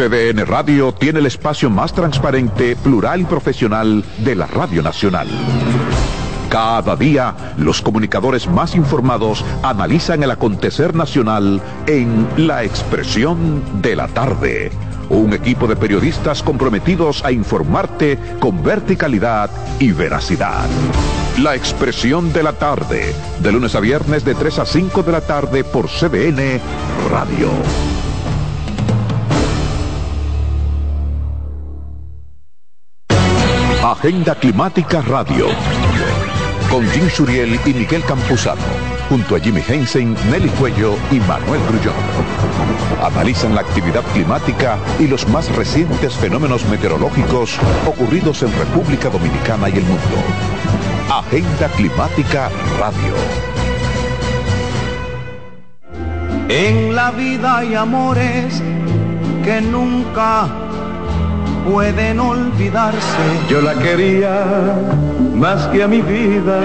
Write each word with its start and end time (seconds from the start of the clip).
CDN 0.00 0.46
Radio 0.46 0.92
tiene 0.92 1.18
el 1.18 1.26
espacio 1.26 1.68
más 1.68 1.92
transparente, 1.92 2.76
plural 2.76 3.22
y 3.22 3.24
profesional 3.24 4.04
de 4.18 4.34
la 4.34 4.46
Radio 4.46 4.82
Nacional. 4.82 5.28
Cada 6.48 6.96
día, 6.96 7.34
los 7.58 7.82
comunicadores 7.82 8.48
más 8.48 8.76
informados 8.76 9.44
analizan 9.62 10.22
el 10.22 10.30
acontecer 10.30 10.94
nacional 10.94 11.60
en 11.86 12.28
La 12.36 12.62
Expresión 12.64 13.62
de 13.82 13.96
la 13.96 14.08
Tarde. 14.08 14.70
Un 15.10 15.32
equipo 15.32 15.66
de 15.66 15.74
periodistas 15.74 16.42
comprometidos 16.42 17.24
a 17.24 17.32
informarte 17.32 18.16
con 18.38 18.62
verticalidad 18.62 19.50
y 19.80 19.90
veracidad. 19.90 20.68
La 21.38 21.56
Expresión 21.56 22.32
de 22.32 22.44
la 22.44 22.52
Tarde, 22.52 23.12
de 23.42 23.52
lunes 23.52 23.74
a 23.74 23.80
viernes 23.80 24.24
de 24.24 24.34
3 24.36 24.60
a 24.60 24.66
5 24.66 25.02
de 25.02 25.12
la 25.12 25.20
tarde 25.20 25.64
por 25.64 25.88
CDN 25.88 26.60
Radio. 27.10 27.50
Agenda 33.82 34.36
Climática 34.36 35.02
Radio. 35.02 35.46
Con 36.70 36.88
Jim 36.90 37.08
Suriel 37.10 37.58
y 37.66 37.74
Miguel 37.74 38.04
Campuzano. 38.04 38.89
Junto 39.10 39.34
a 39.34 39.40
Jimmy 39.40 39.60
Hensen, 39.66 40.14
Nelly 40.30 40.48
Cuello 40.50 40.94
y 41.10 41.18
Manuel 41.18 41.60
Grullón. 41.68 41.96
Analizan 43.02 43.56
la 43.56 43.62
actividad 43.62 44.04
climática 44.12 44.78
y 45.00 45.08
los 45.08 45.26
más 45.26 45.50
recientes 45.56 46.14
fenómenos 46.14 46.64
meteorológicos 46.66 47.58
ocurridos 47.88 48.44
en 48.44 48.56
República 48.56 49.08
Dominicana 49.10 49.68
y 49.68 49.78
el 49.78 49.82
mundo. 49.82 50.16
Agenda 51.12 51.66
Climática 51.76 52.50
Radio. 52.78 53.14
En 56.48 56.94
la 56.94 57.10
vida 57.10 57.58
hay 57.58 57.74
amores 57.74 58.62
que 59.42 59.60
nunca 59.60 60.46
pueden 61.68 62.20
olvidarse. 62.20 63.24
Yo 63.48 63.60
la 63.60 63.74
quería 63.74 64.76
más 65.34 65.66
que 65.66 65.82
a 65.82 65.88
mi 65.88 66.00
vida. 66.00 66.60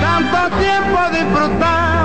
Tanto 0.00 0.56
tiempo 0.56 1.00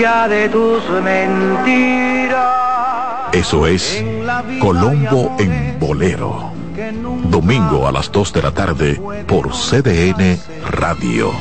ya 0.00 0.28
de 0.28 0.48
tus 0.48 0.82
mentiras. 1.02 2.44
Eso 3.32 3.66
es 3.66 4.04
Colombo 4.60 5.36
en 5.38 5.78
Bolero. 5.78 6.52
Domingo 7.30 7.86
a 7.86 7.92
las 7.92 8.12
2 8.12 8.32
de 8.32 8.42
la 8.42 8.50
tarde 8.52 9.00
por 9.26 9.50
CDN 9.52 10.38
Radio. 10.70 11.32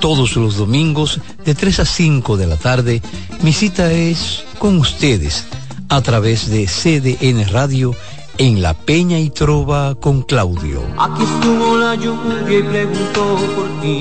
Todos 0.00 0.36
los 0.36 0.56
domingos 0.56 1.20
de 1.44 1.54
3 1.54 1.80
a 1.80 1.84
5 1.84 2.36
de 2.36 2.46
la 2.46 2.56
tarde, 2.56 3.02
mi 3.42 3.52
cita 3.52 3.90
es 3.92 4.44
con 4.58 4.78
ustedes 4.78 5.46
a 5.88 6.00
través 6.00 6.50
de 6.50 6.66
CDN 6.66 7.48
Radio 7.52 7.94
en 8.38 8.62
La 8.62 8.74
Peña 8.74 9.18
y 9.18 9.30
Trova 9.30 9.94
con 9.94 10.22
Claudio. 10.22 10.80
Aquí 10.98 11.22
estuvo 11.22 11.76
la 11.76 11.94
lluvia 11.94 12.58
y 12.58 12.62
preguntó 12.62 13.36
por 13.54 13.80
ti. 13.80 13.98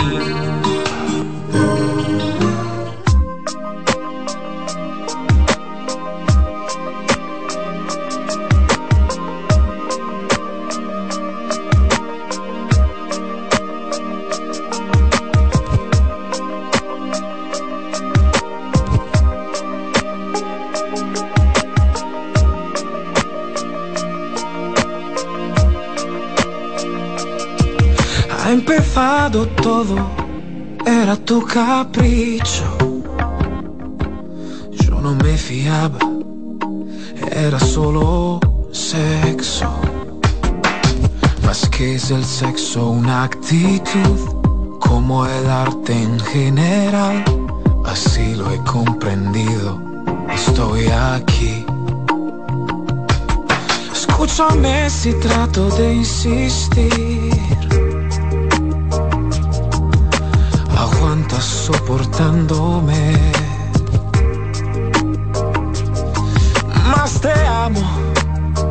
Empezado 28.95 29.45
todo, 29.61 29.97
era 30.85 31.17
tu 31.17 31.41
capricho. 31.41 32.63
Yo 34.71 35.01
no 35.01 35.13
me 35.15 35.35
fiaba, 35.35 35.99
era 37.29 37.59
solo 37.59 38.39
sexo. 38.71 39.69
Más 41.43 41.67
que 41.67 41.95
es 41.95 42.09
el 42.09 42.23
sexo, 42.23 42.91
una 42.91 43.23
actitud, 43.23 44.79
como 44.79 45.25
el 45.25 45.49
arte 45.49 45.91
en 45.91 46.17
general. 46.17 47.21
Así 47.83 48.33
lo 48.35 48.49
he 48.49 48.57
comprendido, 48.59 49.77
estoy 50.33 50.87
aquí. 50.87 51.65
Escúchame 53.91 54.89
si 54.89 55.11
trato 55.15 55.69
de 55.71 55.95
insistir. 55.95 57.94
Aguantas 61.25 61.45
soportándome. 61.45 63.13
Más 66.85 67.19
te 67.19 67.33
amo, 67.47 67.81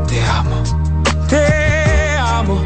te 0.06 0.24
amo, 0.24 0.62
te 1.28 2.16
amo. 2.16 2.62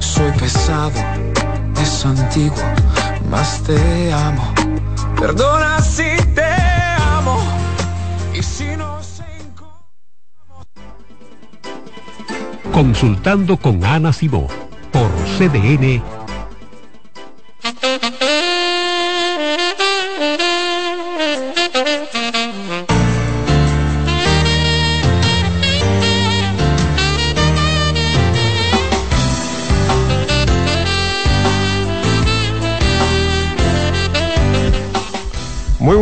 Soy 0.00 0.32
pesado, 0.32 0.98
es 1.80 2.04
antiguo, 2.04 2.56
más 3.30 3.62
te 3.62 4.12
amo. 4.12 4.52
Perdona 5.20 5.80
si 5.80 6.16
te 6.34 6.52
amo. 6.98 7.38
Y 8.34 8.42
si 8.42 8.76
no 8.76 9.00
sé 9.00 9.24
Consultando 12.72 13.56
con 13.56 13.84
Ana 13.84 14.12
Simó 14.12 14.48
por 14.90 15.08
CDN. 15.38 16.21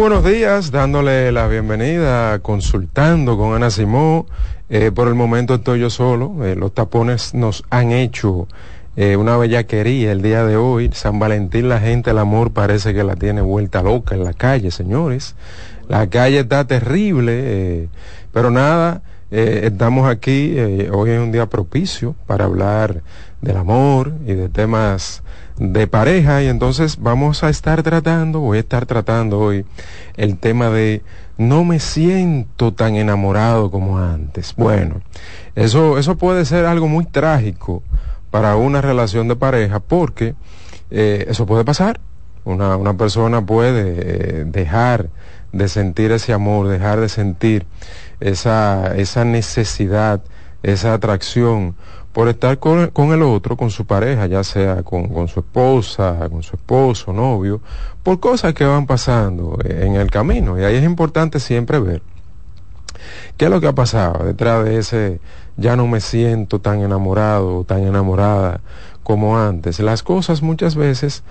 Buenos 0.00 0.24
días, 0.24 0.70
dándole 0.70 1.30
la 1.30 1.46
bienvenida, 1.46 2.38
consultando 2.38 3.36
con 3.36 3.54
Ana 3.54 3.70
Simó. 3.70 4.24
Eh, 4.70 4.92
por 4.94 5.08
el 5.08 5.14
momento 5.14 5.56
estoy 5.56 5.80
yo 5.80 5.90
solo. 5.90 6.42
Eh, 6.42 6.56
los 6.56 6.72
tapones 6.72 7.34
nos 7.34 7.64
han 7.68 7.92
hecho 7.92 8.48
eh, 8.96 9.16
una 9.16 9.36
bellaquería 9.36 10.10
el 10.10 10.22
día 10.22 10.46
de 10.46 10.56
hoy. 10.56 10.88
San 10.94 11.18
Valentín, 11.18 11.68
la 11.68 11.80
gente, 11.80 12.12
el 12.12 12.18
amor 12.18 12.50
parece 12.50 12.94
que 12.94 13.04
la 13.04 13.14
tiene 13.14 13.42
vuelta 13.42 13.82
loca 13.82 14.14
en 14.14 14.24
la 14.24 14.32
calle, 14.32 14.70
señores. 14.70 15.34
La 15.86 16.06
calle 16.06 16.40
está 16.40 16.66
terrible, 16.66 17.90
pero 18.32 18.50
nada, 18.50 19.02
estamos 19.30 20.08
aquí. 20.08 20.58
hoy 20.90 21.10
es 21.10 21.20
un 21.20 21.30
día 21.30 21.44
propicio 21.44 22.14
para 22.26 22.46
hablar 22.46 23.02
del 23.42 23.58
amor 23.58 24.14
y 24.26 24.32
de 24.32 24.48
temas 24.48 25.22
de 25.60 25.86
pareja 25.86 26.42
y 26.42 26.48
entonces 26.48 26.96
vamos 26.98 27.44
a 27.44 27.50
estar 27.50 27.82
tratando, 27.82 28.40
voy 28.40 28.56
a 28.56 28.60
estar 28.60 28.86
tratando 28.86 29.38
hoy 29.38 29.66
el 30.16 30.38
tema 30.38 30.70
de 30.70 31.02
no 31.36 31.64
me 31.64 31.80
siento 31.80 32.72
tan 32.72 32.96
enamorado 32.96 33.70
como 33.70 33.98
antes. 33.98 34.54
Bueno, 34.56 35.02
eso, 35.54 35.98
eso 35.98 36.16
puede 36.16 36.46
ser 36.46 36.64
algo 36.64 36.88
muy 36.88 37.04
trágico 37.04 37.82
para 38.30 38.56
una 38.56 38.80
relación 38.80 39.28
de 39.28 39.36
pareja 39.36 39.80
porque 39.80 40.34
eh, 40.90 41.26
eso 41.28 41.44
puede 41.44 41.64
pasar. 41.64 42.00
Una, 42.44 42.76
una 42.76 42.94
persona 42.94 43.44
puede 43.44 44.40
eh, 44.40 44.44
dejar 44.46 45.10
de 45.52 45.68
sentir 45.68 46.10
ese 46.12 46.32
amor, 46.32 46.68
dejar 46.68 47.00
de 47.00 47.10
sentir 47.10 47.66
esa, 48.20 48.96
esa 48.96 49.26
necesidad, 49.26 50.22
esa 50.62 50.94
atracción 50.94 51.74
por 52.12 52.28
estar 52.28 52.58
con, 52.58 53.12
el 53.12 53.22
otro, 53.22 53.56
con 53.56 53.70
su 53.70 53.86
pareja, 53.86 54.26
ya 54.26 54.42
sea 54.42 54.82
con, 54.82 55.28
su 55.28 55.40
esposa, 55.40 56.28
con 56.28 56.42
su 56.42 56.56
esposo, 56.56 57.12
novio, 57.12 57.60
por 58.02 58.18
cosas 58.18 58.52
que 58.52 58.64
van 58.64 58.86
pasando 58.86 59.58
en 59.64 59.94
el 59.94 60.10
camino. 60.10 60.58
Y 60.58 60.64
ahí 60.64 60.76
es 60.76 60.84
importante 60.84 61.38
siempre 61.38 61.78
ver 61.78 62.02
qué 63.36 63.44
es 63.44 63.50
lo 63.50 63.60
que 63.60 63.68
ha 63.68 63.74
pasado 63.74 64.24
detrás 64.24 64.64
de 64.64 64.78
ese 64.78 65.20
ya 65.56 65.76
no 65.76 65.86
me 65.86 66.00
siento 66.00 66.58
tan 66.58 66.80
enamorado, 66.80 67.64
tan 67.64 67.82
enamorada 67.82 68.60
como 69.02 69.38
antes. 69.38 69.78
Las 69.78 70.02
cosas 70.02 70.42
muchas 70.42 70.74
veces, 70.74 71.22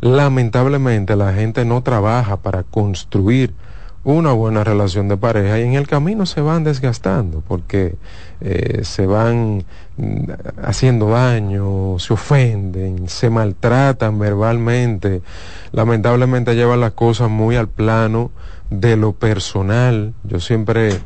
lamentablemente, 0.00 1.16
la 1.16 1.32
gente 1.32 1.64
no 1.64 1.82
trabaja 1.82 2.36
para 2.36 2.62
construir 2.62 3.54
una 4.10 4.32
buena 4.32 4.64
relación 4.64 5.06
de 5.08 5.18
pareja 5.18 5.58
y 5.58 5.64
en 5.64 5.74
el 5.74 5.86
camino 5.86 6.24
se 6.24 6.40
van 6.40 6.64
desgastando 6.64 7.42
porque 7.46 7.96
eh, 8.40 8.80
se 8.82 9.04
van 9.04 9.64
mm, 9.98 10.30
haciendo 10.62 11.10
daño, 11.10 11.98
se 11.98 12.14
ofenden, 12.14 13.06
se 13.10 13.28
maltratan 13.28 14.18
verbalmente, 14.18 15.20
lamentablemente 15.72 16.56
llevan 16.56 16.80
las 16.80 16.92
cosas 16.92 17.28
muy 17.28 17.56
al 17.56 17.68
plano 17.68 18.30
de 18.70 18.96
lo 18.96 19.12
personal. 19.12 20.14
Yo 20.24 20.40
siempre 20.40 20.98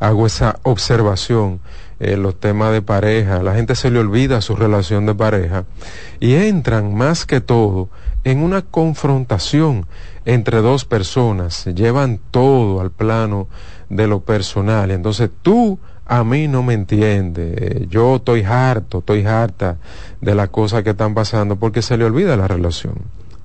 hago 0.00 0.26
esa 0.26 0.58
observación 0.62 1.60
en 2.00 2.22
los 2.22 2.40
temas 2.40 2.72
de 2.72 2.80
pareja. 2.80 3.42
La 3.42 3.54
gente 3.54 3.74
se 3.74 3.90
le 3.90 3.98
olvida 3.98 4.40
su 4.40 4.56
relación 4.56 5.04
de 5.04 5.14
pareja 5.14 5.66
y 6.20 6.36
entran 6.36 6.94
más 6.94 7.26
que 7.26 7.42
todo 7.42 7.90
en 8.26 8.42
una 8.42 8.62
confrontación 8.62 9.86
entre 10.24 10.60
dos 10.60 10.84
personas, 10.84 11.64
llevan 11.66 12.18
todo 12.32 12.80
al 12.80 12.90
plano 12.90 13.46
de 13.88 14.08
lo 14.08 14.18
personal. 14.18 14.90
Entonces 14.90 15.30
tú 15.42 15.78
a 16.04 16.24
mí 16.24 16.48
no 16.48 16.64
me 16.64 16.74
entiendes, 16.74 17.88
yo 17.88 18.16
estoy 18.16 18.42
harto, 18.42 18.98
estoy 18.98 19.24
harta 19.24 19.76
de 20.20 20.34
las 20.34 20.48
cosas 20.48 20.82
que 20.82 20.90
están 20.90 21.14
pasando 21.14 21.54
porque 21.54 21.82
se 21.82 21.96
le 21.96 22.04
olvida 22.04 22.36
la 22.36 22.48
relación. 22.48 22.94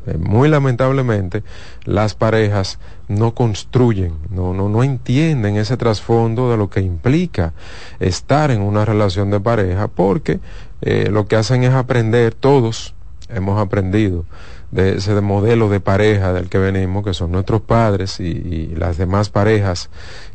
Eh, 0.07 0.17
muy 0.17 0.49
lamentablemente 0.49 1.43
las 1.85 2.15
parejas 2.15 2.79
no 3.07 3.35
construyen, 3.35 4.15
no, 4.31 4.55
no, 4.55 4.67
no 4.67 4.83
entienden 4.83 5.57
ese 5.57 5.77
trasfondo 5.77 6.49
de 6.49 6.57
lo 6.57 6.71
que 6.71 6.81
implica 6.81 7.53
estar 7.99 8.49
en 8.49 8.63
una 8.63 8.83
relación 8.83 9.29
de 9.29 9.39
pareja 9.39 9.89
porque 9.89 10.39
eh, 10.81 11.09
lo 11.11 11.27
que 11.27 11.35
hacen 11.35 11.63
es 11.63 11.71
aprender, 11.75 12.33
todos 12.33 12.95
hemos 13.29 13.59
aprendido 13.59 14.25
de 14.71 14.95
ese 14.97 15.19
modelo 15.19 15.69
de 15.69 15.79
pareja 15.79 16.33
del 16.33 16.49
que 16.49 16.57
venimos, 16.57 17.03
que 17.03 17.13
son 17.13 17.31
nuestros 17.31 17.61
padres 17.61 18.19
y, 18.19 18.73
las 18.75 18.97
demás 18.97 19.29
parejas 19.29 19.89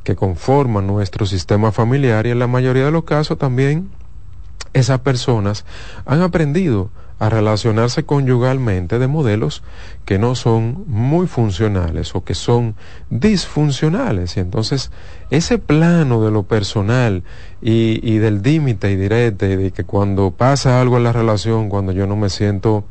que 0.05 0.15
conforman 0.15 0.87
nuestro 0.87 1.27
sistema 1.27 1.73
familiar. 1.73 2.27
Y 2.27 2.31
en 2.31 2.39
la 2.39 2.47
mayoría 2.47 2.85
de 2.85 2.91
los 2.91 3.05
casos 3.05 3.39
también 3.39 3.91
esas 4.75 5.01
personas 5.01 5.65
han 6.05 6.21
aprendido 6.21 6.91
a 7.19 7.31
relacionarse 7.31 8.05
conyugalmente 8.05 8.99
de 8.99 9.07
modelos 9.07 9.63
que 10.05 10.19
no 10.19 10.35
son 10.35 10.85
muy 10.87 11.27
funcionales 11.27 12.15
o 12.15 12.25
que 12.25 12.35
son 12.35 12.75
disfuncionales. 13.09 14.37
Y 14.37 14.41
entonces 14.41 14.91
ese 15.31 15.59
plano 15.59 16.23
de 16.23 16.31
lo 16.31 16.43
personal 16.43 17.23
y, 17.63 18.01
y 18.03 18.19
del 18.19 18.43
límite 18.43 18.91
y 18.91 18.97
direte, 18.97 19.57
de 19.57 19.71
que 19.71 19.85
cuando 19.85 20.31
pasa 20.31 20.81
algo 20.81 20.99
en 20.99 21.05
la 21.05 21.13
relación, 21.13 21.71
cuando 21.71 21.93
yo 21.93 22.07
no 22.07 22.17
me 22.17 22.29
siento, 22.29 22.85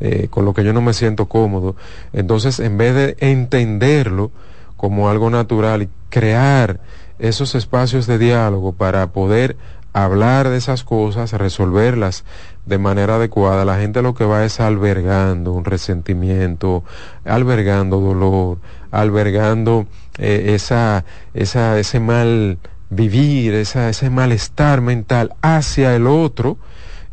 eh, 0.00 0.28
con 0.30 0.44
lo 0.44 0.54
que 0.54 0.62
yo 0.62 0.72
no 0.72 0.80
me 0.80 0.94
siento 0.94 1.26
cómodo, 1.26 1.74
entonces 2.12 2.60
en 2.60 2.78
vez 2.78 2.94
de 2.94 3.16
entenderlo 3.18 4.30
como 4.76 5.08
algo 5.08 5.30
natural 5.30 5.82
y 5.82 5.88
crear 6.10 6.80
esos 7.18 7.54
espacios 7.54 8.06
de 8.06 8.18
diálogo 8.18 8.72
para 8.72 9.12
poder 9.12 9.56
hablar 9.94 10.50
de 10.50 10.58
esas 10.58 10.84
cosas, 10.84 11.32
resolverlas 11.32 12.24
de 12.66 12.78
manera 12.78 13.14
adecuada, 13.14 13.64
la 13.64 13.78
gente 13.78 14.02
lo 14.02 14.14
que 14.14 14.24
va 14.24 14.44
es 14.44 14.58
albergando 14.60 15.52
un 15.52 15.64
resentimiento, 15.64 16.82
albergando 17.24 18.00
dolor, 18.00 18.58
albergando 18.90 19.86
eh, 20.18 20.52
esa, 20.54 21.04
esa, 21.32 21.78
ese 21.78 22.00
mal 22.00 22.58
vivir, 22.90 23.54
esa, 23.54 23.88
ese 23.88 24.10
malestar 24.10 24.80
mental 24.80 25.34
hacia 25.42 25.94
el 25.94 26.08
otro, 26.08 26.58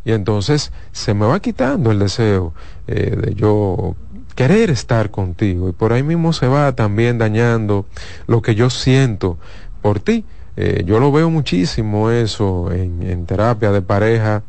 y 0.04 0.10
entonces 0.10 0.72
se 0.90 1.14
me 1.14 1.24
va 1.24 1.38
quitando 1.38 1.92
el 1.92 2.00
deseo 2.00 2.52
eh, 2.88 3.16
de 3.16 3.34
yo 3.34 3.94
querer 4.34 4.70
estar 4.70 5.12
contigo, 5.12 5.68
y 5.68 5.72
por 5.72 5.92
ahí 5.92 6.02
mismo 6.02 6.32
se 6.32 6.48
va 6.48 6.72
también 6.72 7.16
dañando 7.16 7.86
lo 8.26 8.42
que 8.42 8.56
yo 8.56 8.70
siento 8.70 9.38
por 9.82 10.00
ti. 10.00 10.24
Eh, 10.56 10.82
yo 10.84 11.00
lo 11.00 11.10
veo 11.10 11.30
muchísimo 11.30 12.10
eso 12.10 12.70
en, 12.72 13.24
terapia 13.26 13.72
de 13.72 13.80
pareja 13.80 14.42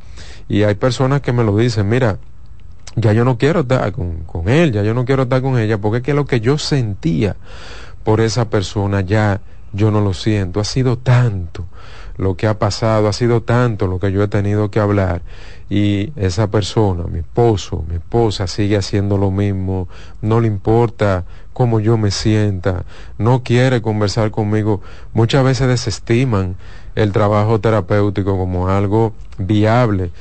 y 0.50 0.64
hay 0.64 0.76
personas 0.76 1.22
que 1.22 1.32
me 1.32 1.44
lo 1.44 1.56
dicen, 1.56 1.88
mira, 1.88 2.20
ya 2.96 3.14
yo 3.14 3.24
no 3.24 3.38
quiero 3.38 3.62
estar 3.62 3.92
con, 3.94 4.24
con 4.24 4.50
él, 4.50 4.72
ya 4.74 4.84
yo 4.84 4.94
no 4.94 5.06
quiero 5.06 5.24
estar 5.24 5.42
con 5.42 5.58
ella, 5.58 5.78
porque 5.78 5.98
es 5.98 6.04
que 6.04 6.14
lo 6.14 6.26
que 6.26 6.42
yo 6.42 6.58
sentía 6.58 7.36
por 8.04 8.20
esa 8.20 8.50
persona 8.50 9.02
ya 9.02 9.42
yo 9.72 9.92
no 9.92 10.02
lo 10.02 10.14
siento, 10.14 10.60
ha 10.60 10.66
sido 10.66 10.98
tanto 10.98 11.66
lo 12.18 12.36
que 12.36 12.48
ha 12.48 12.60
pasado, 12.60 13.08
ha 13.08 13.14
sido 13.14 13.42
tanto 13.42 13.88
lo 13.88 14.00
que 14.00 14.12
yo 14.12 14.24
he 14.24 14.28
tenido 14.28 14.70
que 14.72 14.80
hablar. 14.80 15.22
Y 15.70 16.12
esa 16.16 16.52
persona, 16.52 17.04
mi 17.06 17.20
esposo, 17.20 17.84
mi 17.88 17.96
esposa 17.96 18.48
sigue 18.48 18.78
haciendo 18.78 19.18
lo 19.18 19.32
mismo, 19.32 19.88
no 20.22 20.40
le 20.40 20.48
importa 20.48 21.26
cómo 21.54 21.80
yo 21.80 21.98
me 21.98 22.12
sienta, 22.12 22.84
no 23.18 23.44
quiere 23.44 23.82
conversar 23.82 24.32
conmigo, 24.32 24.82
muchas 25.14 25.44
veces 25.44 25.68
desestiman 25.68 26.56
el 26.96 27.12
trabajo 27.12 27.60
terapéutico 27.60 28.38
como 28.38 28.70
algo 28.70 29.14
viable 29.38 30.12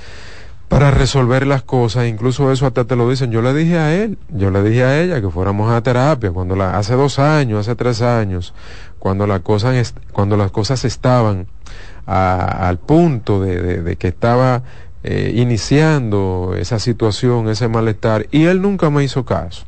para 0.73 0.91
resolver 0.91 1.47
las 1.47 1.63
cosas, 1.63 2.07
incluso 2.07 2.51
eso 2.51 2.67
hasta 2.67 2.85
te 2.85 2.97
lo 2.97 3.11
dicen. 3.11 3.31
Yo 3.31 3.43
le 3.43 3.53
dije 3.53 3.77
a 3.77 3.95
él, 3.95 4.17
yo 4.31 4.51
le 4.51 4.63
dije 4.63 4.85
a 4.85 5.03
ella 5.03 5.21
que 5.21 5.29
fuéramos 5.29 5.71
a 5.71 5.83
terapia 5.83 6.31
cuando 6.31 6.57
la, 6.57 6.79
hace 6.79 6.95
dos 6.95 7.19
años, 7.19 7.61
hace 7.61 7.77
tres 7.77 8.01
años, 8.01 8.55
cuando, 8.99 9.27
la 9.27 9.41
cosa, 9.41 9.75
cuando 10.13 10.39
las 10.39 10.51
cosas 10.51 10.87
estaban 10.87 11.47
al 12.07 12.79
punto 12.79 13.41
de, 13.41 13.97
que 13.97 14.09
estaba 14.09 14.63
eh, 15.05 15.33
iniciando 15.35 16.55
esa 16.57 16.79
situación, 16.79 17.49
ese 17.49 17.69
malestar, 17.69 18.27
y 18.31 18.45
él 18.45 18.63
nunca 18.63 18.91
me 18.91 19.05
hizo 19.05 19.25
caso. 19.25 19.65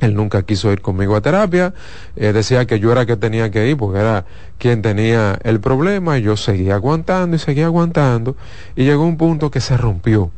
Él 0.00 0.14
nunca 0.14 0.42
quiso 0.42 0.72
ir 0.72 0.80
conmigo 0.80 1.14
a 1.14 1.20
terapia, 1.20 1.72
eh, 2.16 2.32
decía 2.32 2.66
que 2.66 2.80
yo 2.80 2.90
era 2.90 3.06
que 3.06 3.16
tenía 3.16 3.50
que 3.50 3.68
ir 3.68 3.76
porque 3.76 4.00
era 4.00 4.24
quien 4.58 4.82
tenía 4.82 5.38
el 5.44 5.60
problema 5.60 6.18
y 6.18 6.22
yo 6.22 6.36
seguía 6.36 6.74
aguantando 6.74 7.36
y 7.36 7.38
seguía 7.38 7.66
aguantando 7.66 8.36
y 8.74 8.84
llegó 8.84 9.04
un 9.04 9.16
punto 9.16 9.50
que 9.50 9.60
se 9.60 9.76
rompió 9.76 10.32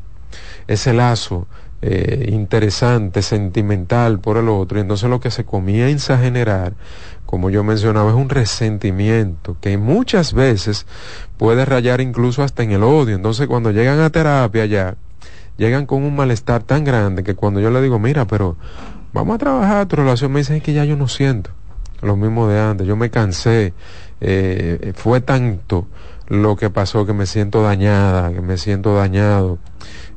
ese 0.67 0.93
lazo 0.93 1.47
eh, 1.83 2.31
interesante, 2.33 3.23
sentimental 3.23 4.19
por 4.19 4.39
el 4.39 4.49
otro 4.49 4.79
y 4.79 4.81
entonces 4.81 5.11
lo 5.11 5.21
que 5.21 5.31
se 5.31 5.45
comienza 5.45 6.15
a 6.15 6.19
generar, 6.19 6.73
como 7.27 7.51
yo 7.51 7.65
mencionaba, 7.65 8.11
es 8.11 8.17
un 8.17 8.29
resentimiento 8.29 9.57
que 9.61 9.77
muchas 9.79 10.33
veces 10.33 10.87
puede 11.37 11.65
rayar 11.65 12.01
incluso 12.01 12.43
hasta 12.43 12.63
en 12.63 12.73
el 12.73 12.83
odio. 12.83 13.15
Entonces 13.15 13.47
cuando 13.47 13.73
llegan 13.73 14.01
a 14.01 14.11
terapia 14.11 14.65
ya, 14.67 14.97
llegan 15.59 15.87
con 15.87 16.03
un 16.03 16.17
malestar 16.17 16.63
tan 16.63 16.85
grande 16.85 17.23
que 17.25 17.35
cuando 17.35 17.61
yo 17.61 17.71
le 17.71 17.83
digo, 17.83 17.99
mira, 17.99 18.27
pero 18.27 18.57
vamos 19.13 19.35
a 19.35 19.39
trabajar 19.39 19.87
tu 19.87 19.97
relación, 19.97 20.33
me 20.33 20.41
dicen 20.41 20.61
que 20.61 20.73
ya 20.73 20.85
yo 20.85 20.97
no 20.97 21.09
siento 21.09 21.51
lo 22.03 22.17
mismo 22.17 22.47
de 22.49 22.61
antes, 22.61 22.87
yo 22.87 22.97
me 22.97 23.11
cansé, 23.11 23.73
eh, 24.21 24.93
fue 24.95 25.21
tanto 25.21 25.87
lo 26.29 26.57
que 26.57 26.71
pasó 26.71 27.07
que 27.07 27.13
me 27.13 27.27
siento 27.27 27.63
dañada, 27.63 28.33
que 28.33 28.41
me 28.41 28.59
siento 28.59 28.95
dañado. 28.95 29.59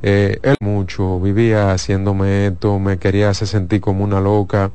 Eh, 0.02 0.38
él 0.42 0.56
mucho, 0.60 1.20
vivía 1.20 1.72
haciéndome 1.72 2.46
esto, 2.46 2.78
me 2.78 2.98
quería 2.98 3.30
hacer 3.30 3.48
sentir 3.48 3.80
como 3.80 4.04
una 4.04 4.20
loca. 4.20 4.70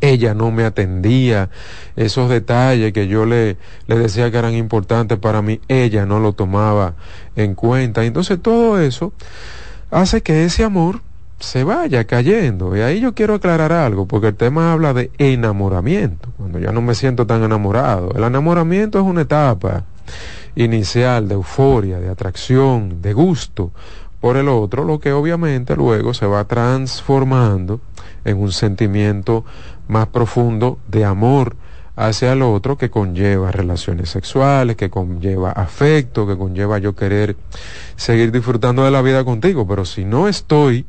ella 0.00 0.34
no 0.34 0.50
me 0.50 0.64
atendía, 0.64 1.50
esos 1.96 2.28
detalles 2.30 2.92
que 2.92 3.08
yo 3.08 3.26
le, 3.26 3.56
le 3.86 3.98
decía 3.98 4.30
que 4.30 4.38
eran 4.38 4.54
importantes 4.54 5.18
para 5.18 5.42
mí, 5.42 5.60
ella 5.68 6.06
no 6.06 6.20
lo 6.20 6.34
tomaba 6.34 6.94
en 7.36 7.54
cuenta. 7.54 8.04
Entonces 8.04 8.40
todo 8.40 8.80
eso 8.80 9.12
hace 9.90 10.22
que 10.22 10.44
ese 10.44 10.64
amor 10.64 11.02
se 11.40 11.64
vaya 11.64 12.04
cayendo. 12.04 12.76
Y 12.76 12.80
ahí 12.80 13.00
yo 13.00 13.14
quiero 13.14 13.34
aclarar 13.34 13.72
algo, 13.72 14.06
porque 14.06 14.28
el 14.28 14.36
tema 14.36 14.72
habla 14.72 14.92
de 14.92 15.10
enamoramiento, 15.18 16.30
cuando 16.36 16.58
ya 16.58 16.72
no 16.72 16.82
me 16.82 16.94
siento 16.94 17.26
tan 17.26 17.42
enamorado. 17.42 18.12
El 18.14 18.24
enamoramiento 18.24 18.98
es 18.98 19.04
una 19.04 19.22
etapa 19.22 19.84
inicial 20.58 21.28
de 21.28 21.34
euforia, 21.34 22.00
de 22.00 22.08
atracción, 22.08 23.00
de 23.00 23.12
gusto 23.12 23.70
por 24.20 24.36
el 24.36 24.48
otro, 24.48 24.84
lo 24.84 24.98
que 24.98 25.12
obviamente 25.12 25.76
luego 25.76 26.12
se 26.14 26.26
va 26.26 26.44
transformando 26.44 27.80
en 28.24 28.38
un 28.38 28.50
sentimiento 28.50 29.44
más 29.86 30.08
profundo 30.08 30.78
de 30.88 31.04
amor 31.04 31.54
hacia 31.94 32.32
el 32.32 32.42
otro 32.42 32.76
que 32.76 32.90
conlleva 32.90 33.52
relaciones 33.52 34.10
sexuales, 34.10 34.76
que 34.76 34.90
conlleva 34.90 35.52
afecto, 35.52 36.26
que 36.26 36.36
conlleva 36.36 36.78
yo 36.78 36.96
querer 36.96 37.36
seguir 37.94 38.32
disfrutando 38.32 38.84
de 38.84 38.90
la 38.90 39.02
vida 39.02 39.24
contigo. 39.24 39.66
Pero 39.66 39.84
si 39.84 40.04
no 40.04 40.26
estoy 40.26 40.86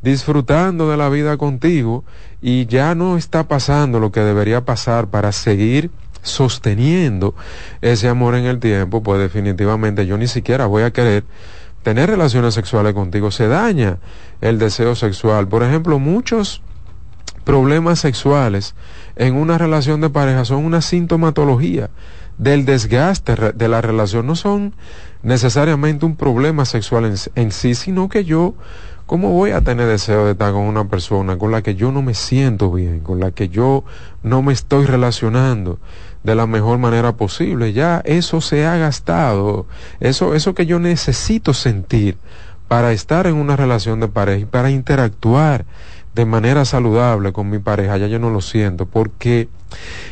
disfrutando 0.00 0.88
de 0.88 0.96
la 0.96 1.08
vida 1.08 1.36
contigo 1.36 2.04
y 2.40 2.66
ya 2.66 2.94
no 2.94 3.16
está 3.16 3.48
pasando 3.48 3.98
lo 3.98 4.12
que 4.12 4.20
debería 4.20 4.64
pasar 4.64 5.08
para 5.08 5.32
seguir 5.32 5.90
sosteniendo 6.22 7.34
ese 7.80 8.08
amor 8.08 8.34
en 8.34 8.46
el 8.46 8.58
tiempo, 8.60 9.02
pues 9.02 9.20
definitivamente 9.20 10.06
yo 10.06 10.16
ni 10.16 10.28
siquiera 10.28 10.66
voy 10.66 10.84
a 10.84 10.92
querer 10.92 11.24
tener 11.82 12.08
relaciones 12.08 12.54
sexuales 12.54 12.94
contigo. 12.94 13.30
Se 13.30 13.48
daña 13.48 13.98
el 14.40 14.58
deseo 14.58 14.94
sexual. 14.94 15.48
Por 15.48 15.62
ejemplo, 15.62 15.98
muchos 15.98 16.62
problemas 17.44 17.98
sexuales 17.98 18.74
en 19.16 19.34
una 19.34 19.58
relación 19.58 20.00
de 20.00 20.10
pareja 20.10 20.44
son 20.44 20.64
una 20.64 20.80
sintomatología 20.80 21.90
del 22.38 22.64
desgaste 22.64 23.34
de 23.34 23.68
la 23.68 23.80
relación. 23.80 24.26
No 24.26 24.36
son 24.36 24.74
necesariamente 25.22 26.06
un 26.06 26.16
problema 26.16 26.64
sexual 26.64 27.14
en, 27.34 27.52
sí, 27.52 27.74
sino 27.74 28.08
que 28.08 28.24
yo 28.24 28.54
¿Cómo 29.04 29.30
voy 29.30 29.50
a 29.50 29.60
tener 29.60 29.88
deseo 29.88 30.24
de 30.24 30.32
estar 30.32 30.52
con 30.52 30.62
una 30.62 30.88
persona 30.88 31.36
con 31.36 31.50
la 31.50 31.60
que 31.60 31.74
yo 31.74 31.92
no 31.92 32.00
me 32.00 32.14
siento 32.14 32.70
bien, 32.70 33.00
con 33.00 33.20
la 33.20 33.32
que 33.32 33.48
yo 33.50 33.84
no 34.22 34.40
me 34.42 34.54
estoy 34.54 34.86
relacionando 34.86 35.80
de 36.22 36.34
la 36.34 36.46
mejor 36.46 36.78
manera 36.78 37.12
posible? 37.12 37.72
Ya 37.72 38.02
eso 38.04 38.40
se 38.40 38.66
ha 38.66 38.76
gastado, 38.76 39.66
eso, 40.00 40.34
eso 40.34 40.54
que 40.54 40.66
yo 40.66 40.78
necesito 40.78 41.54
sentir 41.54 42.16
para 42.68 42.92
estar 42.92 43.26
en 43.26 43.34
una 43.34 43.56
relación 43.56 44.00
de 44.00 44.08
pareja 44.08 44.40
y 44.40 44.44
para 44.46 44.70
interactuar 44.70 45.64
de 46.14 46.24
manera 46.26 46.64
saludable 46.64 47.32
con 47.32 47.48
mi 47.48 47.58
pareja, 47.58 47.96
ya 47.96 48.06
yo 48.06 48.18
no 48.18 48.30
lo 48.30 48.40
siento, 48.40 48.86
porque 48.86 49.48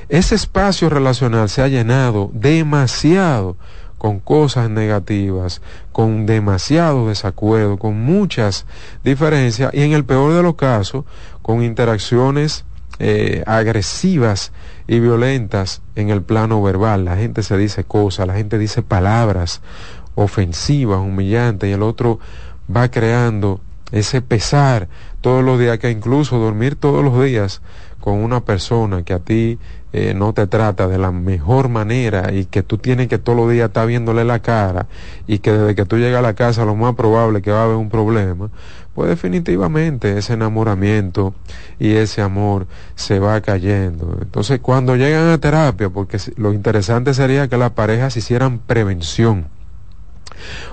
ese 0.09 0.35
espacio 0.35 0.89
relacional 0.89 1.49
se 1.49 1.63
ha 1.63 1.69
llenado 1.69 2.31
demasiado 2.33 3.57
con 3.99 4.19
cosas 4.19 4.71
negativas, 4.71 5.61
con 5.93 6.25
demasiado 6.25 7.09
desacuerdo, 7.09 7.77
con 7.77 8.01
muchas 8.03 8.65
diferencias 9.05 9.75
y 9.75 9.83
en 9.83 9.93
el 9.93 10.05
peor 10.05 10.33
de 10.33 10.43
los 10.43 10.55
casos, 10.55 11.05
con 11.43 11.63
interacciones 11.63 12.65
eh, 13.01 13.43
agresivas 13.47 14.53
y 14.87 15.01
violentas 15.01 15.83
en 15.97 16.11
el 16.11 16.23
plano 16.23 16.63
verbal. 16.63 17.05
La 17.05 17.17
gente 17.17 17.43
se 17.43 17.57
dice 17.57 17.85
cosas, 17.85 18.27
la 18.27 18.35
gente 18.35 18.59
dice 18.59 18.83
palabras 18.83 19.63
ofensivas, 20.15 21.01
humillantes 21.01 21.69
y 21.69 21.73
el 21.73 21.83
otro 21.83 22.21
va 22.75 22.91
creando 22.91 23.61
ese 23.91 24.23
pesar 24.23 24.89
todos 25.21 25.43
los 25.43 25.59
días 25.59 25.79
que 25.79 25.91
incluso 25.91 26.39
dormir 26.39 26.77
todos 26.77 27.03
los 27.03 27.23
días 27.25 27.61
con 28.01 28.15
una 28.15 28.41
persona 28.45 29.03
que 29.03 29.13
a 29.13 29.19
ti 29.19 29.59
eh, 29.93 30.15
no 30.15 30.33
te 30.33 30.47
trata 30.47 30.87
de 30.89 30.99
la 30.99 31.11
mejor 31.11 31.69
manera 31.69 32.33
y 32.33 32.45
que 32.45 32.63
tú 32.63 32.79
tienes 32.79 33.09
que 33.09 33.19
todos 33.19 33.37
los 33.37 33.51
días 33.51 33.69
estar 33.69 33.87
viéndole 33.87 34.25
la 34.25 34.39
cara 34.39 34.87
y 35.27 35.41
que 35.41 35.53
desde 35.53 35.75
que 35.75 35.85
tú 35.85 35.99
llegas 35.99 36.21
a 36.21 36.23
la 36.23 36.35
casa 36.35 36.65
lo 36.65 36.77
más 36.77 36.95
probable 36.95 37.43
que 37.43 37.51
va 37.51 37.63
a 37.63 37.65
haber 37.65 37.77
un 37.77 37.91
problema, 37.91 38.51
pues 39.01 39.09
definitivamente 39.09 40.19
ese 40.19 40.35
enamoramiento 40.35 41.33
y 41.79 41.93
ese 41.93 42.21
amor 42.21 42.67
se 42.97 43.19
va 43.19 43.41
cayendo. 43.41 44.19
Entonces 44.21 44.61
cuando 44.61 44.95
llegan 44.95 45.31
a 45.31 45.39
terapia, 45.39 45.89
porque 45.89 46.19
lo 46.37 46.53
interesante 46.53 47.15
sería 47.15 47.49
que 47.49 47.57
las 47.57 47.71
parejas 47.71 48.19
hicieran 48.19 48.59
prevención 48.59 49.47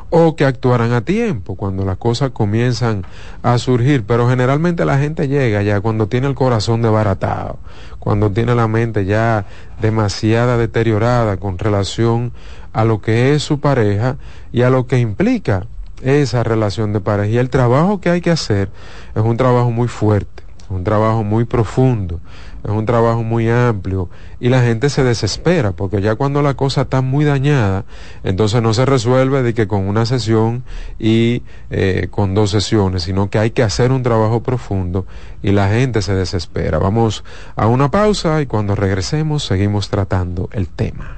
o 0.10 0.36
que 0.36 0.44
actuaran 0.44 0.92
a 0.92 1.06
tiempo 1.06 1.56
cuando 1.56 1.86
las 1.86 1.96
cosas 1.96 2.32
comienzan 2.32 3.06
a 3.44 3.58
surgir, 3.60 4.04
pero 4.06 4.28
generalmente 4.28 4.84
la 4.84 4.98
gente 5.00 5.30
llega 5.30 5.62
ya 5.62 5.80
cuando 5.80 6.08
tiene 6.08 6.28
el 6.28 6.36
corazón 6.36 6.82
desbaratado, 6.82 7.60
cuando 8.00 8.30
tiene 8.30 8.56
la 8.56 8.68
mente 8.68 9.06
ya 9.06 9.46
demasiada 9.80 10.58
deteriorada 10.58 11.38
con 11.38 11.58
relación 11.58 12.34
a 12.74 12.84
lo 12.84 13.00
que 13.00 13.34
es 13.34 13.42
su 13.44 13.62
pareja 13.62 14.18
y 14.52 14.64
a 14.64 14.70
lo 14.70 14.86
que 14.86 15.00
implica 15.00 15.66
esa 16.02 16.44
relación 16.44 16.94
de 16.94 17.00
pareja. 17.00 17.30
Y 17.30 17.38
el 17.38 17.50
trabajo 17.50 18.00
que 18.00 18.10
hay 18.10 18.22
que 18.22 18.32
hacer 18.32 18.70
es 19.16 19.22
un 19.24 19.38
trabajo 19.38 19.72
muy 19.72 19.88
fuerte, 19.88 20.44
un 20.70 20.84
trabajo 20.84 21.24
muy 21.24 21.46
profundo, 21.46 22.20
es 22.64 22.72
un 22.72 22.86
trabajo 22.86 23.24
muy 23.24 23.50
amplio 23.50 24.10
y 24.40 24.50
la 24.50 24.62
gente 24.62 24.90
se 24.90 25.04
desespera 25.04 25.72
porque 25.72 26.02
ya 26.02 26.16
cuando 26.16 26.42
la 26.42 26.56
cosa 26.56 26.82
está 26.82 27.02
muy 27.02 27.24
dañada, 27.24 27.86
entonces 28.24 28.62
no 28.62 28.74
se 28.74 28.86
resuelve 28.86 29.42
de 29.42 29.54
que 29.54 29.68
con 29.68 29.88
una 29.88 30.06
sesión 30.06 30.64
y 31.00 31.44
eh, 31.70 32.08
con 32.12 32.34
dos 32.34 32.52
sesiones, 32.52 33.04
sino 33.04 33.30
que 33.30 33.40
hay 33.40 33.52
que 33.52 33.64
hacer 33.64 33.92
un 33.92 34.04
trabajo 34.04 34.44
profundo 34.44 35.06
y 35.42 35.52
la 35.52 35.70
gente 35.70 36.02
se 36.02 36.14
desespera. 36.14 36.78
Vamos 36.78 37.24
a 37.56 37.68
una 37.68 37.90
pausa 37.90 38.42
y 38.42 38.48
cuando 38.48 38.76
regresemos 38.76 39.46
seguimos 39.46 39.90
tratando 39.90 40.50
el 40.52 40.68
tema. 40.68 41.18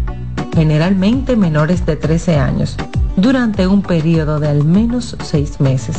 generalmente 0.54 1.34
menores 1.34 1.84
de 1.84 1.96
13 1.96 2.38
años, 2.38 2.76
durante 3.16 3.66
un 3.66 3.82
periodo 3.82 4.38
de 4.38 4.46
al 4.46 4.64
menos 4.64 5.16
seis 5.24 5.60
meses. 5.60 5.96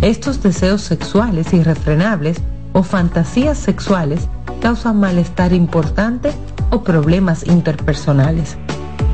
Estos 0.00 0.42
deseos 0.42 0.82
sexuales 0.82 1.54
irrefrenables 1.54 2.38
o 2.72 2.82
fantasías 2.82 3.56
sexuales 3.56 4.28
causan 4.60 4.98
malestar 4.98 5.52
importante 5.52 6.32
o 6.70 6.82
problemas 6.82 7.46
interpersonales. 7.46 8.56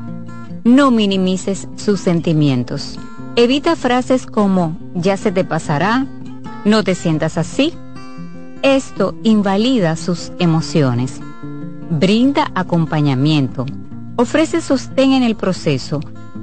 No 0.64 0.92
minimices 0.92 1.68
sus 1.76 2.00
sentimientos. 2.00 3.00
Evita 3.36 3.76
frases 3.76 4.26
como 4.26 4.78
ya 4.96 5.18
se 5.18 5.32
te 5.32 5.44
pasará, 5.44 6.06
no 6.66 6.84
te 6.84 6.96
sientas 6.96 7.38
así. 7.38 7.74
Esto 8.64 9.16
invalida 9.24 9.96
sus 9.96 10.32
emociones. 10.40 11.20
Brinda 11.90 12.52
acompañamiento. 12.56 13.66
Ofrece 14.18 14.62
sostén 14.62 15.14
en 15.14 15.24
el 15.24 15.36
proceso, 15.36 16.02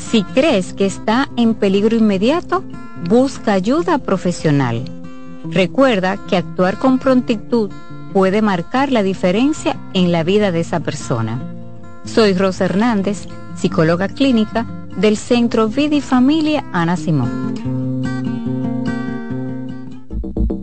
si 0.00 0.22
crees 0.22 0.72
que 0.72 0.86
está 0.86 1.28
en 1.36 1.54
peligro 1.54 1.96
inmediato, 1.96 2.64
busca 3.08 3.52
ayuda 3.52 3.98
profesional. 3.98 4.82
Recuerda 5.50 6.16
que 6.28 6.36
actuar 6.36 6.78
con 6.78 6.98
prontitud 6.98 7.70
puede 8.12 8.42
marcar 8.42 8.90
la 8.90 9.02
diferencia 9.02 9.76
en 9.94 10.10
la 10.10 10.24
vida 10.24 10.50
de 10.50 10.60
esa 10.60 10.80
persona. 10.80 11.40
Soy 12.04 12.34
Rosa 12.34 12.64
Hernández, 12.64 13.28
psicóloga 13.54 14.08
clínica 14.08 14.66
del 14.96 15.16
Centro 15.16 15.68
Vida 15.68 15.96
y 15.96 16.00
Familia 16.00 16.64
Ana 16.72 16.96
Simón. 16.96 17.79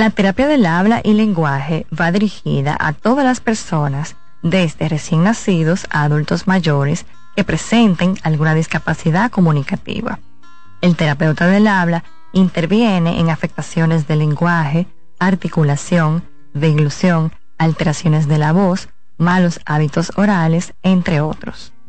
La 0.00 0.08
terapia 0.08 0.48
del 0.48 0.64
habla 0.64 1.02
y 1.04 1.12
lenguaje 1.12 1.86
va 1.92 2.10
dirigida 2.10 2.74
a 2.80 2.94
todas 2.94 3.22
las 3.22 3.40
personas, 3.40 4.16
desde 4.42 4.88
recién 4.88 5.24
nacidos 5.24 5.86
a 5.90 6.04
adultos 6.04 6.46
mayores, 6.46 7.04
que 7.36 7.44
presenten 7.44 8.16
alguna 8.22 8.54
discapacidad 8.54 9.30
comunicativa. 9.30 10.18
El 10.80 10.96
terapeuta 10.96 11.48
del 11.48 11.66
habla 11.66 12.02
interviene 12.32 13.20
en 13.20 13.28
afectaciones 13.28 14.08
del 14.08 14.20
lenguaje, 14.20 14.86
articulación, 15.18 16.24
deglución, 16.54 17.32
alteraciones 17.58 18.26
de 18.26 18.38
la 18.38 18.52
voz, 18.52 18.88
malos 19.18 19.60
hábitos 19.66 20.12
orales, 20.16 20.72
entre 20.82 21.20
otros. 21.20 21.74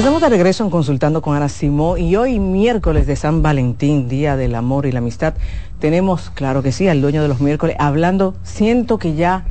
Estamos 0.00 0.22
de 0.22 0.30
regreso 0.30 0.64
en 0.64 0.70
Consultando 0.70 1.20
con 1.20 1.36
Ana 1.36 1.50
Simó 1.50 1.98
y 1.98 2.16
hoy 2.16 2.38
miércoles 2.40 3.06
de 3.06 3.16
San 3.16 3.42
Valentín, 3.42 4.08
Día 4.08 4.34
del 4.34 4.54
Amor 4.54 4.86
y 4.86 4.92
la 4.92 5.00
Amistad, 5.00 5.34
tenemos, 5.78 6.30
claro 6.30 6.62
que 6.62 6.72
sí, 6.72 6.88
al 6.88 7.02
dueño 7.02 7.20
de 7.20 7.28
los 7.28 7.42
miércoles 7.42 7.76
hablando, 7.78 8.34
siento 8.42 8.96
que 8.96 9.14
ya 9.14 9.44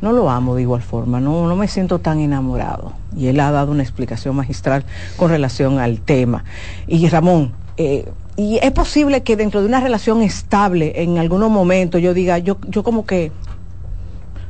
no 0.00 0.12
lo 0.12 0.30
amo 0.30 0.54
de 0.54 0.62
igual 0.62 0.80
forma, 0.80 1.18
no, 1.18 1.48
no 1.48 1.56
me 1.56 1.66
siento 1.66 1.98
tan 1.98 2.20
enamorado. 2.20 2.92
Y 3.16 3.26
él 3.26 3.40
ha 3.40 3.50
dado 3.50 3.72
una 3.72 3.82
explicación 3.82 4.36
magistral 4.36 4.84
con 5.16 5.28
relación 5.28 5.80
al 5.80 5.98
tema. 5.98 6.44
Y 6.86 7.08
Ramón, 7.08 7.54
eh, 7.76 8.08
y 8.36 8.60
es 8.62 8.70
posible 8.70 9.24
que 9.24 9.34
dentro 9.34 9.60
de 9.60 9.66
una 9.66 9.80
relación 9.80 10.22
estable, 10.22 11.02
en 11.02 11.18
algunos 11.18 11.50
momentos 11.50 12.00
yo 12.00 12.14
diga, 12.14 12.38
yo, 12.38 12.58
yo 12.68 12.84
como 12.84 13.06
que 13.06 13.32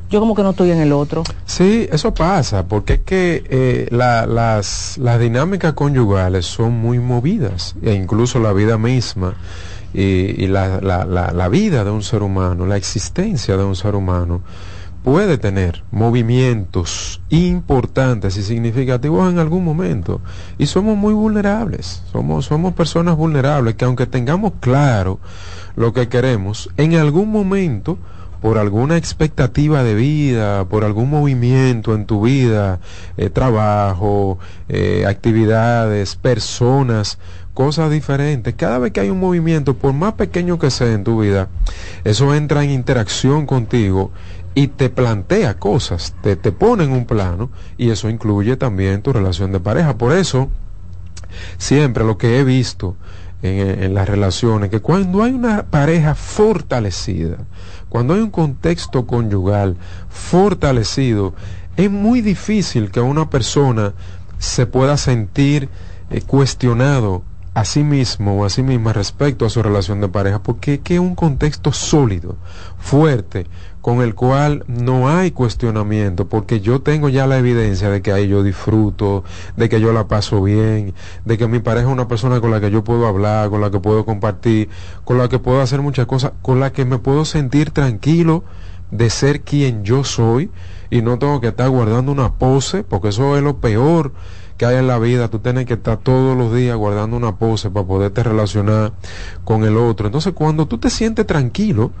yo 0.09 0.19
como 0.19 0.35
que 0.35 0.43
no 0.43 0.51
estoy 0.51 0.71
en 0.71 0.79
el 0.79 0.93
otro. 0.93 1.23
Sí, 1.45 1.87
eso 1.91 2.13
pasa, 2.13 2.67
porque 2.67 2.93
es 2.93 2.99
que 3.01 3.43
eh, 3.49 3.87
las, 3.91 4.97
las 4.97 5.19
dinámicas 5.19 5.73
conyugales 5.73 6.45
son 6.45 6.73
muy 6.73 6.99
movidas, 6.99 7.75
e 7.81 7.93
incluso 7.93 8.39
la 8.39 8.53
vida 8.53 8.77
misma 8.77 9.35
y, 9.93 10.01
y 10.01 10.47
la, 10.47 10.79
la, 10.81 11.05
la, 11.05 11.31
la 11.31 11.47
vida 11.49 11.83
de 11.83 11.91
un 11.91 12.03
ser 12.03 12.23
humano, 12.23 12.65
la 12.65 12.77
existencia 12.77 13.57
de 13.57 13.63
un 13.63 13.75
ser 13.75 13.95
humano 13.95 14.41
puede 15.03 15.37
tener 15.37 15.83
movimientos 15.91 17.21
importantes 17.29 18.35
y 18.35 18.43
significativos 18.43 19.31
en 19.31 19.39
algún 19.39 19.63
momento 19.63 20.19
y 20.57 20.65
somos 20.65 20.97
muy 20.97 21.13
vulnerables, 21.13 22.03
somos, 22.11 22.45
somos 22.45 22.73
personas 22.73 23.15
vulnerables 23.15 23.75
que 23.75 23.85
aunque 23.85 24.05
tengamos 24.05 24.53
claro 24.59 25.19
lo 25.77 25.93
que 25.93 26.09
queremos, 26.09 26.69
en 26.75 26.95
algún 26.95 27.31
momento 27.31 27.97
por 28.41 28.57
alguna 28.57 28.97
expectativa 28.97 29.83
de 29.83 29.95
vida, 29.95 30.65
por 30.65 30.83
algún 30.83 31.09
movimiento 31.09 31.95
en 31.95 32.05
tu 32.05 32.21
vida, 32.21 32.79
eh, 33.17 33.29
trabajo, 33.29 34.39
eh, 34.69 35.05
actividades, 35.07 36.15
personas, 36.15 37.17
cosas 37.53 37.89
diferentes. 37.89 38.53
Cada 38.55 38.77
vez 38.77 38.91
que 38.91 38.99
hay 38.99 39.09
un 39.09 39.19
movimiento, 39.19 39.73
por 39.73 39.93
más 39.93 40.13
pequeño 40.13 40.59
que 40.59 40.69
sea 40.69 40.93
en 40.93 41.03
tu 41.03 41.21
vida, 41.21 41.49
eso 42.03 42.35
entra 42.35 42.63
en 42.63 42.69
interacción 42.69 43.47
contigo 43.47 44.11
y 44.53 44.67
te 44.67 44.89
plantea 44.89 45.59
cosas, 45.59 46.15
te, 46.21 46.35
te 46.35 46.51
pone 46.51 46.83
en 46.83 46.91
un 46.91 47.05
plano 47.05 47.49
y 47.77 47.89
eso 47.89 48.09
incluye 48.09 48.57
también 48.57 49.01
tu 49.01 49.13
relación 49.13 49.51
de 49.51 49.59
pareja. 49.59 49.97
Por 49.97 50.13
eso, 50.13 50.49
siempre 51.57 52.03
lo 52.03 52.17
que 52.17 52.39
he 52.39 52.43
visto 52.43 52.95
en, 53.41 53.83
en 53.83 53.93
las 53.93 54.07
relaciones, 54.07 54.69
que 54.69 54.79
cuando 54.79 55.23
hay 55.23 55.33
una 55.33 55.67
pareja 55.67 56.15
fortalecida, 56.15 57.37
cuando 57.89 58.13
hay 58.13 58.21
un 58.21 58.31
contexto 58.31 59.05
conyugal 59.05 59.77
fortalecido, 60.09 61.33
es 61.75 61.91
muy 61.91 62.21
difícil 62.21 62.91
que 62.91 62.99
una 62.99 63.29
persona 63.29 63.93
se 64.39 64.65
pueda 64.65 64.97
sentir 64.97 65.69
eh, 66.09 66.21
cuestionado 66.21 67.23
a 67.53 67.65
sí 67.65 67.83
mismo 67.83 68.39
o 68.39 68.45
a 68.45 68.49
sí 68.51 68.61
misma 68.61 68.93
respecto 68.93 69.45
a 69.45 69.49
su 69.49 69.63
relación 69.63 69.99
de 69.99 70.07
pareja, 70.07 70.43
porque 70.43 70.79
es 70.85 70.99
un 70.99 71.15
contexto 71.15 71.73
sólido, 71.73 72.37
fuerte, 72.77 73.47
con 73.87 74.01
el 74.01 74.15
cual 74.15 74.65
no 74.67 75.07
hay 75.07 75.31
cuestionamiento, 75.31 76.27
porque 76.27 76.59
yo 76.59 76.81
tengo 76.81 77.07
ya 77.07 77.25
la 77.25 77.37
evidencia 77.37 77.89
de 77.89 78.01
que 78.01 78.11
ahí 78.11 78.27
yo 78.27 78.43
disfruto, 78.43 79.23
de 79.55 79.69
que 79.69 79.79
yo 79.79 79.93
la 79.93 80.09
paso 80.09 80.43
bien, 80.43 80.93
de 81.23 81.37
que 81.37 81.47
mi 81.47 81.59
pareja 81.59 81.87
es 81.87 81.93
una 81.93 82.09
persona 82.09 82.41
con 82.41 82.51
la 82.51 82.59
que 82.59 82.69
yo 82.69 82.83
puedo 82.83 83.07
hablar, 83.07 83.49
con 83.49 83.61
la 83.61 83.71
que 83.71 83.79
puedo 83.79 84.03
compartir, 84.03 84.67
con 85.05 85.17
la 85.17 85.29
que 85.29 85.39
puedo 85.39 85.61
hacer 85.61 85.81
muchas 85.81 86.05
cosas, 86.05 86.33
con 86.41 86.59
la 86.59 86.73
que 86.73 86.83
me 86.83 86.97
puedo 86.97 87.23
sentir 87.23 87.71
tranquilo 87.71 88.43
de 88.91 89.09
ser 89.09 89.39
quien 89.39 89.85
yo 89.85 90.03
soy 90.03 90.51
y 90.89 91.01
no 91.01 91.17
tengo 91.17 91.39
que 91.39 91.47
estar 91.47 91.69
guardando 91.69 92.11
una 92.11 92.33
pose, 92.33 92.83
porque 92.83 93.07
eso 93.07 93.37
es 93.37 93.43
lo 93.43 93.61
peor 93.61 94.11
que 94.57 94.65
hay 94.65 94.77
en 94.77 94.87
la 94.87 94.99
vida, 94.99 95.29
tú 95.29 95.39
tienes 95.39 95.65
que 95.65 95.75
estar 95.75 95.97
todos 95.97 96.37
los 96.37 96.53
días 96.53 96.75
guardando 96.75 97.15
una 97.15 97.35
pose 97.35 97.69
para 97.69 97.85
poderte 97.85 98.23
relacionar 98.23 98.93
con 99.43 99.63
el 99.63 99.77
otro. 99.77 100.07
Entonces, 100.07 100.33
cuando 100.33 100.67
tú 100.67 100.77
te 100.77 100.89
sientes 100.89 101.25
tranquilo, 101.25 101.91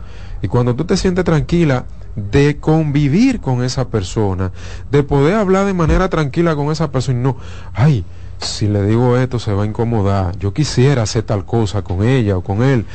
y 0.41 0.47
cuando 0.47 0.75
tú 0.75 0.85
te 0.85 0.97
sientes 0.97 1.23
tranquila 1.23 1.85
de 2.15 2.57
convivir 2.57 3.39
con 3.39 3.63
esa 3.63 3.89
persona, 3.89 4.51
de 4.91 5.03
poder 5.03 5.35
hablar 5.35 5.65
de 5.65 5.73
manera 5.73 6.09
tranquila 6.09 6.55
con 6.55 6.71
esa 6.71 6.91
persona 6.91 7.19
y 7.19 7.23
no, 7.23 7.37
ay, 7.73 8.05
si 8.39 8.67
le 8.67 8.83
digo 8.83 9.17
esto 9.17 9.39
se 9.39 9.53
va 9.53 9.63
a 9.63 9.65
incomodar, 9.65 10.37
yo 10.37 10.53
quisiera 10.53 11.03
hacer 11.03 11.23
tal 11.23 11.45
cosa 11.45 11.81
con 11.81 12.03
ella 12.03 12.37
o 12.37 12.41
con 12.41 12.63
él, 12.63 12.85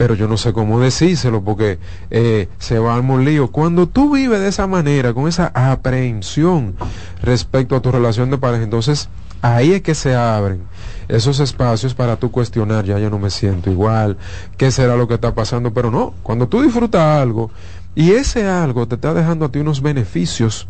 pero 0.00 0.14
yo 0.14 0.28
no 0.28 0.38
sé 0.38 0.54
cómo 0.54 0.80
decírselo 0.80 1.42
porque 1.42 1.78
eh, 2.10 2.48
se 2.58 2.78
va 2.78 2.94
al 2.94 3.22
lío. 3.22 3.48
Cuando 3.48 3.86
tú 3.86 4.14
vives 4.14 4.40
de 4.40 4.48
esa 4.48 4.66
manera, 4.66 5.12
con 5.12 5.28
esa 5.28 5.52
aprehensión 5.54 6.74
respecto 7.20 7.76
a 7.76 7.82
tu 7.82 7.92
relación 7.92 8.30
de 8.30 8.38
pareja, 8.38 8.62
entonces 8.62 9.10
ahí 9.42 9.72
es 9.72 9.82
que 9.82 9.94
se 9.94 10.14
abren 10.14 10.62
esos 11.08 11.38
espacios 11.38 11.92
para 11.92 12.16
tú 12.16 12.30
cuestionar, 12.30 12.86
ya 12.86 12.98
yo 12.98 13.10
no 13.10 13.18
me 13.18 13.28
siento 13.28 13.70
igual, 13.70 14.16
qué 14.56 14.70
será 14.70 14.96
lo 14.96 15.06
que 15.06 15.12
está 15.12 15.34
pasando, 15.34 15.74
pero 15.74 15.90
no, 15.90 16.14
cuando 16.22 16.48
tú 16.48 16.62
disfrutas 16.62 17.20
algo 17.20 17.50
y 17.94 18.12
ese 18.12 18.48
algo 18.48 18.88
te 18.88 18.94
está 18.94 19.12
dejando 19.12 19.44
a 19.44 19.48
ti 19.50 19.58
unos 19.58 19.82
beneficios 19.82 20.66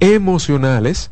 emocionales, 0.00 1.10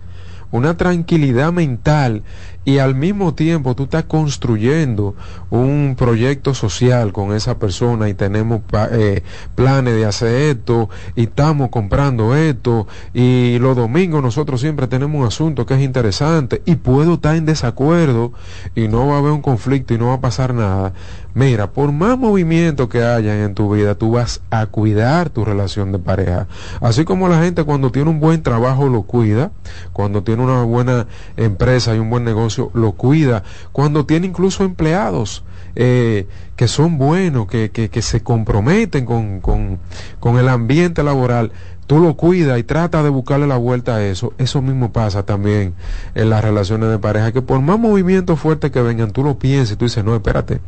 una 0.53 0.77
tranquilidad 0.77 1.53
mental 1.53 2.23
y 2.65 2.79
al 2.79 2.95
mismo 2.95 3.35
tiempo 3.35 3.75
tú 3.75 3.85
estás 3.85 4.05
construyendo 4.05 5.17
un 5.51 5.97
proyecto 5.99 6.55
social 6.55 7.13
con 7.13 7.35
esa 7.35 7.59
persona 7.59 8.09
y 8.09 8.15
tenemos 8.15 8.61
eh, 8.93 9.23
planes 9.57 9.95
de 9.95 10.05
hacer 10.07 10.57
esto 10.57 10.89
y 11.17 11.25
estamos 11.25 11.71
comprando 11.71 12.37
esto 12.37 12.87
y 13.13 13.59
los 13.59 13.77
domingos 13.77 14.23
nosotros 14.23 14.61
siempre 14.61 14.87
tenemos 14.87 15.21
un 15.21 15.27
asunto 15.27 15.67
que 15.67 15.75
es 15.75 15.81
interesante 15.81 16.63
y 16.65 16.77
puedo 16.77 17.15
estar 17.15 17.35
en 17.35 17.47
desacuerdo 17.47 18.33
y 18.77 18.87
no 18.87 19.09
va 19.09 19.17
a 19.17 19.19
haber 19.19 19.33
un 19.33 19.43
conflicto 19.43 19.95
y 19.95 19.99
no 19.99 20.09
va 20.09 20.15
a 20.15 20.21
pasar 20.21 20.55
nada. 20.55 20.93
Mira, 21.35 21.73
por 21.73 21.93
más 21.93 22.19
movimiento 22.19 22.89
que 22.89 23.03
haya 23.03 23.45
en 23.45 23.55
tu 23.55 23.73
vida, 23.73 23.95
tú 23.95 24.13
vas 24.13 24.43
a 24.51 24.67
cuidar 24.67 25.31
tu 25.31 25.45
relación 25.45 25.91
de 25.91 25.99
pareja. 25.99 26.47
Así 26.81 27.05
como 27.05 27.29
la 27.29 27.43
gente 27.43 27.65
cuando 27.65 27.91
tiene 27.91 28.11
un 28.11 28.21
buen 28.21 28.43
trabajo 28.43 28.89
lo 28.89 29.03
cuida, 29.03 29.51
cuando 29.93 30.23
tiene 30.23 30.43
una 30.43 30.63
buena 30.63 31.07
empresa 31.37 31.95
y 31.95 31.99
un 31.99 32.11
buen 32.11 32.25
negocio, 32.25 32.71
lo 32.75 32.93
cuida, 32.93 33.45
cuando 33.73 34.05
tiene 34.05 34.27
incluso 34.27 34.65
empleados 34.65 35.43
eh, 35.75 36.27
que 36.57 36.69
son 36.69 36.99
buenos, 36.99 37.47
que, 37.47 37.71
que, 37.71 37.89
que 37.89 38.03
se 38.03 38.23
comprometen 38.23 39.07
con, 39.07 39.41
con, 39.41 39.79
con 40.21 40.39
el 40.39 40.49
ambiente 40.49 41.03
laboral, 41.03 41.53
tú 41.93 42.01
lo 42.01 42.17
cuidas 42.17 42.59
y 42.59 42.63
trata 42.63 43.03
de 43.03 43.11
buscarle 43.11 43.47
la 43.47 43.59
vuelta 43.59 43.97
a 43.97 44.03
eso. 44.03 44.33
Eso 44.39 44.63
mismo 44.63 44.95
pasa 44.95 45.27
también 45.27 45.75
en 46.15 46.31
las 46.31 46.43
relaciones 46.43 46.89
de 46.89 46.99
pareja, 46.99 47.33
que 47.33 47.43
por 47.43 47.61
más 47.61 47.79
movimientos 47.79 48.41
fuertes 48.41 48.71
que 48.71 48.81
vengan, 48.81 49.11
tú 49.11 49.23
lo 49.23 49.39
piensas 49.39 49.77
tú 49.77 49.85
dices, 49.85 50.03
no, 50.03 50.15
espérate, 50.15 50.63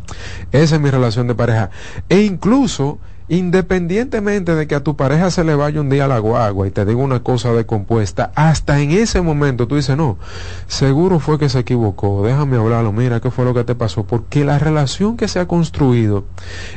esa 0.53 0.75
es 0.75 0.81
mi 0.83 0.91
relación 0.91 1.27
de 1.27 1.35
pareja. 1.35 1.71
E 2.11 2.21
incluso 2.21 2.99
Independientemente 3.29 4.55
de 4.55 4.67
que 4.67 4.75
a 4.75 4.83
tu 4.85 4.97
pareja 4.97 5.31
se 5.31 5.45
le 5.45 5.55
vaya 5.55 5.81
un 5.81 5.89
día 5.89 6.07
la 6.07 6.19
guagua 6.19 6.67
y 6.67 6.71
te 6.71 6.85
diga 6.85 6.99
una 6.99 7.21
cosa 7.21 7.53
de 7.53 7.65
compuesta, 7.65 8.33
hasta 8.35 8.81
en 8.81 8.91
ese 8.91 9.23
momento 9.23 9.67
tú 9.67 9.77
dices, 9.77 9.97
no, 9.97 10.19
seguro 10.67 11.19
fue 11.21 11.39
que 11.39 11.49
se 11.49 11.61
equivocó, 11.61 12.23
déjame 12.23 12.59
hablarlo, 12.59 12.93
mira 12.93 13.21
qué 13.21 13.31
fue 13.31 13.47
lo 13.47 13.55
que 13.55 13.65
te 13.65 13.75
pasó, 13.75 14.05
porque 14.05 14.45
la 14.45 14.59
relación 14.59 15.17
que 15.17 15.29
se 15.29 15.41
ha 15.41 15.49
construido 15.49 16.25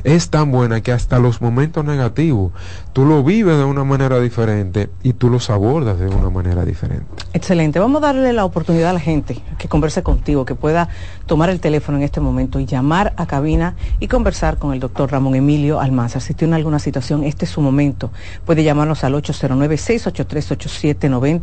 es 0.05 0.29
tan 0.29 0.49
buena 0.49 0.79
que 0.79 0.93
hasta 0.93 1.19
los 1.19 1.41
momentos 1.41 1.83
negativos 1.83 2.53
tú 2.93 3.03
lo 3.03 3.23
vives 3.25 3.57
de 3.57 3.65
una 3.65 3.83
manera 3.83 4.19
diferente 4.21 4.89
y 5.03 5.13
tú 5.13 5.29
los 5.29 5.49
abordas 5.49 5.99
de 5.99 6.07
una 6.07 6.29
manera 6.29 6.63
diferente. 6.63 7.05
Excelente, 7.33 7.77
vamos 7.77 8.01
a 8.01 8.07
darle 8.07 8.31
la 8.31 8.45
oportunidad 8.45 8.91
a 8.91 8.93
la 8.93 9.01
gente 9.01 9.41
que 9.57 9.67
converse 9.67 10.01
contigo, 10.01 10.45
que 10.45 10.55
pueda 10.55 10.87
tomar 11.25 11.49
el 11.49 11.59
teléfono 11.59 11.97
en 11.97 12.05
este 12.05 12.21
momento 12.21 12.61
y 12.61 12.65
llamar 12.65 13.13
a 13.17 13.25
cabina 13.25 13.75
y 13.99 14.07
conversar 14.07 14.57
con 14.57 14.73
el 14.73 14.79
doctor 14.79 15.11
Ramón 15.11 15.35
Emilio 15.35 15.81
Almanzar 15.81 16.21
tiene 16.37 16.55
alguna 16.55 16.79
situación, 16.79 17.23
este 17.23 17.45
es 17.45 17.51
su 17.51 17.61
momento. 17.61 18.11
Puede 18.45 18.63
llamarnos 18.63 19.03
al 19.03 19.13
809-683-8790, 19.15 21.41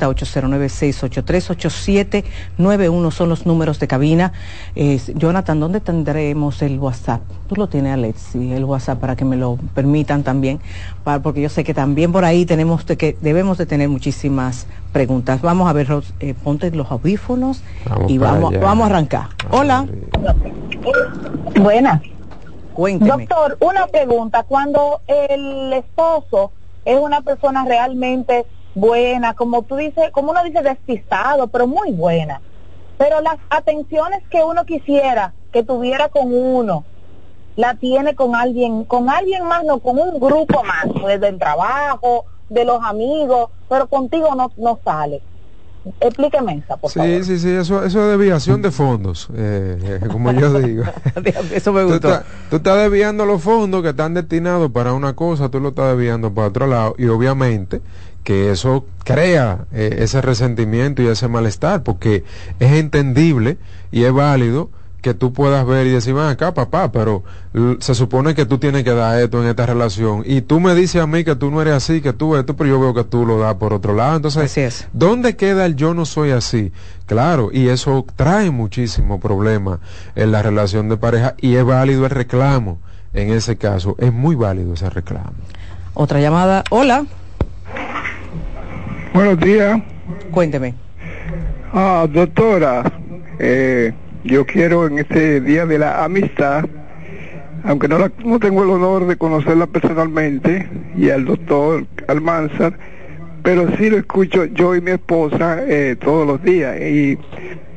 809-683-8791 2.57 3.11
son 3.11 3.29
los 3.29 3.45
números 3.45 3.79
de 3.79 3.89
cabina. 3.89 4.33
Jonathan, 5.15 5.61
¿dónde 5.61 5.81
tendremos 5.81 6.63
el 6.63 6.79
WhatsApp? 6.79 7.21
Tú 7.49 7.57
lo 7.57 7.69
tienes, 7.69 7.93
Alexi, 7.93 8.53
el 8.53 8.65
WhatsApp 8.65 8.99
para 8.99 9.17
que 9.17 9.27
me 9.27 9.37
lo 9.37 9.59
permitan 9.75 10.23
también, 10.23 10.61
porque 11.23 11.43
yo 11.43 11.51
sé 11.51 11.65
que 11.65 11.75
también 11.75 12.13
por 12.13 12.25
ahí 12.25 12.47
tenemos 12.47 12.85
que 12.85 13.17
debemos 13.21 13.59
de 13.59 13.67
tener 13.67 13.89
muchísimas 13.89 14.69
preguntas. 14.93 15.43
Vamos 15.43 15.69
a 15.69 15.73
ver, 15.73 15.89
eh, 16.21 16.35
ponte 16.43 16.71
los 16.71 16.89
audífonos 16.91 17.63
y 18.09 18.19
vamos, 18.19 18.55
vamos 18.61 18.85
a 18.85 18.91
arrancar. 18.91 19.29
Hola. 19.51 19.87
Buenas. 21.61 22.01
Doctor, 23.17 23.57
una 23.61 23.87
pregunta. 23.87 24.43
Cuando 24.43 25.01
el 25.07 25.73
esposo 25.73 26.53
es 26.85 26.99
una 26.99 27.23
persona 27.23 27.65
realmente 27.65 28.47
buena, 28.75 29.35
como 29.35 29.63
tú 29.63 29.77
dices, 29.77 30.11
como 30.11 30.33
uno 30.33 30.43
dice 30.43 30.63
despistado, 30.63 31.47
pero 31.49 31.67
muy 31.67 31.93
buena, 31.93 32.41
pero 32.99 33.21
las 33.21 33.37
atenciones 33.51 34.23
que 34.31 34.43
uno 34.43 34.65
quisiera 34.65 35.35
que 35.53 35.63
tuviera 35.63 36.09
con 36.09 36.35
uno, 36.35 36.85
la 37.57 37.75
tiene 37.75 38.17
con 38.17 38.35
alguien, 38.35 38.85
con 38.85 39.09
alguien 39.09 39.47
más, 39.47 39.63
no 39.65 39.79
con 39.79 39.99
un 39.99 40.19
grupo 40.19 40.65
más, 40.65 40.87
desde 41.07 41.29
el 41.29 41.39
trabajo, 41.39 42.25
de 42.49 42.65
los 42.65 42.83
amigos, 42.83 43.51
pero 43.69 43.87
contigo 43.87 44.35
no, 44.35 44.51
no 44.57 44.81
sale. 44.85 45.23
Explíqueme 46.01 46.57
esa, 46.59 46.77
por 46.77 46.91
sí, 46.91 46.99
favor. 46.99 47.25
Sí, 47.25 47.39
sí, 47.39 47.51
eso, 47.51 47.85
eso 47.85 48.03
es 48.03 48.19
desviación 48.19 48.63
de 48.63 48.71
fondos, 48.71 49.29
eh, 49.35 50.01
eh 50.03 50.09
como 50.09 50.33
yo 50.33 50.53
digo. 50.61 50.85
eso 51.53 51.73
me 51.73 51.85
gustó. 51.85 52.23
Tú, 52.49 52.57
estás 52.57 52.79
desviando 52.79 53.27
los 53.27 53.43
fondos 53.43 53.83
que 53.83 53.91
están 53.91 54.15
destinados 54.15 54.71
para 54.71 54.95
una 54.95 55.15
cosa, 55.15 55.51
tú 55.51 55.61
lo 55.61 55.71
estás 55.71 55.97
desviando 55.97 56.33
para 56.33 56.49
otro 56.49 56.67
lado, 56.67 56.95
y 56.97 57.07
obviamente 57.07 57.83
que 58.23 58.51
eso 58.51 58.87
crea 59.05 59.67
eh, 59.73 59.97
ese 59.99 60.23
resentimiento 60.23 61.03
y 61.03 61.09
ese 61.09 61.29
malestar, 61.29 61.83
porque 61.83 62.25
es 62.59 62.73
entendible 62.73 63.59
y 63.93 64.05
es 64.05 64.13
válido 64.13 64.71
que 65.05 65.13
tú 65.13 65.35
puedas 65.35 65.67
ver 65.67 65.87
y 65.87 65.91
decir, 65.91 66.15
ven 66.15 66.25
acá, 66.25 66.55
papá, 66.55 66.91
pero 66.91 67.23
se 67.79 67.95
supone 67.95 68.35
que 68.35 68.47
tú 68.47 68.57
tienes 68.57 68.85
que 68.85 68.95
dar 68.95 69.21
esto 69.21 69.43
en 69.43 69.51
esta 69.51 69.67
relación. 69.67 70.23
Y 70.25 70.41
tú 70.41 70.61
me 70.61 70.75
dices 70.75 71.03
a 71.03 71.07
mí 71.07 71.25
que 71.25 71.37
tú 71.37 71.51
no 71.51 71.61
eres 71.61 71.75
así, 71.75 72.01
que 72.01 72.15
tú 72.15 72.37
esto, 72.37 72.57
pero 72.57 72.71
yo 72.71 72.81
veo 72.81 72.95
que 72.95 73.05
tú 73.05 73.27
lo 73.27 73.39
das 73.39 73.57
por 73.57 73.75
otro 73.75 73.93
lado. 73.93 74.17
Entonces, 74.17 74.89
¿dónde 74.95 75.37
queda 75.37 75.67
el 75.67 75.77
yo 75.77 75.93
no 75.93 76.07
soy 76.07 76.31
así? 76.31 76.73
Claro, 77.05 77.51
y 77.53 77.69
eso 77.69 78.07
trae 78.17 78.51
muchísimo 78.51 79.21
problema 79.21 79.79
en 80.15 80.33
la 80.33 80.41
relación 80.41 80.89
de 80.89 80.97
pareja 80.97 81.35
y 81.39 81.57
es 81.57 81.65
válido 81.67 82.07
el 82.07 82.11
reclamo. 82.11 82.79
En 83.13 83.31
ese 83.31 83.57
caso, 83.57 83.97
es 83.99 84.11
muy 84.11 84.37
válido 84.37 84.73
ese 84.73 84.89
reclamo. 84.89 85.35
Otra 85.93 86.19
llamada. 86.19 86.65
Hola. 86.71 87.05
Buenos 89.13 89.39
días. 89.39 89.83
Cuénteme. 90.31 90.75
Ah, 91.75 92.07
doctora, 92.11 92.91
eh, 93.39 93.93
yo 94.25 94.47
quiero 94.47 94.87
en 94.87 94.99
este 94.99 95.41
Día 95.41 95.67
de 95.67 95.79
la 95.79 96.03
Amistad, 96.03 96.65
aunque 97.63 97.89
no, 97.89 97.99
no 98.25 98.39
tengo 98.39 98.65
el 98.65 98.71
honor 98.71 99.07
de 99.07 99.17
conocerla 99.17 99.67
personalmente, 99.67 100.67
y 100.97 101.11
al 101.11 101.27
doctor 101.27 101.87
Almanzar, 102.09 102.79
pero 103.43 103.69
sí 103.77 103.91
lo 103.91 103.99
escucho 103.99 104.47
yo 104.47 104.75
y 104.75 104.81
mi 104.81 104.93
esposa 104.93 105.59
eh, 105.67 105.97
todos 106.01 106.27
los 106.27 106.43
días. 106.43 106.81
Y 106.81 107.19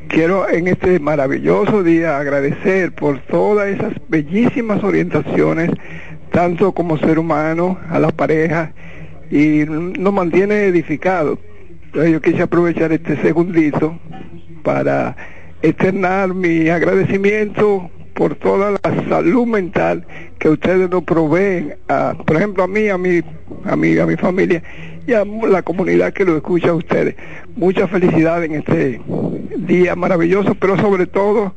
quiero 0.07 0.49
en 0.49 0.69
este 0.69 0.99
maravilloso 0.99 1.83
día 1.83 2.17
agradecer 2.17 2.93
por 2.93 3.19
todas 3.23 3.67
esas 3.67 3.93
bellísimas 4.07 4.81
orientaciones, 4.83 5.71
tanto 6.31 6.71
como 6.71 6.97
ser 6.97 7.19
humano, 7.19 7.77
a 7.89 7.99
la 7.99 8.09
pareja, 8.09 8.71
y 9.29 9.65
nos 9.67 10.13
mantiene 10.13 10.63
edificados. 10.65 11.39
Entonces 11.87 12.11
yo 12.13 12.21
quise 12.21 12.43
aprovechar 12.43 12.93
este 12.93 13.21
segundito 13.21 13.99
para 14.63 15.15
externar 15.61 16.33
mi 16.33 16.69
agradecimiento 16.69 17.89
por 18.13 18.35
toda 18.35 18.71
la 18.71 19.09
salud 19.09 19.45
mental 19.45 20.05
que 20.39 20.49
ustedes 20.49 20.89
nos 20.89 21.03
proveen, 21.03 21.75
a, 21.87 22.15
por 22.25 22.35
ejemplo 22.35 22.63
a 22.63 22.67
mí, 22.67 22.89
a 22.89 22.97
mi, 22.97 23.21
a 23.65 23.75
mi, 23.75 23.97
a 23.97 24.05
mi 24.05 24.15
familia 24.15 24.63
y 25.05 25.13
a 25.13 25.23
la 25.23 25.61
comunidad 25.61 26.13
que 26.13 26.25
lo 26.25 26.35
escucha 26.35 26.69
a 26.69 26.73
ustedes. 26.73 27.15
Mucha 27.55 27.87
felicidad 27.87 28.43
en 28.43 28.55
este 28.55 28.99
día 29.57 29.95
maravilloso, 29.95 30.55
pero 30.55 30.77
sobre 30.77 31.05
todo 31.05 31.53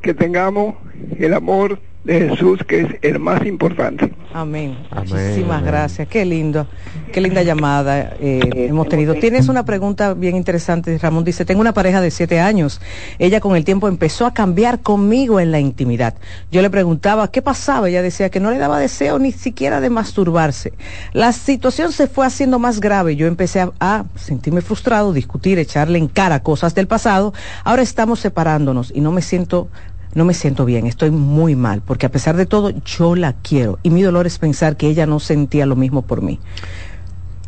que 0.00 0.14
tengamos 0.14 0.76
el 1.18 1.34
amor 1.34 1.78
de 2.08 2.30
Jesús, 2.30 2.64
que 2.66 2.80
es 2.80 2.88
el 3.02 3.18
más 3.18 3.44
importante. 3.44 4.10
Amén. 4.32 4.78
Muchísimas 4.96 5.62
gracias. 5.62 6.08
Qué 6.08 6.24
lindo, 6.24 6.66
qué 7.12 7.20
linda 7.20 7.42
llamada 7.42 8.14
eh, 8.18 8.40
hemos 8.70 8.88
tenido. 8.88 9.14
Tienes 9.14 9.48
una 9.48 9.66
pregunta 9.66 10.14
bien 10.14 10.34
interesante, 10.34 10.96
Ramón. 10.96 11.24
Dice, 11.24 11.44
tengo 11.44 11.60
una 11.60 11.74
pareja 11.74 12.00
de 12.00 12.10
siete 12.10 12.40
años. 12.40 12.80
Ella 13.18 13.40
con 13.40 13.56
el 13.56 13.64
tiempo 13.64 13.88
empezó 13.88 14.24
a 14.24 14.32
cambiar 14.32 14.80
conmigo 14.80 15.38
en 15.38 15.52
la 15.52 15.60
intimidad. 15.60 16.14
Yo 16.50 16.62
le 16.62 16.70
preguntaba 16.70 17.30
qué 17.30 17.42
pasaba. 17.42 17.90
Ella 17.90 18.00
decía 18.00 18.30
que 18.30 18.40
no 18.40 18.50
le 18.50 18.56
daba 18.56 18.78
deseo 18.78 19.18
ni 19.18 19.30
siquiera 19.30 19.82
de 19.82 19.90
masturbarse. 19.90 20.72
La 21.12 21.32
situación 21.32 21.92
se 21.92 22.06
fue 22.06 22.24
haciendo 22.24 22.58
más 22.58 22.80
grave. 22.80 23.16
Yo 23.16 23.26
empecé 23.26 23.60
a, 23.60 23.72
a 23.80 24.06
sentirme 24.14 24.62
frustrado, 24.62 25.12
discutir, 25.12 25.58
echarle 25.58 25.98
en 25.98 26.08
cara 26.08 26.42
cosas 26.42 26.74
del 26.74 26.86
pasado. 26.86 27.34
Ahora 27.64 27.82
estamos 27.82 28.20
separándonos 28.20 28.92
y 28.94 29.02
no 29.02 29.12
me 29.12 29.20
siento 29.20 29.68
no 30.14 30.24
me 30.24 30.34
siento 30.34 30.64
bien, 30.64 30.86
estoy 30.86 31.10
muy 31.10 31.56
mal, 31.56 31.82
porque 31.84 32.06
a 32.06 32.10
pesar 32.10 32.36
de 32.36 32.46
todo 32.46 32.70
yo 32.70 33.14
la 33.14 33.34
quiero 33.34 33.78
y 33.82 33.90
mi 33.90 34.02
dolor 34.02 34.26
es 34.26 34.38
pensar 34.38 34.76
que 34.76 34.88
ella 34.88 35.06
no 35.06 35.20
sentía 35.20 35.66
lo 35.66 35.76
mismo 35.76 36.02
por 36.02 36.22
mí. 36.22 36.38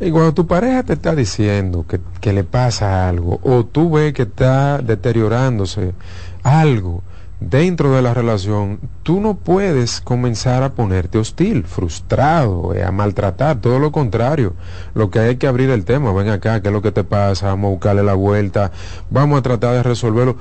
Y 0.00 0.10
cuando 0.10 0.32
tu 0.32 0.46
pareja 0.46 0.82
te 0.82 0.94
está 0.94 1.14
diciendo 1.14 1.84
que, 1.86 2.00
que 2.20 2.32
le 2.32 2.44
pasa 2.44 3.08
algo 3.08 3.38
o 3.42 3.66
tú 3.66 3.90
ves 3.90 4.14
que 4.14 4.22
está 4.22 4.78
deteriorándose 4.78 5.92
algo 6.42 7.02
dentro 7.40 7.92
de 7.92 8.02
la 8.02 8.14
relación, 8.14 8.78
tú 9.02 9.20
no 9.20 9.34
puedes 9.34 10.00
comenzar 10.00 10.62
a 10.62 10.72
ponerte 10.72 11.18
hostil, 11.18 11.64
frustrado, 11.64 12.74
eh, 12.74 12.84
a 12.84 12.92
maltratar, 12.92 13.60
todo 13.60 13.78
lo 13.78 13.92
contrario. 13.92 14.54
Lo 14.94 15.10
que 15.10 15.18
hay 15.20 15.36
que 15.36 15.46
abrir 15.46 15.70
el 15.70 15.84
tema, 15.84 16.12
ven 16.12 16.28
acá, 16.28 16.60
¿qué 16.60 16.68
es 16.68 16.74
lo 16.74 16.82
que 16.82 16.92
te 16.92 17.02
pasa? 17.02 17.46
Vamos 17.46 17.68
a 17.68 17.72
buscarle 17.72 18.02
la 18.02 18.14
vuelta, 18.14 18.72
vamos 19.08 19.38
a 19.38 19.42
tratar 19.42 19.74
de 19.74 19.82
resolverlo 19.82 20.36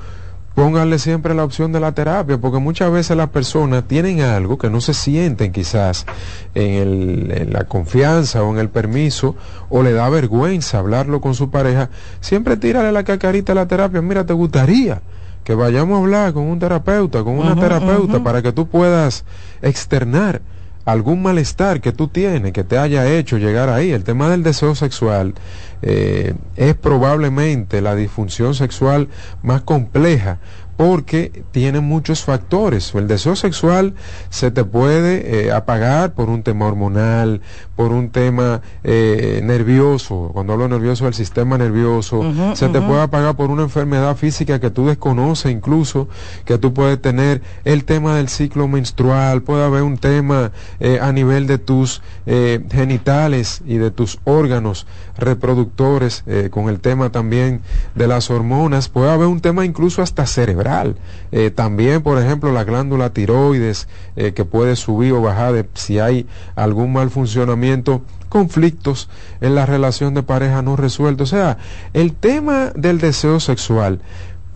pónganle 0.54 0.98
siempre 0.98 1.34
la 1.34 1.44
opción 1.44 1.72
de 1.72 1.80
la 1.80 1.92
terapia, 1.92 2.38
porque 2.38 2.58
muchas 2.58 2.90
veces 2.92 3.16
las 3.16 3.30
personas 3.30 3.84
tienen 3.84 4.20
algo 4.20 4.58
que 4.58 4.70
no 4.70 4.80
se 4.80 4.94
sienten 4.94 5.52
quizás 5.52 6.06
en, 6.54 6.74
el, 6.74 7.32
en, 7.32 7.52
la 7.52 7.64
confianza 7.64 8.42
o 8.42 8.52
en 8.52 8.58
el 8.58 8.68
permiso, 8.68 9.36
o 9.68 9.82
le 9.82 9.92
da 9.92 10.08
vergüenza 10.08 10.78
hablarlo 10.78 11.20
con 11.20 11.34
su 11.34 11.50
pareja, 11.50 11.90
siempre 12.20 12.56
tírale 12.56 12.92
la 12.92 13.04
cacarita 13.04 13.52
a 13.52 13.54
la 13.54 13.68
terapia, 13.68 14.02
mira, 14.02 14.26
te 14.26 14.32
gustaría 14.32 15.00
que 15.44 15.54
vayamos 15.54 15.96
a 15.96 16.00
hablar 16.00 16.32
con 16.32 16.44
un 16.44 16.58
terapeuta, 16.58 17.24
con 17.24 17.38
una 17.38 17.56
terapeuta, 17.56 18.22
para 18.22 18.42
que 18.42 18.52
tú 18.52 18.68
puedas 18.68 19.24
externar 19.62 20.42
algún 20.84 21.22
malestar 21.22 21.80
que 21.80 21.92
tú 21.92 22.08
tienes, 22.08 22.52
que 22.52 22.64
te 22.64 22.78
haya 22.78 23.06
hecho 23.06 23.38
llegar 23.38 23.68
ahí. 23.68 23.92
El 23.92 24.04
tema 24.04 24.28
del 24.28 24.42
deseo 24.42 24.74
sexual 24.74 25.34
eh, 25.82 26.34
es 26.56 26.74
probablemente 26.74 27.80
la 27.80 27.94
disfunción 27.94 28.54
sexual 28.54 29.08
más 29.42 29.62
compleja 29.62 30.38
porque 30.80 31.44
tiene 31.50 31.80
muchos 31.80 32.24
factores. 32.24 32.94
El 32.94 33.06
deseo 33.06 33.36
sexual 33.36 33.92
se 34.30 34.50
te 34.50 34.64
puede 34.64 35.48
eh, 35.48 35.52
apagar 35.52 36.14
por 36.14 36.30
un 36.30 36.42
tema 36.42 36.66
hormonal, 36.66 37.42
por 37.80 37.92
un 37.92 38.10
tema 38.10 38.60
eh, 38.84 39.40
nervioso. 39.42 40.32
Cuando 40.34 40.52
hablo 40.52 40.68
nervioso, 40.68 41.08
el 41.08 41.14
sistema 41.14 41.56
nervioso. 41.56 42.22
se 42.54 42.68
te 42.68 42.78
puede 42.78 43.00
apagar 43.00 43.36
por 43.36 43.48
una 43.48 43.62
enfermedad 43.62 44.14
física 44.18 44.60
que 44.60 44.68
tú 44.68 44.88
desconoces 44.88 45.50
incluso, 45.50 46.06
que 46.44 46.58
tú 46.58 46.74
puedes 46.74 47.00
tener 47.00 47.40
el 47.64 47.86
tema 47.86 48.16
del 48.16 48.28
ciclo 48.28 48.68
menstrual, 48.68 49.40
puede 49.40 49.64
haber 49.64 49.82
un 49.82 49.96
tema 49.96 50.52
eh, 50.78 50.98
a 51.00 51.10
nivel 51.12 51.46
de 51.46 51.56
tus 51.56 52.02
genitales 52.70 53.62
y 53.64 53.76
de 53.78 53.90
tus 53.90 54.18
órganos 54.24 54.86
reproductores, 55.16 56.24
con 56.50 56.68
el 56.68 56.80
tema 56.80 57.10
también 57.10 57.62
de 57.94 58.06
las 58.06 58.30
hormonas, 58.30 58.88
puede 58.88 59.10
haber 59.10 59.26
un 59.26 59.40
tema 59.40 59.64
incluso 59.64 60.02
hasta 60.02 60.26
cerebral 60.26 60.96
eh, 61.32 61.50
también, 61.50 62.02
por 62.02 62.18
ejemplo, 62.18 62.52
la 62.52 62.64
glándula 62.64 63.12
tiroides 63.12 63.88
eh, 64.16 64.32
que 64.32 64.44
puede 64.44 64.74
subir 64.74 65.12
o 65.12 65.22
bajar 65.22 65.52
de, 65.52 65.68
si 65.74 65.98
hay 65.98 66.26
algún 66.56 66.92
mal 66.92 67.10
funcionamiento 67.10 67.69
conflictos 68.28 69.08
en 69.40 69.54
la 69.54 69.66
relación 69.66 70.14
de 70.14 70.22
pareja 70.22 70.62
no 70.62 70.76
resueltos. 70.76 71.32
O 71.32 71.36
sea, 71.36 71.58
el 71.92 72.14
tema 72.14 72.72
del 72.74 72.98
deseo 72.98 73.40
sexual 73.40 74.00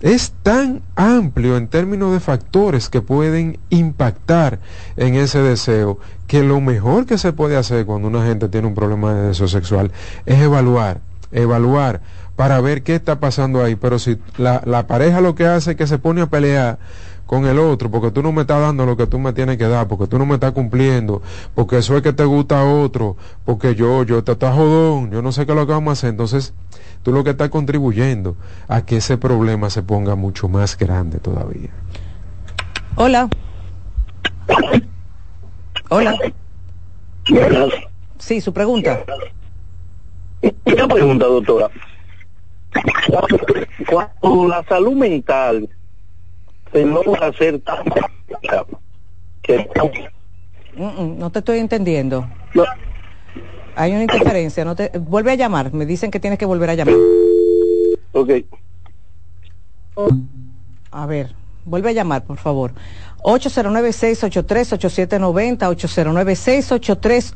es 0.01 0.33
tan 0.43 0.83
amplio 0.97 1.57
en 1.57 1.69
términos 1.69 2.13
de 2.13 2.21
factores 2.21 2.89
que 2.89 3.01
pueden 3.01 3.59
impactar 3.71 4.59
en 4.97 5.15
ese 5.15 5.41
deseo 5.41 5.99
que 6.27 6.43
lo 6.43 6.61
mejor 6.61 7.07
que 7.07 7.19
se 7.19 7.33
puede 7.33 7.57
hacer 7.57 7.87
cuando 7.87 8.09
una 8.09 8.25
gente 8.27 8.49
tiene 8.49 8.67
un 8.67 8.75
problema 8.75 9.15
de 9.15 9.29
deseo 9.29 9.49
sexual 9.49 9.93
es 10.27 10.41
evaluar, 10.41 11.01
evaluar 11.33 12.01
para 12.37 12.61
ver 12.61 12.83
qué 12.83 12.97
está 12.97 13.21
pasando 13.21 13.63
ahí. 13.63 13.77
Pero 13.77 13.99
si 13.99 14.19
la, 14.37 14.63
la 14.67 14.87
pareja 14.87 15.21
lo 15.21 15.35
que 15.35 15.47
hace 15.47 15.73
es 15.73 15.77
que 15.77 15.87
se 15.87 15.99
pone 15.99 16.21
a 16.21 16.27
pelear 16.27 16.79
con 17.27 17.47
el 17.47 17.59
otro, 17.59 17.91
porque 17.91 18.11
tú 18.11 18.23
no 18.23 18.33
me 18.33 18.43
estás 18.43 18.61
dando 18.61 18.85
lo 18.87 18.97
que 18.97 19.07
tú 19.07 19.19
me 19.19 19.33
tienes 19.33 19.57
que 19.57 19.67
dar, 19.67 19.89
porque 19.89 20.07
tú 20.07 20.19
no 20.19 20.27
me 20.27 20.35
estás 20.35 20.53
cumpliendo, 20.53 21.23
porque 21.55 21.79
eso 21.79 21.97
es 21.97 22.03
que 22.03 22.13
te 22.13 22.25
gusta 22.25 22.61
a 22.61 22.65
otro, 22.65 23.17
porque 23.45 23.75
yo, 23.75 24.03
yo 24.05 24.23
te 24.23 24.33
estás 24.33 24.55
jodón, 24.55 25.11
yo 25.11 25.23
no 25.23 25.33
sé 25.33 25.47
qué 25.47 25.53
es 25.53 25.59
lo 25.59 25.67
que 25.67 25.73
vamos 25.73 25.91
a 25.91 25.93
hacer. 25.93 26.11
Entonces, 26.11 26.55
tú 27.03 27.13
lo 27.13 27.25
que 27.25 27.31
estás 27.31 27.49
contribuyendo 27.49 28.37
a 28.69 28.85
que 28.85 28.99
ese 28.99 29.17
problema 29.17 29.71
se 29.71 29.83
ponga 29.83 30.15
mucho 30.15 30.49
más 30.49 30.77
grande 30.77 31.19
todavía. 31.19 31.71
Hola. 32.97 33.29
Hola. 35.89 36.17
Sí, 38.19 38.41
su 38.41 38.53
pregunta. 38.53 39.05
Una 40.67 40.89
pregunta, 40.89 41.27
doctora 41.27 41.71
cuando 43.87 44.49
la 44.49 44.65
salud 44.65 44.95
mental 44.95 45.69
hacer 47.21 47.61
tan 47.61 47.85
que 49.43 49.69
no 50.75 51.31
te 51.31 51.39
estoy 51.41 51.59
entendiendo. 51.59 52.29
Hay 53.77 53.93
una 53.93 54.03
interferencia, 54.03 54.65
no 54.65 54.77
te 54.77 54.91
vuelve 54.99 55.33
a 55.33 55.35
llamar, 55.35 55.73
me 55.73 55.87
dicen 55.87 56.11
que 56.11 56.21
tienes 56.21 56.39
que 56.39 56.47
volver 56.47 56.71
a 56.71 56.75
llamar. 56.75 56.95
Ok. 58.13 58.31
A 60.91 61.07
ver, 61.07 61.35
vuelve 61.65 61.91
a 61.91 61.93
llamar, 61.93 62.25
por 62.25 62.39
favor. 62.39 62.73
809-683-8790, 63.25 65.67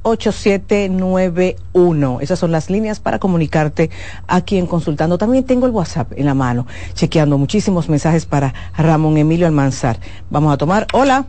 809-683-8791. 0.05 2.18
Esas 2.20 2.38
son 2.38 2.53
las 2.53 2.68
líneas 2.68 3.01
para 3.01 3.18
comunicarte 3.18 3.88
aquí 4.27 4.59
en 4.59 4.66
Consultando. 4.66 5.16
También 5.16 5.44
tengo 5.44 5.64
el 5.66 5.72
WhatsApp 5.72 6.12
en 6.14 6.27
la 6.27 6.35
mano, 6.35 6.66
chequeando 6.92 7.38
muchísimos 7.38 7.88
mensajes 7.88 8.27
para 8.27 8.53
Ramón 8.77 9.16
Emilio 9.16 9.46
Almanzar. 9.46 9.98
Vamos 10.29 10.53
a 10.53 10.59
tomar. 10.59 10.87
Hola. 10.92 11.24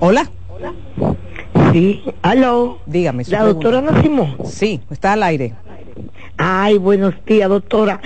Hola. 0.00 0.30
Sí, 1.72 2.02
aló. 2.22 2.78
Dígame. 2.86 3.24
La 3.28 3.44
doctora 3.44 3.82
Nacimó. 3.82 4.34
Sí, 4.44 4.80
está 4.90 5.12
al 5.12 5.22
aire. 5.24 5.52
Ay, 6.38 6.78
buenos 6.78 7.14
días, 7.26 7.48
doctora. 7.48 8.00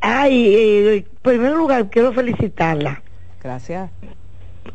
Ay, 0.00 0.54
eh, 0.54 0.96
en 0.96 1.06
primer 1.22 1.52
lugar, 1.52 1.88
quiero 1.88 2.12
felicitarla. 2.12 3.02
Gracias. 3.42 3.90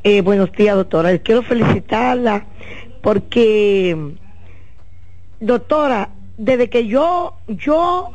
Eh, 0.04 0.22
buenos 0.22 0.52
días, 0.52 0.76
doctora. 0.76 1.16
Quiero 1.20 1.44
felicitarla 1.44 2.46
porque, 3.04 4.16
doctora, 5.40 6.10
desde 6.38 6.70
que 6.70 6.88
yo, 6.88 7.36
yo 7.48 8.12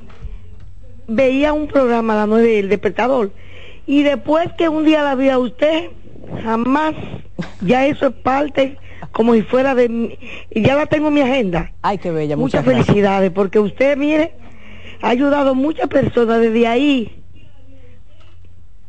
veía 1.07 1.53
un 1.53 1.69
programa 1.69 2.15
a 2.15 2.17
las 2.17 2.29
nueve 2.29 2.49
del 2.49 2.69
despertador 2.69 3.31
y 3.87 4.03
después 4.03 4.51
que 4.59 4.69
un 4.69 4.85
día 4.85 5.03
la 5.03 5.15
vi 5.15 5.29
a 5.29 5.39
usted, 5.39 5.91
jamás, 6.43 6.95
ya 7.61 7.87
eso 7.87 8.09
es 8.09 8.15
parte 8.15 8.77
como 9.13 9.35
si 9.35 9.43
fuera 9.43 9.75
de 9.75 9.89
mi, 9.89 10.19
y 10.51 10.63
ya 10.63 10.75
la 10.75 10.87
tengo 10.87 11.09
en 11.09 11.15
mi 11.15 11.21
agenda. 11.21 11.73
Ay, 11.83 11.99
qué 11.99 12.11
bella, 12.11 12.37
muchas, 12.37 12.65
muchas 12.65 12.85
felicidades, 12.85 13.31
porque 13.31 13.59
usted, 13.59 13.97
mire, 13.97 14.33
ha 15.01 15.09
ayudado 15.11 15.51
a 15.51 15.55
muchas 15.55 15.89
personas 15.89 16.41
desde 16.41 16.67
ahí. 16.67 17.20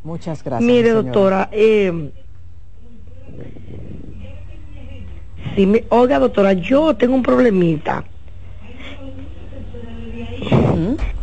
Muchas 0.03 0.43
gracias. 0.43 0.67
Mire, 0.67 0.89
señora. 0.89 1.01
doctora, 1.03 1.49
eh, 1.51 2.11
si 5.55 5.65
me, 5.65 5.83
oiga, 5.89 6.19
doctora, 6.19 6.53
yo 6.53 6.95
tengo 6.95 7.15
un 7.15 7.23
problemita. 7.23 8.03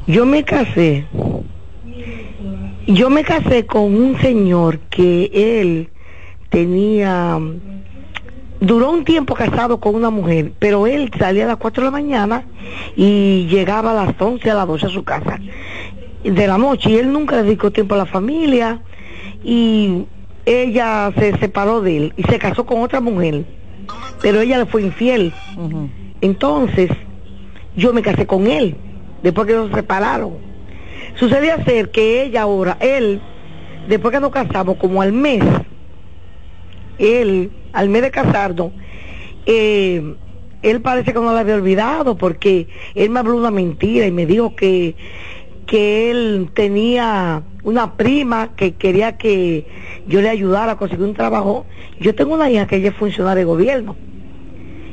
Yo 0.07 0.25
me 0.25 0.45
casé. 0.45 1.07
Yo 2.87 3.11
me 3.11 3.23
casé 3.25 3.67
con 3.67 3.95
un 3.95 4.19
señor 4.21 4.79
que 4.91 5.31
él 5.61 5.91
tenía 6.49 7.39
duró 8.61 8.91
un 8.91 9.05
tiempo 9.05 9.35
casado 9.35 9.79
con 9.79 9.95
una 9.95 10.11
mujer, 10.11 10.53
pero 10.59 10.87
él 10.87 11.11
salía 11.19 11.45
a 11.45 11.49
las 11.49 11.57
4 11.59 11.83
de 11.83 11.85
la 11.85 11.91
mañana 11.91 12.45
y 12.97 13.47
llegaba 13.47 13.93
a 13.93 14.07
las 14.07 14.21
11, 14.21 14.51
a 14.51 14.55
las 14.55 14.67
12 14.67 14.87
a 14.87 14.89
su 14.89 15.05
casa 15.05 15.39
de 16.25 16.47
la 16.47 16.59
noche 16.59 16.91
y 16.91 16.97
él 16.97 17.13
nunca 17.13 17.37
le 17.37 17.45
dedicó 17.45 17.71
tiempo 17.71 17.95
a 17.95 17.99
la 17.99 18.07
familia 18.07 18.81
y 19.45 20.05
ella 20.45 21.13
se 21.17 21.37
separó 21.39 21.81
de 21.81 21.97
él 21.97 22.13
y 22.17 22.23
se 22.25 22.39
casó 22.39 22.65
con 22.65 22.83
otra 22.83 23.01
mujer, 23.01 23.45
pero 24.21 24.41
ella 24.41 24.59
le 24.59 24.67
fue 24.67 24.83
infiel. 24.83 25.33
Entonces, 26.21 26.91
yo 27.77 27.93
me 27.93 28.03
casé 28.03 28.27
con 28.27 28.47
él, 28.47 28.77
después 29.23 29.47
que 29.47 29.53
se 29.53 29.75
separaron. 29.75 30.39
Sucedía 31.17 31.63
ser 31.65 31.91
que 31.91 32.23
ella 32.23 32.43
ahora, 32.43 32.77
él, 32.81 33.21
después 33.89 34.15
que 34.15 34.21
nos 34.21 34.31
casamos, 34.31 34.77
como 34.77 35.03
al 35.03 35.13
mes, 35.13 35.43
él, 36.99 37.51
al 37.73 37.89
mes 37.89 38.03
de 38.03 38.11
casarnos, 38.11 38.73
eh, 39.47 40.15
él 40.63 40.81
parece 40.81 41.13
que 41.13 41.21
no 41.21 41.33
la 41.33 41.41
había 41.41 41.55
olvidado 41.55 42.17
porque 42.17 42.69
él 42.95 43.11
me 43.11 43.21
habló 43.21 43.37
una 43.37 43.51
mentira 43.51 44.07
y 44.07 44.11
me 44.11 44.27
dijo 44.27 44.57
que, 44.57 44.97
que 45.69 46.11
él 46.11 46.51
tenía 46.55 47.43
una 47.63 47.93
prima 47.93 48.57
que 48.57 48.73
quería 48.73 49.19
que 49.19 49.67
yo 50.09 50.23
le 50.23 50.31
ayudara 50.31 50.73
a 50.73 50.77
conseguir 50.79 51.05
un 51.05 51.15
trabajo. 51.15 51.67
Yo 52.01 52.15
tengo 52.15 52.35
una 52.35 52.51
hija 52.51 52.67
que 52.67 52.77
ella 52.77 52.89
es 52.89 52.97
funcionaria 52.97 53.41
de 53.41 53.45
gobierno 53.45 53.95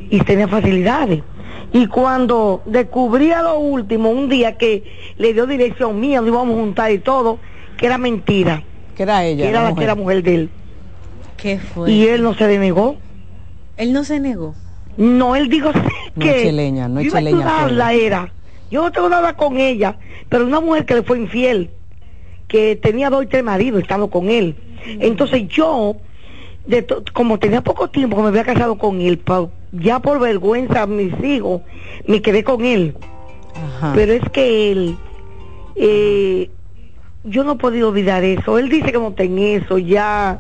y 0.10 0.20
tenía 0.20 0.50
facilidades. 0.50 1.24
Y 1.72 1.88
cuando 1.88 2.62
descubría 2.66 3.42
lo 3.42 3.58
último, 3.58 4.10
un 4.10 4.28
día 4.28 4.58
que 4.58 4.84
le 5.18 5.34
dio 5.34 5.48
dirección 5.48 5.98
mía, 6.00 6.20
nos 6.20 6.28
íbamos 6.30 6.56
a 6.58 6.60
juntar 6.60 6.92
y 6.92 7.00
todo, 7.00 7.40
que 7.78 7.86
era 7.86 7.98
mentira. 7.98 8.62
Que 8.98 9.04
era 9.04 9.24
ella. 9.24 9.46
Que 9.46 9.50
era 9.50 9.64
la, 9.64 9.70
mujer. 9.70 9.78
que 9.80 9.84
era 9.86 9.96
mujer 9.96 10.24
de 10.24 10.36
él. 10.36 10.50
¿Qué 11.38 11.58
fue? 11.58 11.90
Y 11.90 12.08
él 12.08 12.22
no 12.22 12.34
se 12.34 12.48
denegó. 12.48 12.98
Él 13.78 13.94
no 13.94 14.04
se 14.04 14.20
negó. 14.20 14.56
No, 14.98 15.38
él 15.38 15.48
dijo 15.50 15.72
No 16.16 16.26
que 16.26 16.44
no 16.44 16.50
a 16.50 16.52
leña. 16.52 16.86
ayudarla 16.86 17.88
Fela. 17.88 17.94
era. 17.94 18.32
Yo 18.72 18.84
no 18.84 18.92
tengo 18.92 19.10
nada 19.10 19.34
con 19.36 19.58
ella, 19.58 19.98
pero 20.30 20.46
una 20.46 20.60
mujer 20.60 20.86
que 20.86 20.96
le 20.96 21.04
fue 21.04 21.18
infiel, 21.20 21.70
que 22.48 22.76
tenía 22.76 23.10
dos 23.10 23.24
y 23.24 23.28
tres 23.28 23.44
maridos 23.44 23.82
estando 23.82 24.10
con 24.10 24.30
él. 24.30 24.56
Entonces 25.00 25.48
yo, 25.48 25.98
de 26.68 26.82
to- 26.84 27.04
como 27.14 27.40
tenía 27.40 27.62
poco 27.62 27.90
tiempo 27.90 28.16
que 28.18 28.22
me 28.24 28.28
había 28.30 28.44
casado 28.44 28.78
con 28.78 29.02
él, 29.02 29.20
ya 29.72 30.00
por 30.00 30.20
vergüenza 30.20 30.84
a 30.84 30.88
mis 30.88 31.14
hijos, 31.24 31.62
me 32.08 32.22
quedé 32.22 32.44
con 32.44 32.64
él. 32.66 32.96
Pero 33.96 34.14
es 34.14 34.30
que 34.32 34.72
él, 34.72 34.98
eh, 35.76 36.50
yo 37.24 37.44
no 37.44 37.54
he 37.54 37.58
podido 37.58 37.90
olvidar 37.90 38.24
eso. 38.24 38.58
Él 38.60 38.70
dice 38.70 38.92
que 38.92 39.00
no 39.00 39.24
en 39.24 39.40
eso 39.40 39.78
ya, 39.78 40.40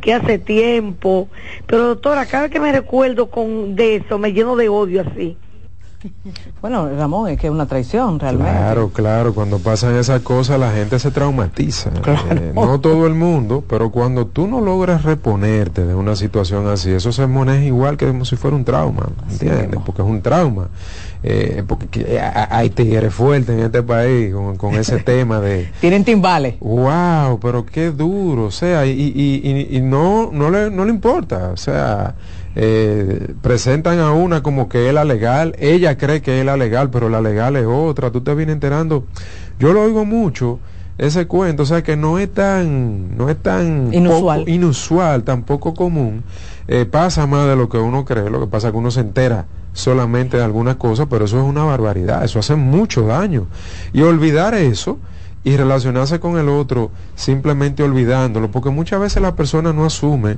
que 0.00 0.14
hace 0.14 0.38
tiempo. 0.38 1.28
Pero 1.66 1.88
doctora, 1.88 2.26
cada 2.26 2.44
vez 2.44 2.52
que 2.52 2.60
me 2.60 2.72
recuerdo 2.72 3.30
con 3.30 3.74
de 3.74 3.96
eso, 3.96 4.18
me 4.18 4.32
lleno 4.32 4.56
de 4.56 4.68
odio 4.68 5.02
así. 5.02 5.36
Bueno, 6.60 6.88
Ramón, 6.94 7.28
es 7.30 7.38
que 7.38 7.46
es 7.46 7.52
una 7.52 7.66
traición 7.66 8.18
realmente. 8.20 8.52
Claro, 8.52 8.90
claro, 8.90 9.34
cuando 9.34 9.58
pasan 9.58 9.96
esas 9.96 10.20
cosas 10.20 10.58
la 10.60 10.72
gente 10.72 10.98
se 10.98 11.10
traumatiza. 11.10 11.90
Eh, 12.30 12.52
no 12.54 12.80
todo 12.80 13.06
el 13.06 13.14
mundo, 13.14 13.64
pero 13.68 13.90
cuando 13.90 14.26
tú 14.26 14.46
no 14.46 14.60
logras 14.60 15.02
reponerte 15.04 15.84
de 15.86 15.94
una 15.94 16.14
situación 16.16 16.68
así, 16.68 16.90
eso 16.90 17.12
se 17.12 17.26
maneja 17.26 17.64
igual 17.64 17.96
que 17.96 18.06
como 18.06 18.24
si 18.24 18.36
fuera 18.36 18.56
un 18.56 18.64
trauma, 18.64 19.08
¿entiendes? 19.30 19.80
Porque 19.84 20.02
es 20.02 20.08
un 20.08 20.20
trauma. 20.22 20.68
Eh, 21.22 21.62
porque 21.66 21.86
que- 21.88 22.16
eh, 22.16 22.20
hay 22.20 22.70
tigres 22.70 23.12
fuertes 23.12 23.50
en 23.58 23.64
este 23.64 23.82
país 23.82 24.32
con, 24.34 24.56
con 24.56 24.74
ese 24.74 24.98
tema 25.02 25.40
de... 25.40 25.68
Tienen 25.80 26.04
timbales. 26.04 26.54
Wow, 26.60 27.38
pero 27.40 27.66
qué 27.66 27.90
duro, 27.90 28.44
o 28.46 28.50
sea, 28.50 28.86
y, 28.86 28.90
y- 28.90 29.40
y- 29.70 29.76
y 29.76 29.80
no, 29.80 30.30
no, 30.32 30.50
le, 30.50 30.70
no 30.70 30.84
le 30.84 30.90
importa, 30.90 31.50
o 31.52 31.56
sea, 31.56 32.14
eh, 32.54 33.34
presentan 33.40 33.98
a 34.00 34.12
una 34.12 34.42
como 34.42 34.68
que 34.68 34.88
es 34.88 34.94
la 34.94 35.04
legal, 35.04 35.54
ella 35.58 35.96
cree 35.96 36.20
que 36.22 36.40
es 36.40 36.44
la 36.46 36.56
legal, 36.56 36.90
pero 36.90 37.08
la 37.08 37.20
legal 37.20 37.56
es 37.56 37.66
otra, 37.66 38.10
tú 38.10 38.20
te 38.22 38.34
vienes 38.34 38.54
enterando, 38.54 39.04
yo 39.58 39.72
lo 39.72 39.82
oigo 39.82 40.04
mucho, 40.04 40.58
ese 40.98 41.26
cuento, 41.26 41.62
o 41.62 41.66
sea 41.66 41.82
que 41.82 41.96
no 41.96 42.18
es 42.18 42.32
tan, 42.32 43.16
no 43.16 43.28
es 43.30 43.40
tan 43.42 43.92
Inusual. 43.94 44.40
poco- 44.40 44.50
inusual, 44.50 45.22
tan 45.24 45.44
poco 45.44 45.74
común, 45.74 46.24
eh, 46.68 46.84
pasa 46.84 47.26
más 47.26 47.46
de 47.48 47.56
lo 47.56 47.68
que 47.68 47.78
uno 47.78 48.04
cree, 48.04 48.28
lo 48.30 48.40
que 48.40 48.46
pasa 48.46 48.68
es 48.68 48.72
que 48.72 48.78
uno 48.78 48.90
se 48.90 49.00
entera 49.00 49.46
solamente 49.72 50.36
de 50.36 50.42
algunas 50.42 50.76
cosas, 50.76 51.06
pero 51.08 51.24
eso 51.26 51.38
es 51.38 51.44
una 51.44 51.64
barbaridad, 51.64 52.24
eso 52.24 52.40
hace 52.40 52.56
mucho 52.56 53.06
daño. 53.06 53.46
Y 53.92 54.02
olvidar 54.02 54.54
eso 54.54 54.98
y 55.42 55.56
relacionarse 55.56 56.20
con 56.20 56.38
el 56.38 56.48
otro 56.48 56.90
simplemente 57.14 57.82
olvidándolo, 57.82 58.50
porque 58.50 58.70
muchas 58.70 59.00
veces 59.00 59.22
la 59.22 59.36
persona 59.36 59.72
no 59.72 59.86
asume 59.86 60.36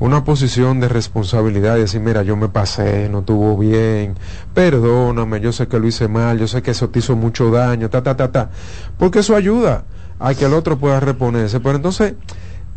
una 0.00 0.24
posición 0.24 0.80
de 0.80 0.88
responsabilidad 0.88 1.76
y 1.76 1.80
decir, 1.80 2.00
mira, 2.00 2.22
yo 2.22 2.36
me 2.36 2.48
pasé, 2.48 3.08
no 3.08 3.20
estuvo 3.20 3.56
bien, 3.56 4.16
perdóname, 4.52 5.40
yo 5.40 5.52
sé 5.52 5.68
que 5.68 5.78
lo 5.78 5.86
hice 5.86 6.08
mal, 6.08 6.38
yo 6.38 6.48
sé 6.48 6.60
que 6.62 6.72
eso 6.72 6.88
te 6.88 6.98
hizo 6.98 7.14
mucho 7.14 7.50
daño, 7.50 7.88
ta, 7.88 8.02
ta, 8.02 8.16
ta, 8.16 8.32
ta, 8.32 8.50
porque 8.98 9.20
eso 9.20 9.36
ayuda 9.36 9.84
a 10.18 10.34
que 10.34 10.44
el 10.44 10.54
otro 10.54 10.76
pueda 10.76 10.98
reponerse, 10.98 11.60
pero 11.60 11.76
entonces 11.76 12.14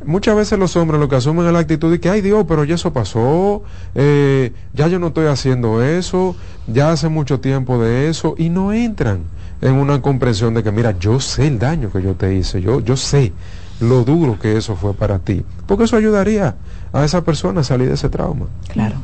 muchas 0.06 0.36
veces 0.36 0.60
los 0.60 0.76
hombres 0.76 1.00
lo 1.00 1.10
que 1.10 1.16
asumen 1.16 1.48
es 1.48 1.54
la 1.54 1.60
actitud 1.60 1.92
de 1.92 2.00
que, 2.00 2.10
ay 2.10 2.22
Dios, 2.22 2.46
pero 2.48 2.64
ya 2.64 2.76
eso 2.76 2.94
pasó, 2.94 3.64
eh, 3.96 4.54
ya 4.74 4.88
yo 4.88 5.00
no 5.00 5.08
estoy 5.08 5.26
haciendo 5.26 5.84
eso, 5.84 6.36
ya 6.68 6.92
hace 6.92 7.10
mucho 7.10 7.40
tiempo 7.40 7.82
de 7.82 8.10
eso, 8.10 8.36
y 8.38 8.50
no 8.50 8.72
entran 8.72 9.24
en 9.62 9.74
una 9.74 10.02
comprensión 10.02 10.54
de 10.54 10.64
que, 10.64 10.72
mira, 10.72 10.98
yo 11.00 11.20
sé 11.20 11.48
el 11.48 11.60
daño 11.60 11.92
que 11.92 12.02
yo 12.02 12.14
te 12.14 12.34
hice, 12.36 12.62
yo, 12.62 12.80
yo 12.82 12.96
sé 12.98 13.32
lo 13.80 14.04
duro 14.04 14.40
que 14.40 14.56
eso 14.58 14.76
fue 14.76 14.94
para 14.94 15.20
ti, 15.20 15.44
porque 15.68 15.84
eso 15.86 15.98
ayudaría 15.98 16.56
a 16.94 17.04
esa 17.04 17.24
persona 17.24 17.62
a 17.62 17.64
salir 17.64 17.88
de 17.90 17.96
ese 17.96 18.08
trauma. 18.10 18.46
Claro. 18.70 18.96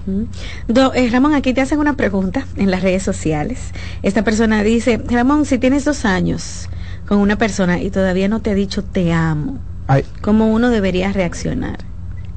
Do- 0.67 0.93
eh, 0.93 1.09
Ramón, 1.09 1.33
aquí 1.33 1.53
te 1.53 1.61
hacen 1.61 1.79
una 1.79 1.93
pregunta 1.95 2.45
en 2.55 2.71
las 2.71 2.81
redes 2.81 3.03
sociales. 3.03 3.71
Esta 4.01 4.23
persona 4.23 4.63
dice, 4.63 5.01
Ramón, 5.09 5.45
si 5.45 5.57
tienes 5.57 5.83
dos 5.83 6.05
años 6.05 6.69
con 7.07 7.17
una 7.17 7.37
persona 7.37 7.81
y 7.81 7.89
todavía 7.89 8.29
no 8.29 8.39
te 8.41 8.51
ha 8.51 8.53
dicho 8.53 8.83
te 8.83 9.11
amo, 9.11 9.59
Ay, 9.87 10.05
¿cómo 10.21 10.53
uno 10.53 10.69
debería 10.69 11.11
reaccionar? 11.11 11.79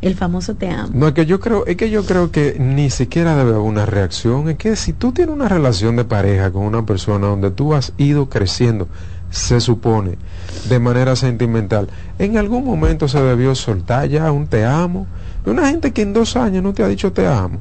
El 0.05 0.17
famoso 0.17 0.55
te 0.55 0.69
amo. 0.69 0.91
No, 0.93 1.09
es 1.09 1.15
que 1.15 1.25
yo 1.25 1.41
creo, 1.41 1.65
es 1.65 1.77
que 1.77 1.89
yo 1.89 2.05
creo 2.05 2.31
que 2.31 2.57
ni 2.59 2.91
siquiera 2.91 3.35
debe 3.37 3.53
haber 3.53 3.63
una 3.63 3.87
reacción. 3.87 4.51
Es 4.51 4.59
que 4.59 4.77
si 4.77 4.93
tú 4.93 5.13
tienes 5.13 5.35
una 5.35 5.49
relación 5.49 5.97
de 5.97 6.05
pareja 6.05 6.51
con 6.51 6.65
una 6.67 6.85
persona 6.85 7.29
donde 7.29 7.51
tú 7.51 7.73
has 7.73 7.95
ido 7.97 8.29
creciendo, 8.29 8.87
se 9.31 9.63
supone, 9.63 10.19
de 10.69 10.79
manera 10.79 11.17
sentimental, 11.17 11.89
en 12.19 12.37
algún 12.37 12.67
momento 12.67 13.09
se 13.09 13.23
debió 13.23 13.55
soltar 13.55 14.07
ya 14.11 14.31
un 14.31 14.47
te 14.47 14.67
amo. 14.67 15.07
Una 15.47 15.69
gente 15.69 15.95
que 15.95 16.03
en 16.03 16.13
dos 16.13 16.37
años 16.37 16.63
no 16.63 16.75
te 16.75 16.83
ha 16.83 16.89
dicho 16.89 17.13
te 17.13 17.27
amo, 17.27 17.59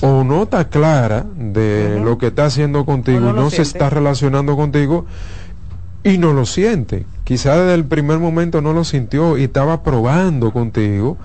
o 0.00 0.24
no 0.24 0.44
está 0.44 0.70
clara 0.70 1.26
de 1.36 2.00
lo 2.02 2.16
que 2.16 2.28
está 2.28 2.46
haciendo 2.46 2.86
contigo 2.86 3.20
no 3.20 3.32
no 3.34 3.50
se 3.50 3.60
está 3.60 3.90
relacionando 3.90 4.56
contigo, 4.56 5.04
y 6.02 6.16
no 6.16 6.32
lo 6.32 6.46
siente. 6.46 7.04
Quizá 7.24 7.56
desde 7.56 7.74
el 7.74 7.84
primer 7.84 8.18
momento 8.18 8.62
no 8.62 8.72
lo 8.72 8.84
sintió 8.84 9.36
y 9.36 9.44
estaba 9.44 9.82
probando 9.82 10.50
contigo 10.50 11.16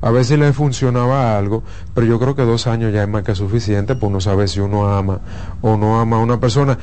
a 0.00 0.24
si 0.24 0.36
le 0.36 0.52
funcionaba 0.52 1.36
algo, 1.36 1.62
pero 1.94 2.06
yo 2.06 2.18
creo 2.18 2.34
que 2.34 2.42
dos 2.42 2.66
años 2.66 2.92
ya 2.92 3.02
es 3.02 3.08
más 3.08 3.22
que 3.22 3.34
suficiente 3.34 3.94
para 3.94 4.06
uno 4.06 4.20
saber 4.20 4.48
si 4.48 4.60
uno 4.60 4.88
ama 4.88 5.20
o 5.60 5.76
no 5.76 6.00
ama 6.00 6.16
a 6.16 6.20
una 6.20 6.40
persona. 6.40 6.78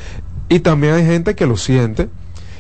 Y 0.50 0.60
también 0.60 0.94
hay 0.94 1.06
gente 1.06 1.36
que 1.36 1.46
lo 1.46 1.58
siente 1.58 2.10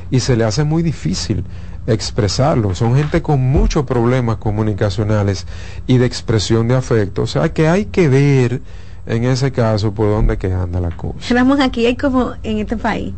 y 0.10 0.20
se 0.20 0.36
le 0.36 0.43
hace 0.43 0.64
muy 0.64 0.84
difícil 0.84 1.43
expresarlo. 1.88 2.74
Son 2.74 2.95
gente 2.95 3.22
con 3.22 3.41
muchos 3.41 3.86
problemas 3.86 4.38
comunicacionales 4.38 5.45
y 5.88 5.97
de 5.97 6.06
expresión 6.06 6.68
de 6.68 6.76
afecto. 6.76 7.24
O 7.24 7.28
sea 7.28 7.53
que 7.53 7.68
hay 7.68 7.86
que 7.86 8.10
ver 8.10 8.62
en 9.06 9.24
ese 9.24 9.51
caso, 9.51 9.93
¿por 9.93 10.08
dónde 10.08 10.38
que 10.38 10.51
anda 10.51 10.80
la 10.80 10.89
cosa? 10.89 11.34
Ramón, 11.34 11.62
aquí 11.62 11.86
hay 11.86 11.95
como 11.95 12.34
en 12.41 12.58
este 12.60 12.76
país 12.76 13.14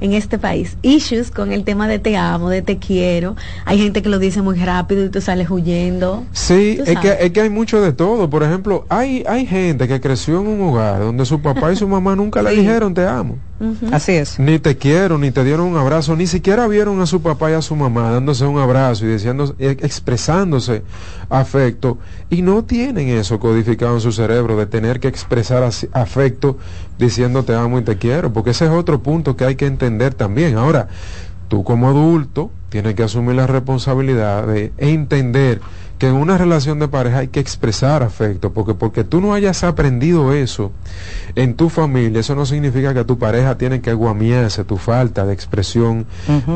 en 0.00 0.12
este 0.12 0.38
país. 0.38 0.76
Issues 0.82 1.30
con 1.30 1.52
el 1.52 1.64
tema 1.64 1.88
de 1.88 1.98
te 1.98 2.16
amo, 2.16 2.50
de 2.50 2.62
te 2.62 2.78
quiero. 2.78 3.36
Hay 3.64 3.78
gente 3.78 4.02
que 4.02 4.08
lo 4.08 4.18
dice 4.18 4.42
muy 4.42 4.58
rápido 4.58 5.04
y 5.04 5.08
tú 5.08 5.20
sales 5.20 5.50
huyendo. 5.50 6.24
Sí, 6.32 6.78
es 6.84 6.98
que, 6.98 7.16
es 7.20 7.30
que 7.32 7.40
hay 7.40 7.50
mucho 7.50 7.80
de 7.80 7.92
todo. 7.92 8.30
Por 8.30 8.42
ejemplo, 8.42 8.84
hay, 8.88 9.24
hay 9.28 9.46
gente 9.46 9.88
que 9.88 10.00
creció 10.00 10.40
en 10.40 10.46
un 10.46 10.60
hogar 10.60 11.00
donde 11.00 11.24
su 11.24 11.40
papá 11.40 11.72
y 11.72 11.76
su 11.76 11.88
mamá 11.88 12.16
nunca 12.16 12.42
le 12.42 12.50
dijeron 12.52 12.94
te 12.94 13.06
amo. 13.06 13.38
Así 13.90 14.12
es. 14.12 14.38
Ni 14.38 14.60
te 14.60 14.76
quiero, 14.76 15.18
ni 15.18 15.32
te 15.32 15.42
dieron 15.42 15.66
un 15.66 15.76
abrazo, 15.76 16.14
ni 16.14 16.28
siquiera 16.28 16.68
vieron 16.68 17.00
a 17.00 17.06
su 17.06 17.22
papá 17.22 17.50
y 17.50 17.54
a 17.54 17.62
su 17.62 17.74
mamá 17.74 18.12
dándose 18.12 18.46
un 18.46 18.58
abrazo 18.58 19.04
y 19.04 19.08
diciendo, 19.08 19.52
eh, 19.58 19.76
expresándose 19.80 20.82
afecto. 21.28 21.98
Y 22.30 22.42
no 22.42 22.64
tienen 22.64 23.08
eso 23.08 23.40
codificado 23.40 23.94
en 23.94 24.00
su 24.00 24.12
cerebro 24.12 24.56
de 24.56 24.66
tener 24.66 25.00
que 25.00 25.08
expresar 25.08 25.68
afecto 25.92 26.58
diciendo 26.98 27.44
te 27.44 27.54
amo 27.54 27.78
y 27.78 27.82
te 27.82 27.96
quiero, 27.96 28.32
porque 28.32 28.50
ese 28.50 28.66
es 28.66 28.70
otro 28.70 29.02
punto 29.02 29.36
que 29.36 29.44
hay 29.44 29.56
que 29.56 29.66
entender 29.66 30.14
también. 30.14 30.56
Ahora, 30.56 30.88
tú 31.48 31.64
como 31.64 31.88
adulto 31.88 32.50
tienes 32.68 32.94
que 32.94 33.02
asumir 33.02 33.36
la 33.36 33.46
responsabilidad 33.46 34.46
de 34.46 34.72
entender 34.76 35.60
que 35.98 36.06
en 36.06 36.14
una 36.14 36.38
relación 36.38 36.78
de 36.78 36.86
pareja 36.86 37.18
hay 37.18 37.28
que 37.28 37.40
expresar 37.40 38.02
afecto, 38.02 38.52
porque 38.52 38.74
porque 38.74 39.02
tú 39.02 39.20
no 39.20 39.34
hayas 39.34 39.64
aprendido 39.64 40.32
eso 40.32 40.70
en 41.34 41.54
tu 41.54 41.68
familia, 41.70 42.20
eso 42.20 42.36
no 42.36 42.46
significa 42.46 42.94
que 42.94 43.04
tu 43.04 43.18
pareja 43.18 43.58
tiene 43.58 43.80
que 43.80 43.92
guamiarse 43.94 44.64
tu 44.64 44.76
falta 44.76 45.26
de 45.26 45.34
expresión 45.34 46.06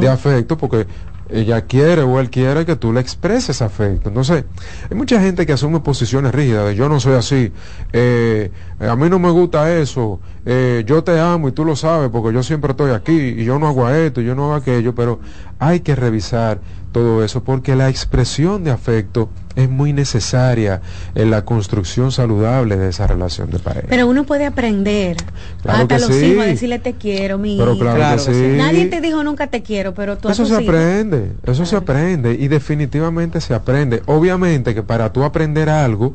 de 0.00 0.08
afecto, 0.08 0.56
porque 0.56 0.86
ella 1.32 1.62
quiere 1.62 2.02
o 2.02 2.20
él 2.20 2.30
quiere 2.30 2.66
que 2.66 2.76
tú 2.76 2.92
le 2.92 3.00
expreses 3.00 3.62
afecto. 3.62 4.08
Entonces, 4.08 4.44
hay 4.90 4.96
mucha 4.96 5.20
gente 5.20 5.46
que 5.46 5.52
asume 5.52 5.80
posiciones 5.80 6.32
rígidas 6.34 6.66
de 6.66 6.74
yo 6.74 6.88
no 6.88 7.00
soy 7.00 7.14
así, 7.14 7.52
eh, 7.92 8.50
a 8.78 8.94
mí 8.96 9.08
no 9.08 9.18
me 9.18 9.30
gusta 9.30 9.72
eso, 9.74 10.20
eh, 10.44 10.84
yo 10.86 11.02
te 11.02 11.18
amo 11.18 11.48
y 11.48 11.52
tú 11.52 11.64
lo 11.64 11.76
sabes 11.76 12.10
porque 12.10 12.34
yo 12.34 12.42
siempre 12.42 12.72
estoy 12.72 12.92
aquí 12.92 13.12
y 13.12 13.44
yo 13.44 13.58
no 13.58 13.68
hago 13.68 13.88
esto 13.88 14.20
y 14.20 14.24
yo 14.24 14.34
no 14.34 14.44
hago 14.44 14.54
aquello, 14.54 14.94
pero 14.94 15.20
hay 15.58 15.80
que 15.80 15.96
revisar 15.96 16.60
todo 16.92 17.24
eso, 17.24 17.42
porque 17.42 17.74
la 17.74 17.88
expresión 17.88 18.64
de 18.64 18.70
afecto 18.70 19.28
es 19.56 19.68
muy 19.68 19.92
necesaria 19.92 20.80
en 21.14 21.30
la 21.30 21.44
construcción 21.44 22.12
saludable 22.12 22.76
de 22.76 22.88
esa 22.88 23.06
relación 23.06 23.50
de 23.50 23.58
pareja. 23.58 23.86
Pero 23.88 24.06
uno 24.06 24.24
puede 24.24 24.46
aprender 24.46 25.16
hasta 25.64 25.98
los 25.98 26.10
hijos 26.10 26.44
a 26.44 26.46
decirle 26.46 26.78
te 26.78 26.94
quiero, 26.94 27.38
mi 27.38 27.58
pero 27.58 27.76
claro 27.78 28.24
que 28.24 28.34
sí. 28.34 28.54
Nadie 28.56 28.86
te 28.86 29.00
dijo 29.00 29.24
nunca 29.24 29.48
te 29.48 29.62
quiero, 29.62 29.94
pero 29.94 30.16
tú 30.18 30.28
Eso 30.28 30.46
se 30.46 30.54
aprende, 30.54 31.32
eso 31.44 31.66
se 31.66 31.76
aprende 31.76 32.34
y 32.38 32.48
definitivamente 32.48 33.40
se 33.40 33.54
aprende. 33.54 34.02
Obviamente 34.06 34.74
que 34.74 34.82
para 34.82 35.12
tú 35.12 35.24
aprender 35.24 35.68
algo, 35.68 36.14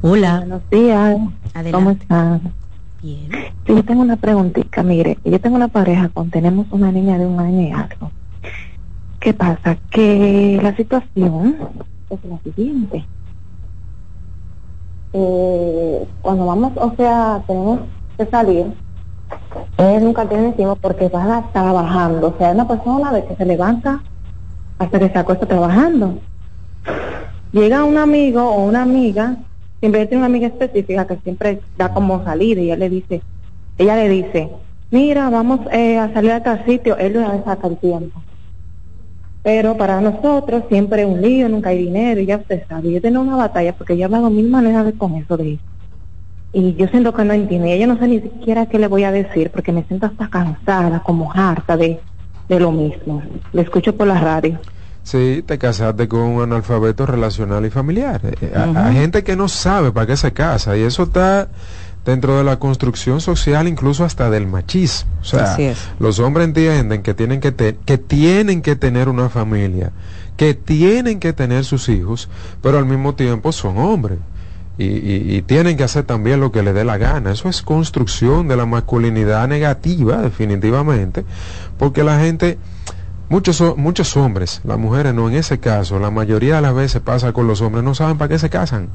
Hola. 0.00 0.38
Buenos 0.38 0.62
días. 0.70 1.16
¿Cómo 1.72 1.90
están? 1.90 2.52
Bien. 3.02 3.28
yo 3.66 3.84
tengo 3.84 4.02
una 4.02 4.16
preguntita. 4.16 4.82
Mire, 4.82 5.18
yo 5.24 5.40
tengo 5.40 5.56
una 5.56 5.68
pareja 5.68 6.08
con, 6.08 6.30
tenemos 6.30 6.66
una 6.70 6.90
niña 6.92 7.18
de 7.18 7.26
un 7.26 7.40
año 7.40 7.62
y 7.62 7.72
algo. 7.72 8.12
¿Qué 9.20 9.34
pasa? 9.34 9.76
Que 9.90 10.60
la 10.62 10.74
situación 10.76 11.56
es 12.10 12.24
la 12.24 12.38
siguiente. 12.38 13.04
Eh, 15.12 16.06
cuando 16.22 16.46
vamos, 16.46 16.72
o 16.76 16.92
sea, 16.96 17.42
tenemos 17.46 17.80
que 18.16 18.26
salir, 18.26 18.66
él 19.78 20.04
nunca 20.04 20.28
tiene 20.28 20.48
encima 20.48 20.74
porque 20.74 21.08
va 21.08 21.22
a 21.22 21.38
estar 21.40 21.52
trabajando. 21.52 22.28
O 22.28 22.34
sea, 22.38 22.50
es 22.50 22.54
una 22.54 22.68
persona 22.68 23.12
de 23.12 23.24
que 23.24 23.36
se 23.36 23.44
levanta 23.44 24.02
hasta 24.78 24.98
que 24.98 25.08
se 25.08 25.18
acuesta 25.18 25.46
trabajando. 25.46 26.18
Llega 27.52 27.84
un 27.84 27.96
amigo 27.96 28.42
o 28.42 28.64
una 28.64 28.82
amiga, 28.82 29.36
siempre 29.80 30.06
tiene 30.06 30.18
una 30.18 30.26
amiga 30.26 30.48
específica 30.48 31.06
que 31.06 31.16
siempre 31.18 31.60
da 31.76 31.92
como 31.92 32.22
salir 32.24 32.58
y 32.58 32.64
ella 32.64 32.76
le 32.76 32.90
dice, 32.90 33.22
ella 33.78 33.96
le 33.96 34.08
dice, 34.08 34.50
mira, 34.90 35.30
vamos 35.30 35.60
eh, 35.72 35.98
a 35.98 36.12
salir 36.12 36.32
a 36.32 36.42
tal 36.42 36.64
sitio, 36.66 36.96
él 36.98 37.14
le 37.14 37.44
saca 37.44 37.66
el 37.68 37.78
tiempo. 37.78 38.22
Pero 39.48 39.78
para 39.78 39.98
nosotros 40.02 40.64
siempre 40.68 41.00
es 41.00 41.08
un 41.08 41.22
lío, 41.22 41.48
nunca 41.48 41.70
hay 41.70 41.78
dinero, 41.78 42.20
y 42.20 42.26
ya 42.26 42.36
usted 42.36 42.64
sabe, 42.68 42.90
yo 42.92 43.00
tengo 43.00 43.22
una 43.22 43.34
batalla 43.34 43.72
porque 43.72 43.96
yo 43.96 44.02
he 44.02 44.04
hablado 44.04 44.28
mil 44.28 44.50
maneras 44.50 44.84
de 44.84 44.92
con 44.92 45.14
eso 45.14 45.38
de 45.38 45.54
eso. 45.54 45.62
Y 46.52 46.74
yo 46.74 46.86
siento 46.88 47.14
que 47.14 47.24
no 47.24 47.32
entiende, 47.32 47.78
yo 47.78 47.86
no 47.86 47.98
sé 47.98 48.08
ni 48.08 48.20
siquiera 48.20 48.66
qué 48.66 48.78
le 48.78 48.88
voy 48.88 49.04
a 49.04 49.10
decir, 49.10 49.50
porque 49.50 49.72
me 49.72 49.84
siento 49.84 50.04
hasta 50.04 50.28
cansada, 50.28 51.02
como 51.02 51.32
harta 51.32 51.78
de, 51.78 51.98
de 52.46 52.60
lo 52.60 52.72
mismo. 52.72 53.22
Le 53.54 53.62
escucho 53.62 53.96
por 53.96 54.06
la 54.06 54.20
radio. 54.20 54.58
Sí, 55.02 55.42
te 55.46 55.56
casaste 55.56 56.06
con 56.08 56.20
un 56.20 56.42
analfabeto 56.42 57.06
relacional 57.06 57.64
y 57.64 57.70
familiar. 57.70 58.20
Eh, 58.22 58.52
hay 58.54 58.96
gente 58.96 59.24
que 59.24 59.34
no 59.34 59.48
sabe 59.48 59.92
para 59.92 60.06
qué 60.08 60.18
se 60.18 60.34
casa 60.34 60.76
y 60.76 60.82
eso 60.82 61.04
está 61.04 61.48
dentro 62.04 62.38
de 62.38 62.44
la 62.44 62.58
construcción 62.58 63.20
social 63.20 63.68
incluso 63.68 64.04
hasta 64.04 64.30
del 64.30 64.46
machismo. 64.46 65.10
O 65.20 65.24
sea, 65.24 65.56
los 65.98 66.18
hombres 66.20 66.46
entienden 66.46 67.02
que 67.02 67.14
tienen 67.14 67.40
que, 67.40 67.54
que 67.54 67.98
tienen 67.98 68.62
que 68.62 68.76
tener 68.76 69.08
una 69.08 69.28
familia, 69.28 69.92
que 70.36 70.54
tienen 70.54 71.20
que 71.20 71.32
tener 71.32 71.64
sus 71.64 71.88
hijos, 71.88 72.28
pero 72.62 72.78
al 72.78 72.86
mismo 72.86 73.14
tiempo 73.14 73.52
son 73.52 73.78
hombres. 73.78 74.18
Y, 74.80 75.36
y, 75.36 75.42
tienen 75.42 75.76
que 75.76 75.82
hacer 75.82 76.04
también 76.04 76.38
lo 76.38 76.52
que 76.52 76.62
les 76.62 76.72
dé 76.72 76.84
la 76.84 76.98
gana. 76.98 77.32
Eso 77.32 77.48
es 77.48 77.62
construcción 77.62 78.46
de 78.46 78.56
la 78.56 78.64
masculinidad 78.64 79.48
negativa, 79.48 80.18
definitivamente, 80.18 81.24
porque 81.78 82.04
la 82.04 82.20
gente, 82.20 82.58
muchos, 83.28 83.76
muchos 83.76 84.16
hombres, 84.16 84.60
las 84.62 84.78
mujeres 84.78 85.14
no, 85.14 85.28
en 85.28 85.34
ese 85.34 85.58
caso, 85.58 85.98
la 85.98 86.12
mayoría 86.12 86.56
de 86.56 86.62
las 86.62 86.76
veces 86.76 87.02
pasa 87.02 87.32
con 87.32 87.48
los 87.48 87.60
hombres, 87.60 87.82
no 87.82 87.96
saben 87.96 88.18
para 88.18 88.28
qué 88.28 88.38
se 88.38 88.50
casan. 88.50 88.88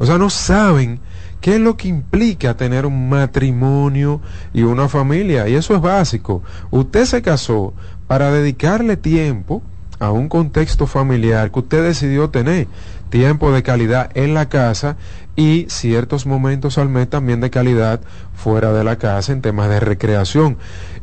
O 0.00 0.06
sea, 0.06 0.18
no 0.18 0.30
saben 0.30 0.98
¿Qué 1.40 1.54
es 1.54 1.60
lo 1.60 1.76
que 1.76 1.88
implica 1.88 2.56
tener 2.56 2.84
un 2.84 3.08
matrimonio 3.08 4.20
y 4.52 4.62
una 4.62 4.88
familia? 4.88 5.48
Y 5.48 5.54
eso 5.54 5.74
es 5.74 5.80
básico. 5.80 6.42
Usted 6.70 7.06
se 7.06 7.22
casó 7.22 7.72
para 8.06 8.30
dedicarle 8.30 8.96
tiempo 8.96 9.62
a 10.00 10.10
un 10.10 10.28
contexto 10.28 10.86
familiar 10.86 11.50
que 11.50 11.60
usted 11.60 11.84
decidió 11.84 12.30
tener, 12.30 12.66
tiempo 13.10 13.52
de 13.52 13.62
calidad 13.62 14.10
en 14.14 14.34
la 14.34 14.48
casa 14.48 14.96
y 15.36 15.66
ciertos 15.68 16.26
momentos 16.26 16.78
al 16.78 16.88
mes 16.88 17.08
también 17.08 17.40
de 17.40 17.50
calidad 17.50 18.00
fuera 18.34 18.72
de 18.72 18.82
la 18.82 18.96
casa 18.96 19.32
en 19.32 19.42
temas 19.42 19.68
de 19.68 19.80
recreación. 19.80 20.56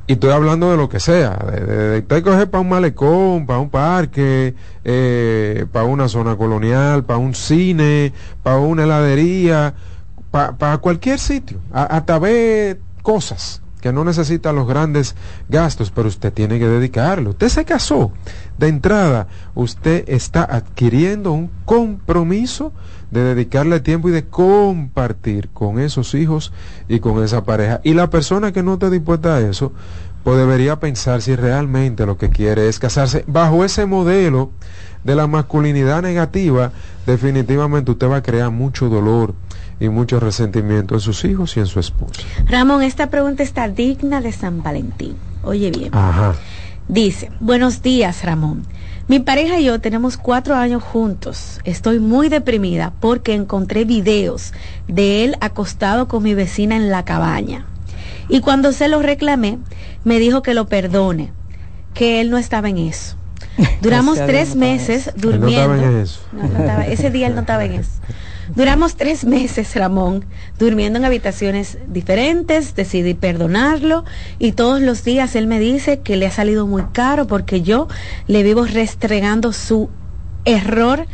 Y 0.07 0.13
estoy 0.13 0.31
hablando 0.31 0.71
de 0.71 0.77
lo 0.77 0.89
que 0.89 0.99
sea, 0.99 1.31
de, 1.31 1.99
usted 1.99 2.23
coger 2.23 2.49
para 2.49 2.61
un 2.61 2.69
malecón, 2.69 3.45
para 3.45 3.59
un 3.59 3.69
parque, 3.69 4.55
eh, 4.83 5.65
para 5.71 5.85
una 5.85 6.07
zona 6.07 6.35
colonial, 6.35 7.03
para 7.03 7.19
un 7.19 7.35
cine, 7.35 8.13
para 8.41 8.57
una 8.57 8.85
heladería, 8.85 9.73
para 10.57 10.77
cualquier 10.77 11.19
sitio, 11.19 11.59
a, 11.71 12.05
través 12.05 12.77
cosas 13.01 13.61
que 13.81 13.93
no 13.93 14.03
necesita 14.03 14.51
los 14.51 14.67
grandes 14.67 15.15
gastos, 15.49 15.91
pero 15.91 16.07
usted 16.07 16.33
tiene 16.33 16.59
que 16.59 16.67
dedicarlo. 16.67 17.31
Usted 17.31 17.49
se 17.49 17.65
casó. 17.65 18.11
De 18.57 18.67
entrada, 18.67 19.27
usted 19.53 20.03
está 20.07 20.43
adquiriendo 20.43 21.31
un 21.31 21.49
compromiso 21.65 22.73
de 23.11 23.21
dedicarle 23.21 23.79
tiempo 23.79 24.09
y 24.09 24.11
de 24.11 24.25
compartir 24.25 25.49
con 25.49 25.79
esos 25.79 26.13
hijos 26.15 26.51
y 26.89 26.99
con 26.99 27.23
esa 27.23 27.43
pareja. 27.43 27.79
Y 27.83 27.93
la 27.93 28.09
persona 28.09 28.51
que 28.51 28.63
no 28.63 28.73
está 28.73 28.89
dispuesta 28.89 29.35
a 29.35 29.41
eso, 29.41 29.71
pues 30.23 30.37
debería 30.37 30.79
pensar 30.79 31.21
si 31.21 31.35
realmente 31.35 32.05
lo 32.05 32.17
que 32.17 32.29
quiere 32.29 32.67
es 32.67 32.79
casarse 32.79 33.23
bajo 33.27 33.63
ese 33.63 33.85
modelo 33.85 34.51
de 35.03 35.15
la 35.15 35.27
masculinidad 35.27 36.01
negativa, 36.01 36.71
definitivamente 37.05 37.91
usted 37.91 38.09
va 38.09 38.17
a 38.17 38.23
crear 38.23 38.51
mucho 38.51 38.89
dolor 38.89 39.33
y 39.79 39.89
mucho 39.89 40.19
resentimiento 40.19 40.95
en 40.95 41.01
sus 41.01 41.23
hijos 41.25 41.55
y 41.57 41.59
en 41.59 41.67
su 41.67 41.79
esposa. 41.79 42.21
Ramón, 42.45 42.83
esta 42.83 43.09
pregunta 43.09 43.43
está 43.43 43.69
digna 43.69 44.21
de 44.21 44.31
San 44.31 44.63
Valentín. 44.63 45.15
Oye 45.43 45.71
bien. 45.71 45.93
Ajá. 45.93 46.35
Dice, 46.87 47.31
buenos 47.39 47.81
días 47.81 48.23
Ramón. 48.23 48.63
Mi 49.07 49.19
pareja 49.19 49.59
y 49.59 49.65
yo 49.65 49.79
tenemos 49.79 50.17
cuatro 50.17 50.55
años 50.55 50.83
juntos. 50.83 51.61
Estoy 51.63 51.99
muy 51.99 52.27
deprimida 52.27 52.91
porque 52.99 53.33
encontré 53.33 53.85
videos 53.85 54.53
de 54.87 55.23
él 55.23 55.35
acostado 55.39 56.07
con 56.07 56.23
mi 56.23 56.33
vecina 56.33 56.75
en 56.75 56.89
la 56.89 57.05
cabaña. 57.05 57.65
Y 58.29 58.41
cuando 58.41 58.73
se 58.73 58.89
lo 58.89 59.01
reclamé, 59.01 59.59
me 60.03 60.19
dijo 60.19 60.41
que 60.41 60.53
lo 60.53 60.67
perdone, 60.67 61.31
que 61.93 62.19
él 62.19 62.29
no 62.29 62.37
estaba 62.37 62.67
en 62.69 62.77
eso. 62.77 63.15
Duramos 63.81 64.17
tres 64.17 64.55
meses 64.55 65.11
durmiendo. 65.15 66.05
ese 66.87 67.09
día 67.09 67.27
él 67.27 67.35
no 67.35 67.41
estaba 67.41 67.65
en 67.65 67.73
eso. 67.73 67.91
Duramos 68.55 68.95
tres 68.95 69.25
meses, 69.25 69.75
Ramón, 69.75 70.25
durmiendo 70.57 70.97
en 70.97 71.05
habitaciones 71.05 71.77
diferentes, 71.87 72.75
decidí 72.75 73.13
perdonarlo 73.13 74.05
y 74.39 74.53
todos 74.53 74.81
los 74.81 75.03
días 75.03 75.35
él 75.35 75.47
me 75.47 75.59
dice 75.59 75.99
que 75.99 76.15
le 76.15 76.27
ha 76.27 76.31
salido 76.31 76.65
muy 76.65 76.83
caro 76.93 77.27
porque 77.27 77.61
yo 77.61 77.87
le 78.27 78.43
vivo 78.43 78.65
restregando 78.65 79.51
su 79.51 79.89
error 80.45 81.05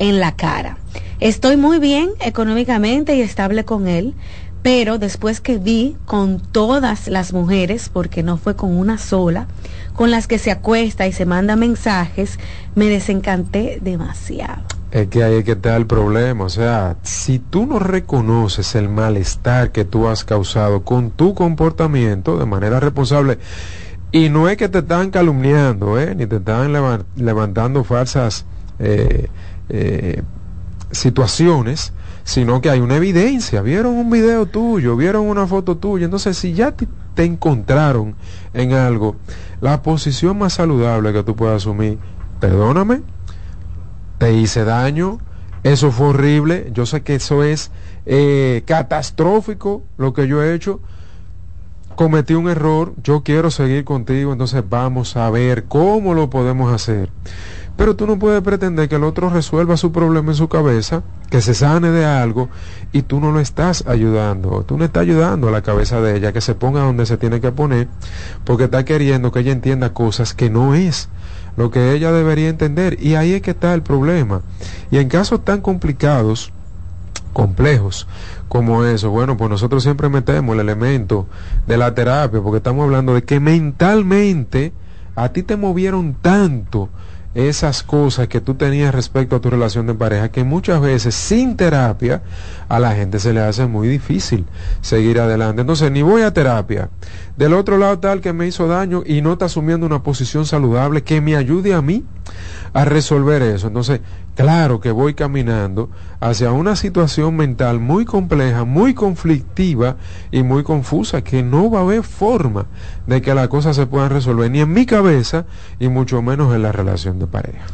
en 0.00 0.18
la 0.18 0.34
cara. 0.34 0.76
Estoy 1.20 1.56
muy 1.56 1.78
bien 1.78 2.10
económicamente 2.20 3.14
y 3.14 3.20
estable 3.20 3.64
con 3.64 3.86
él, 3.86 4.14
pero 4.62 4.98
después 4.98 5.40
que 5.40 5.58
vi 5.58 5.96
con 6.04 6.40
todas 6.40 7.06
las 7.06 7.32
mujeres, 7.32 7.90
porque 7.92 8.24
no 8.24 8.38
fue 8.38 8.56
con 8.56 8.76
una 8.76 8.98
sola, 8.98 9.46
con 9.94 10.10
las 10.10 10.26
que 10.26 10.38
se 10.38 10.50
acuesta 10.50 11.06
y 11.06 11.12
se 11.12 11.26
manda 11.26 11.54
mensajes, 11.54 12.40
me 12.74 12.86
desencanté 12.86 13.78
demasiado. 13.80 14.81
Es 14.92 15.08
que 15.08 15.24
ahí 15.24 15.36
es 15.36 15.44
que 15.44 15.52
está 15.52 15.74
el 15.76 15.86
problema, 15.86 16.44
o 16.44 16.48
sea, 16.50 16.98
si 17.02 17.38
tú 17.38 17.64
no 17.64 17.78
reconoces 17.78 18.74
el 18.74 18.90
malestar 18.90 19.72
que 19.72 19.86
tú 19.86 20.06
has 20.06 20.22
causado 20.22 20.82
con 20.82 21.10
tu 21.10 21.34
comportamiento 21.34 22.38
de 22.38 22.44
manera 22.44 22.78
responsable, 22.78 23.38
y 24.10 24.28
no 24.28 24.50
es 24.50 24.58
que 24.58 24.68
te 24.68 24.80
están 24.80 25.10
calumniando, 25.10 25.98
¿eh? 25.98 26.14
ni 26.14 26.26
te 26.26 26.36
están 26.36 26.74
levantando 27.16 27.84
falsas 27.84 28.44
eh, 28.78 29.28
eh, 29.70 30.22
situaciones, 30.90 31.94
sino 32.22 32.60
que 32.60 32.68
hay 32.68 32.80
una 32.80 32.96
evidencia, 32.96 33.62
vieron 33.62 33.94
un 33.94 34.10
video 34.10 34.44
tuyo, 34.44 34.94
vieron 34.94 35.26
una 35.26 35.46
foto 35.46 35.78
tuya, 35.78 36.04
entonces 36.04 36.36
si 36.36 36.52
ya 36.52 36.72
te, 36.72 36.86
te 37.14 37.24
encontraron 37.24 38.14
en 38.52 38.74
algo, 38.74 39.16
la 39.62 39.80
posición 39.80 40.36
más 40.36 40.52
saludable 40.52 41.14
que 41.14 41.22
tú 41.22 41.34
puedas 41.34 41.62
asumir, 41.62 41.98
perdóname, 42.40 43.00
te 44.22 44.34
hice 44.34 44.62
daño, 44.62 45.18
eso 45.64 45.90
fue 45.90 46.10
horrible, 46.10 46.70
yo 46.72 46.86
sé 46.86 47.02
que 47.02 47.16
eso 47.16 47.42
es 47.42 47.72
eh, 48.06 48.62
catastrófico 48.66 49.82
lo 49.98 50.12
que 50.12 50.28
yo 50.28 50.44
he 50.44 50.54
hecho, 50.54 50.78
cometí 51.96 52.34
un 52.34 52.48
error, 52.48 52.94
yo 53.02 53.24
quiero 53.24 53.50
seguir 53.50 53.84
contigo, 53.84 54.30
entonces 54.30 54.62
vamos 54.70 55.16
a 55.16 55.28
ver 55.30 55.64
cómo 55.64 56.14
lo 56.14 56.30
podemos 56.30 56.72
hacer. 56.72 57.10
Pero 57.76 57.96
tú 57.96 58.06
no 58.06 58.16
puedes 58.16 58.42
pretender 58.42 58.88
que 58.88 58.94
el 58.94 59.02
otro 59.02 59.28
resuelva 59.28 59.76
su 59.76 59.90
problema 59.90 60.30
en 60.30 60.36
su 60.36 60.48
cabeza, 60.48 61.02
que 61.28 61.40
se 61.40 61.52
sane 61.52 61.90
de 61.90 62.04
algo, 62.04 62.48
y 62.92 63.02
tú 63.02 63.18
no 63.18 63.32
lo 63.32 63.40
estás 63.40 63.84
ayudando. 63.88 64.62
Tú 64.62 64.78
no 64.78 64.84
estás 64.84 65.02
ayudando 65.02 65.48
a 65.48 65.50
la 65.50 65.62
cabeza 65.62 66.00
de 66.00 66.16
ella 66.16 66.32
que 66.32 66.40
se 66.40 66.54
ponga 66.54 66.82
donde 66.82 67.06
se 67.06 67.16
tiene 67.16 67.40
que 67.40 67.50
poner, 67.50 67.88
porque 68.44 68.64
está 68.64 68.84
queriendo 68.84 69.32
que 69.32 69.40
ella 69.40 69.50
entienda 69.50 69.92
cosas 69.92 70.32
que 70.32 70.48
no 70.48 70.74
es 70.76 71.08
lo 71.56 71.70
que 71.70 71.92
ella 71.92 72.12
debería 72.12 72.48
entender. 72.48 72.98
Y 73.00 73.14
ahí 73.14 73.34
es 73.34 73.42
que 73.42 73.52
está 73.52 73.74
el 73.74 73.82
problema. 73.82 74.42
Y 74.90 74.98
en 74.98 75.08
casos 75.08 75.44
tan 75.44 75.60
complicados, 75.60 76.52
complejos 77.32 78.06
como 78.48 78.84
eso, 78.84 79.10
bueno, 79.10 79.36
pues 79.36 79.48
nosotros 79.48 79.82
siempre 79.82 80.08
metemos 80.08 80.54
el 80.54 80.60
elemento 80.60 81.26
de 81.66 81.78
la 81.78 81.94
terapia, 81.94 82.42
porque 82.42 82.58
estamos 82.58 82.84
hablando 82.84 83.14
de 83.14 83.24
que 83.24 83.40
mentalmente 83.40 84.72
a 85.16 85.30
ti 85.30 85.42
te 85.42 85.56
movieron 85.56 86.14
tanto 86.20 86.88
esas 87.34 87.82
cosas 87.82 88.28
que 88.28 88.40
tú 88.40 88.54
tenías 88.54 88.94
respecto 88.94 89.36
a 89.36 89.40
tu 89.40 89.48
relación 89.48 89.86
de 89.86 89.94
pareja, 89.94 90.30
que 90.30 90.44
muchas 90.44 90.80
veces 90.80 91.14
sin 91.14 91.56
terapia 91.56 92.22
a 92.68 92.78
la 92.78 92.94
gente 92.94 93.18
se 93.18 93.32
le 93.32 93.40
hace 93.40 93.66
muy 93.66 93.88
difícil 93.88 94.44
seguir 94.80 95.18
adelante. 95.20 95.62
Entonces, 95.62 95.90
ni 95.90 96.02
voy 96.02 96.22
a 96.22 96.32
terapia. 96.32 96.90
Del 97.36 97.54
otro 97.54 97.78
lado 97.78 97.98
tal 97.98 98.20
que 98.20 98.32
me 98.32 98.46
hizo 98.46 98.68
daño 98.68 99.02
y 99.06 99.22
no 99.22 99.32
está 99.32 99.46
asumiendo 99.46 99.86
una 99.86 100.02
posición 100.02 100.44
saludable 100.44 101.02
que 101.02 101.20
me 101.20 101.36
ayude 101.36 101.72
a 101.72 101.80
mí 101.80 102.04
a 102.74 102.84
resolver 102.84 103.42
eso. 103.42 103.68
Entonces, 103.68 104.00
claro 104.34 104.80
que 104.80 104.90
voy 104.90 105.14
caminando 105.14 105.90
hacia 106.20 106.52
una 106.52 106.76
situación 106.76 107.36
mental 107.36 107.80
muy 107.80 108.04
compleja, 108.04 108.64
muy 108.64 108.94
conflictiva 108.94 109.96
y 110.30 110.42
muy 110.42 110.62
confusa, 110.62 111.22
que 111.22 111.42
no 111.42 111.70
va 111.70 111.80
a 111.80 111.82
haber 111.82 112.02
forma 112.02 112.66
de 113.06 113.22
que 113.22 113.34
las 113.34 113.48
cosas 113.48 113.76
se 113.76 113.86
puedan 113.86 114.10
resolver, 114.10 114.50
ni 114.50 114.60
en 114.60 114.72
mi 114.72 114.86
cabeza 114.86 115.44
y 115.78 115.88
mucho 115.88 116.22
menos 116.22 116.54
en 116.54 116.62
la 116.62 116.72
relación 116.72 117.18
de 117.18 117.26
pareja. 117.26 117.64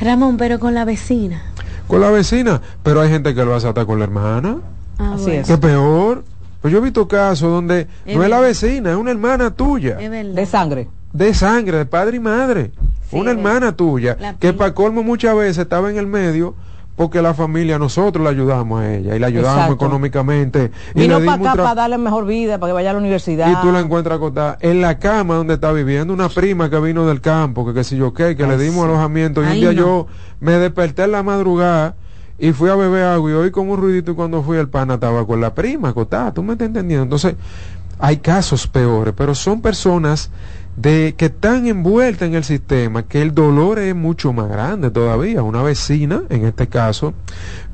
Ramón, 0.00 0.36
pero 0.36 0.58
con 0.58 0.74
la 0.74 0.84
vecina. 0.84 1.42
Con 1.86 2.00
la 2.00 2.10
vecina, 2.10 2.60
pero 2.82 3.00
hay 3.00 3.10
gente 3.10 3.34
que 3.34 3.44
lo 3.44 3.54
hace 3.54 3.68
hasta 3.68 3.84
con 3.84 3.98
la 3.98 4.04
hermana. 4.04 4.58
Ah, 4.98 5.14
Así 5.14 5.30
es. 5.32 5.46
Que 5.46 5.58
peor. 5.58 6.24
Pues 6.60 6.72
yo 6.72 6.78
he 6.78 6.82
visto 6.82 7.08
casos 7.08 7.50
donde 7.50 7.86
no 8.06 8.22
es 8.22 8.28
la 8.30 8.40
vecina, 8.40 8.90
es 8.90 8.96
una 8.96 9.10
hermana 9.10 9.50
tuya. 9.50 9.96
de 9.96 10.46
sangre. 10.46 10.88
De 11.12 11.34
sangre, 11.34 11.78
de 11.78 11.86
padre 11.86 12.16
y 12.16 12.20
madre 12.20 12.72
una 13.12 13.30
hermana 13.30 13.72
tuya, 13.72 14.16
que 14.38 14.52
para 14.52 14.74
colmo 14.74 15.02
muchas 15.02 15.34
veces 15.36 15.58
estaba 15.58 15.90
en 15.90 15.96
el 15.96 16.06
medio 16.06 16.54
porque 16.96 17.22
la 17.22 17.32
familia, 17.32 17.78
nosotros 17.78 18.22
la 18.22 18.28
ayudamos 18.28 18.82
a 18.82 18.94
ella 18.94 19.16
y 19.16 19.18
la 19.18 19.28
ayudamos 19.28 19.74
económicamente. 19.74 20.70
Y 20.94 21.00
Vino 21.00 21.18
para 21.20 21.32
acá 21.32 21.54
para 21.54 21.74
darle 21.74 21.96
mejor 21.96 22.26
vida, 22.26 22.58
para 22.58 22.70
que 22.70 22.74
vaya 22.74 22.90
a 22.90 22.92
la 22.92 22.98
universidad. 22.98 23.50
Y 23.50 23.56
tú 23.62 23.72
la 23.72 23.80
encuentras 23.80 24.18
acotada 24.18 24.58
en 24.60 24.82
la 24.82 24.98
cama 24.98 25.36
donde 25.36 25.54
está 25.54 25.72
viviendo 25.72 26.12
una 26.12 26.28
prima 26.28 26.68
que 26.68 26.78
vino 26.78 27.06
del 27.06 27.22
campo, 27.22 27.64
que 27.64 27.72
qué 27.72 27.84
sé 27.84 27.96
yo 27.96 28.12
qué, 28.12 28.36
que 28.36 28.46
le 28.46 28.58
dimos 28.58 28.84
alojamiento. 28.84 29.42
Y 29.42 29.46
un 29.46 29.54
día 29.54 29.72
yo 29.72 30.08
me 30.40 30.52
desperté 30.52 31.04
en 31.04 31.12
la 31.12 31.22
madrugada 31.22 31.94
y 32.38 32.52
fui 32.52 32.68
a 32.68 32.74
beber 32.74 33.04
agua 33.04 33.30
y 33.30 33.34
hoy 33.34 33.50
con 33.50 33.70
un 33.70 33.80
ruidito 33.80 34.12
y 34.12 34.14
cuando 34.14 34.42
fui 34.42 34.58
al 34.58 34.68
pana 34.68 34.94
estaba 34.94 35.26
con 35.26 35.40
la 35.40 35.54
prima 35.54 35.90
acotada. 35.90 36.34
¿Tú 36.34 36.42
me 36.42 36.52
estás 36.52 36.66
entendiendo? 36.66 37.04
Entonces, 37.04 37.34
hay 37.98 38.18
casos 38.18 38.66
peores, 38.66 39.14
pero 39.16 39.34
son 39.34 39.62
personas 39.62 40.30
de 40.80 41.14
que 41.16 41.26
están 41.26 41.66
envueltas 41.66 42.28
en 42.28 42.34
el 42.34 42.44
sistema, 42.44 43.02
que 43.02 43.20
el 43.20 43.34
dolor 43.34 43.78
es 43.78 43.94
mucho 43.94 44.32
más 44.32 44.48
grande 44.48 44.90
todavía. 44.90 45.42
Una 45.42 45.62
vecina, 45.62 46.22
en 46.30 46.46
este 46.46 46.68
caso, 46.68 47.12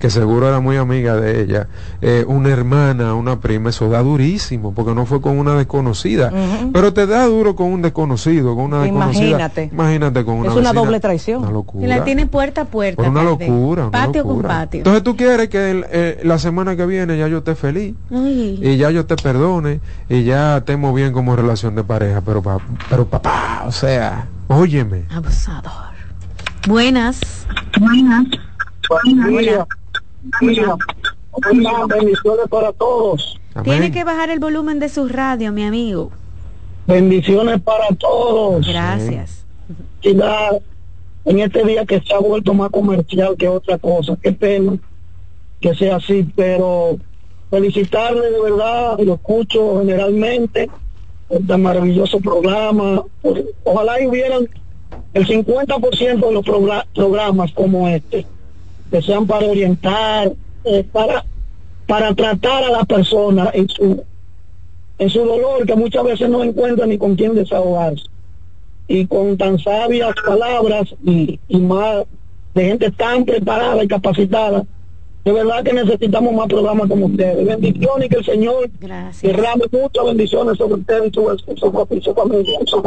que 0.01 0.11
seguro 0.11 0.49
era 0.49 0.61
muy 0.61 0.77
amiga 0.77 1.15
de 1.15 1.43
ella, 1.43 1.69
eh, 2.01 2.25
una 2.27 2.51
hermana, 2.51 3.15
una 3.15 3.39
prima, 3.39 3.71
eso 3.71 3.89
da 3.89 4.03
durísimo, 4.03 4.75
porque 4.75 4.93
no 4.95 5.07
fue 5.07 5.21
con 5.21 5.39
una 5.39 5.55
desconocida. 5.55 6.33
Pero 6.73 6.93
te 6.93 7.07
da 7.07 7.27
duro 7.27 7.55
con 7.55 7.69
un 7.69 7.83
desconocido, 7.83 8.57
con 8.57 8.65
una 8.65 8.83
desconocida. 8.83 9.27
Imagínate. 9.27 9.71
Imagínate 9.73 10.25
con 10.25 10.35
una 10.39 10.49
Es 10.49 10.57
una 10.57 10.73
doble 10.73 10.99
traición. 10.99 11.43
Una 11.43 11.53
locura. 11.53 11.85
Y 11.85 11.89
la 11.89 12.03
tiene 12.03 12.27
puerta 12.27 12.63
a 12.63 12.65
puerta. 12.65 13.09
una 13.09 13.23
locura. 13.23 13.91
patio 13.91 14.25
con 14.25 14.43
patio. 14.43 14.79
Entonces 14.79 15.05
tú 15.05 15.17
quieres 15.17 15.49
que 15.49 15.85
eh, 15.91 16.21
la 16.25 16.39
semana 16.39 16.77
que 16.77 16.87
viene 16.87 17.17
ya 17.17 17.29
yo 17.29 17.39
esté 17.39 17.55
feliz. 17.55 17.95
Y 18.11 18.77
ya 18.77 18.91
yo 18.91 19.07
te 19.07 19.15
perdone. 19.15 19.81
Y 20.09 20.25
ya 20.25 20.59
estemos 20.59 20.95
bien 20.95 21.13
como 21.13 21.37
relación 21.37 21.77
de 21.77 21.85
pareja. 21.85 22.21
Pero 22.25 22.43
pero 22.97 23.07
papá, 23.07 23.65
o 23.67 23.73
sea, 23.73 24.27
óyeme. 24.49 25.05
Abusador. 25.11 25.93
Buenas. 26.67 27.21
Buenas. 27.79 28.25
Buenas. 28.89 29.67
Buenas. 30.41 30.79
Bendiciones 31.89 32.49
para 32.49 32.73
todos. 32.73 33.39
Tiene 33.65 33.91
que 33.91 34.03
bajar 34.03 34.31
el 34.31 34.39
volumen 34.39 34.79
de 34.79 34.89
su 34.89 35.09
radio, 35.09 35.53
mi 35.53 35.65
amigo. 35.65 36.11
Bendiciones 36.87 37.61
para 37.61 37.89
todos. 37.99 38.67
Gracias. 38.67 39.45
Y 40.01 40.19
en 41.27 41.39
este 41.41 41.65
día 41.67 41.85
que 41.85 42.01
se 42.01 42.15
ha 42.15 42.19
vuelto 42.19 42.55
más 42.55 42.71
comercial 42.71 43.37
que 43.37 43.47
otra 43.47 43.77
cosa. 43.77 44.17
Qué 44.23 44.33
pena 44.33 44.79
que 45.61 45.75
sea 45.75 45.97
así, 45.97 46.27
pero 46.35 46.97
felicitarle 47.51 48.31
de 48.31 48.41
verdad, 48.41 48.99
lo 49.01 49.17
escucho 49.17 49.81
generalmente 49.81 50.71
este 51.29 51.57
maravilloso 51.57 52.21
programa. 52.21 53.05
Ojalá 53.65 53.95
hubieran 54.07 54.49
el 55.15 55.27
50% 55.27 56.27
de 56.27 56.33
los 56.33 56.45
programas 56.95 57.53
como 57.53 57.89
este, 57.89 58.27
que 58.91 59.03
sean 59.03 59.27
para 59.27 59.47
orientar, 59.47 60.33
eh, 60.65 60.85
para, 60.93 61.25
para 61.87 62.15
tratar 62.15 62.65
a 62.65 62.71
la 62.71 62.85
persona 62.85 63.51
en 63.53 63.69
su, 63.69 64.05
en 64.99 65.11
su 65.11 65.21
dolor, 65.21 65.67
que 65.67 65.75
muchas 65.75 66.05
veces 66.05 66.29
no 66.29 66.45
encuentra 66.45 66.87
ni 66.87 66.99
con 66.99 67.17
quién 67.17 67.35
desahogarse. 67.35 68.05
Y 68.89 69.07
con 69.07 69.37
tan 69.37 69.59
sabias 69.59 70.15
palabras 70.25 70.95
y, 71.05 71.41
y 71.49 71.59
más 71.59 72.05
de 72.55 72.65
gente 72.65 72.91
tan 72.93 73.25
preparada 73.25 73.83
y 73.83 73.89
capacitada, 73.89 74.65
De 75.27 75.33
verdad 75.33 75.63
que 75.65 75.73
necesitamos 75.73 76.33
más 76.35 76.47
programas 76.47 76.89
como 76.89 77.07
ustedes. 77.07 77.45
Bendiciones 77.45 78.07
y 78.07 78.09
que 78.09 78.19
el 78.19 78.25
Señor 78.25 78.71
derrame 78.79 79.65
muchas 79.73 80.05
bendiciones 80.05 80.57
sobre 80.57 80.75
ustedes 80.75 81.11
y 81.11 81.15
sobre 81.15 81.37
su, 81.39 81.47
su, 81.57 81.73
su 82.01 82.15
familia. 82.15 82.61
Su 82.65 82.81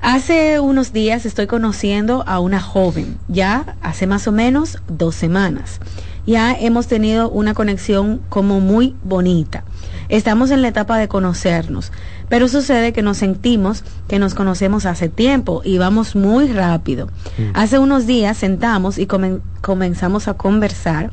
hace 0.00 0.60
unos 0.60 0.92
días 0.92 1.26
estoy 1.26 1.46
conociendo 1.46 2.24
a 2.26 2.40
una 2.40 2.60
joven, 2.60 3.18
ya 3.28 3.76
hace 3.82 4.06
más 4.06 4.26
o 4.28 4.32
menos 4.32 4.78
dos 4.88 5.14
semanas. 5.14 5.80
Ya 6.26 6.52
hemos 6.52 6.88
tenido 6.88 7.30
una 7.30 7.54
conexión 7.54 8.20
como 8.28 8.60
muy 8.60 8.94
bonita. 9.02 9.64
Estamos 10.10 10.50
en 10.50 10.60
la 10.60 10.68
etapa 10.68 10.98
de 10.98 11.08
conocernos, 11.08 11.90
pero 12.28 12.48
sucede 12.48 12.92
que 12.92 13.02
nos 13.02 13.18
sentimos 13.18 13.84
que 14.08 14.18
nos 14.18 14.34
conocemos 14.34 14.86
hace 14.86 15.08
tiempo 15.08 15.62
y 15.64 15.78
vamos 15.78 16.16
muy 16.16 16.52
rápido. 16.52 17.08
Hace 17.54 17.78
unos 17.78 18.06
días 18.06 18.36
sentamos 18.36 18.98
y 18.98 19.06
comenzamos 19.06 20.28
a 20.28 20.34
conversar 20.34 21.10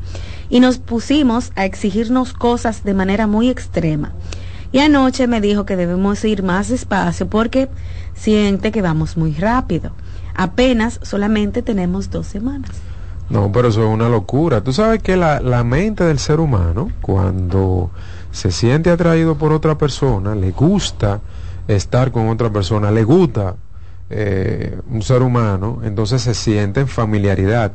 y 0.49 0.59
nos 0.59 0.77
pusimos 0.77 1.51
a 1.55 1.65
exigirnos 1.65 2.33
cosas 2.33 2.83
de 2.83 2.93
manera 2.93 3.27
muy 3.27 3.49
extrema. 3.49 4.13
Y 4.71 4.79
anoche 4.79 5.27
me 5.27 5.41
dijo 5.41 5.65
que 5.65 5.75
debemos 5.75 6.23
ir 6.25 6.43
más 6.43 6.69
despacio 6.69 7.29
porque 7.29 7.69
siente 8.13 8.71
que 8.71 8.81
vamos 8.81 9.17
muy 9.17 9.33
rápido. 9.33 9.91
Apenas 10.35 10.99
solamente 11.01 11.61
tenemos 11.61 12.09
dos 12.09 12.27
semanas. 12.27 12.71
No, 13.29 13.51
pero 13.51 13.69
eso 13.69 13.83
es 13.83 13.89
una 13.89 14.09
locura. 14.09 14.61
Tú 14.61 14.73
sabes 14.73 15.01
que 15.01 15.15
la, 15.15 15.39
la 15.39 15.63
mente 15.63 16.03
del 16.03 16.19
ser 16.19 16.39
humano, 16.39 16.91
cuando 17.01 17.89
se 18.35 18.51
siente 18.51 18.89
atraído 18.89 19.37
por 19.37 19.53
otra 19.53 19.77
persona, 19.77 20.35
le 20.35 20.51
gusta 20.51 21.21
estar 21.69 22.11
con 22.11 22.27
otra 22.27 22.49
persona, 22.49 22.91
le 22.91 23.05
gusta 23.05 23.55
eh, 24.09 24.77
un 24.89 25.01
ser 25.03 25.21
humano, 25.21 25.79
entonces 25.85 26.21
se 26.21 26.33
siente 26.33 26.81
en 26.81 26.89
familiaridad. 26.89 27.71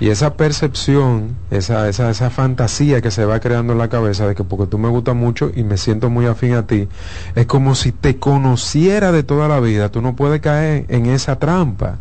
Y 0.00 0.08
esa 0.08 0.34
percepción, 0.34 1.36
esa, 1.52 1.88
esa, 1.88 2.10
esa 2.10 2.30
fantasía 2.30 3.00
que 3.00 3.12
se 3.12 3.24
va 3.26 3.38
creando 3.38 3.74
en 3.74 3.78
la 3.78 3.88
cabeza 3.88 4.26
de 4.26 4.34
que 4.34 4.42
porque 4.42 4.66
tú 4.66 4.76
me 4.76 4.88
gustas 4.88 5.14
mucho 5.14 5.52
y 5.54 5.62
me 5.62 5.76
siento 5.76 6.10
muy 6.10 6.26
afín 6.26 6.54
a 6.54 6.66
ti, 6.66 6.88
es 7.36 7.46
como 7.46 7.76
si 7.76 7.92
te 7.92 8.16
conociera 8.16 9.12
de 9.12 9.22
toda 9.22 9.46
la 9.46 9.60
vida. 9.60 9.88
Tú 9.92 10.02
no 10.02 10.16
puedes 10.16 10.40
caer 10.40 10.86
en 10.88 11.06
esa 11.06 11.38
trampa, 11.38 11.98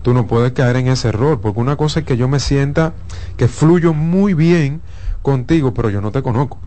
tú 0.00 0.14
no 0.14 0.26
puedes 0.26 0.52
caer 0.52 0.76
en 0.76 0.88
ese 0.88 1.08
error, 1.08 1.38
porque 1.42 1.60
una 1.60 1.76
cosa 1.76 2.00
es 2.00 2.06
que 2.06 2.16
yo 2.16 2.28
me 2.28 2.40
sienta 2.40 2.94
que 3.36 3.46
fluyo 3.46 3.92
muy 3.92 4.32
bien 4.32 4.80
contigo, 5.20 5.74
pero 5.74 5.90
yo 5.90 6.00
no 6.00 6.12
te 6.12 6.22
conozco. 6.22 6.58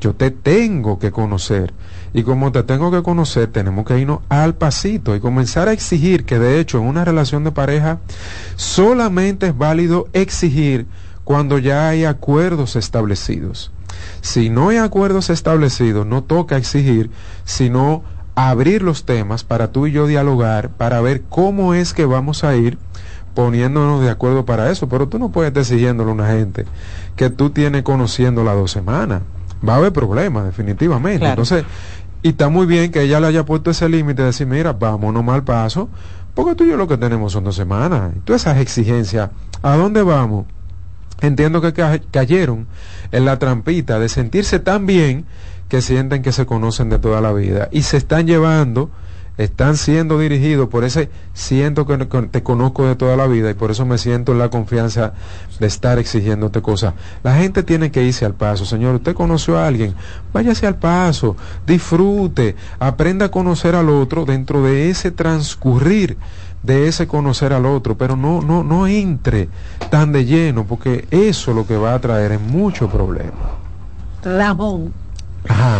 Yo 0.00 0.14
te 0.14 0.30
tengo 0.30 0.98
que 0.98 1.10
conocer. 1.10 1.72
Y 2.14 2.22
como 2.22 2.52
te 2.52 2.62
tengo 2.62 2.90
que 2.90 3.02
conocer, 3.02 3.48
tenemos 3.48 3.84
que 3.84 3.98
irnos 3.98 4.20
al 4.28 4.54
pasito 4.54 5.14
y 5.14 5.20
comenzar 5.20 5.68
a 5.68 5.72
exigir 5.72 6.24
que 6.24 6.38
de 6.38 6.60
hecho 6.60 6.78
en 6.78 6.84
una 6.84 7.04
relación 7.04 7.44
de 7.44 7.52
pareja 7.52 7.98
solamente 8.56 9.48
es 9.48 9.58
válido 9.58 10.08
exigir 10.12 10.86
cuando 11.24 11.58
ya 11.58 11.88
hay 11.88 12.04
acuerdos 12.04 12.76
establecidos. 12.76 13.72
Si 14.20 14.50
no 14.50 14.68
hay 14.68 14.78
acuerdos 14.78 15.30
establecidos, 15.30 16.06
no 16.06 16.22
toca 16.22 16.56
exigir, 16.56 17.10
sino 17.44 18.02
abrir 18.34 18.82
los 18.82 19.04
temas 19.04 19.42
para 19.42 19.72
tú 19.72 19.86
y 19.86 19.92
yo 19.92 20.06
dialogar, 20.06 20.70
para 20.70 21.00
ver 21.00 21.22
cómo 21.28 21.74
es 21.74 21.92
que 21.92 22.06
vamos 22.06 22.44
a 22.44 22.54
ir 22.56 22.78
poniéndonos 23.34 24.00
de 24.00 24.10
acuerdo 24.10 24.44
para 24.46 24.70
eso. 24.70 24.88
Pero 24.88 25.08
tú 25.08 25.18
no 25.18 25.30
puedes 25.30 25.48
estar 25.48 25.62
exigiéndole 25.62 26.10
a 26.10 26.14
una 26.14 26.28
gente 26.28 26.64
que 27.16 27.30
tú 27.30 27.50
tienes 27.50 27.82
conociendo 27.82 28.44
las 28.44 28.54
dos 28.54 28.70
semanas 28.70 29.22
va 29.66 29.74
a 29.74 29.76
haber 29.76 29.92
problemas, 29.92 30.44
definitivamente. 30.44 31.26
Entonces, 31.26 31.64
y 32.22 32.30
está 32.30 32.48
muy 32.48 32.66
bien 32.66 32.90
que 32.90 33.02
ella 33.02 33.20
le 33.20 33.28
haya 33.28 33.44
puesto 33.44 33.70
ese 33.70 33.88
límite 33.88 34.22
de 34.22 34.26
decir, 34.26 34.46
mira, 34.46 34.72
vámonos 34.72 35.24
mal 35.24 35.44
paso, 35.44 35.88
porque 36.34 36.54
tú 36.54 36.64
y 36.64 36.68
yo 36.68 36.76
lo 36.76 36.88
que 36.88 36.96
tenemos 36.96 37.32
son 37.32 37.44
dos 37.44 37.56
semanas. 37.56 38.12
Y 38.16 38.20
todas 38.20 38.42
esas 38.42 38.58
exigencias, 38.58 39.30
¿a 39.62 39.76
dónde 39.76 40.02
vamos? 40.02 40.46
Entiendo 41.20 41.60
que 41.60 41.72
cayeron 42.10 42.66
en 43.10 43.24
la 43.24 43.38
trampita 43.38 43.98
de 43.98 44.08
sentirse 44.08 44.60
tan 44.60 44.86
bien 44.86 45.26
que 45.68 45.82
sienten 45.82 46.22
que 46.22 46.32
se 46.32 46.46
conocen 46.46 46.90
de 46.90 46.98
toda 46.98 47.20
la 47.20 47.32
vida 47.32 47.68
y 47.72 47.82
se 47.82 47.96
están 47.96 48.26
llevando 48.26 48.90
están 49.38 49.76
siendo 49.76 50.18
dirigidos 50.18 50.68
por 50.68 50.84
ese 50.84 51.08
siento 51.32 51.86
que 51.86 51.96
te 52.30 52.42
conozco 52.42 52.86
de 52.86 52.96
toda 52.96 53.16
la 53.16 53.26
vida 53.28 53.50
y 53.50 53.54
por 53.54 53.70
eso 53.70 53.86
me 53.86 53.96
siento 53.96 54.32
en 54.32 54.38
la 54.38 54.50
confianza 54.50 55.12
de 55.60 55.66
estar 55.66 55.98
exigiéndote 55.98 56.60
cosas. 56.60 56.94
La 57.22 57.36
gente 57.36 57.62
tiene 57.62 57.90
que 57.90 58.02
irse 58.02 58.24
al 58.24 58.34
paso. 58.34 58.64
Señor, 58.64 58.96
usted 58.96 59.14
conoció 59.14 59.56
a 59.56 59.66
alguien, 59.66 59.94
váyase 60.32 60.66
al 60.66 60.76
paso, 60.76 61.36
disfrute, 61.66 62.56
aprenda 62.80 63.26
a 63.26 63.30
conocer 63.30 63.76
al 63.76 63.88
otro 63.88 64.24
dentro 64.24 64.62
de 64.62 64.90
ese 64.90 65.12
transcurrir 65.12 66.18
de 66.62 66.88
ese 66.88 67.06
conocer 67.06 67.52
al 67.52 67.66
otro, 67.66 67.96
pero 67.96 68.16
no, 68.16 68.42
no, 68.42 68.64
no 68.64 68.88
entre 68.88 69.48
tan 69.90 70.10
de 70.10 70.24
lleno, 70.24 70.64
porque 70.64 71.06
eso 71.12 71.54
lo 71.54 71.64
que 71.64 71.76
va 71.76 71.94
a 71.94 72.00
traer 72.00 72.32
es 72.32 72.40
mucho 72.40 72.88
problema. 72.88 73.52
Ramón. 74.24 74.92
Ajá. 75.48 75.78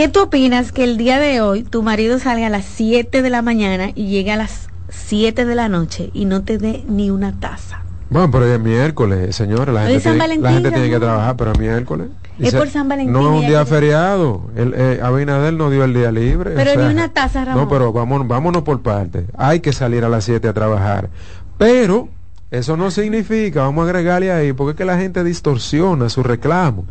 ¿Qué 0.00 0.08
tú 0.08 0.22
opinas 0.22 0.72
que 0.72 0.82
el 0.82 0.96
día 0.96 1.18
de 1.18 1.42
hoy 1.42 1.62
tu 1.62 1.82
marido 1.82 2.18
salga 2.18 2.46
a 2.46 2.48
las 2.48 2.64
7 2.64 3.20
de 3.20 3.28
la 3.28 3.42
mañana 3.42 3.90
y 3.94 4.06
llegue 4.06 4.32
a 4.32 4.36
las 4.36 4.68
7 4.88 5.44
de 5.44 5.54
la 5.54 5.68
noche 5.68 6.08
y 6.14 6.24
no 6.24 6.42
te 6.42 6.56
dé 6.56 6.82
ni 6.88 7.10
una 7.10 7.38
taza? 7.38 7.82
Bueno, 8.08 8.30
pero 8.30 8.46
es 8.46 8.58
miércoles, 8.58 9.36
señora. 9.36 9.70
La, 9.74 9.82
gente 9.82 10.00
tiene, 10.00 10.38
la 10.38 10.52
gente 10.52 10.70
tiene, 10.70 10.88
que 10.88 10.98
trabajar, 10.98 11.36
pero 11.36 11.52
es 11.52 11.58
miércoles. 11.58 12.08
Es 12.38 12.54
por 12.54 12.70
San 12.70 12.88
Valentín. 12.88 13.12
No 13.12 13.20
es 13.20 13.42
un 13.42 13.46
día 13.46 13.66
feriado. 13.66 14.48
El, 14.56 14.72
eh, 14.74 15.00
Abinader 15.02 15.52
no 15.52 15.68
dio 15.68 15.84
el 15.84 15.92
día 15.92 16.10
libre. 16.10 16.52
Pero 16.56 16.82
ni 16.82 16.90
una 16.90 17.10
taza, 17.10 17.44
Ramón. 17.44 17.64
No, 17.64 17.68
pero 17.68 17.92
vámonos, 17.92 18.26
vámonos 18.26 18.62
por 18.62 18.80
parte. 18.80 19.26
Hay 19.36 19.60
que 19.60 19.74
salir 19.74 20.02
a 20.06 20.08
las 20.08 20.24
7 20.24 20.48
a 20.48 20.54
trabajar. 20.54 21.10
Pero 21.58 22.08
eso 22.50 22.76
no 22.76 22.90
significa, 22.90 23.62
vamos 23.62 23.86
a 23.86 23.90
agregarle 23.90 24.32
ahí, 24.32 24.52
porque 24.52 24.72
es 24.72 24.76
que 24.76 24.84
la 24.84 24.98
gente 24.98 25.22
distorsiona 25.22 26.08
su 26.08 26.22
reclamo. 26.22 26.84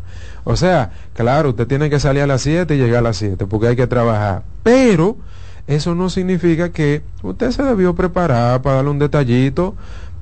O 0.45 0.55
sea, 0.55 0.91
claro, 1.14 1.49
usted 1.49 1.68
tiene 1.68 1.89
que 1.89 1.99
salir 1.99 2.24
a 2.24 2.28
las 2.28 2.41
7 2.41 2.76
y 2.76 2.78
llegar 2.78 2.99
a 2.99 3.10
las 3.10 3.18
7 3.18 3.45
porque 3.45 3.68
hay 3.68 3.76
que 3.76 3.88
trabajar. 3.88 4.43
Pero 4.64 5.18
eso 5.68 5.95
no 5.95 6.10
significa 6.10 6.70
que 6.70 7.03
usted 7.22 7.51
se 7.51 7.64
debió 7.64 7.93
preparar 7.93 8.62
para 8.62 8.78
darle 8.78 8.91
un 8.91 8.99
detallito 8.99 9.76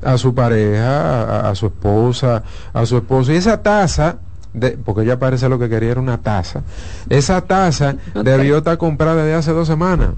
a 0.04 0.18
su 0.18 0.34
pareja, 0.34 1.48
a, 1.48 1.56
su 1.56 1.68
esposa, 1.68 2.44
a 2.74 2.86
su 2.86 2.98
esposo. 2.98 3.32
Y 3.32 3.36
esa 3.36 3.62
taza, 3.62 4.18
de, 4.54 4.72
porque 4.72 5.04
ella 5.04 5.20
parece 5.20 5.48
lo 5.50 5.60
que 5.60 5.70
quería 5.70 5.92
era 5.92 6.02
una 6.02 6.18
taza, 6.18 6.64
esa 7.10 7.42
taza 7.42 7.96
debió 8.24 8.58
estar 8.58 8.78
comprada 8.78 9.24
desde 9.24 9.36
hace 9.36 9.52
dos 9.52 9.68
semanas. 9.68 10.10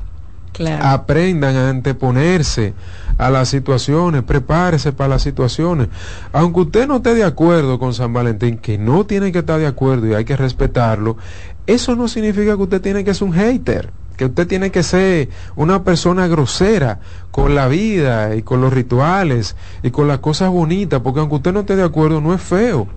Aprendan 0.81 1.55
a 1.55 1.69
anteponerse 1.69 2.73
a 3.17 3.29
las 3.29 3.49
situaciones, 3.49 4.23
prepárese 4.23 4.91
para 4.91 5.09
las 5.09 5.21
situaciones. 5.21 5.89
Aunque 6.33 6.61
usted 6.61 6.87
no 6.87 6.97
esté 6.97 7.15
de 7.15 7.23
acuerdo 7.23 7.79
con 7.79 7.93
San 7.93 8.13
Valentín, 8.13 8.57
que 8.57 8.77
no 8.77 9.05
tiene 9.05 9.31
que 9.31 9.39
estar 9.39 9.59
de 9.59 9.67
acuerdo 9.67 10.07
y 10.07 10.13
hay 10.13 10.25
que 10.25 10.37
respetarlo, 10.37 11.17
eso 11.67 11.95
no 11.95 12.07
significa 12.07 12.55
que 12.55 12.63
usted 12.63 12.81
tiene 12.81 13.03
que 13.03 13.13
ser 13.13 13.27
un 13.27 13.33
hater 13.33 13.91
que 14.19 14.25
usted 14.25 14.47
tiene 14.47 14.69
que 14.69 14.83
ser 14.83 15.29
una 15.55 15.85
persona 15.85 16.27
grosera 16.27 16.99
con 17.31 17.55
la 17.55 17.69
vida 17.69 18.35
y 18.35 18.41
con 18.41 18.59
los 18.59 18.73
rituales 18.73 19.55
y 19.81 19.91
con 19.91 20.09
las 20.09 20.19
cosas 20.19 20.49
bonitas, 20.49 20.99
porque 20.99 21.21
aunque 21.21 21.35
usted 21.37 21.53
no 21.53 21.61
esté 21.61 21.77
de 21.77 21.83
acuerdo, 21.83 22.19
no 22.19 22.33
es 22.33 22.41
feo. 22.41 22.89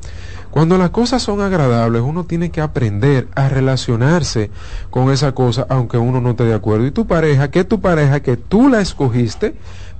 Cuando 0.53 0.77
las 0.77 0.91
cosas 0.91 1.23
son 1.23 1.41
agradables, 1.41 2.03
uno 2.03 2.25
tiene 2.25 2.51
que 2.51 2.61
aprender 2.61 3.27
a 3.35 3.49
relacionarse 3.49 4.51
con 4.91 5.11
esa 5.11 5.33
cosa, 5.33 5.67
aunque 5.71 5.97
uno 5.97 6.21
no 6.21 6.31
esté 6.31 6.45
de 6.45 6.53
acuerdo. 6.53 6.87
Y 6.87 6.91
tu 6.91 7.07
pareja, 7.07 7.51
que 7.51 7.65
tu 7.65 7.81
pareja, 7.81 8.21
que 8.21 8.37
tú 8.37 8.69
la 8.69 8.83
escogiste 8.83 9.55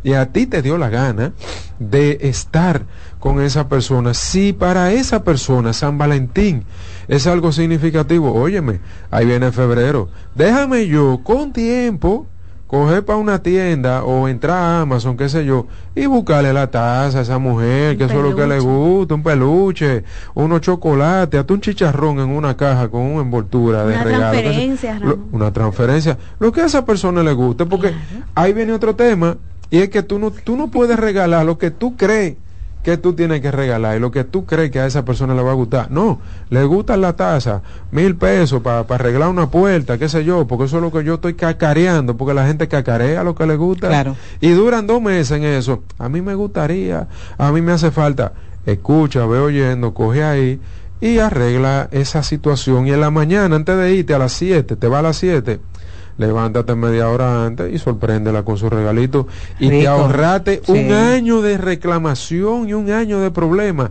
y 0.05 0.13
a 0.13 0.27
ti 0.27 0.45
te 0.47 0.61
dio 0.61 0.77
la 0.77 0.91
gana 0.91 1.33
de 1.79 2.19
estar 2.21 2.83
con 3.19 3.41
esa 3.41 3.71
persona, 3.71 4.13
si 4.13 4.53
para 4.53 4.93
esa 4.93 5.25
persona 5.25 5.73
San 5.73 5.97
Valentín 5.97 6.65
es 7.09 7.27
algo 7.27 7.51
significativo, 7.51 8.35
óyeme, 8.35 8.81
ahí 9.11 9.25
viene 9.25 9.53
febrero, 9.53 10.11
déjame 10.35 10.87
yo 10.87 11.21
con 11.25 11.55
tiempo 11.55 12.27
coger 12.73 13.05
para 13.05 13.19
una 13.19 13.43
tienda 13.43 14.03
o 14.03 14.29
entrar 14.29 14.57
a 14.57 14.81
Amazon, 14.81 15.15
qué 15.15 15.29
sé 15.29 15.45
yo, 15.45 15.67
y 15.95 16.07
buscarle 16.07 16.55
la 16.55 16.71
taza 16.71 17.19
a 17.19 17.21
esa 17.21 17.39
mujer, 17.39 17.99
que 17.99 18.05
eso 18.05 18.15
es 18.15 18.23
lo 18.23 18.35
que 18.35 18.47
le 18.47 18.61
gusta, 18.61 19.15
un 19.15 19.23
peluche, 19.23 20.05
unos 20.33 20.63
chocolates, 20.63 21.39
hasta 21.39 21.53
un 21.53 21.61
chicharrón 21.61 22.21
en 22.21 22.31
una 22.31 22.57
caja 22.57 22.89
con 22.89 23.03
una 23.03 23.21
envoltura 23.21 23.85
de 23.85 24.03
regalo. 24.03 24.17
Una 24.17 24.31
transferencia, 24.31 25.01
una 25.33 25.53
transferencia. 25.53 26.19
Lo 26.39 26.51
que 26.51 26.63
a 26.63 26.65
esa 26.65 26.87
persona 26.87 27.23
le 27.23 27.35
guste, 27.35 27.67
porque 27.67 27.93
ahí 28.35 28.55
viene 28.55 28.73
otro 28.73 28.97
tema, 28.97 29.37
y 29.69 29.81
es 29.81 29.91
que 29.91 30.03
tú 30.03 30.19
no, 30.19 30.31
tú 30.31 30.57
no 30.57 30.69
puedes 30.69 30.99
regalar 30.99 31.45
lo 31.45 31.59
que 31.59 31.71
tú 31.71 31.95
crees 31.99 32.37
que 32.83 32.97
tú 32.97 33.13
tienes 33.15 33.41
que 33.41 33.51
regalar 33.51 33.97
y 33.97 34.01
lo 34.01 34.11
que 34.11 34.25
tú 34.25 34.45
crees 34.45 34.71
que 34.71 34.81
a 34.81 34.87
esa 34.87 35.05
persona 35.05 35.35
le 35.35 35.43
va 35.43 35.53
a 35.53 35.55
gustar. 35.55 35.91
No, 35.91 36.21
le 36.51 36.65
gusta 36.65 36.97
la 36.97 37.15
taza, 37.15 37.63
mil 37.91 38.17
pesos 38.17 38.61
para 38.63 38.81
arreglar 38.81 39.29
una 39.29 39.51
puerta, 39.51 39.99
qué 39.99 40.09
sé 40.09 40.25
yo, 40.25 40.47
porque 40.47 40.65
eso 40.65 40.77
es 40.77 40.83
lo 40.83 40.93
que 40.93 41.05
yo 41.05 41.15
estoy 41.15 41.35
cacareando, 41.35 42.17
porque 42.17 42.35
la 42.35 42.47
gente 42.47 42.69
cacarea 42.69 43.23
lo 43.23 43.35
que 43.35 43.47
le 43.47 43.57
gusta. 43.57 43.89
Claro. 43.89 44.17
Y 44.41 44.51
duran 44.51 44.87
dos 44.87 45.01
meses 45.01 45.39
en 45.39 45.45
eso. 45.45 45.83
A 45.99 46.09
mí 46.09 46.21
me 46.21 46.35
gustaría, 46.35 47.09
a 47.39 47.53
mí 47.53 47.61
me 47.63 47.73
hace 47.73 47.91
falta. 47.91 48.33
Escucha, 48.67 49.27
ve 49.27 49.39
oyendo, 49.39 49.93
coge 49.95 50.23
ahí 50.23 50.61
y 51.01 51.19
arregla 51.19 51.89
esa 51.91 52.23
situación. 52.23 52.87
Y 52.87 52.93
en 52.93 53.01
la 53.01 53.11
mañana, 53.11 53.57
antes 53.57 53.77
de 53.77 53.95
irte 53.95 54.15
a 54.15 54.19
las 54.19 54.33
7, 54.33 54.77
te 54.77 54.89
va 54.89 55.01
a 55.01 55.03
las 55.03 55.17
7 55.17 55.61
levántate 56.19 56.75
media 56.75 57.09
hora 57.09 57.45
antes 57.47 57.73
y 57.73 57.79
sorpréndela 57.79 58.43
con 58.45 58.57
su 58.59 58.69
regalito 58.71 59.27
y 59.59 59.69
te 59.71 59.87
ahorrate 59.89 60.61
Sí. 60.65 60.73
un 60.73 60.93
año 60.93 61.41
de 61.43 61.59
reclamación 61.59 62.69
y 62.69 62.75
un 62.75 62.91
año 62.91 63.21
de 63.21 63.31
problemas. 63.31 63.91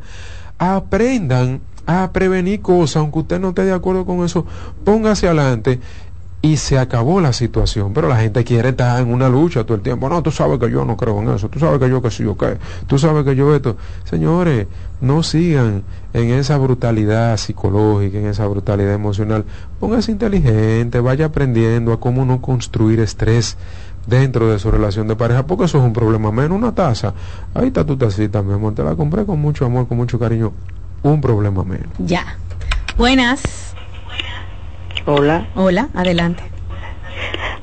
Aprendan 0.58 1.62
a 1.88 2.12
prevenir 2.12 2.62
cosas, 2.62 2.98
aunque 2.98 3.20
usted 3.20 3.40
no 3.40 3.50
esté 3.50 3.66
de 3.66 3.74
acuerdo 3.74 4.06
con 4.06 4.24
eso, 4.24 4.46
póngase 4.84 5.28
adelante 5.28 5.80
y 6.42 6.58
se 6.58 6.80
acabó 6.80 7.22
la 7.22 7.34
situación. 7.34 7.94
Pero 7.94 8.08
la 8.08 8.18
gente 8.18 8.44
quiere 8.44 8.70
estar 8.70 9.00
en 9.02 9.14
una 9.14 9.30
lucha 9.30 9.64
todo 9.64 9.76
el 9.76 9.82
tiempo. 9.82 10.10
No, 10.10 10.24
tú 10.24 10.32
sabes 10.32 10.60
que 10.60 10.72
yo 10.72 10.86
no 10.86 10.98
creo 10.98 11.22
en 11.22 11.30
eso, 11.30 11.50
tú 11.50 11.60
sabes 11.60 11.80
que 11.80 11.90
yo 11.90 12.02
que 12.02 12.10
sí, 12.10 12.24
yo 12.24 12.38
qué, 12.38 12.58
tú 12.88 12.98
sabes 12.98 13.24
que 13.24 13.36
yo 13.36 13.56
esto. 13.56 13.78
Señores, 14.06 14.68
no 15.02 15.24
sigan 15.24 15.84
en 16.14 16.30
esa 16.32 16.58
brutalidad 16.58 17.38
psicológica, 17.38 18.18
en 18.18 18.28
esa 18.28 18.48
brutalidad 18.48 18.94
emocional. 18.94 19.46
Póngase 19.80 20.12
inteligente, 20.12 21.00
vaya 21.00 21.26
aprendiendo 21.26 21.94
a 21.94 22.00
cómo 22.00 22.26
no 22.26 22.42
construir 22.42 23.00
estrés 23.00 23.58
dentro 24.08 24.52
de 24.52 24.58
su 24.58 24.72
relación 24.72 25.08
de 25.08 25.16
pareja, 25.16 25.46
porque 25.46 25.66
eso 25.66 25.78
es 25.78 25.84
un 25.84 25.94
problema 25.94 26.32
menos. 26.32 26.58
Una 26.58 26.74
taza, 26.74 27.14
ahí 27.54 27.68
está 27.68 27.86
tu 27.86 27.98
tacita, 27.98 28.42
mi 28.42 28.54
amor, 28.54 28.74
te 28.74 28.84
la 28.84 28.96
compré 28.96 29.26
con 29.26 29.40
mucho 29.40 29.66
amor, 29.66 29.88
con 29.88 29.98
mucho 29.98 30.18
cariño. 30.18 30.52
Un 31.04 31.20
problema 31.20 31.64
menos. 31.64 31.90
Ya. 32.00 32.38
Buenas. 32.98 33.71
Hola. 35.06 35.48
Hola, 35.56 35.90
adelante. 35.96 36.44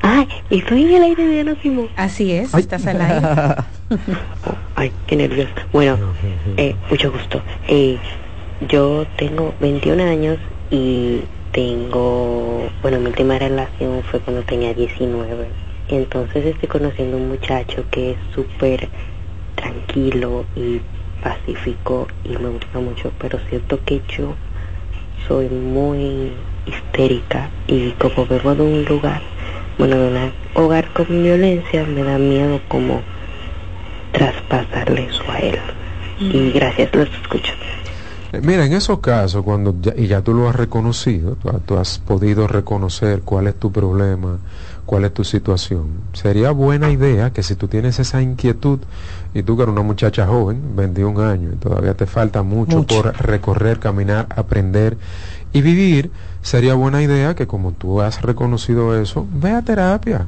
Ay, 0.02 0.26
estoy 0.50 0.82
en 0.84 0.94
el 0.94 1.02
aire 1.04 1.24
de 1.24 1.40
Ana 1.40 1.56
Simón. 1.62 1.88
Así 1.96 2.32
es, 2.32 2.52
estás 2.54 2.84
al 2.86 3.00
aire. 3.00 3.26
Ay, 4.74 4.92
qué 5.06 5.14
nervios. 5.16 5.48
Bueno, 5.72 5.98
eh, 6.56 6.74
mucho 6.90 7.12
gusto. 7.12 7.40
Eh, 7.68 7.96
yo 8.68 9.06
tengo 9.16 9.54
21 9.60 10.02
años 10.02 10.38
y 10.70 11.20
tengo, 11.52 12.68
bueno, 12.82 12.98
mi 12.98 13.06
última 13.06 13.38
relación 13.38 14.02
fue 14.10 14.18
cuando 14.20 14.42
tenía 14.42 14.74
19. 14.74 15.48
Entonces 15.90 16.44
estoy 16.44 16.68
conociendo 16.68 17.16
un 17.16 17.28
muchacho 17.28 17.84
que 17.90 18.12
es 18.12 18.16
súper 18.34 18.88
tranquilo 19.54 20.44
y 20.56 20.80
pacífico 21.22 22.08
y 22.24 22.30
me 22.30 22.48
gusta 22.48 22.80
mucho, 22.80 23.12
pero 23.20 23.38
siento 23.48 23.78
que 23.84 24.02
yo 24.16 24.34
soy 25.26 25.48
muy 25.48 26.32
histérica 26.68 27.50
y 27.66 27.90
como 27.92 28.26
vengo 28.26 28.54
de 28.54 28.62
un 28.62 28.84
lugar, 28.84 29.20
bueno, 29.78 29.96
de 29.96 30.08
un 30.08 30.32
hogar 30.54 30.92
con 30.92 31.06
violencia, 31.08 31.84
me 31.84 32.02
da 32.02 32.18
miedo 32.18 32.60
como 32.68 33.00
traspasarle 34.12 35.06
eso 35.06 35.22
a 35.30 35.38
él. 35.38 35.58
Y 36.20 36.50
gracias, 36.52 36.92
los 36.94 37.08
escucho. 37.22 37.52
Eh, 38.32 38.40
Mira, 38.42 38.66
en 38.66 38.72
esos 38.72 38.98
casos, 39.00 39.44
cuando 39.44 39.74
ya, 39.80 39.94
y 39.96 40.06
ya 40.06 40.20
tú 40.22 40.34
lo 40.34 40.48
has 40.48 40.56
reconocido, 40.56 41.36
tú, 41.36 41.50
tú 41.64 41.78
has 41.78 41.98
podido 41.98 42.46
reconocer 42.48 43.22
cuál 43.22 43.46
es 43.46 43.54
tu 43.54 43.70
problema, 43.70 44.38
cuál 44.84 45.04
es 45.04 45.14
tu 45.14 45.22
situación, 45.22 45.86
sería 46.12 46.50
buena 46.50 46.90
idea 46.90 47.30
que 47.32 47.42
si 47.42 47.54
tú 47.54 47.68
tienes 47.68 47.98
esa 47.98 48.20
inquietud 48.20 48.80
y 49.34 49.42
tú 49.42 49.56
que 49.56 49.62
eres 49.62 49.72
una 49.72 49.82
muchacha 49.82 50.26
joven, 50.26 50.74
21 50.76 51.20
años, 51.22 51.52
y 51.54 51.56
todavía 51.56 51.94
te 51.94 52.06
falta 52.06 52.42
mucho, 52.42 52.78
Mucho. 52.78 53.02
por 53.02 53.14
recorrer, 53.22 53.78
caminar, 53.78 54.26
aprender 54.34 54.96
y 55.52 55.62
vivir, 55.62 56.10
sería 56.42 56.74
buena 56.74 57.02
idea 57.02 57.34
que 57.34 57.46
como 57.46 57.72
tú 57.72 58.00
has 58.00 58.22
reconocido 58.22 59.00
eso, 59.00 59.26
ve 59.32 59.52
a 59.52 59.62
terapia. 59.62 60.26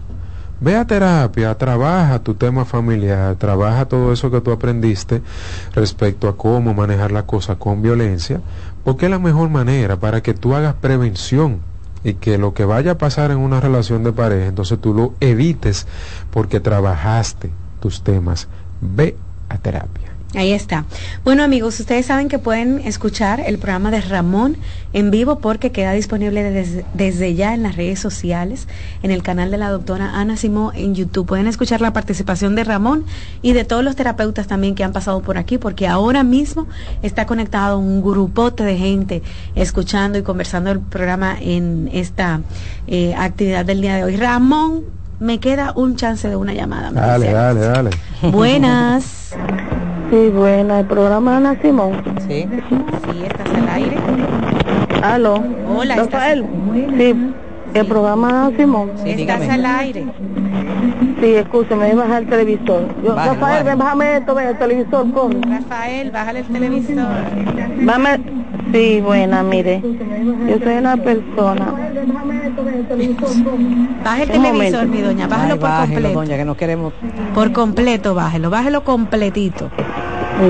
Ve 0.60 0.76
a 0.76 0.84
terapia, 0.84 1.56
trabaja 1.56 2.18
tu 2.18 2.34
tema 2.34 2.66
familiar, 2.66 3.34
trabaja 3.36 3.86
todo 3.86 4.12
eso 4.12 4.30
que 4.30 4.42
tú 4.42 4.52
aprendiste 4.52 5.22
respecto 5.74 6.28
a 6.28 6.36
cómo 6.36 6.74
manejar 6.74 7.12
la 7.12 7.24
cosa 7.24 7.56
con 7.56 7.80
violencia, 7.80 8.42
porque 8.84 9.06
es 9.06 9.10
la 9.10 9.18
mejor 9.18 9.48
manera 9.48 9.96
para 9.96 10.22
que 10.22 10.34
tú 10.34 10.54
hagas 10.54 10.74
prevención 10.74 11.60
y 12.04 12.14
que 12.14 12.36
lo 12.36 12.52
que 12.52 12.66
vaya 12.66 12.92
a 12.92 12.98
pasar 12.98 13.30
en 13.30 13.38
una 13.38 13.60
relación 13.60 14.04
de 14.04 14.12
pareja, 14.12 14.46
entonces 14.46 14.78
tú 14.78 14.92
lo 14.92 15.14
evites 15.20 15.86
porque 16.30 16.60
trabajaste 16.60 17.50
tus 17.80 18.02
temas. 18.02 18.48
Ve 18.82 19.16
a 19.48 19.56
terapia. 19.56 20.09
Ahí 20.34 20.52
está. 20.52 20.84
Bueno 21.24 21.42
amigos, 21.42 21.80
ustedes 21.80 22.06
saben 22.06 22.28
que 22.28 22.38
pueden 22.38 22.78
escuchar 22.86 23.40
el 23.40 23.58
programa 23.58 23.90
de 23.90 24.00
Ramón 24.00 24.56
en 24.92 25.10
vivo 25.10 25.40
porque 25.40 25.72
queda 25.72 25.92
disponible 25.92 26.44
desde, 26.44 26.84
desde 26.94 27.34
ya 27.34 27.52
en 27.52 27.64
las 27.64 27.74
redes 27.74 27.98
sociales, 27.98 28.68
en 29.02 29.10
el 29.10 29.24
canal 29.24 29.50
de 29.50 29.56
la 29.56 29.70
doctora 29.70 30.12
Ana 30.14 30.36
Simó 30.36 30.70
en 30.72 30.94
YouTube. 30.94 31.26
Pueden 31.26 31.48
escuchar 31.48 31.80
la 31.80 31.92
participación 31.92 32.54
de 32.54 32.62
Ramón 32.62 33.06
y 33.42 33.54
de 33.54 33.64
todos 33.64 33.82
los 33.82 33.96
terapeutas 33.96 34.46
también 34.46 34.76
que 34.76 34.84
han 34.84 34.92
pasado 34.92 35.20
por 35.20 35.36
aquí 35.36 35.58
porque 35.58 35.88
ahora 35.88 36.22
mismo 36.22 36.68
está 37.02 37.26
conectado 37.26 37.80
un 37.80 38.00
grupote 38.00 38.62
de 38.62 38.76
gente 38.76 39.22
escuchando 39.56 40.16
y 40.16 40.22
conversando 40.22 40.70
el 40.70 40.78
programa 40.78 41.36
en 41.40 41.90
esta 41.92 42.42
eh, 42.86 43.14
actividad 43.16 43.64
del 43.64 43.80
día 43.80 43.96
de 43.96 44.04
hoy. 44.04 44.16
Ramón, 44.16 44.84
me 45.18 45.40
queda 45.40 45.72
un 45.74 45.96
chance 45.96 46.28
de 46.28 46.36
una 46.36 46.54
llamada. 46.54 46.92
Dale, 46.92 47.32
dale, 47.32 47.60
dale. 47.60 47.90
Buenas. 48.22 49.34
Sí, 50.10 50.28
buena, 50.30 50.80
el 50.80 50.86
programa 50.86 51.36
Ana 51.36 51.56
Simón. 51.62 52.02
Sí. 52.26 52.44
Sí, 52.48 53.22
estás 53.24 53.48
al 53.54 53.68
aire. 53.68 53.96
Aló. 55.04 55.42
Hola, 55.72 55.96
Rafael. 55.96 56.44
Sí, 56.98 57.14
el 57.74 57.86
programa 57.86 58.46
Ana 58.46 58.56
Simón. 58.56 58.90
estás 59.04 59.48
al 59.48 59.64
aire. 59.66 60.04
Sí, 61.20 61.34
escúchame, 61.34 61.84
voy 61.92 61.92
a 61.92 62.04
bajar 62.04 62.22
el 62.22 62.28
televisor. 62.28 62.88
Yo, 63.04 63.14
Bájalo, 63.14 63.34
Rafael, 63.40 63.64
ven, 63.64 63.78
bájame 63.78 64.16
esto, 64.16 64.38
el 64.38 64.58
televisor, 64.58 65.12
corre. 65.12 65.40
Rafael, 65.46 66.10
bájale 66.10 66.38
el 66.40 66.46
televisor. 66.46 67.06
Bájame. 67.84 68.20
Sí, 68.72 69.00
buena, 69.02 69.42
mire. 69.42 69.82
Yo 70.48 70.58
soy 70.64 70.74
una 70.78 70.96
persona. 70.96 71.66
Baje 74.02 74.22
el 74.22 74.30
Un 74.30 74.42
televisor, 74.42 74.52
momento. 74.52 74.86
mi 74.86 75.02
doña, 75.02 75.26
bájalo 75.28 75.52
Ay, 75.54 75.58
por 75.58 75.68
bájelo, 75.68 75.94
completo. 75.94 76.18
doña, 76.20 76.36
que 76.38 76.44
no 76.44 76.56
queremos. 76.56 76.92
Por 77.34 77.52
completo, 77.52 78.14
bájelo, 78.14 78.48
bájelo 78.50 78.82
completito. 78.84 79.70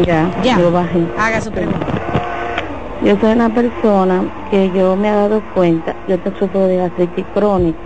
Ya, 0.06 0.30
Ya. 0.44 0.56
yo 0.58 0.70
bajé. 0.70 1.04
Haga 1.18 1.40
su 1.40 1.50
pregunta. 1.50 1.86
Yo 3.04 3.16
soy 3.18 3.32
una 3.32 3.48
persona 3.48 4.22
que 4.50 4.70
yo 4.70 4.94
me 4.94 5.08
he 5.08 5.12
dado 5.12 5.42
cuenta, 5.54 5.96
yo 6.06 6.18
te 6.20 6.30
sufro 6.38 6.66
de 6.66 6.76
gastritis 6.76 7.24
crónica 7.34 7.78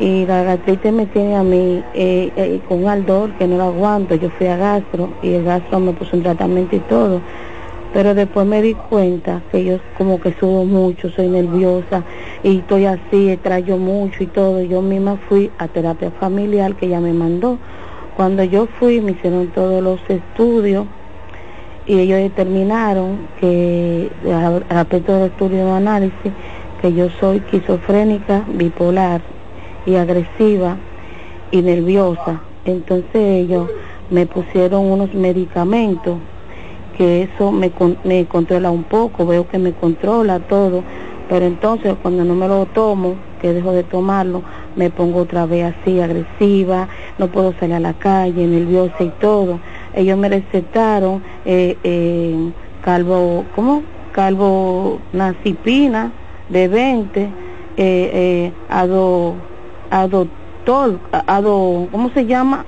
y 0.00 0.26
la 0.26 0.42
gastritis 0.44 0.92
me 0.92 1.06
tiene 1.06 1.36
a 1.36 1.42
mí 1.42 1.82
eh, 1.94 2.30
eh, 2.36 2.60
con 2.68 2.84
un 2.84 2.88
ardor 2.88 3.32
que 3.32 3.46
no 3.46 3.56
lo 3.56 3.64
aguanto. 3.64 4.14
Yo 4.14 4.30
fui 4.30 4.46
a 4.46 4.56
gastro 4.56 5.10
y 5.22 5.34
el 5.34 5.44
gastro 5.44 5.80
me 5.80 5.92
puso 5.92 6.16
un 6.16 6.22
tratamiento 6.22 6.76
y 6.76 6.80
todo, 6.80 7.20
pero 7.92 8.14
después 8.14 8.46
me 8.46 8.62
di 8.62 8.74
cuenta 8.74 9.42
que 9.50 9.64
yo 9.64 9.78
como 9.96 10.20
que 10.20 10.32
subo 10.38 10.64
mucho, 10.64 11.10
soy 11.10 11.28
nerviosa 11.28 12.04
y 12.42 12.58
estoy 12.58 12.86
así, 12.86 13.30
extraño 13.30 13.76
mucho 13.76 14.22
y 14.22 14.26
todo. 14.26 14.62
Yo 14.62 14.82
misma 14.82 15.18
fui 15.28 15.50
a 15.58 15.68
terapia 15.68 16.10
familiar 16.12 16.74
que 16.76 16.86
ella 16.86 17.00
me 17.00 17.12
mandó. 17.12 17.58
Cuando 18.16 18.44
yo 18.44 18.66
fui 18.78 19.00
me 19.00 19.12
hicieron 19.12 19.48
todos 19.48 19.82
los 19.82 20.00
estudios 20.08 20.86
y 21.86 21.98
ellos 21.98 22.18
determinaron 22.18 23.28
que 23.40 24.10
al 24.26 24.62
respecto 24.68 25.14
del 25.14 25.30
estudio 25.30 25.64
de 25.64 25.72
análisis 25.72 26.32
que 26.82 26.92
yo 26.92 27.08
soy 27.10 27.38
esquizofrénica, 27.38 28.44
bipolar 28.46 29.20
y 29.86 29.96
agresiva 29.96 30.76
y 31.50 31.62
nerviosa. 31.62 32.42
Entonces 32.64 33.14
ellos 33.14 33.70
me 34.10 34.26
pusieron 34.26 34.90
unos 34.90 35.14
medicamentos 35.14 36.18
que 36.96 37.22
eso 37.22 37.52
me, 37.52 37.72
me 38.04 38.26
controla 38.26 38.70
un 38.70 38.84
poco, 38.84 39.24
veo 39.24 39.46
que 39.46 39.58
me 39.58 39.72
controla 39.72 40.40
todo, 40.40 40.82
pero 41.28 41.46
entonces 41.46 41.94
cuando 42.02 42.24
no 42.24 42.34
me 42.34 42.48
lo 42.48 42.66
tomo, 42.66 43.16
que 43.40 43.52
dejo 43.52 43.72
de 43.72 43.84
tomarlo, 43.84 44.42
me 44.74 44.90
pongo 44.90 45.20
otra 45.20 45.46
vez 45.46 45.72
así 45.74 46.00
agresiva, 46.00 46.88
no 47.18 47.28
puedo 47.28 47.54
salir 47.60 47.76
a 47.76 47.80
la 47.80 47.94
calle, 47.94 48.46
nerviosa 48.46 49.04
y 49.04 49.10
todo. 49.20 49.60
Ellos 49.94 50.18
me 50.18 50.28
recetaron 50.28 51.22
eh, 51.44 51.78
eh, 51.84 52.52
calvo, 52.82 53.44
¿cómo? 53.54 53.82
Calvo 54.12 54.98
nazipina 55.12 56.12
de 56.48 56.66
20, 56.66 57.20
eh, 57.20 57.30
eh, 57.76 58.52
ado, 58.68 59.36
adotol, 59.90 61.00
ado, 61.26 61.88
¿cómo 61.90 62.10
se 62.10 62.26
llama? 62.26 62.64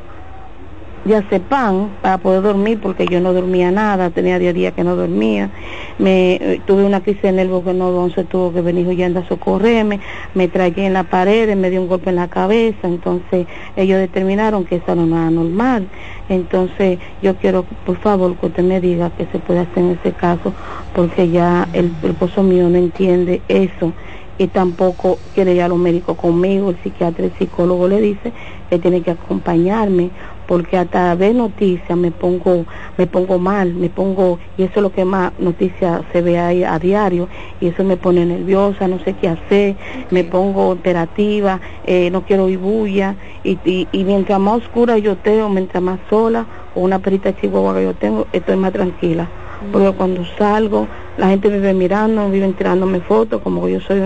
pan 1.49 1.91
para 2.03 2.19
poder 2.19 2.43
dormir 2.43 2.79
porque 2.81 3.07
yo 3.07 3.21
no 3.21 3.33
dormía 3.33 3.71
nada, 3.71 4.11
tenía 4.11 4.39
día 4.39 4.51
a 4.51 4.53
día 4.53 4.73
que 4.73 4.85
no 4.85 4.97
dormía, 4.97 5.51
me 5.99 6.35
eh, 6.35 6.61
tuve 6.67 6.85
una 6.85 7.01
crisis 7.01 7.23
de 7.23 7.33
nervios 7.33 7.65
que 7.65 7.73
no 7.73 8.11
se 8.11 8.25
tuvo 8.25 8.53
que 8.53 8.61
venir 8.61 8.87
huyendo 8.87 9.21
a 9.21 9.29
socorrerme, 9.29 10.01
me 10.35 10.49
tragué 10.49 10.87
en 10.87 10.93
la 10.93 11.05
pared, 11.05 11.57
me 11.57 11.71
dio 11.71 11.81
un 11.81 11.89
golpe 11.89 12.11
en 12.11 12.17
la 12.17 12.29
cabeza, 12.29 12.81
entonces 12.85 13.47
ellos 13.77 13.99
determinaron 13.99 14.65
que 14.65 14.77
eso 14.77 14.95
no 14.95 15.07
era 15.07 15.31
normal, 15.31 15.89
entonces 16.29 16.99
yo 17.23 17.37
quiero 17.37 17.65
por 17.85 17.97
favor 17.99 18.37
que 18.37 18.47
usted 18.47 18.63
me 18.63 18.81
diga 18.81 19.11
qué 19.17 19.27
se 19.33 19.39
puede 19.39 19.61
hacer 19.61 19.79
en 19.79 19.99
ese 20.01 20.13
caso 20.13 20.53
porque 20.95 21.31
ya 21.31 21.69
el, 21.73 21.95
el 22.03 22.11
esposo 22.11 22.43
mío 22.43 22.69
no 22.69 22.77
entiende 22.77 23.43
eso 23.49 23.93
y 24.41 24.49
tampoco 24.49 25.19
quiere 25.35 25.55
ir 25.55 25.61
a 25.61 25.69
los 25.69 25.77
médicos 25.77 26.17
conmigo, 26.17 26.71
el 26.71 26.83
psiquiatra, 26.83 27.27
el 27.27 27.37
psicólogo 27.37 27.87
le 27.89 28.01
dice 28.01 28.33
que 28.71 28.79
tiene 28.79 29.03
que 29.03 29.11
acompañarme 29.11 30.13
porque 30.47 30.79
hasta 30.79 31.15
ver 31.15 31.35
noticias 31.35 31.97
me 31.99 32.11
pongo 32.11 32.65
me 32.97 33.07
pongo 33.07 33.39
mal, 33.39 33.75
me 33.75 33.91
pongo 33.91 34.39
y 34.57 34.63
eso 34.63 34.73
es 34.77 34.83
lo 34.83 34.93
que 34.93 35.05
más 35.05 35.33
noticias 35.39 36.01
se 36.11 36.23
ve 36.23 36.39
ahí 36.39 36.65
a 36.65 36.79
diario 36.79 37.29
y 37.61 37.67
eso 37.67 37.85
me 37.85 37.99
pone 37.99 38.25
nerviosa, 38.25 38.89
no 38.89 38.99
sé 39.01 39.13
qué 39.13 39.29
hacer, 39.29 39.77
me 40.11 40.25
pongo 40.25 40.71
operativa, 40.71 41.61
eh, 41.85 42.09
no 42.11 42.23
quiero 42.25 42.49
ir 42.49 42.59
bulla 42.59 43.19
y, 43.45 43.61
y, 43.93 44.05
mientras 44.05 44.41
más 44.41 44.63
oscura 44.63 44.97
yo 44.97 45.19
tengo, 45.19 45.51
mientras 45.51 45.83
más 45.83 46.01
sola 46.09 46.49
o 46.73 46.81
una 46.81 46.99
perita 46.99 47.35
chihuahua 47.35 47.75
que 47.75 47.85
yo 47.85 47.95
tengo, 47.95 48.27
estoy 48.33 48.57
más 48.57 48.73
tranquila 48.73 49.31
porque 49.73 49.93
cuando 49.93 50.25
salgo 50.39 50.89
la 51.17 51.29
gente 51.29 51.51
me 51.51 51.59
ve 51.59 51.75
mirando, 51.75 52.31
viven 52.31 52.55
tirándome 52.55 53.01
fotos, 53.01 53.43
como 53.43 53.69
yo 53.69 53.79
soy 53.81 54.01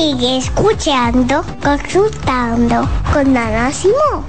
Sigue 0.00 0.38
escuchando, 0.38 1.44
consultando 1.62 2.88
con 3.12 3.36
Ana 3.36 3.70
Simón. 3.70 4.24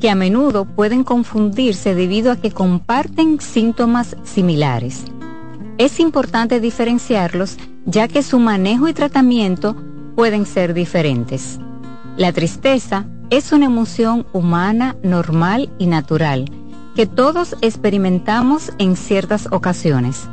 que 0.00 0.10
a 0.10 0.14
menudo 0.14 0.64
pueden 0.64 1.04
confundirse 1.04 1.94
debido 1.94 2.32
a 2.32 2.36
que 2.36 2.50
comparten 2.50 3.40
síntomas 3.40 4.16
similares. 4.24 5.04
Es 5.78 6.00
importante 6.00 6.60
diferenciarlos 6.60 7.56
ya 7.84 8.08
que 8.08 8.22
su 8.22 8.38
manejo 8.38 8.88
y 8.88 8.92
tratamiento 8.92 9.76
pueden 10.16 10.46
ser 10.46 10.74
diferentes. 10.74 11.58
La 12.16 12.32
tristeza 12.32 13.06
es 13.30 13.52
una 13.52 13.66
emoción 13.66 14.26
humana 14.32 14.96
normal 15.02 15.70
y 15.78 15.86
natural 15.86 16.50
que 16.94 17.06
todos 17.06 17.56
experimentamos 17.60 18.72
en 18.78 18.96
ciertas 18.96 19.48
ocasiones. 19.52 20.28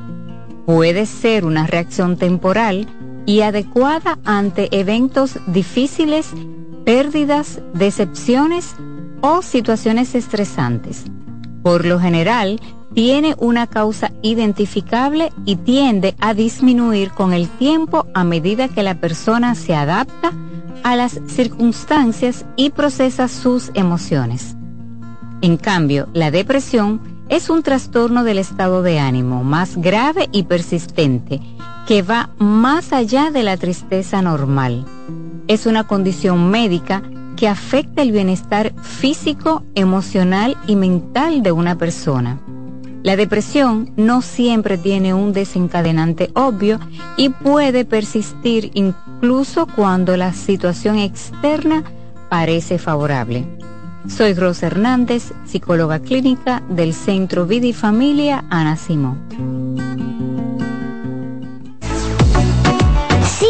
Puede 0.66 1.06
ser 1.06 1.44
una 1.44 1.68
reacción 1.68 2.16
temporal 2.16 2.88
y 3.26 3.42
adecuada 3.42 4.18
ante 4.24 4.70
eventos 4.72 5.38
difíciles, 5.48 6.32
pérdidas, 6.86 7.60
decepciones 7.74 8.76
o 9.24 9.42
situaciones 9.42 10.16
estresantes. 10.16 11.06
Por 11.64 11.86
lo 11.86 11.98
general, 11.98 12.60
tiene 12.94 13.36
una 13.40 13.68
causa 13.68 14.12
identificable 14.22 15.32
y 15.46 15.56
tiende 15.56 16.14
a 16.20 16.34
disminuir 16.34 17.12
con 17.12 17.32
el 17.32 17.48
tiempo 17.48 18.06
a 18.14 18.26
medida 18.26 18.68
que 18.68 18.84
la 18.84 19.00
persona 19.00 19.56
se 19.56 19.76
adapta 19.76 20.34
a 20.84 20.98
las 20.98 21.22
circunstancias 21.28 22.46
y 22.58 22.72
procesa 22.72 23.30
sus 23.30 23.72
emociones. 23.76 24.58
En 25.42 25.56
cambio, 25.56 26.10
la 26.14 26.30
depresión 26.30 27.02
es 27.30 27.50
un 27.50 27.64
trastorno 27.64 28.26
del 28.26 28.38
estado 28.38 28.84
de 28.84 29.00
ánimo 29.00 29.46
más 29.46 29.78
grave 29.78 30.28
y 30.34 30.44
persistente 30.44 31.40
que 31.88 32.02
va 32.02 32.30
más 32.40 32.92
allá 32.92 33.32
de 33.32 33.44
la 33.44 33.56
tristeza 33.56 34.22
normal. 34.22 34.86
Es 35.48 35.66
una 35.66 35.86
condición 35.86 36.52
médica 36.52 37.04
que 37.36 37.48
afecta 37.48 38.02
el 38.02 38.12
bienestar 38.12 38.74
físico, 38.82 39.64
emocional 39.76 40.58
y 40.68 40.76
mental 40.76 41.44
de 41.44 41.52
una 41.52 41.78
persona. 41.78 42.40
La 43.04 43.18
depresión 43.18 43.92
no 43.98 44.22
siempre 44.22 44.78
tiene 44.78 45.14
un 45.14 45.34
desencadenante 45.34 46.32
obvio 46.36 46.80
y 47.18 47.30
puede 47.30 47.84
persistir 47.84 48.72
incluso 48.76 49.68
cuando 49.68 50.16
la 50.16 50.32
situación 50.32 50.98
externa 50.98 51.84
parece 52.30 52.78
favorable. 52.78 53.46
Soy 54.08 54.34
Rosa 54.34 54.68
Hernández, 54.68 55.34
psicóloga 55.46 56.00
clínica 56.00 56.64
del 56.70 56.94
Centro 56.94 57.46
Vida 57.46 57.68
y 57.68 57.74
Familia 57.74 58.46
Ana 58.50 58.78
Simón. 58.78 60.03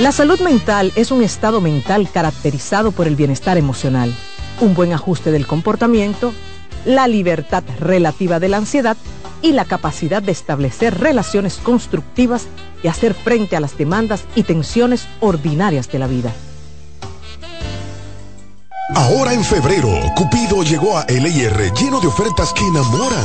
La 0.00 0.12
salud 0.12 0.38
mental 0.40 0.92
es 0.94 1.10
un 1.10 1.22
estado 1.22 1.62
mental 1.62 2.10
caracterizado 2.12 2.92
por 2.92 3.06
el 3.06 3.16
bienestar 3.16 3.56
emocional, 3.56 4.14
un 4.60 4.74
buen 4.74 4.92
ajuste 4.92 5.30
del 5.30 5.46
comportamiento, 5.46 6.34
la 6.84 7.08
libertad 7.08 7.64
relativa 7.80 8.38
de 8.38 8.50
la 8.50 8.58
ansiedad 8.58 8.98
y 9.40 9.52
la 9.52 9.64
capacidad 9.64 10.22
de 10.22 10.32
establecer 10.32 11.00
relaciones 11.00 11.56
constructivas 11.56 12.46
y 12.82 12.88
hacer 12.88 13.14
frente 13.14 13.56
a 13.56 13.60
las 13.60 13.78
demandas 13.78 14.24
y 14.34 14.42
tensiones 14.42 15.08
ordinarias 15.20 15.90
de 15.90 15.98
la 15.98 16.06
vida. 16.06 16.30
Ahora 18.94 19.32
en 19.32 19.44
febrero, 19.44 19.88
Cupido 20.14 20.62
llegó 20.62 20.98
a 20.98 21.06
LIR 21.06 21.72
lleno 21.72 22.00
de 22.00 22.06
ofertas 22.06 22.52
que 22.52 22.66
enamoran. 22.66 23.24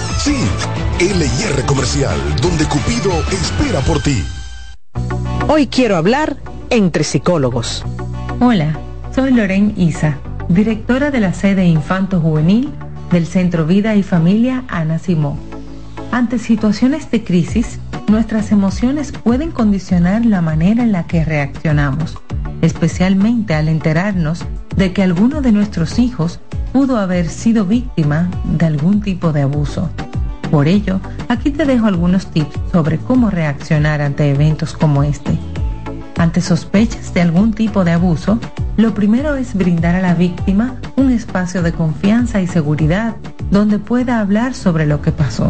Sí, 0.23 0.35
LIR 0.99 1.65
Comercial, 1.65 2.15
donde 2.43 2.65
Cupido 2.65 3.11
espera 3.31 3.79
por 3.79 4.03
ti. 4.03 4.23
Hoy 5.47 5.65
quiero 5.65 5.95
hablar 5.97 6.37
entre 6.69 7.03
psicólogos. 7.03 7.83
Hola, 8.39 8.77
soy 9.15 9.33
Loren 9.33 9.73
Isa, 9.77 10.19
directora 10.47 11.09
de 11.09 11.21
la 11.21 11.33
sede 11.33 11.65
Infanto 11.65 12.21
Juvenil 12.21 12.69
del 13.11 13.25
Centro 13.25 13.65
Vida 13.65 13.95
y 13.95 14.03
Familia 14.03 14.63
Ana 14.67 14.99
Simó. 14.99 15.39
Ante 16.11 16.37
situaciones 16.37 17.09
de 17.09 17.23
crisis, 17.23 17.79
nuestras 18.07 18.51
emociones 18.51 19.11
pueden 19.11 19.49
condicionar 19.49 20.23
la 20.23 20.41
manera 20.41 20.83
en 20.83 20.91
la 20.91 21.07
que 21.07 21.25
reaccionamos, 21.25 22.15
especialmente 22.61 23.55
al 23.55 23.69
enterarnos 23.69 24.45
de 24.75 24.93
que 24.93 25.03
alguno 25.03 25.41
de 25.41 25.51
nuestros 25.51 25.99
hijos 25.99 26.39
pudo 26.71 26.97
haber 26.97 27.27
sido 27.27 27.65
víctima 27.65 28.29
de 28.45 28.65
algún 28.65 29.01
tipo 29.01 29.33
de 29.33 29.41
abuso. 29.41 29.89
Por 30.49 30.67
ello, 30.67 30.99
aquí 31.29 31.51
te 31.51 31.65
dejo 31.65 31.85
algunos 31.85 32.27
tips 32.27 32.59
sobre 32.71 32.97
cómo 32.97 33.29
reaccionar 33.29 34.01
ante 34.01 34.29
eventos 34.29 34.73
como 34.73 35.03
este. 35.03 35.37
Ante 36.17 36.41
sospechas 36.41 37.13
de 37.13 37.21
algún 37.21 37.53
tipo 37.53 37.83
de 37.83 37.91
abuso, 37.91 38.37
lo 38.77 38.93
primero 38.93 39.35
es 39.35 39.53
brindar 39.53 39.95
a 39.95 40.01
la 40.01 40.13
víctima 40.13 40.75
un 40.95 41.11
espacio 41.11 41.61
de 41.61 41.71
confianza 41.73 42.41
y 42.41 42.47
seguridad 42.47 43.15
donde 43.49 43.79
pueda 43.79 44.19
hablar 44.19 44.53
sobre 44.53 44.85
lo 44.85 45.01
que 45.01 45.11
pasó. 45.11 45.49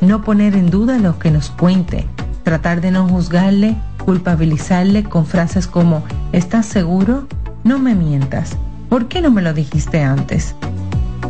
No 0.00 0.22
poner 0.22 0.54
en 0.54 0.70
duda 0.70 0.98
lo 0.98 1.18
que 1.18 1.30
nos 1.30 1.50
cuente, 1.50 2.06
tratar 2.44 2.80
de 2.80 2.90
no 2.90 3.08
juzgarle, 3.08 3.76
culpabilizarle 4.04 5.04
con 5.04 5.26
frases 5.26 5.66
como 5.66 6.04
¿estás 6.32 6.66
seguro? 6.66 7.26
No 7.68 7.78
me 7.78 7.94
mientas. 7.94 8.56
¿Por 8.88 9.08
qué 9.08 9.20
no 9.20 9.30
me 9.30 9.42
lo 9.42 9.52
dijiste 9.52 10.02
antes? 10.02 10.54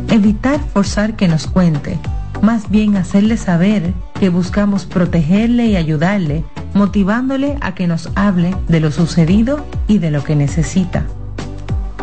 Evitar 0.07 0.61
forzar 0.73 1.17
que 1.17 1.27
nos 1.27 1.47
cuente 1.47 1.99
más 2.41 2.69
bien 2.69 2.95
hacerle 2.95 3.35
saber 3.35 3.93
que 4.17 4.29
buscamos 4.29 4.85
protegerle 4.85 5.65
y 5.65 5.75
ayudarle, 5.75 6.45
motivándole 6.73 7.57
a 7.59 7.75
que 7.75 7.87
nos 7.87 8.09
hable 8.15 8.55
de 8.69 8.79
lo 8.79 8.89
sucedido 8.89 9.65
y 9.89 9.97
de 9.97 10.11
lo 10.11 10.23
que 10.23 10.37
necesita. 10.37 11.03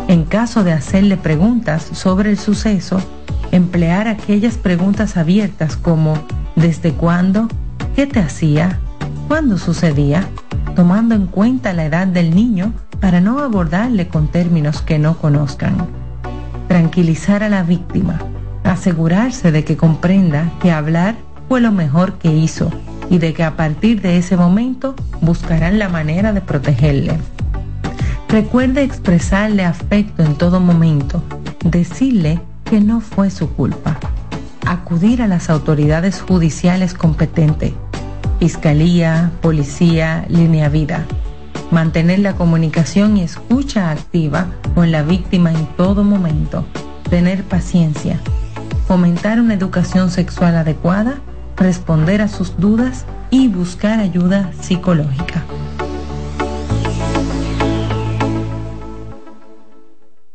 En 0.07 0.23
caso 0.23 0.63
de 0.63 0.71
hacerle 0.71 1.17
preguntas 1.17 1.89
sobre 1.93 2.29
el 2.29 2.37
suceso, 2.37 3.01
emplear 3.51 4.07
aquellas 4.07 4.59
preguntas 4.59 5.17
abiertas 5.17 5.75
como 5.77 6.13
¿desde 6.55 6.91
cuándo? 6.91 7.47
¿Qué 7.95 8.05
te 8.05 8.19
hacía? 8.19 8.77
¿Cuándo 9.27 9.57
sucedía? 9.57 10.27
Tomando 10.75 11.15
en 11.15 11.25
cuenta 11.25 11.73
la 11.73 11.85
edad 11.85 12.05
del 12.05 12.35
niño 12.35 12.71
para 12.99 13.21
no 13.21 13.39
abordarle 13.39 14.07
con 14.07 14.27
términos 14.27 14.81
que 14.81 14.99
no 14.99 15.17
conozcan. 15.17 15.87
Tranquilizar 16.67 17.43
a 17.43 17.49
la 17.49 17.63
víctima 17.63 18.19
asegurarse 18.69 19.51
de 19.51 19.63
que 19.63 19.77
comprenda 19.77 20.51
que 20.61 20.71
hablar 20.71 21.15
fue 21.47 21.61
lo 21.61 21.71
mejor 21.71 22.13
que 22.13 22.33
hizo 22.33 22.69
y 23.09 23.17
de 23.19 23.33
que 23.33 23.43
a 23.43 23.55
partir 23.55 24.01
de 24.01 24.17
ese 24.17 24.35
momento 24.35 24.95
buscarán 25.21 25.79
la 25.79 25.89
manera 25.89 26.33
de 26.33 26.41
protegerle. 26.41 27.17
Recuerde 28.27 28.83
expresarle 28.83 29.63
afecto 29.63 30.23
en 30.23 30.35
todo 30.35 30.59
momento, 30.59 31.23
decirle 31.63 32.41
que 32.65 32.81
no 32.81 32.99
fue 32.99 33.29
su 33.29 33.49
culpa. 33.49 33.97
Acudir 34.65 35.21
a 35.21 35.27
las 35.27 35.49
autoridades 35.49 36.21
judiciales 36.21 36.93
competentes, 36.93 37.71
Fiscalía, 38.39 39.31
Policía, 39.41 40.25
Línea 40.27 40.67
Vida. 40.67 41.05
Mantener 41.71 42.19
la 42.19 42.33
comunicación 42.35 43.17
y 43.17 43.23
escucha 43.23 43.91
activa 43.91 44.47
con 44.73 44.91
la 44.91 45.03
víctima 45.03 45.51
en 45.51 45.65
todo 45.75 46.03
momento. 46.03 46.65
Tener 47.09 47.43
paciencia. 47.43 48.19
Fomentar 48.87 49.41
una 49.41 49.53
educación 49.53 50.09
sexual 50.09 50.55
adecuada. 50.55 51.15
Responder 51.57 52.21
a 52.21 52.29
sus 52.29 52.57
dudas 52.57 53.05
y 53.31 53.49
buscar 53.49 53.99
ayuda 53.99 54.51
psicológica. 54.61 55.43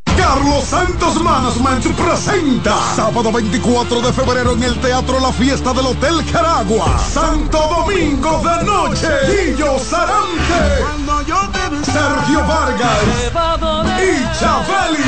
Carlos 0.04 0.64
Santos 0.64 1.22
Management 1.22 1.96
presenta 1.96 2.76
sábado 2.94 3.32
24 3.32 4.00
de 4.02 4.12
febrero 4.12 4.52
en 4.52 4.62
el 4.64 4.78
Teatro 4.80 5.18
La 5.20 5.32
Fiesta 5.32 5.72
del 5.72 5.86
Hotel 5.86 6.24
Caragua. 6.30 6.98
Santo 6.98 7.58
Domingo 7.58 8.42
de 8.42 8.64
Noche. 8.64 9.08
Guillo 9.28 9.78
Sarante. 9.78 11.11
Sergio 11.84 12.40
Vargas. 12.46 13.02
Y 14.00 14.22
Chabeli. 14.38 15.02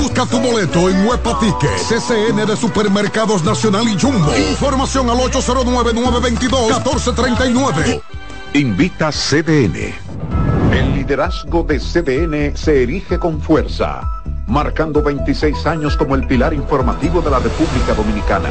Busca 0.00 0.24
tu 0.26 0.38
boleto 0.38 0.88
en 0.90 1.06
Huepa 1.06 1.38
Ticket, 1.38 1.70
CCN 1.88 2.44
de 2.46 2.56
Supermercados 2.56 3.44
Nacional 3.44 3.86
y 3.88 3.98
Jumbo. 3.98 4.34
Información 4.36 5.08
al 5.10 5.16
809-922-1439. 5.18 8.02
Invita 8.54 9.10
CDN. 9.10 9.94
El 10.72 10.94
liderazgo 10.94 11.62
de 11.62 11.78
CDN 11.78 12.56
se 12.56 12.82
erige 12.82 13.18
con 13.18 13.38
fuerza, 13.40 14.02
marcando 14.46 15.02
26 15.02 15.66
años 15.66 15.96
como 15.96 16.14
el 16.14 16.26
pilar 16.26 16.52
informativo 16.52 17.22
de 17.22 17.30
la 17.30 17.38
República 17.38 17.94
Dominicana. 17.94 18.50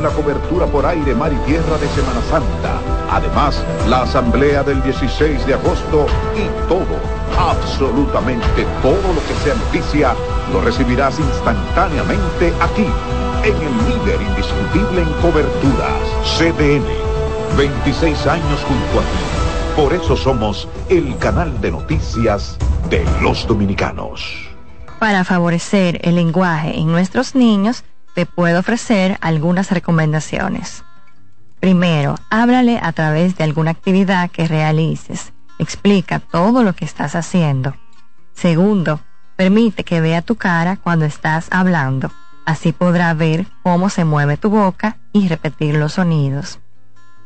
la 0.00 0.10
cobertura 0.10 0.66
por 0.66 0.86
aire, 0.86 1.14
mar 1.14 1.32
y 1.32 1.36
tierra 1.46 1.76
de 1.78 1.88
Semana 1.88 2.20
Santa, 2.30 2.80
además 3.10 3.62
la 3.88 4.02
Asamblea 4.02 4.62
del 4.62 4.82
16 4.82 5.46
de 5.46 5.54
agosto 5.54 6.06
y 6.36 6.68
todo, 6.68 6.96
absolutamente 7.38 8.66
todo 8.82 9.12
lo 9.14 9.20
que 9.26 9.34
sea 9.44 9.54
noticia, 9.54 10.14
lo 10.52 10.60
recibirás 10.60 11.18
instantáneamente 11.18 12.52
aquí 12.60 12.86
en 13.44 13.56
el 13.56 13.76
líder 13.88 14.20
indiscutible 14.20 15.02
en 15.02 15.12
coberturas, 15.20 16.02
CDN. 16.38 16.84
26 17.56 18.26
años 18.26 18.60
junto 18.66 19.00
a 19.00 19.02
ti. 19.02 19.80
Por 19.80 19.92
eso 19.92 20.16
somos 20.16 20.68
el 20.88 21.16
canal 21.18 21.60
de 21.60 21.70
noticias 21.70 22.56
de 22.90 23.04
los 23.22 23.46
dominicanos. 23.46 24.48
Para 24.98 25.24
favorecer 25.24 26.00
el 26.02 26.16
lenguaje 26.16 26.76
en 26.76 26.90
nuestros 26.90 27.34
niños, 27.34 27.84
te 28.18 28.26
puedo 28.26 28.58
ofrecer 28.58 29.16
algunas 29.20 29.70
recomendaciones. 29.70 30.82
Primero, 31.60 32.16
háblale 32.30 32.80
a 32.82 32.90
través 32.90 33.36
de 33.36 33.44
alguna 33.44 33.70
actividad 33.70 34.28
que 34.28 34.48
realices. 34.48 35.32
Explica 35.60 36.18
todo 36.18 36.64
lo 36.64 36.72
que 36.72 36.84
estás 36.84 37.14
haciendo. 37.14 37.76
Segundo, 38.34 38.98
permite 39.36 39.84
que 39.84 40.00
vea 40.00 40.20
tu 40.20 40.34
cara 40.34 40.78
cuando 40.78 41.04
estás 41.04 41.46
hablando. 41.52 42.10
Así 42.44 42.72
podrá 42.72 43.14
ver 43.14 43.46
cómo 43.62 43.88
se 43.88 44.04
mueve 44.04 44.36
tu 44.36 44.50
boca 44.50 44.96
y 45.12 45.28
repetir 45.28 45.76
los 45.76 45.92
sonidos. 45.92 46.58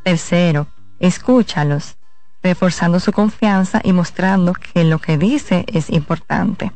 Tercero, 0.03 0.67
escúchalos, 0.99 1.97
reforzando 2.43 2.99
su 2.99 3.11
confianza 3.11 3.81
y 3.83 3.93
mostrando 3.93 4.53
que 4.53 4.83
lo 4.83 4.99
que 4.99 5.17
dice 5.17 5.65
es 5.69 5.89
importante. 5.89 6.71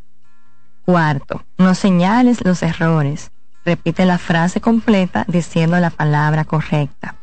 Cuarto, 0.86 1.46
no 1.60 1.76
señales 1.76 2.44
los 2.44 2.64
errores. 2.64 3.30
Repite 3.68 4.06
la 4.06 4.18
frase 4.18 4.62
completa 4.62 5.26
diciendo 5.28 5.78
la 5.78 5.90
palabra 5.90 6.46
correcta. 6.46 7.18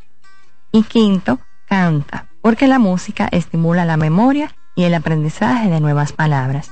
Y 0.72 0.82
quinto, 0.82 1.38
canta, 1.66 2.28
porque 2.42 2.68
la 2.68 2.78
música 2.78 3.30
estimula 3.32 3.86
la 3.86 3.96
memoria 3.96 4.54
y 4.76 4.82
el 4.82 4.92
aprendizaje 4.92 5.70
de 5.70 5.80
nuevas 5.80 6.12
palabras. 6.12 6.70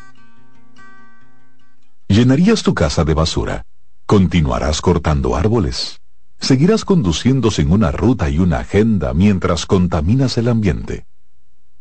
¿Llenarías 2.06 2.62
tu 2.62 2.74
casa 2.74 3.06
de 3.06 3.14
basura? 3.14 3.64
¿Continuarás 4.04 4.82
cortando 4.82 5.36
árboles? 5.36 6.02
¿Seguirás 6.38 6.84
conduciéndose 6.84 7.62
en 7.62 7.72
una 7.72 7.92
ruta 7.92 8.28
y 8.28 8.40
una 8.40 8.58
agenda 8.58 9.14
mientras 9.14 9.64
contaminas 9.64 10.36
el 10.36 10.48
ambiente? 10.48 11.06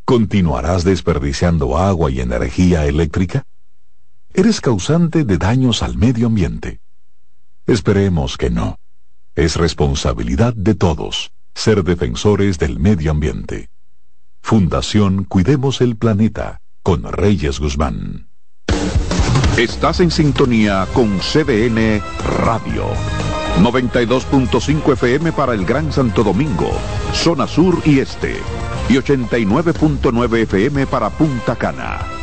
¿Continuarás 0.05 0.85
desperdiciando 0.85 1.77
agua 1.77 2.09
y 2.09 2.21
energía 2.21 2.85
eléctrica? 2.85 3.43
¿Eres 4.33 4.61
causante 4.61 5.25
de 5.25 5.37
daños 5.37 5.83
al 5.83 5.97
medio 5.97 6.27
ambiente? 6.27 6.79
Esperemos 7.67 8.37
que 8.37 8.49
no. 8.49 8.77
Es 9.35 9.55
responsabilidad 9.55 10.53
de 10.53 10.75
todos 10.75 11.31
ser 11.53 11.83
defensores 11.83 12.57
del 12.57 12.79
medio 12.79 13.11
ambiente. 13.11 13.69
Fundación 14.41 15.25
Cuidemos 15.25 15.81
el 15.81 15.95
Planeta 15.95 16.61
con 16.83 17.03
Reyes 17.03 17.59
Guzmán. 17.59 18.29
Estás 19.57 19.99
en 19.99 20.11
sintonía 20.11 20.87
con 20.93 21.19
CDN 21.19 22.01
Radio. 22.45 22.85
92.5 23.59 24.93
FM 24.93 25.33
para 25.33 25.53
el 25.53 25.65
Gran 25.65 25.91
Santo 25.91 26.23
Domingo, 26.23 26.71
zona 27.13 27.45
sur 27.47 27.77
y 27.85 27.99
este. 27.99 28.37
Y 28.89 28.93
89.9 28.93 30.37
FM 30.43 30.87
para 30.87 31.09
Punta 31.09 31.55
Cana. 31.55 32.20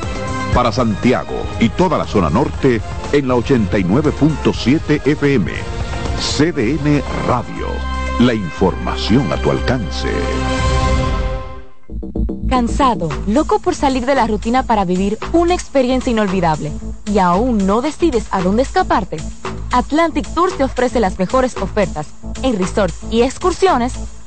Para 0.55 0.72
Santiago 0.72 1.44
y 1.61 1.68
toda 1.68 1.99
la 1.99 2.07
zona 2.07 2.30
norte 2.30 2.80
en 3.12 3.28
la 3.28 3.34
89.7 3.34 5.07
FM. 5.07 5.53
CDN 6.18 7.03
Radio. 7.26 7.68
La 8.20 8.34
información 8.34 9.32
a 9.32 9.36
tu 9.36 9.51
alcance. 9.51 10.09
Cansado, 12.49 13.09
loco 13.26 13.61
por 13.61 13.74
salir 13.74 14.07
de 14.07 14.14
la 14.14 14.26
rutina 14.26 14.62
para 14.64 14.84
vivir 14.84 15.18
una 15.32 15.55
experiencia 15.55 16.11
inolvidable 16.11 16.72
y 17.07 17.18
aún 17.18 17.66
no 17.66 17.82
decides 17.82 18.26
a 18.30 18.40
dónde 18.40 18.62
escaparte. 18.62 19.18
Atlantic 19.70 20.26
Tours 20.34 20.57
te 20.57 20.64
ofrece 20.64 20.99
las 20.99 21.18
mejores 21.18 21.57
ofertas 21.59 22.09
en 22.42 22.59
resorts 22.59 22.99
y 23.11 23.22
excursiones 23.22 23.92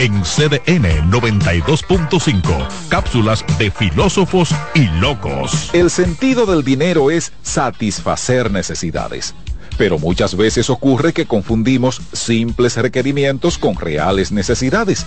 En 0.00 0.22
CDN 0.22 1.08
92.5, 1.08 2.68
cápsulas 2.88 3.44
de 3.58 3.70
filósofos 3.70 4.50
y 4.74 4.86
locos. 5.00 5.70
El 5.72 5.88
sentido 5.88 6.46
del 6.46 6.64
dinero 6.64 7.12
es 7.12 7.32
satisfacer 7.42 8.50
necesidades. 8.50 9.36
Pero 9.78 10.00
muchas 10.00 10.36
veces 10.36 10.68
ocurre 10.68 11.12
que 11.12 11.26
confundimos 11.26 12.00
simples 12.12 12.76
requerimientos 12.76 13.56
con 13.56 13.76
reales 13.76 14.32
necesidades 14.32 15.06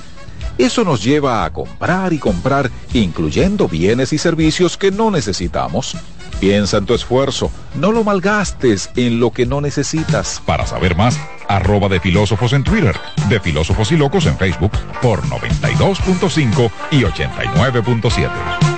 eso 0.58 0.84
nos 0.84 1.04
lleva 1.04 1.46
a 1.46 1.54
comprar 1.54 2.14
y 2.14 2.18
comprar, 2.18 2.72
incluyendo 2.94 3.68
bienes 3.68 4.12
y 4.12 4.18
servicios 4.18 4.76
que 4.76 4.90
no 4.90 5.12
necesitamos. 5.12 5.96
Piensa 6.40 6.78
en 6.78 6.86
tu 6.86 6.96
esfuerzo, 6.96 7.52
no 7.76 7.92
lo 7.92 8.04
malgastes 8.04 8.90
en 8.96 9.20
lo 9.20 9.32
que 9.32 9.46
no 9.46 9.62
necesitas. 9.62 10.42
Para 10.46 10.66
saber 10.66 10.96
más, 10.96 11.20
arroba 11.48 11.90
de 11.90 12.00
filósofos 12.00 12.54
en 12.54 12.64
Twitter, 12.64 12.96
de 13.30 13.40
filósofos 13.40 13.92
y 13.92 13.98
locos 13.98 14.26
en 14.26 14.38
Facebook 14.38 14.72
por 15.02 15.22
92.5 15.24 16.72
y 16.92 17.02
89.7. 17.02 18.78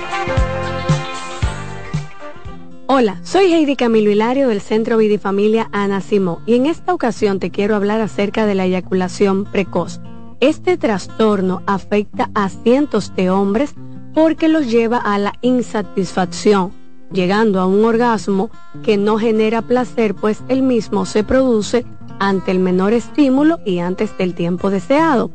Hola, 2.92 3.20
soy 3.22 3.52
Heidi 3.52 3.76
Camilo 3.76 4.10
Hilario 4.10 4.48
del 4.48 4.60
Centro 4.60 4.96
Vidifamilia 4.96 5.68
Ana 5.70 6.00
Simó 6.00 6.42
y 6.44 6.56
en 6.56 6.66
esta 6.66 6.92
ocasión 6.92 7.38
te 7.38 7.50
quiero 7.50 7.76
hablar 7.76 8.00
acerca 8.00 8.46
de 8.46 8.56
la 8.56 8.64
eyaculación 8.64 9.44
precoz 9.44 10.00
Este 10.40 10.76
trastorno 10.76 11.62
afecta 11.66 12.30
a 12.34 12.48
cientos 12.48 13.14
de 13.14 13.30
hombres 13.30 13.74
porque 14.12 14.48
los 14.48 14.68
lleva 14.68 14.98
a 14.98 15.18
la 15.18 15.34
insatisfacción, 15.40 16.72
llegando 17.12 17.60
a 17.60 17.66
un 17.66 17.84
orgasmo 17.84 18.50
que 18.82 18.96
no 18.96 19.18
genera 19.18 19.62
placer 19.62 20.14
pues 20.14 20.42
el 20.48 20.62
mismo 20.62 21.06
se 21.06 21.24
produce 21.24 21.84
ante 22.18 22.50
el 22.50 22.58
menor 22.58 22.92
estímulo 22.92 23.60
y 23.64 23.78
antes 23.78 24.16
del 24.18 24.34
tiempo 24.34 24.70
deseado. 24.70 25.30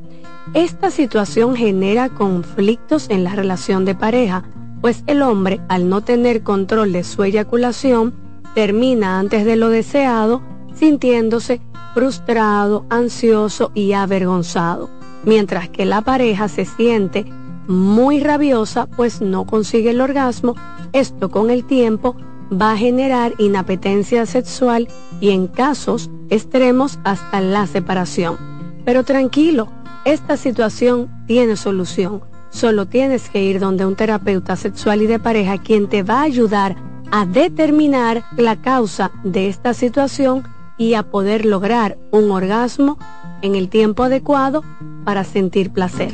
Esta 0.53 0.91
situación 0.91 1.55
genera 1.55 2.09
conflictos 2.09 3.09
en 3.09 3.23
la 3.23 3.35
relación 3.35 3.83
de 3.83 3.95
pareja, 3.95 4.43
pues 4.81 5.03
el 5.07 5.23
hombre, 5.23 5.59
al 5.67 5.89
no 5.89 6.01
tener 6.01 6.43
control 6.43 6.91
de 6.91 7.03
su 7.03 7.23
eyaculación, 7.23 8.13
termina 8.53 9.19
antes 9.19 9.43
de 9.45 9.55
lo 9.55 9.69
deseado, 9.69 10.43
sintiéndose 10.75 11.61
frustrado, 11.95 12.85
ansioso 12.89 13.71
y 13.73 13.93
avergonzado, 13.93 14.89
mientras 15.23 15.69
que 15.69 15.85
la 15.85 16.01
pareja 16.01 16.47
se 16.47 16.65
siente 16.65 17.25
muy 17.67 18.19
rabiosa, 18.19 18.85
pues 18.85 19.21
no 19.21 19.45
consigue 19.45 19.89
el 19.89 20.01
orgasmo. 20.01 20.55
Esto 20.93 21.29
con 21.29 21.49
el 21.49 21.65
tiempo 21.65 22.15
va 22.51 22.71
a 22.71 22.77
generar 22.77 23.33
inapetencia 23.37 24.25
sexual 24.25 24.87
y 25.19 25.31
en 25.31 25.47
casos 25.47 26.09
extremos 26.29 26.99
hasta 27.03 27.41
la 27.41 27.67
separación. 27.67 28.37
Pero 28.85 29.03
tranquilo, 29.03 29.67
esta 30.05 30.37
situación 30.37 31.09
tiene 31.27 31.55
solución. 31.55 32.21
Solo 32.49 32.85
tienes 32.85 33.29
que 33.29 33.43
ir 33.43 33.59
donde 33.59 33.85
un 33.85 33.95
terapeuta 33.95 34.55
sexual 34.55 35.01
y 35.01 35.07
de 35.07 35.19
pareja 35.19 35.57
quien 35.57 35.89
te 35.89 36.03
va 36.03 36.19
a 36.19 36.23
ayudar 36.23 36.75
a 37.11 37.25
determinar 37.25 38.23
la 38.37 38.61
causa 38.61 39.11
de 39.23 39.47
esta 39.47 39.73
situación 39.73 40.43
y 40.77 40.93
a 40.93 41.03
poder 41.03 41.45
lograr 41.45 41.97
un 42.11 42.31
orgasmo 42.31 42.97
en 43.41 43.55
el 43.55 43.69
tiempo 43.69 44.03
adecuado 44.03 44.63
para 45.03 45.23
sentir 45.23 45.71
placer. 45.71 46.13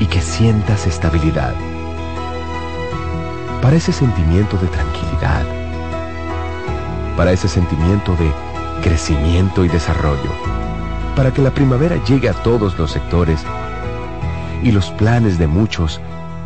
y 0.00 0.06
que 0.06 0.20
sientas 0.20 0.86
estabilidad. 0.86 1.54
Para 3.62 3.76
ese 3.76 3.92
sentimiento 3.92 4.56
de 4.58 4.68
tranquilidad. 4.68 5.44
Para 7.16 7.32
ese 7.32 7.48
sentimiento 7.48 8.14
de 8.16 8.30
crecimiento 8.82 9.64
y 9.64 9.68
desarrollo. 9.68 10.30
Para 11.14 11.32
que 11.32 11.42
la 11.42 11.50
primavera 11.50 11.96
llegue 12.04 12.28
a 12.28 12.34
todos 12.34 12.78
los 12.78 12.92
sectores 12.92 13.44
y 14.62 14.70
los 14.70 14.90
planes 14.90 15.38
de 15.38 15.46
muchos 15.46 16.00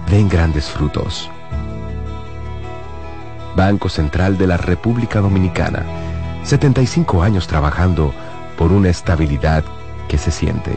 den 0.08 0.28
grandes 0.28 0.70
frutos. 0.70 1.30
Banco 3.56 3.88
Central 3.88 4.38
de 4.38 4.46
la 4.46 4.56
República 4.56 5.20
Dominicana. 5.20 5.84
75 6.44 7.22
años 7.22 7.46
trabajando 7.46 8.14
por 8.56 8.72
una 8.72 8.88
estabilidad 8.88 9.64
que 10.08 10.18
se 10.18 10.30
siente. 10.30 10.76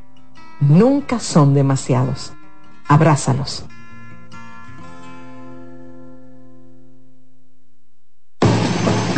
Nunca 0.61 1.19
son 1.19 1.55
demasiados. 1.55 2.33
Abrázalos. 2.87 3.65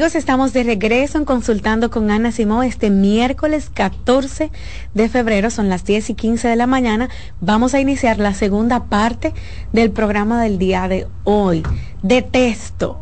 Amigos, 0.00 0.14
estamos 0.14 0.54
de 0.54 0.62
regreso 0.62 1.18
en 1.18 1.26
Consultando 1.26 1.90
con 1.90 2.10
Ana 2.10 2.32
Simón 2.32 2.64
este 2.64 2.88
miércoles 2.88 3.68
14 3.68 4.50
de 4.94 5.08
febrero, 5.10 5.50
son 5.50 5.68
las 5.68 5.84
10 5.84 6.08
y 6.08 6.14
15 6.14 6.48
de 6.48 6.56
la 6.56 6.66
mañana. 6.66 7.10
Vamos 7.42 7.74
a 7.74 7.80
iniciar 7.80 8.18
la 8.18 8.32
segunda 8.32 8.84
parte 8.84 9.34
del 9.74 9.90
programa 9.90 10.42
del 10.42 10.56
día 10.56 10.88
de 10.88 11.06
hoy. 11.24 11.64
Detesto, 12.02 12.96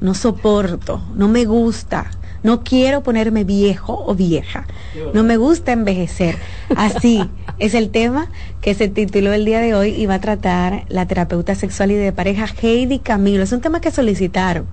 no 0.00 0.14
soporto, 0.14 1.00
no 1.14 1.28
me 1.28 1.44
gusta, 1.44 2.10
no 2.42 2.64
quiero 2.64 3.04
ponerme 3.04 3.44
viejo 3.44 4.04
o 4.04 4.16
vieja, 4.16 4.66
no 5.14 5.22
me 5.22 5.36
gusta 5.36 5.70
envejecer. 5.70 6.34
Así 6.74 7.22
es 7.60 7.74
el 7.74 7.90
tema 7.90 8.32
que 8.60 8.74
se 8.74 8.88
tituló 8.88 9.32
el 9.32 9.44
día 9.44 9.60
de 9.60 9.76
hoy 9.76 9.90
y 9.90 10.06
va 10.06 10.14
a 10.14 10.20
tratar 10.20 10.86
la 10.88 11.06
terapeuta 11.06 11.54
sexual 11.54 11.92
y 11.92 11.94
de 11.94 12.10
pareja 12.10 12.46
Heidi 12.60 12.98
Camilo. 12.98 13.44
Es 13.44 13.52
un 13.52 13.60
tema 13.60 13.80
que 13.80 13.92
solicitaron 13.92 14.66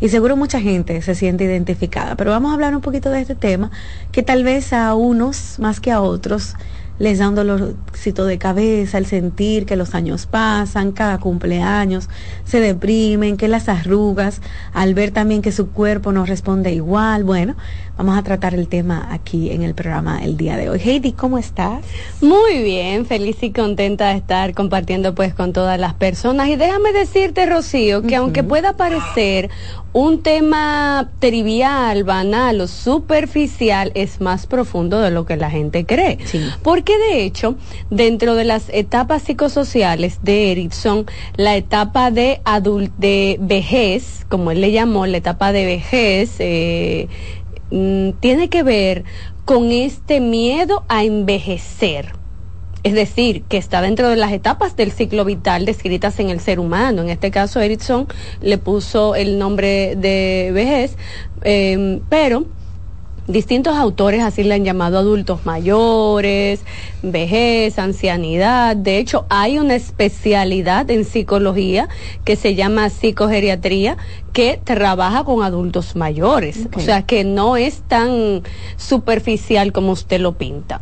y 0.00 0.08
seguro 0.08 0.36
mucha 0.36 0.60
gente 0.60 1.00
se 1.02 1.14
siente 1.14 1.44
identificada. 1.44 2.16
Pero 2.16 2.30
vamos 2.30 2.50
a 2.50 2.54
hablar 2.54 2.74
un 2.74 2.80
poquito 2.80 3.10
de 3.10 3.20
este 3.20 3.34
tema 3.34 3.70
que 4.12 4.22
tal 4.22 4.44
vez 4.44 4.72
a 4.72 4.94
unos 4.94 5.58
más 5.58 5.80
que 5.80 5.90
a 5.90 6.00
otros 6.00 6.54
les 7.00 7.18
da 7.18 7.30
un 7.30 7.34
dolorcito 7.34 8.26
de 8.26 8.36
cabeza 8.36 8.98
el 8.98 9.06
sentir 9.06 9.64
que 9.64 9.74
los 9.74 9.94
años 9.94 10.26
pasan, 10.26 10.92
cada 10.92 11.18
cumpleaños, 11.18 12.10
se 12.44 12.60
deprimen, 12.60 13.38
que 13.38 13.48
las 13.48 13.70
arrugas, 13.70 14.42
al 14.74 14.92
ver 14.92 15.10
también 15.10 15.40
que 15.40 15.50
su 15.50 15.70
cuerpo 15.70 16.12
no 16.12 16.26
responde 16.26 16.72
igual. 16.72 17.24
Bueno, 17.24 17.56
vamos 17.96 18.18
a 18.18 18.22
tratar 18.22 18.54
el 18.54 18.68
tema 18.68 19.08
aquí 19.10 19.50
en 19.50 19.62
el 19.62 19.74
programa 19.74 20.22
el 20.22 20.36
día 20.36 20.58
de 20.58 20.68
hoy. 20.68 20.78
Heidi, 20.78 21.12
¿cómo 21.12 21.38
estás? 21.38 21.82
Muy 22.20 22.62
bien, 22.62 23.06
feliz 23.06 23.42
y 23.42 23.50
contenta 23.50 24.10
de 24.10 24.18
estar 24.18 24.52
compartiendo 24.52 25.14
pues 25.14 25.32
con 25.32 25.54
todas 25.54 25.80
las 25.80 25.94
personas. 25.94 26.48
Y 26.48 26.56
déjame 26.56 26.92
decirte, 26.92 27.46
Rocío, 27.46 28.02
que 28.02 28.16
aunque 28.16 28.44
pueda 28.44 28.76
parecer 28.76 29.48
un 29.92 30.22
tema 30.22 31.10
trivial, 31.18 32.04
banal 32.04 32.60
o 32.60 32.68
superficial 32.68 33.90
es 33.94 34.20
más 34.20 34.46
profundo 34.46 35.00
de 35.00 35.10
lo 35.10 35.26
que 35.26 35.36
la 35.36 35.50
gente 35.50 35.84
cree. 35.84 36.18
Porque 36.62 36.89
de 36.98 37.24
hecho, 37.24 37.56
dentro 37.90 38.34
de 38.34 38.44
las 38.44 38.68
etapas 38.70 39.22
psicosociales 39.22 40.20
de 40.22 40.52
Erickson, 40.52 41.06
la 41.36 41.56
etapa 41.56 42.10
de 42.10 42.40
adult 42.44 42.92
de 42.96 43.38
vejez, 43.40 44.26
como 44.28 44.50
él 44.50 44.60
le 44.60 44.72
llamó, 44.72 45.06
la 45.06 45.16
etapa 45.16 45.52
de 45.52 45.64
vejez, 45.64 46.36
eh, 46.38 47.08
mm, 47.70 48.10
tiene 48.20 48.48
que 48.48 48.62
ver 48.62 49.04
con 49.44 49.72
este 49.72 50.20
miedo 50.20 50.84
a 50.88 51.04
envejecer 51.04 52.20
es 52.82 52.94
decir, 52.94 53.42
que 53.42 53.58
está 53.58 53.82
dentro 53.82 54.08
de 54.08 54.16
las 54.16 54.32
etapas 54.32 54.74
del 54.74 54.90
ciclo 54.90 55.24
vital 55.24 55.66
descritas 55.66 56.18
en 56.18 56.30
el 56.30 56.40
ser 56.40 56.58
humano. 56.58 57.02
En 57.02 57.10
este 57.10 57.30
caso, 57.30 57.60
Erickson 57.60 58.06
le 58.40 58.56
puso 58.56 59.14
el 59.14 59.38
nombre 59.38 59.96
de 59.96 60.50
vejez, 60.54 60.96
em, 61.42 62.00
pero 62.08 62.46
distintos 63.26 63.76
autores 63.76 64.22
así 64.22 64.42
le 64.42 64.54
han 64.54 64.64
llamado 64.64 64.98
adultos 64.98 65.44
mayores, 65.44 66.60
vejez, 67.02 67.78
ancianidad. 67.78 68.76
De 68.76 68.98
hecho, 68.98 69.26
hay 69.28 69.58
una 69.58 69.74
especialidad 69.74 70.90
en 70.90 71.04
psicología 71.04 71.88
que 72.24 72.36
se 72.36 72.54
llama 72.54 72.90
psicogeriatría 72.90 73.96
que 74.32 74.60
trabaja 74.62 75.24
con 75.24 75.42
adultos 75.42 75.96
mayores. 75.96 76.68
O 76.74 76.80
sea, 76.80 77.02
que 77.02 77.24
no 77.24 77.56
es 77.56 77.82
tan 77.82 78.42
superficial 78.76 79.72
como 79.72 79.92
usted 79.92 80.20
lo 80.20 80.32
pinta. 80.32 80.80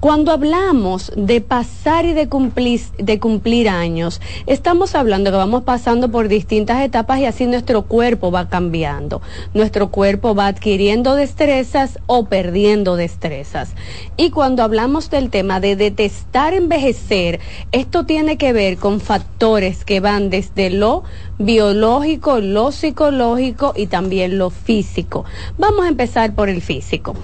Cuando 0.00 0.30
hablamos 0.30 1.10
de 1.16 1.40
pasar 1.40 2.04
y 2.04 2.12
de 2.12 2.28
cumplir, 2.28 2.80
de 2.98 3.18
cumplir 3.18 3.68
años, 3.68 4.20
estamos 4.46 4.94
hablando 4.94 5.32
que 5.32 5.36
vamos 5.36 5.64
pasando 5.64 6.08
por 6.08 6.28
distintas 6.28 6.82
etapas 6.82 7.18
y 7.18 7.24
así 7.24 7.46
nuestro 7.46 7.82
cuerpo 7.82 8.30
va 8.30 8.48
cambiando. 8.48 9.20
Nuestro 9.54 9.88
cuerpo 9.90 10.36
va 10.36 10.46
adquiriendo 10.46 11.16
destrezas 11.16 11.98
o 12.06 12.26
perdiendo 12.26 12.94
destrezas. 12.94 13.72
Y 14.16 14.30
cuando 14.30 14.62
hablamos 14.62 15.10
del 15.10 15.30
tema 15.30 15.58
de 15.58 15.74
detestar 15.74 16.54
envejecer, 16.54 17.40
esto 17.72 18.06
tiene 18.06 18.38
que 18.38 18.52
ver 18.52 18.76
con 18.76 19.00
factores 19.00 19.84
que 19.84 19.98
van 19.98 20.30
desde 20.30 20.70
lo 20.70 21.02
biológico, 21.40 22.38
lo 22.38 22.70
psicológico 22.70 23.72
y 23.74 23.88
también 23.88 24.38
lo 24.38 24.50
físico. 24.50 25.24
Vamos 25.58 25.86
a 25.86 25.88
empezar 25.88 26.36
por 26.36 26.48
el 26.48 26.62
físico. 26.62 27.16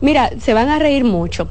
Mira, 0.00 0.30
se 0.40 0.54
van 0.54 0.70
a 0.70 0.78
reír 0.78 1.04
mucho 1.04 1.48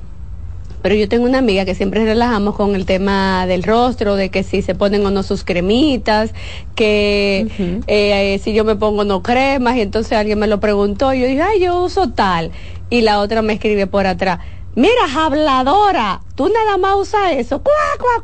pero 0.84 0.96
yo 0.96 1.08
tengo 1.08 1.24
una 1.24 1.38
amiga 1.38 1.64
que 1.64 1.76
siempre 1.76 2.04
relajamos 2.04 2.56
con 2.56 2.76
el 2.76 2.86
tema 2.86 3.48
del 3.48 3.64
rostro, 3.64 4.18
de 4.18 4.30
que 4.30 4.44
si 4.44 4.62
se 4.62 4.76
ponen 4.76 5.06
o 5.06 5.12
no 5.12 5.24
sus 5.24 5.46
cremitas, 5.46 6.32
que 6.76 7.48
eh, 7.88 8.40
si 8.44 8.54
yo 8.54 8.66
me 8.66 8.76
pongo 8.76 9.06
no 9.06 9.24
cremas, 9.24 9.78
y 9.78 9.82
entonces 9.82 10.12
alguien 10.12 10.40
me 10.40 10.48
lo 10.48 10.60
preguntó, 10.60 11.14
y 11.14 11.22
yo 11.22 11.28
dije, 11.28 11.42
ay, 11.42 11.62
yo 11.62 11.82
uso 11.82 12.10
tal, 12.10 12.52
y 12.90 13.00
la 13.00 13.20
otra 13.22 13.42
me 13.42 13.54
escribe 13.54 13.88
por 13.88 14.06
atrás. 14.06 14.40
Mira, 14.76 15.04
habladora, 15.16 16.22
tú 16.36 16.50
nada 16.50 16.78
más 16.78 16.96
usas 16.98 17.32
eso. 17.34 17.62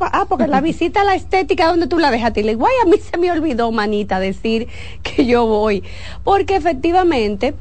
Ah, 0.02 0.26
porque 0.28 0.48
la 0.48 0.60
visita 0.62 1.02
a 1.02 1.04
la 1.06 1.16
estética, 1.16 1.68
donde 1.68 1.88
tú 1.88 1.98
la 1.98 2.12
dejas? 2.12 2.36
Y 2.36 2.44
le 2.44 2.56
digo, 2.56 2.66
ay, 2.66 2.74
a 2.84 2.90
mí 2.90 2.98
se 2.98 3.18
me 3.18 3.32
olvidó, 3.32 3.72
manita, 3.72 4.20
decir 4.20 4.68
que 5.02 5.26
yo 5.26 5.46
voy. 5.46 5.84
Porque 6.26 6.56
efectivamente, 6.56 7.54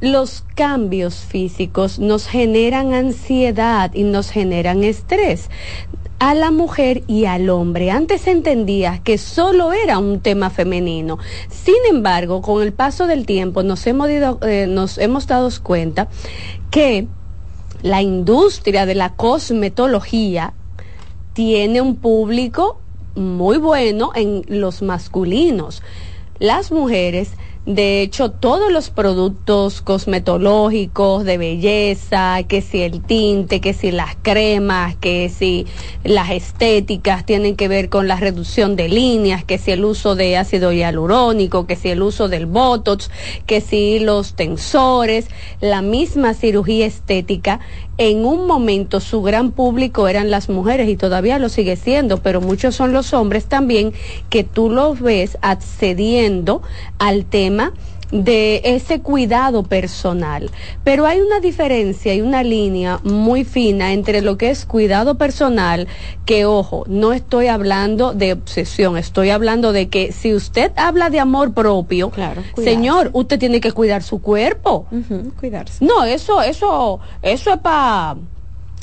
los 0.00 0.44
cambios 0.54 1.16
físicos 1.16 1.98
nos 1.98 2.26
generan 2.26 2.92
ansiedad 2.92 3.92
y 3.94 4.02
nos 4.02 4.30
generan 4.30 4.84
estrés 4.84 5.48
a 6.18 6.34
la 6.34 6.50
mujer 6.50 7.02
y 7.06 7.26
al 7.26 7.50
hombre. 7.50 7.90
Antes 7.90 8.22
se 8.22 8.30
entendía 8.30 9.00
que 9.02 9.18
solo 9.18 9.72
era 9.72 9.98
un 9.98 10.20
tema 10.20 10.50
femenino. 10.50 11.18
Sin 11.50 11.76
embargo, 11.90 12.42
con 12.42 12.62
el 12.62 12.72
paso 12.72 13.06
del 13.06 13.26
tiempo 13.26 13.62
nos 13.62 13.86
hemos, 13.86 14.08
eh, 14.08 14.66
nos 14.68 14.98
hemos 14.98 15.26
dado 15.26 15.50
cuenta 15.62 16.08
que 16.70 17.06
la 17.82 18.02
industria 18.02 18.86
de 18.86 18.94
la 18.94 19.14
cosmetología 19.14 20.54
tiene 21.34 21.80
un 21.80 21.96
público 21.96 22.80
muy 23.14 23.58
bueno 23.58 24.12
en 24.14 24.42
los 24.48 24.82
masculinos. 24.82 25.82
Las 26.38 26.72
mujeres 26.72 27.30
de 27.66 28.00
hecho, 28.00 28.30
todos 28.30 28.70
los 28.70 28.90
productos 28.90 29.82
cosmetológicos 29.82 31.24
de 31.24 31.36
belleza, 31.36 32.40
que 32.46 32.62
si 32.62 32.82
el 32.82 33.02
tinte, 33.02 33.60
que 33.60 33.74
si 33.74 33.90
las 33.90 34.14
cremas, 34.22 34.94
que 34.94 35.28
si 35.28 35.66
las 36.04 36.30
estéticas 36.30 37.26
tienen 37.26 37.56
que 37.56 37.66
ver 37.66 37.88
con 37.88 38.06
la 38.06 38.14
reducción 38.20 38.76
de 38.76 38.88
líneas, 38.88 39.42
que 39.42 39.58
si 39.58 39.72
el 39.72 39.84
uso 39.84 40.14
de 40.14 40.36
ácido 40.36 40.70
hialurónico, 40.70 41.66
que 41.66 41.74
si 41.74 41.88
el 41.88 42.02
uso 42.02 42.28
del 42.28 42.46
botox, 42.46 43.10
que 43.46 43.60
si 43.60 43.98
los 43.98 44.34
tensores, 44.34 45.26
la 45.60 45.82
misma 45.82 46.34
cirugía 46.34 46.86
estética 46.86 47.58
en 47.98 48.24
un 48.24 48.46
momento 48.46 49.00
su 49.00 49.22
gran 49.22 49.52
público 49.52 50.08
eran 50.08 50.30
las 50.30 50.48
mujeres 50.48 50.88
y 50.88 50.96
todavía 50.96 51.38
lo 51.38 51.48
sigue 51.48 51.76
siendo, 51.76 52.18
pero 52.18 52.40
muchos 52.40 52.74
son 52.74 52.92
los 52.92 53.14
hombres 53.14 53.46
también 53.46 53.92
que 54.28 54.44
tú 54.44 54.70
los 54.70 55.00
ves 55.00 55.38
accediendo 55.40 56.62
al 56.98 57.24
tema 57.24 57.72
de 58.10 58.60
ese 58.64 59.00
cuidado 59.00 59.62
personal. 59.62 60.50
Pero 60.84 61.06
hay 61.06 61.20
una 61.20 61.40
diferencia 61.40 62.14
y 62.14 62.20
una 62.20 62.42
línea 62.42 63.00
muy 63.02 63.44
fina 63.44 63.92
entre 63.92 64.22
lo 64.22 64.38
que 64.38 64.50
es 64.50 64.64
cuidado 64.64 65.16
personal, 65.16 65.88
que 66.24 66.44
ojo, 66.44 66.84
no 66.88 67.12
estoy 67.12 67.48
hablando 67.48 68.12
de 68.12 68.34
obsesión, 68.34 68.96
estoy 68.96 69.30
hablando 69.30 69.72
de 69.72 69.88
que 69.88 70.12
si 70.12 70.34
usted 70.34 70.72
habla 70.76 71.10
de 71.10 71.20
amor 71.20 71.52
propio, 71.52 72.10
claro, 72.10 72.42
señor, 72.56 73.10
usted 73.12 73.38
tiene 73.38 73.60
que 73.60 73.72
cuidar 73.72 74.02
su 74.02 74.20
cuerpo. 74.20 74.86
cuidarse. 75.38 75.84
No, 75.84 76.04
eso, 76.04 76.42
eso, 76.42 77.00
eso 77.22 77.52
es 77.52 77.58
para 77.58 78.16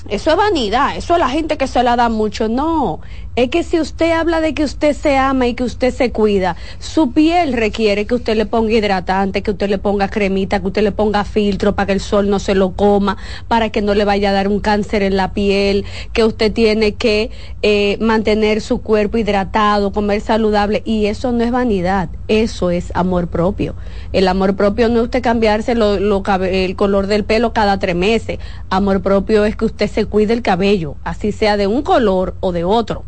eso 0.09 0.31
es 0.31 0.37
vanidad, 0.37 0.97
eso 0.97 1.13
es 1.13 1.19
la 1.19 1.29
gente 1.29 1.57
que 1.57 1.67
se 1.67 1.81
la 1.81 1.95
da 1.95 2.09
mucho. 2.09 2.49
No, 2.49 2.99
es 3.35 3.49
que 3.49 3.64
si 3.64 3.80
usted 3.80 4.11
habla 4.11 4.41
de 4.41 4.53
que 4.53 4.64
usted 4.64 4.95
se 4.95 5.18
ama 5.18 5.47
y 5.47 5.55
que 5.55 5.64
usted 5.64 5.91
se 5.91 6.11
cuida, 6.11 6.55
su 6.77 7.14
piel 7.14 7.53
requiere 7.53 8.05
que 8.05 8.14
usted 8.14 8.38
le 8.38 8.45
ponga 8.45 8.73
hidratante, 8.73 9.41
que 9.41 9.51
usted 9.51 9.69
le 9.69 9.80
ponga 9.80 10.07
cremita, 10.07 10.60
que 10.60 10.68
usted 10.68 10.84
le 10.84 10.91
ponga 10.91 11.23
filtro 11.23 11.73
para 11.73 11.88
que 11.88 11.93
el 11.93 11.99
sol 11.99 12.30
no 12.30 12.38
se 12.38 12.53
lo 12.53 12.73
coma, 12.73 13.18
para 13.47 13.72
que 13.72 13.81
no 13.81 13.95
le 13.95 14.05
vaya 14.05 14.30
a 14.30 14.34
dar 14.34 14.47
un 14.47 14.60
cáncer 14.60 15.01
en 15.01 15.18
la 15.18 15.34
piel, 15.34 15.84
que 16.14 16.23
usted 16.23 16.53
tiene 16.53 16.93
que 16.93 17.31
eh, 17.64 17.97
mantener 17.99 18.61
su 18.61 18.81
cuerpo 18.81 19.18
hidratado, 19.18 19.91
comer 19.91 20.22
saludable. 20.22 20.84
Y 20.85 21.07
eso 21.07 21.31
no 21.31 21.43
es 21.43 21.49
vanidad, 21.49 22.10
eso 22.27 22.69
es 22.69 22.91
amor 22.93 23.30
propio. 23.30 23.73
El 24.11 24.27
amor 24.27 24.55
propio 24.55 24.89
no 24.89 24.99
es 24.99 25.05
usted 25.05 25.23
cambiarse 25.23 25.72
el 25.72 26.76
color 26.76 27.07
del 27.07 27.23
pelo 27.23 27.51
cada 27.51 27.80
tres 27.80 27.95
meses. 27.95 28.38
Amor 28.69 29.01
propio 29.01 29.43
es 29.45 29.55
que 29.55 29.65
usted 29.65 29.89
se 29.89 30.05
cuide 30.05 30.34
el 30.34 30.43
cabello, 30.43 30.97
así 31.03 31.31
sea 31.31 31.57
de 31.57 31.65
un 31.65 31.81
color 31.81 32.35
o 32.39 32.51
de 32.51 32.64
otro, 32.64 33.05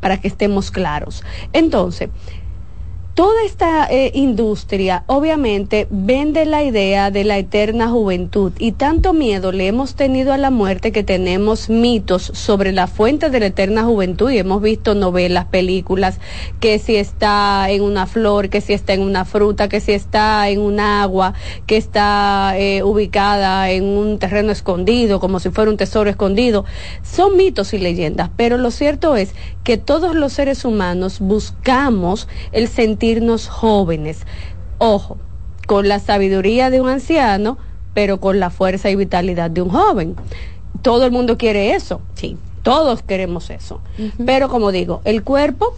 para 0.00 0.20
que 0.20 0.28
estemos 0.28 0.70
claros. 0.70 1.24
Entonces, 1.52 2.10
toda 3.18 3.42
esta 3.42 3.88
eh, 3.90 4.12
industria 4.14 5.02
obviamente 5.08 5.88
vende 5.90 6.46
la 6.46 6.62
idea 6.62 7.10
de 7.10 7.24
la 7.24 7.36
eterna 7.36 7.88
juventud 7.88 8.52
y 8.60 8.70
tanto 8.70 9.12
miedo 9.12 9.50
le 9.50 9.66
hemos 9.66 9.96
tenido 9.96 10.32
a 10.32 10.38
la 10.38 10.50
muerte 10.50 10.92
que 10.92 11.02
tenemos 11.02 11.68
mitos 11.68 12.30
sobre 12.32 12.70
la 12.70 12.86
fuente 12.86 13.28
de 13.28 13.40
la 13.40 13.46
eterna 13.46 13.82
juventud 13.82 14.30
y 14.30 14.38
hemos 14.38 14.62
visto 14.62 14.94
novelas, 14.94 15.46
películas, 15.46 16.20
que 16.60 16.78
si 16.78 16.94
está 16.94 17.68
en 17.70 17.82
una 17.82 18.06
flor, 18.06 18.50
que 18.50 18.60
si 18.60 18.72
está 18.72 18.92
en 18.92 19.02
una 19.02 19.24
fruta, 19.24 19.68
que 19.68 19.80
si 19.80 19.90
está 19.90 20.48
en 20.48 20.60
un 20.60 20.78
agua, 20.78 21.34
que 21.66 21.76
está 21.76 22.54
eh, 22.56 22.84
ubicada 22.84 23.68
en 23.72 23.82
un 23.82 24.20
terreno 24.20 24.52
escondido, 24.52 25.18
como 25.18 25.40
si 25.40 25.50
fuera 25.50 25.72
un 25.72 25.76
tesoro 25.76 26.08
escondido. 26.08 26.64
Son 27.02 27.36
mitos 27.36 27.74
y 27.74 27.78
leyendas, 27.78 28.30
pero 28.36 28.58
lo 28.58 28.70
cierto 28.70 29.16
es 29.16 29.34
que 29.64 29.76
todos 29.76 30.14
los 30.14 30.34
seres 30.34 30.64
humanos 30.64 31.18
buscamos 31.18 32.28
el 32.52 32.68
sentido 32.68 33.07
jóvenes. 33.48 34.20
Ojo, 34.78 35.18
con 35.66 35.88
la 35.88 35.98
sabiduría 35.98 36.70
de 36.70 36.80
un 36.80 36.88
anciano, 36.88 37.58
pero 37.94 38.20
con 38.20 38.40
la 38.40 38.50
fuerza 38.50 38.90
y 38.90 38.96
vitalidad 38.96 39.50
de 39.50 39.62
un 39.62 39.70
joven. 39.70 40.16
Todo 40.82 41.04
el 41.04 41.10
mundo 41.10 41.36
quiere 41.36 41.74
eso, 41.74 42.00
sí, 42.14 42.36
todos 42.62 43.02
queremos 43.02 43.50
eso. 43.50 43.80
Pero 44.24 44.48
como 44.48 44.70
digo, 44.72 45.00
el 45.04 45.22
cuerpo 45.22 45.74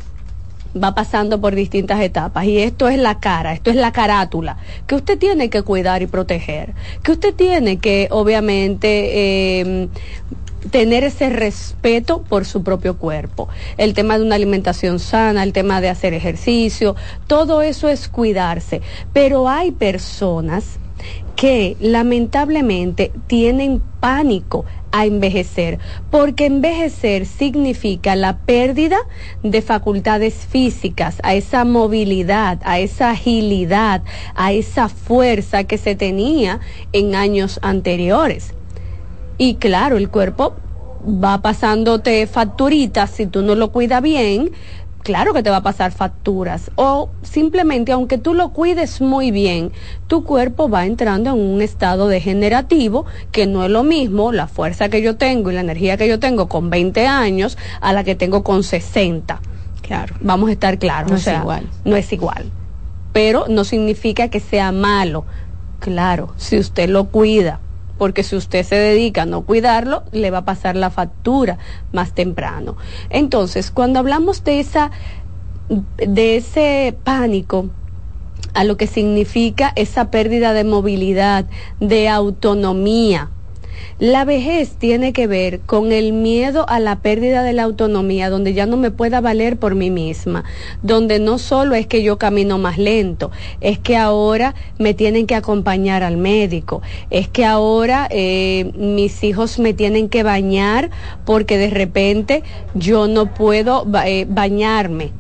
va 0.77 0.95
pasando 0.95 1.41
por 1.41 1.55
distintas 1.55 2.01
etapas 2.01 2.45
y 2.45 2.59
esto 2.59 2.89
es 2.89 2.99
la 2.99 3.19
cara, 3.19 3.53
esto 3.53 3.71
es 3.71 3.77
la 3.77 3.93
carátula 3.93 4.57
que 4.87 4.95
usted 4.95 5.19
tiene 5.19 5.51
que 5.51 5.63
cuidar 5.63 6.03
y 6.03 6.07
proteger, 6.07 6.75
que 7.03 7.13
usted 7.13 7.35
tiene 7.35 7.79
que 7.79 8.09
obviamente 8.11 9.61
eh, 9.61 9.89
tener 10.71 11.05
ese 11.05 11.31
respeto 11.31 12.23
por 12.23 12.45
su 12.45 12.63
propio 12.63 12.97
cuerpo. 12.99 13.49
El 13.77 13.95
tema 13.95 14.19
de 14.19 14.25
una 14.25 14.35
alimentación 14.35 14.99
sana, 14.99 15.43
el 15.43 15.53
tema 15.53 15.81
de 15.81 15.89
hacer 15.89 16.15
ejercicio, 16.15 16.97
todo 17.27 17.63
eso 17.63 17.89
es 17.89 18.09
cuidarse. 18.09 18.83
Pero 19.13 19.49
hay 19.49 19.71
personas 19.71 20.79
que 21.37 21.77
lamentablemente 21.81 23.13
tienen 23.27 23.81
pánico 24.01 24.67
a 24.93 25.07
envejecer, 25.07 25.79
porque 26.11 26.47
envejecer 26.47 27.25
significa 27.25 28.17
la 28.17 28.39
pérdida 28.39 28.99
de 29.43 29.63
facultades 29.63 30.35
físicas, 30.35 31.19
a 31.23 31.35
esa 31.35 31.65
movilidad, 31.65 32.59
a 32.65 32.81
esa 32.81 33.11
agilidad, 33.11 34.03
a 34.35 34.53
esa 34.53 34.89
fuerza 34.89 35.65
que 35.65 35.79
se 35.79 35.95
tenía 35.95 36.61
en 36.93 37.15
años 37.15 37.61
anteriores. 37.63 38.53
Y 39.41 39.55
claro, 39.55 39.97
el 39.97 40.11
cuerpo 40.11 40.53
va 41.03 41.41
pasándote 41.41 42.27
facturitas 42.27 43.09
si 43.09 43.25
tú 43.25 43.41
no 43.41 43.55
lo 43.55 43.73
cuidas 43.73 44.03
bien, 44.03 44.51
claro 45.03 45.33
que 45.33 45.43
te 45.43 45.49
va 45.49 45.57
a 45.57 45.63
pasar 45.63 45.93
facturas. 45.93 46.71
O 46.75 47.09
simplemente, 47.23 47.91
aunque 47.93 48.19
tú 48.19 48.35
lo 48.35 48.51
cuides 48.51 49.01
muy 49.01 49.31
bien, 49.31 49.73
tu 50.09 50.25
cuerpo 50.25 50.69
va 50.69 50.85
entrando 50.85 51.31
en 51.31 51.39
un 51.39 51.63
estado 51.63 52.09
degenerativo, 52.09 53.07
que 53.33 53.47
no 53.47 53.65
es 53.65 53.71
lo 53.71 53.83
mismo 53.83 54.31
la 54.31 54.47
fuerza 54.47 54.91
que 54.91 55.01
yo 55.01 55.17
tengo 55.17 55.51
y 55.51 55.55
la 55.55 55.63
energía 55.63 55.97
que 55.97 56.07
yo 56.07 56.19
tengo 56.19 56.47
con 56.47 56.69
20 56.69 57.07
años 57.07 57.57
a 57.81 57.95
la 57.95 58.05
que 58.05 58.15
tengo 58.15 58.45
con 58.45 58.63
60. 58.63 59.41
Claro. 59.81 60.17
Vamos 60.21 60.51
a 60.51 60.53
estar 60.53 60.79
claros. 60.79 61.13
No 61.13 61.17
es 61.17 61.27
igual. 61.27 61.67
No 61.87 61.97
es 61.97 62.13
igual. 62.13 62.51
Pero 63.15 63.47
no 63.49 63.65
significa 63.65 64.29
que 64.29 64.41
sea 64.41 64.71
malo. 64.71 65.25
Claro, 65.79 66.35
si 66.37 66.59
usted 66.59 66.91
lo 66.91 67.07
cuida 67.07 67.61
porque 68.01 68.23
si 68.23 68.35
usted 68.35 68.65
se 68.65 68.77
dedica 68.77 69.23
a 69.23 69.27
no 69.27 69.43
cuidarlo, 69.43 70.05
le 70.11 70.31
va 70.31 70.39
a 70.39 70.45
pasar 70.47 70.75
la 70.75 70.89
factura 70.89 71.59
más 71.93 72.15
temprano. 72.15 72.79
Entonces, 73.11 73.71
cuando 73.71 73.99
hablamos 73.99 74.43
de 74.43 74.59
esa 74.59 74.91
de 75.99 76.37
ese 76.37 76.97
pánico 77.05 77.69
a 78.55 78.65
lo 78.65 78.79
que 78.79 78.87
significa 78.87 79.71
esa 79.77 80.11
pérdida 80.11 80.55
de 80.55 80.65
movilidad, 80.65 81.45
de 81.79 82.09
autonomía, 82.09 83.29
la 83.99 84.25
vejez 84.25 84.77
tiene 84.79 85.13
que 85.13 85.27
ver 85.27 85.61
con 85.61 85.93
el 85.93 86.13
miedo 86.13 86.67
a 86.69 86.81
la 86.81 87.01
pérdida 87.01 87.43
de 87.43 87.53
la 87.53 87.65
autonomía, 87.65 88.31
donde 88.31 88.55
ya 88.55 88.67
no 88.67 88.77
me 88.77 88.91
pueda 88.91 89.21
valer 89.21 89.59
por 89.59 89.75
mí 89.75 89.91
misma, 89.91 90.45
donde 90.83 91.19
no 91.19 91.39
solo 91.39 91.75
es 91.75 91.87
que 91.87 92.03
yo 92.03 92.19
camino 92.19 92.59
más 92.59 92.79
lento, 92.79 93.31
es 93.61 93.79
que 93.79 93.97
ahora 93.97 94.55
me 94.79 94.95
tienen 94.95 95.27
que 95.27 95.35
acompañar 95.35 96.03
al 96.03 96.17
médico, 96.17 96.83
es 97.11 97.29
que 97.29 97.45
ahora 97.45 98.09
eh, 98.11 98.73
mis 98.77 99.23
hijos 99.23 99.59
me 99.59 99.75
tienen 99.75 100.09
que 100.09 100.23
bañar 100.23 100.91
porque 101.25 101.59
de 101.59 101.71
repente 101.71 102.43
yo 102.75 103.07
no 103.07 103.35
puedo 103.35 103.87
eh, 104.05 104.27
bañarme. 104.29 105.13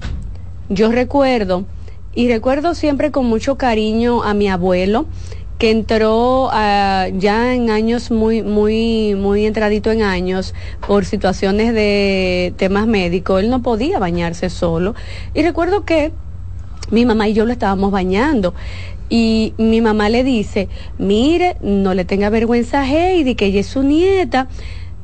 Yo 0.69 0.93
recuerdo, 0.93 1.65
y 2.15 2.28
recuerdo 2.28 2.74
siempre 2.74 3.11
con 3.11 3.27
mucho 3.27 3.57
cariño 3.57 4.23
a 4.23 4.35
mi 4.35 4.49
abuelo, 4.49 5.07
que 5.61 5.70
entró 5.70 6.49
ah, 6.53 7.09
ya 7.12 7.55
en 7.55 7.69
años 7.69 8.11
muy, 8.11 8.43
muy, 8.43 9.15
muy 9.15 9.45
entradito 9.45 9.93
en 9.93 10.01
años 10.01 10.55
por 10.89 11.05
situaciones 11.05 11.74
de 11.74 12.55
temas 12.57 12.87
médicos. 12.87 13.43
Él 13.43 13.51
no 13.51 13.61
podía 13.61 13.99
bañarse 13.99 14.49
solo. 14.49 14.95
Y 15.35 15.43
recuerdo 15.43 15.85
que 15.85 16.12
mi 16.91 17.05
mamá 17.05 17.28
y 17.28 17.35
yo 17.35 17.45
lo 17.45 17.53
estábamos 17.53 17.93
bañando. 17.93 18.55
Y 19.11 19.53
mi 19.59 19.82
mamá 19.82 20.09
le 20.09 20.24
dice, 20.24 20.70
mire, 20.97 21.59
no 21.61 21.93
le 21.93 22.07
tenga 22.07 22.31
vergüenza 22.31 22.81
a 22.81 22.89
Heidi, 22.89 23.35
que 23.35 23.45
ella 23.45 23.61
es 23.61 23.66
su 23.66 23.82
nieta. 23.82 24.49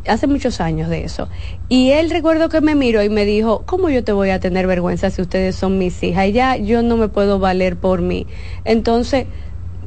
Hace 0.09 0.27
muchos 0.27 0.63
años 0.63 0.89
de 0.89 1.05
eso. 1.05 1.29
Y 1.69 1.91
él 1.91 2.09
recuerdo 2.09 2.49
que 2.49 2.63
me 2.63 2.75
miró 2.75 3.03
y 3.03 3.11
me 3.11 3.27
dijo, 3.27 3.65
¿cómo 3.67 3.91
yo 3.91 4.03
te 4.05 4.13
voy 4.13 4.31
a 4.31 4.41
tener 4.41 4.67
vergüenza 4.67 5.11
si 5.11 5.21
ustedes 5.21 5.55
son 5.55 5.77
mis 5.77 6.03
hijas? 6.03 6.33
Ya 6.33 6.57
yo 6.57 6.83
no 6.83 6.97
me 6.97 7.09
puedo 7.09 7.39
valer 7.39 7.77
por 7.77 8.01
mí. 8.01 8.27
Entonces, 8.65 9.27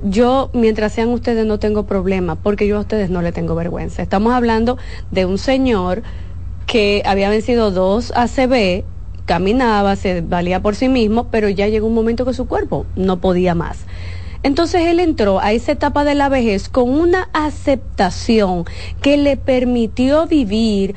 yo, 0.03 0.49
mientras 0.53 0.93
sean 0.93 1.09
ustedes, 1.09 1.45
no 1.45 1.59
tengo 1.59 1.85
problema, 1.85 2.35
porque 2.35 2.67
yo 2.67 2.77
a 2.77 2.81
ustedes 2.81 3.09
no 3.09 3.21
le 3.21 3.31
tengo 3.31 3.55
vergüenza. 3.55 4.01
Estamos 4.01 4.33
hablando 4.33 4.77
de 5.11 5.25
un 5.25 5.37
señor 5.37 6.03
que 6.65 7.01
había 7.05 7.29
vencido 7.29 7.71
dos 7.71 8.13
ACB, 8.15 8.83
caminaba, 9.25 9.95
se 9.95 10.21
valía 10.21 10.61
por 10.61 10.75
sí 10.75 10.87
mismo, 10.87 11.27
pero 11.31 11.49
ya 11.49 11.67
llegó 11.67 11.87
un 11.87 11.93
momento 11.93 12.25
que 12.25 12.33
su 12.33 12.47
cuerpo 12.47 12.85
no 12.95 13.19
podía 13.19 13.55
más. 13.55 13.85
Entonces 14.41 14.83
él 14.83 15.01
entró 15.01 15.39
a 15.41 15.51
esa 15.51 15.73
etapa 15.73 16.05
de 16.05 16.15
la 16.15 16.29
vejez 16.29 16.69
con 16.69 16.89
una 16.89 17.29
aceptación 17.33 18.63
que 19.01 19.17
le 19.17 19.35
permitió 19.35 20.27
vivir 20.27 20.95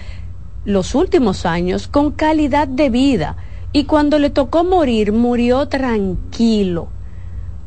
los 0.64 0.94
últimos 0.94 1.44
años 1.44 1.88
con 1.88 2.12
calidad 2.12 2.68
de 2.68 2.88
vida. 2.88 3.36
Y 3.72 3.84
cuando 3.84 4.20
le 4.20 4.30
tocó 4.30 4.62
morir, 4.62 5.12
murió 5.12 5.66
tranquilo 5.66 6.88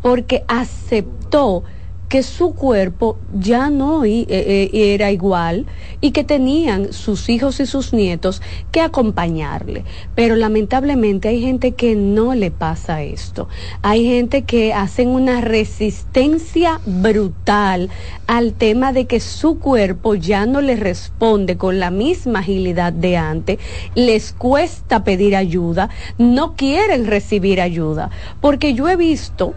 porque 0.06 0.44
aceptó 0.48 1.64
que 2.10 2.22
su 2.22 2.54
cuerpo 2.54 3.18
ya 3.34 3.72
no 3.72 4.06
eh, 4.06 4.24
eh, 4.30 4.70
era 4.72 5.12
igual 5.12 5.66
y 6.00 6.12
que 6.12 6.24
tenían 6.24 6.94
sus 6.94 7.28
hijos 7.28 7.60
y 7.60 7.66
sus 7.66 7.92
nietos 7.92 8.40
que 8.72 8.82
acompañarle. 8.82 9.84
Pero 10.14 10.36
lamentablemente 10.36 11.30
hay 11.30 11.42
gente 11.42 11.72
que 11.72 11.96
no 11.96 12.36
le 12.36 12.52
pasa 12.52 13.02
esto. 13.02 13.50
Hay 13.82 14.06
gente 14.06 14.44
que 14.44 14.76
hacen 14.76 15.10
una 15.10 15.42
resistencia 15.42 16.82
brutal 16.86 17.90
al 18.28 18.54
tema 18.54 18.94
de 18.94 19.08
que 19.08 19.20
su 19.20 19.58
cuerpo 19.58 20.14
ya 20.14 20.46
no 20.46 20.62
le 20.62 20.76
responde 20.76 21.58
con 21.58 21.80
la 21.80 21.90
misma 21.90 22.42
agilidad 22.42 22.94
de 22.94 23.18
antes, 23.18 23.58
les 23.96 24.34
cuesta 24.34 25.04
pedir 25.04 25.36
ayuda, 25.36 25.90
no 26.20 26.56
quieren 26.56 27.08
recibir 27.08 27.60
ayuda, 27.60 28.12
porque 28.40 28.76
yo 28.76 28.88
he 28.88 28.98
visto 28.98 29.56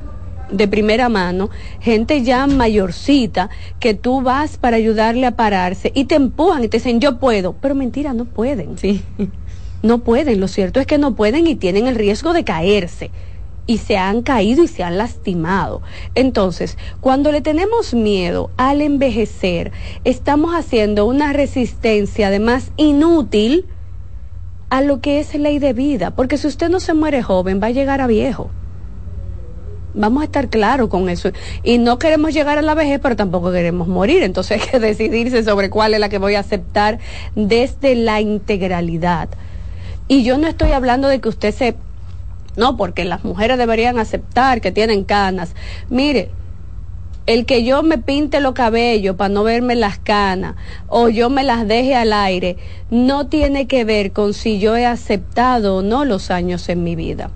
de 0.50 0.68
primera 0.68 1.08
mano, 1.08 1.50
gente 1.80 2.22
ya 2.22 2.46
mayorcita, 2.46 3.50
que 3.80 3.94
tú 3.94 4.22
vas 4.22 4.56
para 4.56 4.76
ayudarle 4.76 5.26
a 5.26 5.36
pararse 5.36 5.92
y 5.94 6.04
te 6.04 6.14
empujan 6.14 6.64
y 6.64 6.68
te 6.68 6.78
dicen, 6.78 7.00
yo 7.00 7.18
puedo, 7.18 7.54
pero 7.60 7.74
mentira, 7.74 8.12
no 8.14 8.24
pueden. 8.24 8.78
Sí. 8.78 9.02
No 9.82 9.98
pueden, 9.98 10.40
lo 10.40 10.48
cierto 10.48 10.80
es 10.80 10.86
que 10.86 10.98
no 10.98 11.14
pueden 11.14 11.46
y 11.46 11.54
tienen 11.54 11.86
el 11.86 11.94
riesgo 11.94 12.32
de 12.32 12.42
caerse 12.42 13.12
y 13.68 13.78
se 13.78 13.96
han 13.96 14.22
caído 14.22 14.64
y 14.64 14.66
se 14.66 14.82
han 14.82 14.98
lastimado. 14.98 15.82
Entonces, 16.16 16.78
cuando 17.00 17.30
le 17.30 17.42
tenemos 17.42 17.94
miedo 17.94 18.50
al 18.56 18.80
envejecer, 18.80 19.70
estamos 20.04 20.54
haciendo 20.54 21.06
una 21.06 21.32
resistencia 21.32 22.28
además 22.28 22.72
inútil 22.76 23.66
a 24.70 24.80
lo 24.80 25.00
que 25.00 25.20
es 25.20 25.34
ley 25.34 25.58
de 25.58 25.74
vida, 25.74 26.10
porque 26.10 26.38
si 26.38 26.46
usted 26.46 26.70
no 26.70 26.80
se 26.80 26.94
muere 26.94 27.22
joven, 27.22 27.60
va 27.62 27.68
a 27.68 27.70
llegar 27.70 28.00
a 28.00 28.06
viejo. 28.06 28.50
Vamos 29.94 30.22
a 30.22 30.24
estar 30.26 30.48
claros 30.48 30.88
con 30.88 31.08
eso. 31.08 31.30
Y 31.62 31.78
no 31.78 31.98
queremos 31.98 32.34
llegar 32.34 32.58
a 32.58 32.62
la 32.62 32.74
vejez, 32.74 33.00
pero 33.02 33.16
tampoco 33.16 33.50
queremos 33.50 33.88
morir. 33.88 34.22
Entonces 34.22 34.60
hay 34.60 34.68
que 34.68 34.78
decidirse 34.86 35.42
sobre 35.42 35.70
cuál 35.70 35.94
es 35.94 36.00
la 36.00 36.08
que 36.08 36.18
voy 36.18 36.34
a 36.34 36.40
aceptar 36.40 36.98
desde 37.34 37.94
la 37.94 38.20
integralidad. 38.20 39.28
Y 40.06 40.22
yo 40.22 40.38
no 40.38 40.46
estoy 40.46 40.72
hablando 40.72 41.08
de 41.08 41.20
que 41.20 41.28
usted 41.28 41.54
se... 41.54 41.76
No, 42.56 42.76
porque 42.76 43.04
las 43.04 43.24
mujeres 43.24 43.56
deberían 43.56 43.98
aceptar 43.98 44.60
que 44.60 44.72
tienen 44.72 45.04
canas. 45.04 45.54
Mire, 45.90 46.30
el 47.28 47.44
que 47.44 47.62
yo 47.62 47.82
me 47.82 47.98
pinte 47.98 48.40
los 48.40 48.54
cabellos 48.54 49.14
para 49.14 49.28
no 49.28 49.44
verme 49.44 49.74
las 49.74 49.98
canas 49.98 50.56
o 50.88 51.10
yo 51.10 51.28
me 51.28 51.44
las 51.44 51.68
deje 51.68 51.94
al 51.94 52.14
aire 52.14 52.56
no 52.90 53.26
tiene 53.26 53.66
que 53.66 53.84
ver 53.84 54.12
con 54.12 54.32
si 54.32 54.58
yo 54.58 54.76
he 54.76 54.86
aceptado 54.86 55.76
o 55.76 55.82
no 55.82 56.06
los 56.06 56.30
años 56.30 56.70
en 56.70 56.82
mi 56.82 56.96
vida 56.96 57.30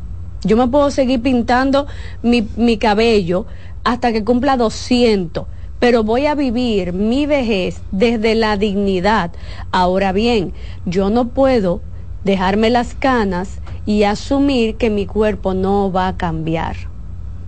Yo 0.44 0.56
me 0.56 0.68
puedo 0.68 0.90
seguir 0.90 1.22
pintando 1.22 1.86
mi, 2.22 2.46
mi 2.56 2.76
cabello 2.76 3.46
hasta 3.84 4.12
que 4.12 4.24
cumpla 4.24 4.56
200 4.56 5.46
pero 5.82 6.04
voy 6.04 6.26
a 6.26 6.36
vivir 6.36 6.92
mi 6.92 7.26
vejez 7.26 7.80
desde 7.90 8.36
la 8.36 8.56
dignidad. 8.56 9.32
Ahora 9.72 10.12
bien, 10.12 10.52
yo 10.86 11.10
no 11.10 11.30
puedo 11.30 11.80
dejarme 12.22 12.70
las 12.70 12.94
canas 12.94 13.58
y 13.84 14.04
asumir 14.04 14.76
que 14.76 14.90
mi 14.90 15.06
cuerpo 15.06 15.54
no 15.54 15.90
va 15.90 16.06
a 16.06 16.16
cambiar, 16.16 16.76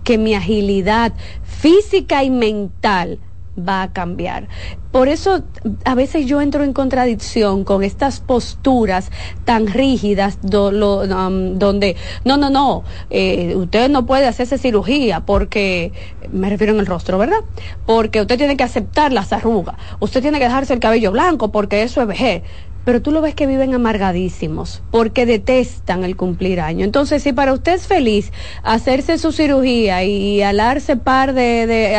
que 0.03 0.17
mi 0.17 0.33
agilidad 0.33 1.13
física 1.43 2.25
y 2.25 2.29
mental 2.29 3.19
va 3.57 3.83
a 3.83 3.93
cambiar. 3.93 4.47
Por 4.91 5.07
eso 5.07 5.43
a 5.83 5.95
veces 5.95 6.25
yo 6.25 6.41
entro 6.41 6.63
en 6.63 6.73
contradicción 6.73 7.63
con 7.63 7.83
estas 7.83 8.19
posturas 8.19 9.11
tan 9.43 9.67
rígidas 9.67 10.39
donde, 10.41 11.95
no, 12.23 12.37
no, 12.37 12.49
no, 12.49 12.83
eh, 13.09 13.55
usted 13.55 13.89
no 13.89 14.05
puede 14.05 14.27
hacerse 14.27 14.57
cirugía 14.57 15.21
porque, 15.21 15.91
me 16.31 16.49
refiero 16.49 16.73
en 16.73 16.79
el 16.79 16.85
rostro, 16.85 17.17
¿verdad? 17.17 17.39
Porque 17.85 18.21
usted 18.21 18.37
tiene 18.37 18.57
que 18.57 18.63
aceptar 18.63 19.11
las 19.11 19.33
arrugas, 19.33 19.75
usted 19.99 20.21
tiene 20.21 20.39
que 20.39 20.45
dejarse 20.45 20.73
el 20.73 20.79
cabello 20.79 21.11
blanco 21.11 21.51
porque 21.51 21.83
eso 21.83 22.01
es 22.01 22.07
vejez 22.07 22.43
pero 22.85 23.01
tú 23.01 23.11
lo 23.11 23.21
ves 23.21 23.35
que 23.35 23.47
viven 23.47 23.73
amargadísimos 23.73 24.81
porque 24.91 25.25
detestan 25.25 26.03
el 26.03 26.15
cumplir 26.15 26.61
año. 26.61 26.85
Entonces, 26.85 27.23
si 27.23 27.33
para 27.33 27.51
usted 27.51 27.73
es 27.73 27.87
feliz 27.87 28.31
hacerse 28.63 29.17
su 29.17 29.31
cirugía 29.31 30.03
y, 30.03 30.41
alarse 30.41 30.95
par 30.95 31.33
de, 31.33 31.65
de 31.65 31.95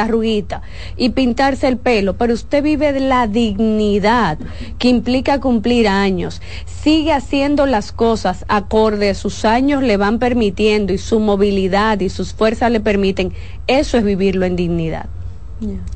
y 0.97 1.11
pintarse 1.11 1.67
el 1.67 1.77
pelo, 1.77 2.17
pero 2.17 2.33
usted 2.33 2.63
vive 2.63 2.93
de 2.93 3.01
la 3.01 3.27
dignidad 3.27 4.39
que 4.79 4.89
implica 4.89 5.41
cumplir 5.41 5.89
años, 5.89 6.41
sigue 6.65 7.13
haciendo 7.13 7.67
las 7.67 7.91
cosas 7.91 8.45
acorde 8.49 9.15
sus 9.15 9.45
años 9.45 9.83
le 9.83 9.97
van 9.97 10.19
permitiendo 10.19 10.93
y 10.93 10.99
su 10.99 11.19
movilidad 11.19 12.01
y 12.01 12.09
sus 12.09 12.33
fuerzas 12.33 12.71
le 12.71 12.81
permiten, 12.81 13.33
eso 13.67 13.99
es 13.99 14.05
vivirlo 14.05 14.47
en 14.47 14.55
dignidad. 14.55 15.07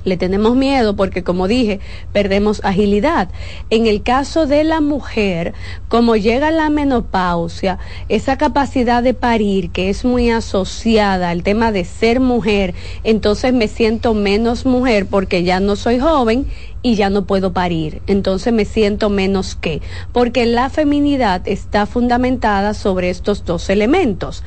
Le 0.04 0.16
tenemos 0.16 0.56
miedo 0.56 0.96
porque, 0.96 1.22
como 1.22 1.46
dije, 1.46 1.80
perdemos 2.12 2.62
agilidad. 2.64 3.28
En 3.68 3.86
el 3.86 4.02
caso 4.02 4.46
de 4.46 4.64
la 4.64 4.80
mujer, 4.80 5.52
como 5.88 6.16
llega 6.16 6.50
la 6.50 6.70
menopausia, 6.70 7.78
esa 8.08 8.38
capacidad 8.38 9.02
de 9.02 9.12
parir 9.12 9.70
que 9.70 9.90
es 9.90 10.04
muy 10.04 10.30
asociada 10.30 11.28
al 11.28 11.42
tema 11.42 11.72
de 11.72 11.84
ser 11.84 12.20
mujer, 12.20 12.74
entonces 13.04 13.52
me 13.52 13.68
siento 13.68 14.14
menos 14.14 14.64
mujer 14.64 15.04
porque 15.04 15.42
ya 15.42 15.60
no 15.60 15.76
soy 15.76 15.98
joven 15.98 16.46
y 16.82 16.94
ya 16.94 17.10
no 17.10 17.26
puedo 17.26 17.52
parir. 17.52 18.00
Entonces 18.06 18.54
me 18.54 18.64
siento 18.64 19.10
menos 19.10 19.56
que, 19.56 19.82
porque 20.12 20.46
la 20.46 20.70
feminidad 20.70 21.46
está 21.46 21.84
fundamentada 21.84 22.72
sobre 22.72 23.10
estos 23.10 23.44
dos 23.44 23.68
elementos. 23.68 24.42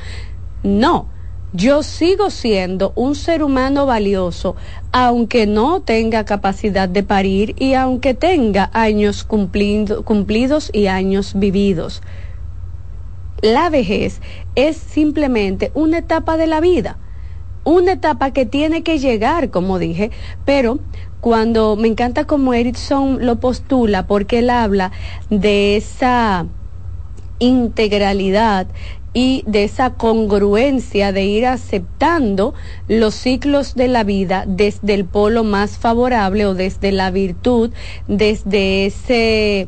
No, 0.64 1.13
yo 1.54 1.84
sigo 1.84 2.32
siendo 2.32 2.94
un 2.96 3.14
ser 3.14 3.44
humano 3.44 3.86
valioso, 3.86 4.56
aunque 4.92 5.46
no 5.46 5.82
tenga 5.82 6.26
capacidad 6.26 6.90
de 6.90 7.04
parir 7.04 7.56
y 7.60 7.76
aunque 7.76 8.16
tenga 8.16 8.72
años 8.74 9.24
cumplidos 9.24 10.72
y 10.74 10.88
años 10.88 11.34
vividos. 11.36 12.02
La 13.42 13.70
vejez 13.70 14.20
es 14.56 14.78
simplemente 14.78 15.72
una 15.76 16.00
etapa 16.00 16.38
de 16.38 16.48
la 16.48 16.60
vida, 16.60 16.98
una 17.66 17.94
etapa 17.94 18.32
que 18.32 18.48
tiene 18.48 18.82
que 18.82 18.98
llegar, 18.98 19.52
como 19.52 19.78
dije, 19.78 20.10
pero 20.46 20.80
cuando 21.22 21.76
me 21.76 21.88
encanta 21.88 22.26
como 22.26 22.54
Erickson 22.54 23.26
lo 23.26 23.40
postula, 23.40 24.08
porque 24.08 24.40
él 24.40 24.50
habla 24.50 24.92
de 25.30 25.76
esa 25.76 26.48
integralidad 27.40 28.68
y 29.14 29.44
de 29.46 29.64
esa 29.64 29.92
congruencia 29.92 31.12
de 31.12 31.24
ir 31.24 31.46
aceptando 31.46 32.54
los 32.88 33.14
ciclos 33.14 33.76
de 33.76 33.88
la 33.88 34.04
vida 34.04 34.46
desde 34.48 34.94
el 34.94 35.06
polo 35.06 35.44
más 35.44 35.78
favorable 35.78 36.46
o 36.46 36.56
desde 36.56 36.92
la 36.92 37.12
virtud, 37.12 37.72
desde 38.08 38.86
ese, 38.86 39.68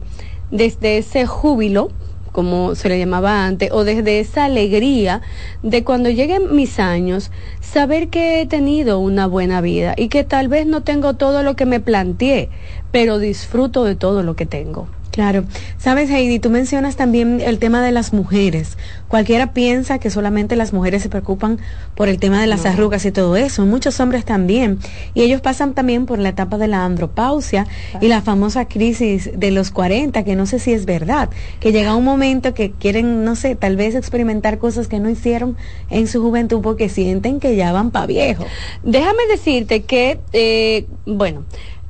desde 0.51 0.97
ese 0.97 1.25
júbilo 1.25 1.89
como 2.35 2.75
se 2.75 2.89
le 2.89 2.99
llamaba 2.99 3.45
antes, 3.45 3.71
o 3.71 3.85
desde 3.85 4.19
esa 4.19 4.43
alegría 4.43 5.21
de 5.63 5.85
cuando 5.85 6.09
lleguen 6.09 6.53
mis 6.53 6.81
años, 6.81 7.31
saber 7.61 8.09
que 8.09 8.41
he 8.41 8.45
tenido 8.45 8.99
una 8.99 9.25
buena 9.25 9.61
vida 9.61 9.93
y 9.95 10.09
que 10.09 10.25
tal 10.25 10.49
vez 10.49 10.67
no 10.67 10.83
tengo 10.83 11.13
todo 11.13 11.43
lo 11.43 11.55
que 11.55 11.65
me 11.65 11.79
planteé, 11.79 12.49
pero 12.91 13.19
disfruto 13.19 13.85
de 13.85 13.95
todo 13.95 14.21
lo 14.21 14.35
que 14.35 14.45
tengo. 14.45 14.89
Claro. 15.11 15.45
Sabes, 15.77 16.09
Heidi, 16.09 16.39
tú 16.39 16.49
mencionas 16.49 16.97
también 16.97 17.39
el 17.39 17.57
tema 17.57 17.81
de 17.81 17.93
las 17.93 18.11
mujeres. 18.11 18.77
Cualquiera 19.07 19.53
piensa 19.53 19.97
que 19.97 20.09
solamente 20.09 20.57
las 20.57 20.73
mujeres 20.73 21.03
se 21.03 21.09
preocupan 21.09 21.59
por 21.95 22.09
el 22.09 22.19
tema 22.19 22.41
de 22.41 22.47
las 22.47 22.65
arrugas 22.65 23.05
y 23.05 23.11
todo 23.11 23.37
eso. 23.37 23.65
Muchos 23.65 23.99
hombres 24.01 24.25
también. 24.25 24.79
Y 25.13 25.21
ellos 25.21 25.39
pasan 25.39 25.73
también 25.73 26.05
por 26.05 26.19
la 26.19 26.29
etapa 26.29 26.57
de 26.57 26.67
la 26.67 26.83
andropausia 26.83 27.65
y 28.01 28.09
la 28.09 28.21
famosa 28.21 28.67
crisis 28.67 29.31
de 29.33 29.51
los 29.51 29.71
40, 29.71 30.23
que 30.25 30.35
no 30.35 30.45
sé 30.45 30.59
si 30.59 30.73
es 30.73 30.85
verdad. 30.85 31.29
Que 31.61 31.71
llega 31.71 31.95
un 31.95 32.03
momento 32.03 32.53
que 32.53 32.71
quieren, 32.71 33.23
no 33.23 33.35
sé, 33.35 33.55
tal 33.55 33.77
vez 33.77 33.95
experimentar 33.95 34.57
cosas 34.57 34.89
que 34.89 34.99
no 34.99 35.09
hicieron 35.09 35.55
en 35.89 36.07
su 36.07 36.21
juventud 36.21 36.59
porque 36.61 36.89
sienten 36.89 37.39
que 37.39 37.55
ya 37.55 37.71
van 37.71 37.91
para 37.91 38.07
viejo. 38.07 38.45
Déjame 38.83 39.27
decirte 39.29 39.83
que, 39.83 40.19
eh, 40.33 40.87
bueno, 41.05 41.45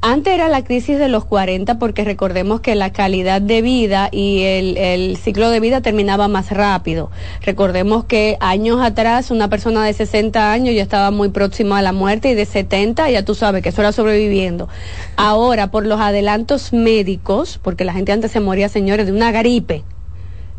antes 0.08 0.36
era 0.36 0.50
la 0.50 0.64
crisis 0.64 1.00
de 1.00 1.10
los 1.10 1.26
40 1.26 1.80
porque 1.80 2.04
recordemos 2.04 2.62
que 2.62 2.76
la 2.76 2.92
calidad 2.92 3.42
de 3.42 3.64
vida 3.64 4.10
y 4.12 4.44
el, 4.44 5.18
ciclo 5.18 5.50
de 5.50 5.60
vida 5.60 5.82
terminaba 5.82 6.28
más 6.28 6.52
rápido. 6.52 7.10
Recordemos 7.42 8.06
que 8.06 8.38
años 8.40 8.82
atrás 8.84 9.32
una 9.32 9.50
persona 9.50 9.84
de 9.84 9.94
60 9.94 10.52
años 10.52 10.76
ya 10.76 10.84
estaba 10.84 11.10
muy 11.10 11.30
próxima 11.30 11.80
a 11.80 11.82
la 11.82 11.92
muerte 11.92 12.30
y 12.30 12.36
de 12.36 12.46
70 12.46 13.10
ya 13.10 13.26
tú 13.26 13.34
sabes 13.34 13.64
que 13.64 13.70
eso 13.70 13.82
era 13.82 13.92
sobreviviendo. 13.92 14.70
Ahora, 15.16 15.72
por 15.72 15.88
los 15.88 16.00
adelantos 16.00 16.72
médicos, 16.72 17.60
porque 17.64 17.84
la 17.84 17.94
gente 17.94 18.12
antes 18.12 18.32
se 18.32 18.40
moría, 18.40 18.70
señores, 18.70 19.08
de 19.08 19.12
una 19.12 19.32
gripe, 19.32 19.84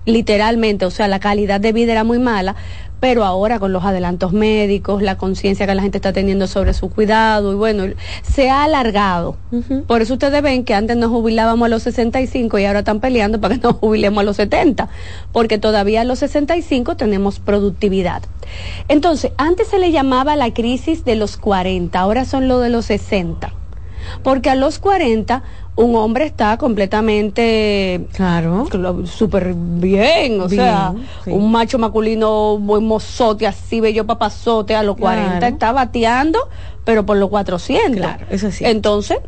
literalmente, 0.06 0.86
o 0.86 0.90
sea, 0.90 1.06
la 1.06 1.20
calidad 1.20 1.60
de 1.60 1.72
vida 1.72 1.92
era 1.92 2.04
muy 2.04 2.18
mala, 2.18 2.56
pero 3.00 3.24
ahora 3.24 3.58
con 3.58 3.72
los 3.72 3.84
adelantos 3.84 4.32
médicos, 4.32 5.02
la 5.02 5.16
conciencia 5.16 5.66
que 5.66 5.74
la 5.74 5.82
gente 5.82 5.98
está 5.98 6.12
teniendo 6.12 6.46
sobre 6.46 6.74
su 6.74 6.90
cuidado, 6.90 7.52
y 7.52 7.56
bueno, 7.56 7.84
se 8.22 8.50
ha 8.50 8.64
alargado. 8.64 9.36
Por 9.86 10.02
eso 10.02 10.14
ustedes 10.14 10.42
ven 10.42 10.64
que 10.64 10.74
antes 10.74 10.96
nos 10.96 11.10
jubilábamos 11.10 11.66
a 11.66 11.68
los 11.68 11.82
65 11.82 12.58
y 12.58 12.64
ahora 12.64 12.80
están 12.80 13.00
peleando 13.00 13.40
para 13.40 13.56
que 13.56 13.62
nos 13.62 13.76
jubilemos 13.76 14.22
a 14.22 14.24
los 14.24 14.36
70, 14.36 14.88
porque 15.32 15.58
todavía 15.58 16.00
a 16.00 16.04
los 16.04 16.20
65 16.20 16.96
tenemos 16.96 17.38
productividad. 17.38 18.22
Entonces, 18.88 19.32
antes 19.36 19.68
se 19.68 19.78
le 19.78 19.92
llamaba 19.92 20.36
la 20.36 20.52
crisis 20.54 21.04
de 21.04 21.16
los 21.16 21.36
40, 21.36 21.98
ahora 21.98 22.24
son 22.24 22.48
lo 22.48 22.60
de 22.60 22.70
los 22.70 22.86
60 22.86 23.52
porque 24.22 24.50
a 24.50 24.54
los 24.54 24.78
40 24.78 25.42
un 25.76 25.94
hombre 25.94 26.24
está 26.24 26.56
completamente, 26.56 28.06
claro, 28.12 28.66
súper 29.06 29.54
bien, 29.54 30.40
o 30.40 30.48
sea, 30.48 30.94
un 31.26 31.52
macho 31.52 31.78
masculino 31.78 32.58
buen 32.58 32.84
mozote, 32.84 33.46
así 33.46 33.80
bello 33.80 34.06
papazote, 34.06 34.74
a 34.74 34.82
los 34.82 34.96
40 34.96 35.46
está 35.46 35.72
bateando, 35.72 36.38
pero 36.84 37.04
por 37.04 37.18
los 37.18 37.28
400. 37.28 37.96
Claro, 37.96 38.26
eso 38.30 38.50
sí. 38.50 38.64
Entonces, 38.64 39.18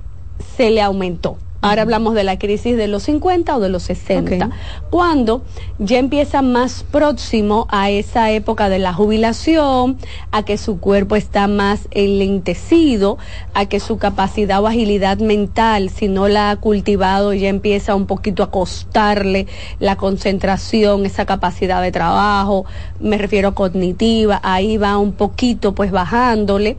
se 0.57 0.71
le 0.71 0.81
aumentó. 0.81 1.37
Ahora 1.61 1.83
hablamos 1.83 2.15
de 2.15 2.23
la 2.23 2.39
crisis 2.39 2.77
de 2.77 2.87
los 2.87 3.03
50 3.03 3.57
o 3.57 3.59
de 3.59 3.69
los 3.69 3.83
60, 3.83 4.51
cuando 4.91 5.43
ya 5.81 5.99
empieza 5.99 6.41
más 6.41 6.85
próximo 6.85 7.67
a 7.69 7.91
esa 7.91 8.31
época 8.31 8.69
de 8.69 8.79
la 8.79 8.93
jubilación, 8.93 9.99
a 10.31 10.45
que 10.45 10.57
su 10.57 10.79
cuerpo 10.79 11.17
está 11.17 11.49
más 11.49 11.89
enlentecido, 11.91 13.19
a 13.55 13.67
que 13.67 13.81
su 13.81 13.99
capacidad 13.99 14.63
o 14.63 14.69
agilidad 14.69 15.19
mental, 15.19 15.91
si 15.91 16.07
no 16.07 16.29
la 16.29 16.51
ha 16.51 16.57
cultivado, 16.57 17.35
ya 17.35 17.49
empieza 17.49 17.97
un 17.97 18.07
poquito 18.07 18.45
a 18.45 18.53
costarle 18.53 19.49
la 19.81 19.97
concentración, 19.97 21.07
esa 21.07 21.27
capacidad 21.27 21.83
de 21.83 21.91
trabajo, 21.91 22.67
me 23.01 23.19
refiero 23.19 23.57
cognitiva, 23.57 24.41
ahí 24.45 24.77
va 24.77 24.97
un 24.97 25.13
poquito 25.13 25.75
pues 25.75 25.91
bajándole. 25.91 26.77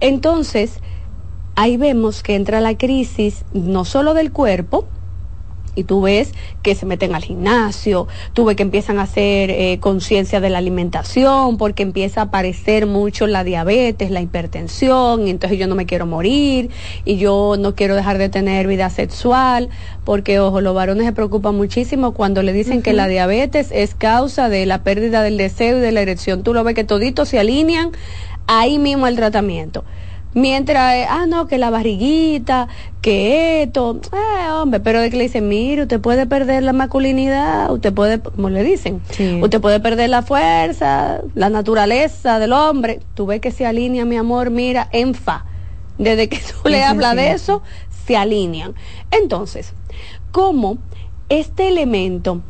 Entonces, 0.00 0.80
ahí 1.58 1.76
vemos 1.76 2.22
que 2.22 2.36
entra 2.36 2.60
la 2.60 2.78
crisis 2.78 3.44
no 3.52 3.84
solo 3.84 4.14
del 4.14 4.30
cuerpo, 4.30 4.86
y 5.74 5.82
tú 5.82 6.02
ves 6.02 6.32
que 6.62 6.76
se 6.76 6.86
meten 6.86 7.16
al 7.16 7.24
gimnasio, 7.24 8.06
tú 8.32 8.44
ves 8.44 8.54
que 8.54 8.62
empiezan 8.62 9.00
a 9.00 9.02
hacer 9.02 9.50
eh, 9.50 9.78
conciencia 9.80 10.40
de 10.40 10.50
la 10.50 10.58
alimentación, 10.58 11.56
porque 11.58 11.82
empieza 11.82 12.20
a 12.20 12.24
aparecer 12.24 12.86
mucho 12.86 13.26
la 13.26 13.42
diabetes, 13.42 14.12
la 14.12 14.20
hipertensión, 14.20 15.26
y 15.26 15.30
entonces 15.30 15.58
yo 15.58 15.66
no 15.66 15.74
me 15.74 15.84
quiero 15.84 16.06
morir, 16.06 16.70
y 17.04 17.16
yo 17.16 17.56
no 17.58 17.74
quiero 17.74 17.96
dejar 17.96 18.18
de 18.18 18.28
tener 18.28 18.68
vida 18.68 18.88
sexual, 18.88 19.68
porque 20.04 20.38
ojo, 20.38 20.60
los 20.60 20.76
varones 20.76 21.06
se 21.06 21.12
preocupan 21.12 21.56
muchísimo 21.56 22.14
cuando 22.14 22.44
le 22.44 22.52
dicen 22.52 22.82
que 22.82 22.92
la 22.92 23.08
diabetes 23.08 23.70
es 23.72 23.96
causa 23.96 24.48
de 24.48 24.64
la 24.64 24.84
pérdida 24.84 25.24
del 25.24 25.36
deseo 25.36 25.78
y 25.78 25.80
de 25.80 25.90
la 25.90 26.02
erección. 26.02 26.44
Tú 26.44 26.54
lo 26.54 26.62
ves 26.62 26.76
que 26.76 26.84
toditos 26.84 27.30
se 27.30 27.40
alinean 27.40 27.90
ahí 28.46 28.78
mismo 28.78 29.08
el 29.08 29.16
tratamiento 29.16 29.84
Mientras, 30.34 30.94
eh, 30.94 31.06
ah, 31.08 31.26
no, 31.26 31.46
que 31.46 31.56
la 31.58 31.70
barriguita, 31.70 32.68
que 33.00 33.62
esto, 33.62 34.00
eh, 34.12 34.50
hombre, 34.50 34.80
pero 34.80 35.00
de 35.00 35.10
que 35.10 35.16
le 35.16 35.24
dicen, 35.24 35.48
mire, 35.48 35.82
usted 35.82 36.00
puede 36.00 36.26
perder 36.26 36.62
la 36.62 36.72
masculinidad, 36.72 37.72
usted 37.72 37.92
puede, 37.92 38.20
como 38.20 38.50
le 38.50 38.62
dicen, 38.62 39.00
usted 39.40 39.60
puede 39.60 39.80
perder 39.80 40.10
la 40.10 40.22
fuerza, 40.22 41.22
la 41.34 41.48
naturaleza 41.48 42.38
del 42.38 42.52
hombre. 42.52 43.00
Tú 43.14 43.26
ves 43.26 43.40
que 43.40 43.50
se 43.50 43.66
alinea, 43.66 44.04
mi 44.04 44.16
amor, 44.16 44.50
mira, 44.50 44.88
en 44.92 45.14
fa. 45.14 45.44
Desde 45.96 46.28
que 46.28 46.38
tú 46.38 46.68
le 46.68 46.84
hablas 46.84 47.16
de 47.16 47.32
eso, 47.32 47.62
se 48.06 48.16
alinean. 48.16 48.74
Entonces, 49.10 49.72
¿cómo 50.30 50.78
este 51.28 51.68
elemento 51.68 52.42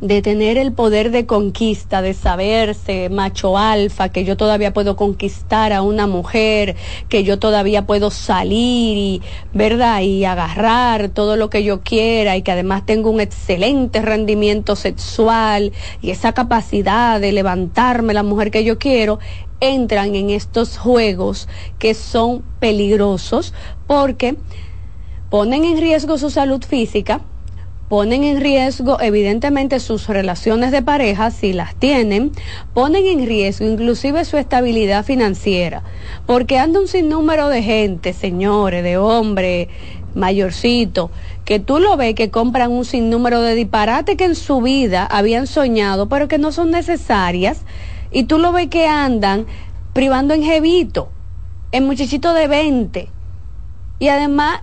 de 0.00 0.22
tener 0.22 0.58
el 0.58 0.72
poder 0.72 1.10
de 1.10 1.26
conquista, 1.26 2.02
de 2.02 2.14
saberse 2.14 3.08
macho 3.08 3.56
alfa, 3.56 4.10
que 4.10 4.24
yo 4.24 4.36
todavía 4.36 4.72
puedo 4.72 4.96
conquistar 4.96 5.72
a 5.72 5.82
una 5.82 6.06
mujer, 6.06 6.76
que 7.08 7.24
yo 7.24 7.38
todavía 7.38 7.86
puedo 7.86 8.10
salir 8.10 8.96
y, 8.96 9.22
¿verdad? 9.52 10.02
Y 10.02 10.24
agarrar 10.24 11.08
todo 11.08 11.36
lo 11.36 11.50
que 11.50 11.64
yo 11.64 11.80
quiera 11.80 12.36
y 12.36 12.42
que 12.42 12.52
además 12.52 12.84
tengo 12.84 13.10
un 13.10 13.20
excelente 13.20 14.02
rendimiento 14.02 14.76
sexual 14.76 15.72
y 16.02 16.10
esa 16.10 16.32
capacidad 16.32 17.20
de 17.20 17.32
levantarme 17.32 18.14
la 18.14 18.22
mujer 18.22 18.50
que 18.50 18.64
yo 18.64 18.78
quiero, 18.78 19.18
entran 19.60 20.14
en 20.14 20.30
estos 20.30 20.76
juegos 20.76 21.48
que 21.78 21.94
son 21.94 22.42
peligrosos 22.60 23.54
porque 23.86 24.36
ponen 25.30 25.64
en 25.64 25.80
riesgo 25.80 26.18
su 26.18 26.30
salud 26.30 26.62
física, 26.62 27.22
ponen 27.88 28.24
en 28.24 28.40
riesgo 28.40 29.00
evidentemente 29.00 29.78
sus 29.80 30.08
relaciones 30.08 30.72
de 30.72 30.82
pareja 30.82 31.30
si 31.30 31.52
las 31.52 31.74
tienen, 31.76 32.32
ponen 32.74 33.06
en 33.06 33.26
riesgo 33.26 33.66
inclusive 33.66 34.24
su 34.24 34.36
estabilidad 34.36 35.04
financiera, 35.04 35.82
porque 36.26 36.58
anda 36.58 36.80
un 36.80 36.88
sinnúmero 36.88 37.48
de 37.48 37.62
gente, 37.62 38.12
señores, 38.12 38.82
de 38.82 38.96
hombres, 38.96 39.68
mayorcito, 40.14 41.10
que 41.44 41.60
tú 41.60 41.78
lo 41.78 41.96
ves 41.96 42.14
que 42.14 42.30
compran 42.30 42.72
un 42.72 42.84
sinnúmero 42.84 43.40
de 43.42 43.54
disparates 43.54 44.16
que 44.16 44.24
en 44.24 44.34
su 44.34 44.60
vida 44.60 45.06
habían 45.06 45.46
soñado, 45.46 46.08
pero 46.08 46.26
que 46.26 46.38
no 46.38 46.50
son 46.50 46.70
necesarias, 46.70 47.64
y 48.10 48.24
tú 48.24 48.38
lo 48.38 48.52
ves 48.52 48.68
que 48.68 48.88
andan 48.88 49.46
privando 49.92 50.34
en 50.34 50.42
jevito, 50.42 51.10
en 51.70 51.86
muchachito 51.86 52.34
de 52.34 52.48
20, 52.48 53.10
y 53.98 54.08
además 54.08 54.62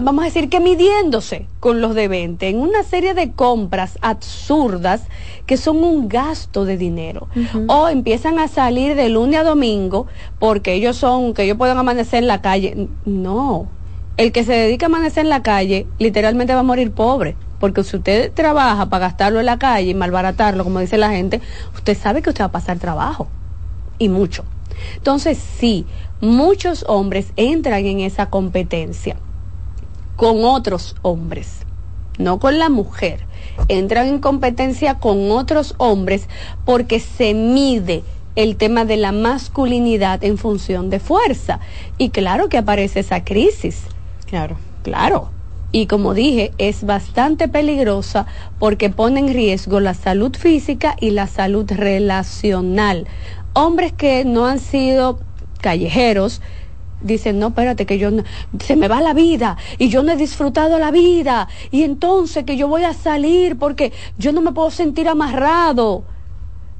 vamos 0.00 0.22
a 0.22 0.26
decir 0.26 0.48
que 0.48 0.60
midiéndose 0.60 1.46
con 1.60 1.80
los 1.80 1.94
de 1.94 2.08
20 2.08 2.48
en 2.48 2.60
una 2.60 2.82
serie 2.82 3.14
de 3.14 3.32
compras 3.32 3.98
absurdas 4.00 5.02
que 5.46 5.56
son 5.56 5.84
un 5.84 6.08
gasto 6.08 6.64
de 6.64 6.76
dinero. 6.76 7.28
O 7.66 7.88
empiezan 7.88 8.38
a 8.38 8.48
salir 8.48 8.94
de 8.94 9.08
lunes 9.08 9.40
a 9.40 9.44
domingo 9.44 10.06
porque 10.38 10.72
ellos 10.72 10.96
son 10.96 11.34
que 11.34 11.44
ellos 11.44 11.56
pueden 11.56 11.76
amanecer 11.76 12.20
en 12.22 12.28
la 12.28 12.40
calle. 12.40 12.88
No. 13.04 13.68
El 14.16 14.32
que 14.32 14.44
se 14.44 14.52
dedica 14.52 14.86
a 14.86 14.88
amanecer 14.88 15.24
en 15.24 15.30
la 15.30 15.42
calle 15.42 15.86
literalmente 15.98 16.54
va 16.54 16.60
a 16.60 16.64
morir 16.64 16.92
pobre. 16.92 17.36
Porque 17.60 17.82
si 17.84 17.96
usted 17.96 18.32
trabaja 18.32 18.86
para 18.86 19.06
gastarlo 19.06 19.40
en 19.40 19.46
la 19.46 19.58
calle 19.58 19.90
y 19.90 19.94
malbaratarlo 19.94 20.64
como 20.64 20.80
dice 20.80 20.98
la 20.98 21.10
gente 21.10 21.40
usted 21.74 21.96
sabe 21.96 22.22
que 22.22 22.30
usted 22.30 22.42
va 22.42 22.48
a 22.48 22.52
pasar 22.52 22.78
trabajo. 22.78 23.28
Y 23.98 24.08
mucho. 24.08 24.44
Entonces 24.96 25.38
sí 25.38 25.86
muchos 26.20 26.84
hombres 26.88 27.32
entran 27.36 27.84
en 27.84 28.00
esa 28.00 28.30
competencia 28.30 29.16
con 30.16 30.44
otros 30.44 30.96
hombres, 31.02 31.60
no 32.18 32.38
con 32.38 32.58
la 32.58 32.68
mujer. 32.68 33.26
Entran 33.68 34.08
en 34.08 34.18
competencia 34.18 34.94
con 34.94 35.30
otros 35.30 35.74
hombres 35.78 36.28
porque 36.64 37.00
se 37.00 37.34
mide 37.34 38.02
el 38.36 38.56
tema 38.56 38.84
de 38.84 38.96
la 38.96 39.12
masculinidad 39.12 40.24
en 40.24 40.38
función 40.38 40.90
de 40.90 41.00
fuerza. 41.00 41.60
Y 41.98 42.10
claro 42.10 42.48
que 42.48 42.58
aparece 42.58 43.00
esa 43.00 43.24
crisis. 43.24 43.82
Claro. 44.26 44.56
Claro. 44.82 45.30
Y 45.72 45.86
como 45.86 46.14
dije, 46.14 46.52
es 46.58 46.84
bastante 46.84 47.48
peligrosa 47.48 48.26
porque 48.60 48.90
pone 48.90 49.20
en 49.20 49.32
riesgo 49.32 49.80
la 49.80 49.94
salud 49.94 50.36
física 50.36 50.94
y 51.00 51.10
la 51.10 51.26
salud 51.26 51.68
relacional. 51.68 53.08
Hombres 53.54 53.92
que 53.92 54.24
no 54.24 54.46
han 54.46 54.60
sido 54.60 55.18
callejeros, 55.60 56.42
dicen, 57.04 57.38
no, 57.38 57.48
espérate, 57.48 57.86
que 57.86 57.98
yo 57.98 58.10
se 58.58 58.76
me 58.76 58.88
va 58.88 59.00
la 59.00 59.14
vida 59.14 59.56
y 59.78 59.88
yo 59.88 60.02
no 60.02 60.12
he 60.12 60.16
disfrutado 60.16 60.78
la 60.78 60.90
vida 60.90 61.48
y 61.70 61.82
entonces 61.82 62.44
que 62.44 62.56
yo 62.56 62.66
voy 62.66 62.82
a 62.82 62.94
salir 62.94 63.56
porque 63.56 63.92
yo 64.18 64.32
no 64.32 64.40
me 64.40 64.52
puedo 64.52 64.70
sentir 64.70 65.08
amarrado. 65.08 66.04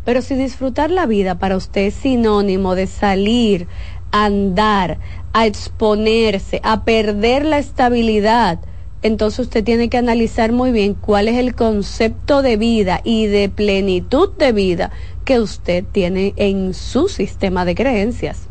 Pero 0.05 0.21
si 0.23 0.35
disfrutar 0.35 0.91
la 0.91 1.07
vida 1.07 1.39
para 1.39 1.57
usted 1.57 1.83
es 1.83 1.95
sinónimo 1.95 2.75
de 2.75 2.87
salir, 2.87 3.69
andar, 4.11 4.99
a 5.33 5.47
exponerse, 5.47 6.61
a 6.63 6.85
perder 6.85 7.45
la 7.45 7.59
estabilidad, 7.59 8.61
entonces 9.03 9.41
usted 9.41 9.65
tiene 9.65 9.91
que 9.91 9.99
analizar 9.99 10.53
muy 10.53 10.73
bien 10.73 10.95
cuál 10.95 11.29
es 11.29 11.37
el 11.37 11.55
concepto 11.55 12.41
de 12.41 12.57
vida 12.57 13.01
y 13.05 13.27
de 13.27 13.51
plenitud 13.51 14.31
de 14.39 14.53
vida 14.53 14.91
que 15.25 15.41
usted 15.41 15.85
tiene 15.91 16.33
en 16.37 16.73
su 16.73 17.09
sistema 17.09 17.65
de 17.65 17.75
creencias. 17.75 18.49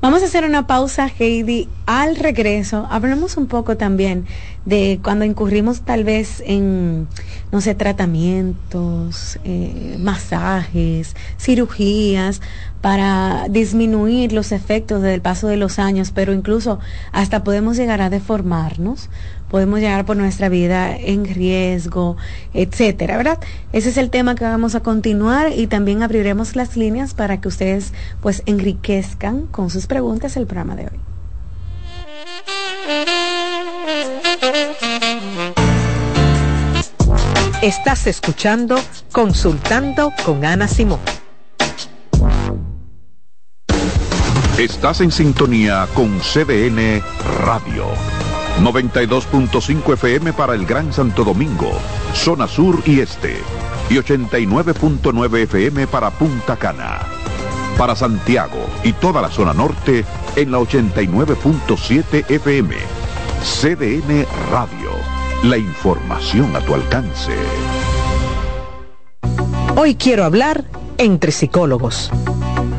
Vamos 0.00 0.22
a 0.22 0.26
hacer 0.26 0.44
una 0.44 0.68
pausa, 0.68 1.10
Heidi. 1.18 1.68
Al 1.84 2.14
regreso, 2.14 2.86
hablemos 2.88 3.36
un 3.36 3.48
poco 3.48 3.76
también 3.76 4.26
de 4.64 5.00
cuando 5.02 5.24
incurrimos 5.24 5.80
tal 5.80 6.04
vez 6.04 6.40
en, 6.46 7.08
no 7.50 7.60
sé, 7.60 7.74
tratamientos, 7.74 9.40
eh, 9.42 9.96
masajes, 9.98 11.16
cirugías, 11.36 12.40
para 12.80 13.48
disminuir 13.50 14.32
los 14.32 14.52
efectos 14.52 15.02
del 15.02 15.20
paso 15.20 15.48
de 15.48 15.56
los 15.56 15.80
años, 15.80 16.12
pero 16.12 16.32
incluso 16.32 16.78
hasta 17.10 17.42
podemos 17.42 17.76
llegar 17.76 18.00
a 18.00 18.08
deformarnos 18.08 19.10
podemos 19.50 19.80
llegar 19.80 20.04
por 20.04 20.16
nuestra 20.16 20.48
vida 20.48 20.96
en 20.96 21.24
riesgo, 21.24 22.16
etcétera, 22.54 23.16
¿verdad? 23.16 23.38
Ese 23.72 23.88
es 23.90 23.96
el 23.96 24.10
tema 24.10 24.34
que 24.34 24.44
vamos 24.44 24.74
a 24.74 24.80
continuar 24.80 25.52
y 25.54 25.66
también 25.66 26.02
abriremos 26.02 26.56
las 26.56 26.76
líneas 26.76 27.14
para 27.14 27.40
que 27.40 27.48
ustedes 27.48 27.92
pues 28.20 28.42
enriquezcan 28.46 29.46
con 29.46 29.70
sus 29.70 29.86
preguntas 29.86 30.36
el 30.36 30.46
programa 30.46 30.76
de 30.76 30.84
hoy. 30.84 31.00
Estás 37.62 38.06
escuchando 38.06 38.78
Consultando 39.10 40.12
con 40.24 40.44
Ana 40.44 40.68
Simón. 40.68 41.00
Estás 44.58 45.00
en 45.00 45.10
sintonía 45.10 45.86
con 45.94 46.20
CDN 46.20 47.02
Radio. 47.44 48.17
92.5 48.60 49.92
FM 49.94 50.32
para 50.32 50.54
el 50.54 50.66
Gran 50.66 50.92
Santo 50.92 51.22
Domingo, 51.22 51.70
zona 52.12 52.48
sur 52.48 52.82
y 52.84 53.00
este, 53.00 53.36
y 53.88 53.94
89.9 53.94 55.38
FM 55.42 55.86
para 55.86 56.10
Punta 56.10 56.56
Cana. 56.56 56.98
Para 57.76 57.94
Santiago 57.94 58.66
y 58.82 58.92
toda 58.92 59.22
la 59.22 59.30
zona 59.30 59.54
norte 59.54 60.04
en 60.34 60.50
la 60.50 60.58
89.7 60.58 62.28
FM. 62.28 62.74
CDN 63.42 64.26
Radio. 64.50 64.90
La 65.44 65.56
información 65.56 66.56
a 66.56 66.60
tu 66.60 66.74
alcance. 66.74 67.32
Hoy 69.76 69.94
quiero 69.94 70.24
hablar 70.24 70.64
entre 70.98 71.30
psicólogos. 71.30 72.10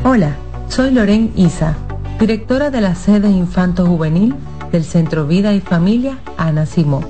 Hola, 0.04 0.36
soy 0.68 0.90
Loren 0.90 1.32
Isa, 1.36 1.78
directora 2.18 2.70
de 2.70 2.82
la 2.82 2.94
sede 2.94 3.30
Infanto 3.30 3.86
Juvenil 3.86 4.34
del 4.70 4.84
Centro 4.84 5.26
Vida 5.26 5.54
y 5.54 5.60
Familia 5.60 6.18
Ana 6.36 6.66
Simó. 6.66 7.02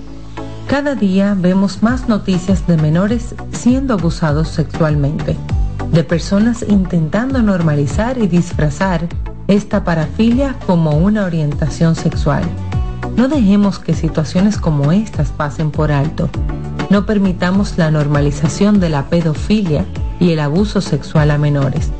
Cada 0.66 0.94
día 0.94 1.36
vemos 1.36 1.82
más 1.82 2.08
noticias 2.08 2.66
de 2.66 2.76
menores 2.76 3.34
siendo 3.52 3.94
abusados 3.94 4.48
sexualmente, 4.48 5.36
de 5.92 6.04
personas 6.04 6.64
intentando 6.68 7.42
normalizar 7.42 8.18
y 8.18 8.28
disfrazar 8.28 9.08
esta 9.48 9.82
parafilia 9.82 10.54
como 10.66 10.92
una 10.92 11.24
orientación 11.24 11.96
sexual. 11.96 12.44
No 13.16 13.26
dejemos 13.26 13.80
que 13.80 13.94
situaciones 13.94 14.56
como 14.58 14.92
estas 14.92 15.30
pasen 15.30 15.72
por 15.72 15.90
alto. 15.90 16.30
No 16.88 17.04
permitamos 17.04 17.76
la 17.76 17.90
normalización 17.90 18.78
de 18.78 18.90
la 18.90 19.06
pedofilia 19.06 19.84
y 20.20 20.30
el 20.30 20.40
abuso 20.40 20.80
sexual 20.80 21.32
a 21.32 21.38
menores. 21.38 21.90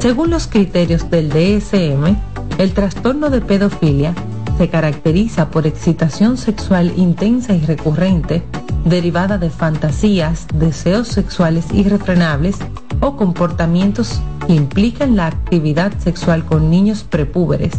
Según 0.00 0.30
los 0.30 0.46
criterios 0.46 1.10
del 1.10 1.30
DSM, 1.30 2.16
el 2.58 2.72
trastorno 2.72 3.30
de 3.30 3.40
pedofilia 3.40 4.14
se 4.58 4.68
caracteriza 4.68 5.50
por 5.50 5.68
excitación 5.68 6.36
sexual 6.36 6.92
intensa 6.96 7.54
y 7.54 7.60
recurrente, 7.60 8.42
derivada 8.84 9.38
de 9.38 9.50
fantasías, 9.50 10.48
deseos 10.52 11.06
sexuales 11.06 11.66
irrefrenables 11.72 12.56
o 13.00 13.14
comportamientos 13.16 14.20
que 14.44 14.54
implican 14.54 15.14
la 15.14 15.28
actividad 15.28 15.92
sexual 15.98 16.44
con 16.44 16.70
niños 16.70 17.04
prepúberes, 17.04 17.74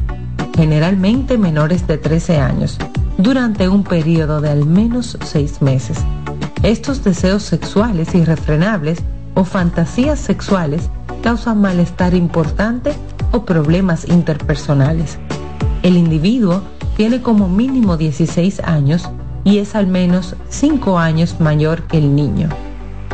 generalmente 0.56 1.38
menores 1.38 1.85
de 1.85 1.97
13 1.97 2.39
años, 2.39 2.77
durante 3.18 3.68
un 3.68 3.84
periodo 3.84 4.39
de 4.39 4.49
al 4.49 4.65
menos 4.65 5.18
seis 5.26 5.61
meses. 5.61 5.97
Estos 6.64 7.03
deseos 7.03 7.43
sexuales 7.43 8.15
irrefrenables 8.15 8.99
o 9.34 9.43
fantasías 9.43 10.18
sexuales 10.19 10.89
causan 11.22 11.60
malestar 11.60 12.14
importante 12.14 12.93
o 13.34 13.43
problemas 13.43 14.07
interpersonales. 14.07 15.19
El 15.81 15.95
individuo 15.95 16.61
tiene 16.97 17.22
como 17.22 17.47
mínimo 17.47 17.95
16 17.95 18.60
años 18.65 19.10
y 19.45 19.60
es 19.60 19.76
al 19.76 19.88
menos 19.88 20.35
5 20.49 20.99
años 20.99 21.39
mayor 21.39 21.84
que 21.84 21.97
el 21.97 22.14
niño. 22.15 22.49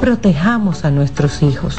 Protejamos 0.01 0.83
a 0.83 0.89
nuestros 0.89 1.43
hijos. 1.43 1.77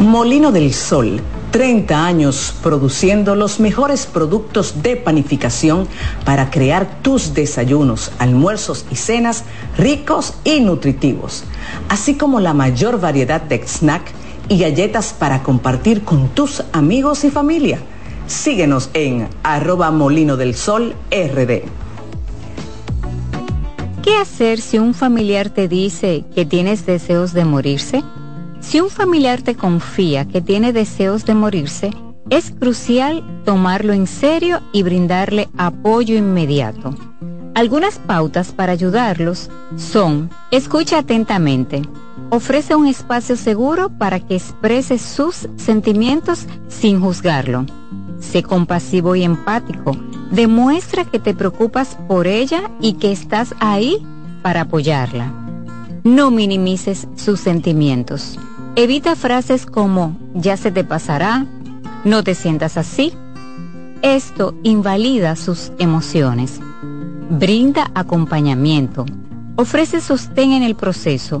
Molino 0.00 0.52
del 0.52 0.72
Sol, 0.72 1.20
30 1.50 2.06
años 2.06 2.54
produciendo 2.62 3.34
los 3.34 3.60
mejores 3.60 4.06
productos 4.06 4.82
de 4.82 4.96
panificación 4.96 5.86
para 6.24 6.50
crear 6.50 7.02
tus 7.02 7.34
desayunos, 7.34 8.10
almuerzos 8.18 8.86
y 8.90 8.96
cenas 8.96 9.44
ricos 9.76 10.32
y 10.44 10.60
nutritivos, 10.60 11.44
así 11.90 12.14
como 12.14 12.40
la 12.40 12.54
mayor 12.54 13.00
variedad 13.00 13.42
de 13.42 13.66
snacks 13.66 14.12
y 14.48 14.58
galletas 14.58 15.12
para 15.12 15.42
compartir 15.42 16.02
con 16.02 16.28
tus 16.28 16.62
amigos 16.72 17.24
y 17.24 17.30
familia. 17.30 17.78
Síguenos 18.26 18.90
en 18.94 19.28
arroba 19.42 19.90
molino 19.90 20.36
del 20.36 20.54
sol 20.54 20.94
rd. 21.10 21.62
¿Qué 24.02 24.16
hacer 24.16 24.60
si 24.60 24.78
un 24.78 24.92
familiar 24.92 25.48
te 25.50 25.66
dice 25.66 26.24
que 26.34 26.44
tienes 26.44 26.84
deseos 26.84 27.32
de 27.32 27.44
morirse? 27.44 28.02
Si 28.60 28.80
un 28.80 28.90
familiar 28.90 29.42
te 29.42 29.54
confía 29.54 30.26
que 30.26 30.40
tiene 30.40 30.72
deseos 30.72 31.24
de 31.24 31.34
morirse, 31.34 31.90
es 32.30 32.50
crucial 32.50 33.42
tomarlo 33.44 33.92
en 33.92 34.06
serio 34.06 34.60
y 34.72 34.82
brindarle 34.82 35.48
apoyo 35.56 36.16
inmediato. 36.16 36.94
Algunas 37.54 37.98
pautas 37.98 38.52
para 38.52 38.72
ayudarlos 38.72 39.50
son, 39.76 40.30
escucha 40.50 40.98
atentamente, 40.98 41.82
ofrece 42.30 42.74
un 42.74 42.86
espacio 42.86 43.36
seguro 43.36 43.90
para 43.90 44.20
que 44.20 44.36
exprese 44.36 44.98
sus 44.98 45.48
sentimientos 45.56 46.46
sin 46.68 47.00
juzgarlo. 47.00 47.66
Sé 48.20 48.42
compasivo 48.42 49.14
y 49.16 49.24
empático. 49.24 49.96
Demuestra 50.30 51.04
que 51.04 51.18
te 51.18 51.34
preocupas 51.34 51.96
por 52.08 52.26
ella 52.26 52.70
y 52.80 52.94
que 52.94 53.12
estás 53.12 53.54
ahí 53.60 54.04
para 54.42 54.62
apoyarla. 54.62 55.32
No 56.02 56.30
minimices 56.30 57.06
sus 57.16 57.40
sentimientos. 57.40 58.38
Evita 58.76 59.14
frases 59.14 59.66
como 59.66 60.18
ya 60.34 60.56
se 60.56 60.72
te 60.72 60.84
pasará, 60.84 61.46
no 62.04 62.24
te 62.24 62.34
sientas 62.34 62.76
así. 62.76 63.12
Esto 64.02 64.54
invalida 64.62 65.36
sus 65.36 65.72
emociones. 65.78 66.60
Brinda 67.30 67.90
acompañamiento. 67.94 69.06
Ofrece 69.56 70.00
sostén 70.00 70.52
en 70.52 70.62
el 70.62 70.74
proceso 70.74 71.40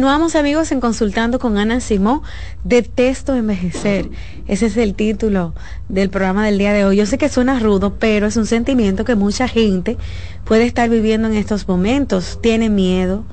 Continuamos 0.00 0.34
amigos 0.34 0.72
en 0.72 0.80
Consultando 0.80 1.38
con 1.38 1.58
Ana 1.58 1.78
Simón. 1.78 2.22
Detesto 2.64 3.34
envejecer. 3.34 4.08
Ese 4.48 4.64
es 4.64 4.78
el 4.78 4.94
título 4.94 5.52
del 5.90 6.08
programa 6.08 6.46
del 6.46 6.56
día 6.56 6.72
de 6.72 6.86
hoy. 6.86 6.96
Yo 6.96 7.04
sé 7.04 7.18
que 7.18 7.28
suena 7.28 7.60
rudo, 7.60 7.96
pero 7.98 8.26
es 8.26 8.38
un 8.38 8.46
sentimiento 8.46 9.04
que 9.04 9.14
mucha 9.14 9.46
gente 9.46 9.98
puede 10.46 10.64
estar 10.64 10.88
viviendo 10.88 11.28
en 11.28 11.34
estos 11.34 11.68
momentos. 11.68 12.38
Tiene 12.40 12.70
miedo, 12.70 13.24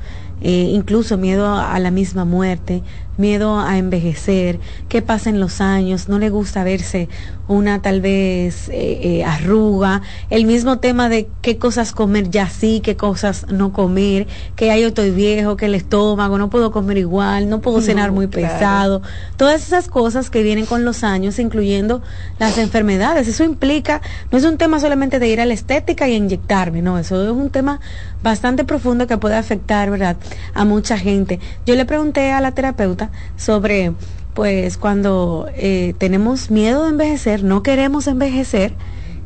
eh, 0.42 0.70
incluso 0.74 1.18
miedo 1.18 1.56
a 1.56 1.80
la 1.80 1.90
misma 1.90 2.26
muerte, 2.26 2.84
miedo 3.18 3.60
a 3.60 3.78
envejecer, 3.78 4.60
qué 4.90 5.02
pasa 5.02 5.30
en 5.30 5.40
los 5.40 5.62
años, 5.62 6.10
no 6.10 6.20
le 6.20 6.30
gusta 6.30 6.64
verse 6.64 7.10
una 7.48 7.82
tal 7.82 8.02
vez 8.02 8.70
eh, 8.70 9.00
eh, 9.02 9.24
arruga, 9.24 10.02
el 10.30 10.46
mismo 10.46 10.80
tema 10.80 11.08
de 11.10 11.30
qué 11.42 11.58
cosas 11.58 11.94
comer 11.94 12.30
ya 12.30 12.50
sí, 12.50 12.82
qué 12.84 12.98
cosas 12.98 13.46
no 13.50 13.72
comer, 13.72 14.28
que 14.56 14.72
hay 14.72 14.84
estoy 14.84 15.12
viejo, 15.12 15.58
que 15.58 15.66
el 15.66 15.76
estómago, 15.76 16.38
no 16.38 16.50
puedo 16.50 16.72
comer 16.72 16.98
igual, 16.98 17.50
no 17.50 17.62
puedo 17.62 17.82
cenar 17.82 18.12
muy 18.12 18.28
pesado, 18.28 19.02
todas 19.38 19.66
esas 19.66 19.88
cosas 19.88 20.30
que 20.30 20.44
vienen 20.44 20.66
con 20.66 20.86
los 20.86 21.04
años, 21.04 21.40
incluyendo 21.40 22.02
las 22.40 22.58
enfermedades. 22.58 23.28
Eso 23.28 23.44
implica, 23.44 24.02
no 24.32 24.38
es 24.38 24.44
un 24.44 24.58
tema 24.58 24.80
solamente 24.80 25.20
de 25.20 25.28
ir 25.28 25.42
a 25.42 25.46
la 25.46 25.54
estética 25.54 26.08
y 26.08 26.16
inyectarme, 26.16 26.82
no, 26.82 26.98
eso 26.98 27.24
es 27.24 27.32
un 27.32 27.50
tema 27.50 27.80
bastante 28.24 28.64
profundo 28.64 29.08
que 29.08 29.18
puede 29.18 29.36
afectar, 29.36 29.90
¿verdad?, 29.90 30.18
a 30.54 30.66
mucha 30.66 30.98
gente. 30.98 31.40
Yo 31.66 31.76
le 31.76 31.86
pregunté 31.86 32.32
a 32.32 32.42
la 32.42 32.52
terapeuta 32.52 33.07
sobre 33.36 33.94
pues 34.34 34.78
cuando 34.78 35.50
eh, 35.56 35.96
tenemos 35.98 36.52
miedo 36.52 36.84
de 36.84 36.90
envejecer, 36.90 37.44
no 37.44 37.64
queremos 37.64 38.06
envejecer 38.06 38.74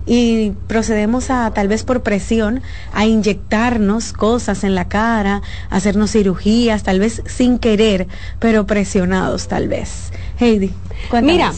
y 0.05 0.51
procedemos 0.67 1.29
a, 1.29 1.51
tal 1.51 1.67
vez 1.67 1.83
por 1.83 2.01
presión, 2.01 2.61
a 2.93 3.05
inyectarnos 3.05 4.13
cosas 4.13 4.63
en 4.63 4.73
la 4.73 4.87
cara, 4.87 5.41
hacernos 5.69 6.11
cirugías, 6.11 6.83
tal 6.83 6.99
vez 6.99 7.21
sin 7.25 7.59
querer, 7.59 8.07
pero 8.39 8.65
presionados 8.65 9.47
tal 9.47 9.67
vez. 9.67 10.11
Heidi, 10.39 10.73
cuéntanos. 11.09 11.23
Mira, 11.23 11.51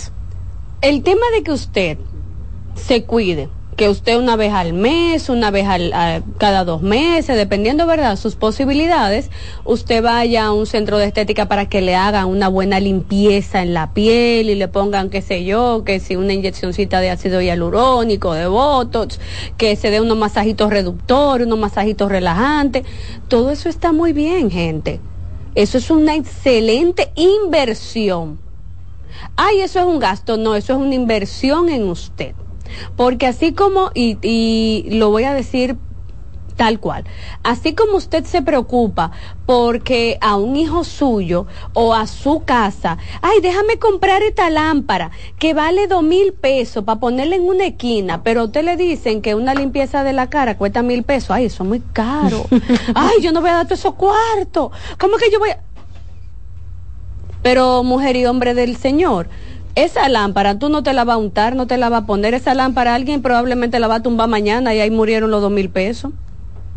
el 0.81 1.03
tema 1.03 1.25
de 1.35 1.43
que 1.43 1.51
usted 1.51 1.97
se 2.75 3.03
cuide, 3.03 3.49
que 3.75 3.89
usted 3.89 4.17
una 4.17 4.35
vez 4.35 4.53
al 4.53 4.73
mes, 4.73 5.29
una 5.29 5.51
vez 5.51 5.65
al, 5.67 5.91
a- 5.93 6.21
cada 6.37 6.63
dos 6.63 6.81
meses, 6.81 7.35
dependiendo, 7.37 7.85
¿verdad?, 7.87 8.15
sus 8.17 8.35
posibilidades, 8.35 9.29
usted 9.63 10.01
vaya 10.03 10.45
a 10.45 10.53
un 10.53 10.65
centro 10.65 10.97
de 10.97 11.05
estética 11.05 11.47
para 11.47 11.65
que 11.67 11.81
le 11.81 11.95
hagan 11.95 12.27
una 12.27 12.47
buena 12.47 12.79
limpieza 12.79 13.61
en 13.61 13.73
la 13.73 13.93
piel 13.93 14.49
y 14.49 14.55
le 14.55 14.67
pongan, 14.67 15.09
qué 15.09 15.21
sé 15.21 15.43
yo, 15.45 15.83
que 15.85 15.99
si 15.99 16.15
una 16.15 16.33
inyeccioncita 16.33 16.99
de 16.99 17.09
ácido 17.09 17.41
hialurónico, 17.41 18.33
de 18.33 18.47
Botox, 18.47 19.19
que 19.57 19.75
se 19.75 19.89
dé 19.89 20.01
unos 20.01 20.17
masajitos 20.17 20.69
reductores, 20.69 21.47
unos 21.47 21.59
masajitos 21.59 22.09
relajantes. 22.09 22.83
Todo 23.27 23.51
eso 23.51 23.69
está 23.69 23.91
muy 23.91 24.13
bien, 24.13 24.51
gente. 24.51 25.01
Eso 25.55 25.77
es 25.77 25.89
una 25.89 26.15
excelente 26.15 27.11
inversión. 27.15 28.39
Ay, 29.35 29.61
eso 29.61 29.79
es 29.79 29.85
un 29.85 29.99
gasto. 29.99 30.37
No, 30.37 30.55
eso 30.55 30.73
es 30.73 30.79
una 30.79 30.95
inversión 30.95 31.69
en 31.69 31.83
usted. 31.89 32.35
Porque 32.95 33.27
así 33.27 33.53
como, 33.53 33.91
y, 33.93 34.17
y 34.21 34.97
lo 34.97 35.09
voy 35.09 35.23
a 35.23 35.33
decir 35.33 35.77
tal 36.55 36.79
cual, 36.79 37.03
así 37.41 37.73
como 37.73 37.97
usted 37.97 38.25
se 38.25 38.41
preocupa 38.41 39.11
porque 39.45 40.17
a 40.21 40.35
un 40.35 40.55
hijo 40.55 40.83
suyo 40.83 41.47
o 41.73 41.93
a 41.93 42.07
su 42.07 42.43
casa, 42.43 42.97
ay, 43.21 43.39
déjame 43.41 43.79
comprar 43.79 44.21
esta 44.21 44.49
lámpara 44.49 45.11
que 45.39 45.53
vale 45.53 45.87
dos 45.87 46.03
mil 46.03 46.33
pesos 46.33 46.83
para 46.83 46.99
ponerla 46.99 47.35
en 47.35 47.43
una 47.43 47.65
esquina, 47.65 48.23
pero 48.23 48.41
a 48.41 48.43
usted 48.45 48.63
le 48.63 48.77
dicen 48.77 49.21
que 49.21 49.35
una 49.35 49.53
limpieza 49.53 50.03
de 50.03 50.13
la 50.13 50.29
cara 50.29 50.57
cuesta 50.57 50.83
mil 50.83 51.03
pesos, 51.03 51.31
ay, 51.31 51.45
eso 51.45 51.63
es 51.63 51.69
muy 51.69 51.79
caro. 51.79 52.45
ay, 52.95 53.21
yo 53.21 53.31
no 53.31 53.41
voy 53.41 53.49
a 53.49 53.55
dar 53.55 53.65
todos 53.65 53.79
esos 53.79 53.95
cuartos. 53.95 54.71
¿Cómo 54.99 55.17
que 55.17 55.31
yo 55.31 55.39
voy 55.39 55.49
a...? 55.49 55.59
Pero 57.41 57.83
mujer 57.83 58.15
y 58.15 58.25
hombre 58.25 58.53
del 58.53 58.77
Señor, 58.77 59.27
esa 59.75 60.07
lámpara 60.07 60.59
tú 60.59 60.69
no 60.69 60.83
te 60.83 60.93
la 60.93 61.03
vas 61.03 61.15
a 61.15 61.17
untar, 61.17 61.55
no 61.55 61.67
te 61.67 61.77
la 61.77 61.89
vas 61.89 62.03
a 62.03 62.05
poner. 62.05 62.33
Esa 62.33 62.53
lámpara 62.53 62.93
alguien 62.93 63.21
probablemente 63.21 63.79
la 63.79 63.87
va 63.87 63.95
a 63.95 64.03
tumbar 64.03 64.29
mañana 64.29 64.73
y 64.75 64.79
ahí 64.79 64.91
murieron 64.91 65.31
los 65.31 65.41
dos 65.41 65.51
mil 65.51 65.69
pesos. 65.69 66.11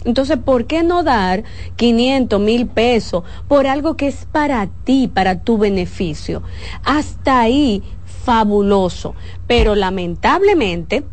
Entonces, 0.05 0.39
¿por 0.39 0.67
qué 0.67 0.85
no 0.85 1.03
dar 1.03 1.43
500 1.75 2.41
mil 2.41 2.69
pesos 2.69 3.25
por 3.49 3.67
algo 3.67 3.97
que 3.97 4.07
es 4.07 4.25
para 4.31 4.69
ti, 4.85 5.09
para 5.13 5.41
tu 5.41 5.59
beneficio? 5.59 6.43
Hasta 6.85 7.41
ahí, 7.41 7.83
fabuloso. 8.05 9.15
Pero 9.49 9.75
lamentablemente, 9.75 11.05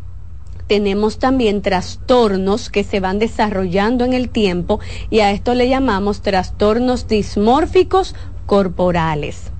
tenemos 0.68 1.18
también 1.18 1.60
trastornos 1.60 2.70
que 2.70 2.84
se 2.84 3.00
van 3.00 3.18
desarrollando 3.18 4.04
en 4.04 4.14
el 4.14 4.30
tiempo 4.30 4.80
y 5.10 5.20
a 5.20 5.32
esto 5.32 5.54
le 5.54 5.68
llamamos 5.68 6.22
trastornos 6.22 7.08
dismórficos 7.08 8.14
corporales. 8.46 9.53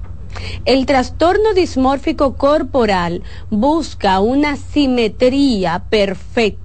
El 0.64 0.86
trastorno 0.86 1.52
dismórfico 1.54 2.36
corporal 2.36 3.22
busca 3.50 4.20
una 4.20 4.56
simetría 4.56 5.86
perfecta 5.90 6.63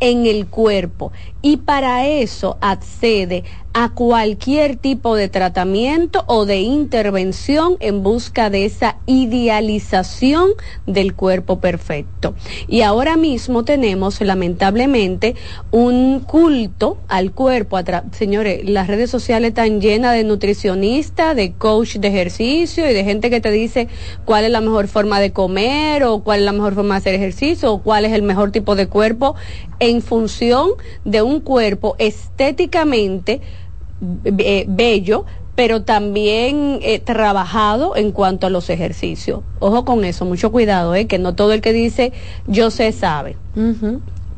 en 0.00 0.26
el 0.26 0.46
cuerpo 0.46 1.12
y 1.42 1.58
para 1.58 2.06
eso 2.06 2.58
accede 2.60 3.44
a 3.74 3.90
cualquier 3.90 4.76
tipo 4.76 5.14
de 5.14 5.28
tratamiento 5.28 6.24
o 6.26 6.46
de 6.46 6.58
intervención 6.60 7.76
en 7.78 8.02
busca 8.02 8.50
de 8.50 8.64
esa 8.64 8.96
idealización 9.06 10.50
del 10.86 11.14
cuerpo 11.14 11.60
perfecto. 11.60 12.34
Y 12.66 12.80
ahora 12.80 13.16
mismo 13.16 13.64
tenemos 13.64 14.20
lamentablemente 14.20 15.36
un 15.70 16.20
culto 16.20 16.98
al 17.06 17.30
cuerpo. 17.30 17.78
Señores, 18.10 18.68
las 18.68 18.88
redes 18.88 19.10
sociales 19.10 19.50
están 19.50 19.80
llenas 19.80 20.14
de 20.14 20.24
nutricionistas, 20.24 21.36
de 21.36 21.52
coach 21.52 21.96
de 21.96 22.08
ejercicio 22.08 22.90
y 22.90 22.94
de 22.94 23.04
gente 23.04 23.30
que 23.30 23.40
te 23.40 23.52
dice 23.52 23.86
cuál 24.24 24.44
es 24.44 24.50
la 24.50 24.60
mejor 24.60 24.88
forma 24.88 25.20
de 25.20 25.32
comer 25.32 26.02
o 26.02 26.20
cuál 26.24 26.40
es 26.40 26.46
la 26.46 26.52
mejor 26.52 26.74
forma 26.74 26.94
de 26.94 26.98
hacer 26.98 27.14
ejercicio 27.14 27.72
o 27.72 27.82
cuál 27.82 28.06
es 28.06 28.12
el 28.12 28.22
mejor 28.22 28.50
tipo 28.50 28.74
de 28.74 28.88
cuerpo 28.88 29.36
en 29.78 30.02
función 30.02 30.70
de 31.04 31.22
un 31.22 31.40
cuerpo 31.40 31.96
estéticamente 31.98 33.40
eh, 34.24 34.64
bello, 34.68 35.24
pero 35.58 35.82
también 35.82 36.78
eh, 36.82 37.00
trabajado 37.00 37.96
en 37.96 38.12
cuanto 38.12 38.46
a 38.46 38.50
los 38.50 38.70
ejercicios. 38.70 39.40
Ojo 39.58 39.84
con 39.84 40.04
eso, 40.04 40.24
mucho 40.24 40.52
cuidado, 40.52 40.94
eh, 40.94 41.08
que 41.08 41.18
no 41.18 41.34
todo 41.34 41.52
el 41.52 41.60
que 41.60 41.72
dice 41.72 42.12
yo 42.46 42.70
sé 42.70 42.92
sabe. 42.92 43.36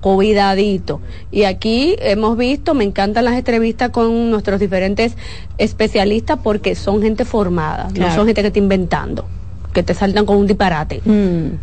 Cuidadito. 0.01 1.03
Y 1.31 1.43
aquí 1.43 1.95
hemos 1.99 2.39
visto, 2.39 2.73
me 2.73 2.85
encantan 2.85 3.27
las 3.27 3.35
entrevistas 3.35 3.91
con 3.91 4.31
nuestros 4.31 4.61
diferentes 4.61 5.15
especialistas 5.59 6.39
porque 6.43 6.75
son 6.75 7.03
gente 7.03 7.27
formada, 7.27 7.89
no 7.95 8.15
son 8.15 8.25
gente 8.25 8.41
que 8.41 8.47
está 8.47 8.59
inventando, 8.59 9.27
que 9.75 9.83
te 9.83 9.93
saltan 9.93 10.25
con 10.25 10.39
un 10.39 10.47
disparate. 10.47 11.03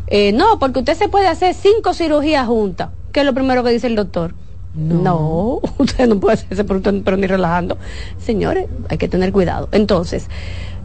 Eh, 0.06 0.34
no, 0.34 0.60
porque 0.60 0.80
usted 0.80 0.94
se 0.94 1.10
puede 1.10 1.26
hacer 1.26 1.56
cinco 1.56 1.96
cirugías 1.96 2.46
juntas. 2.46 2.90
¿Qué 3.18 3.22
es 3.22 3.26
lo 3.26 3.34
primero 3.34 3.64
que 3.64 3.72
dice 3.72 3.88
el 3.88 3.96
doctor? 3.96 4.36
No, 4.76 5.60
usted 5.80 6.08
no 6.08 6.20
puede 6.20 6.36
hacerse, 6.36 6.64
pero, 6.66 6.84
pero 7.04 7.18
ni 7.18 7.26
relajando. 7.26 7.80
Señores, 8.20 8.68
hay 8.90 9.00
que 9.00 9.08
tener 9.08 9.32
cuidado. 9.32 9.70
Entonces, 9.72 10.28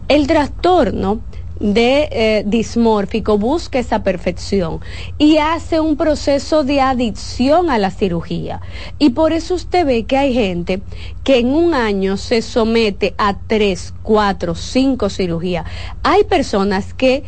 el 0.08 0.26
trastorno 0.26 1.20
de 1.60 2.08
eh, 2.10 2.42
dismórfico 2.46 3.36
busca 3.36 3.78
esa 3.78 4.02
perfección 4.02 4.80
y 5.18 5.36
hace 5.36 5.78
un 5.78 5.98
proceso 5.98 6.64
de 6.64 6.80
adicción 6.80 7.68
a 7.68 7.76
la 7.76 7.90
cirugía. 7.90 8.62
Y 8.98 9.10
por 9.10 9.34
eso 9.34 9.54
usted 9.54 9.84
ve 9.84 10.04
que 10.04 10.16
hay 10.16 10.32
gente 10.32 10.80
que 11.24 11.38
en 11.38 11.48
un 11.48 11.74
año 11.74 12.16
se 12.16 12.40
somete 12.40 13.14
a 13.18 13.40
tres, 13.46 13.92
cuatro, 14.02 14.54
cinco 14.54 15.10
cirugías. 15.10 15.66
Hay 16.02 16.24
personas 16.24 16.94
que 16.94 17.24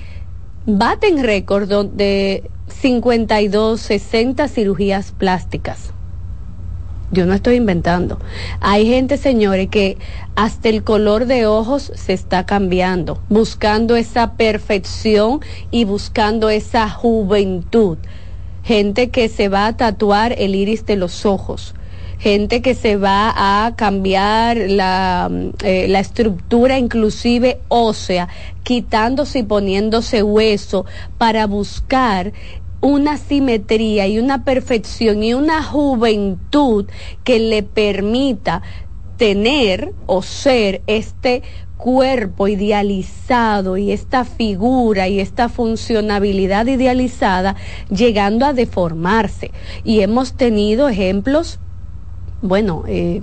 baten 0.64 1.22
récord 1.22 1.68
de 1.90 2.51
52, 2.69 3.81
60 3.81 4.49
cirugías 4.49 5.12
plásticas. 5.12 5.93
Yo 7.11 7.27
no 7.27 7.35
estoy 7.35 7.57
inventando. 7.57 8.19
Hay 8.61 8.86
gente, 8.86 9.19
señores, 9.19 9.69
que 9.69 9.99
hasta 10.35 10.69
el 10.69 10.82
color 10.82 11.27
de 11.27 11.47
ojos 11.47 11.93
se 11.95 12.12
está 12.12 12.45
cambiando, 12.45 13.20
buscando 13.28 13.95
esa 13.95 14.32
perfección 14.32 15.41
y 15.70 15.85
buscando 15.85 16.51
esa 16.51 16.91
juventud. 16.91 17.99
Gente 18.65 19.11
que 19.11 19.28
se 19.28 19.49
va 19.49 19.66
a 19.66 19.77
tatuar 19.77 20.35
el 20.39 20.55
iris 20.55 20.86
de 20.86 20.97
los 20.97 21.24
ojos. 21.24 21.74
Gente 22.25 22.63
que 22.63 22.75
se 22.75 22.97
va 22.97 23.35
a 23.37 23.77
cambiar 23.77 24.57
la, 24.57 25.29
mm, 25.31 25.51
eh, 25.63 25.89
la 25.89 26.01
estructura 26.01 26.79
inclusive 26.79 27.61
ósea, 27.69 28.29
quitándose 28.63 29.41
y 29.41 29.43
poniéndose 29.43 30.23
hueso 30.23 30.87
para 31.19 31.47
buscar 31.47 32.33
una 32.81 33.19
simetría 33.19 34.07
y 34.07 34.19
una 34.19 34.43
perfección 34.43 35.23
y 35.23 35.35
una 35.35 35.63
juventud 35.63 36.87
que 37.25 37.41
le 37.41 37.63
permita 37.63 38.63
tener 39.19 39.93
o 40.07 40.23
ser 40.23 40.81
este 40.87 41.43
cuerpo 41.77 42.49
idealizado 42.49 43.77
y 43.77 43.93
esta 43.93 44.25
figura 44.25 45.09
y 45.09 45.21
esta 45.21 45.51
funcionabilidad 45.51 46.65
idealizada 46.69 47.55
llegando 47.91 48.47
a 48.47 48.55
deformarse. 48.55 49.51
Y 49.85 50.01
hemos 50.01 50.39
tenido 50.39 50.89
ejemplos, 50.89 51.61
bueno, 52.45 52.85
eh, 52.87 53.23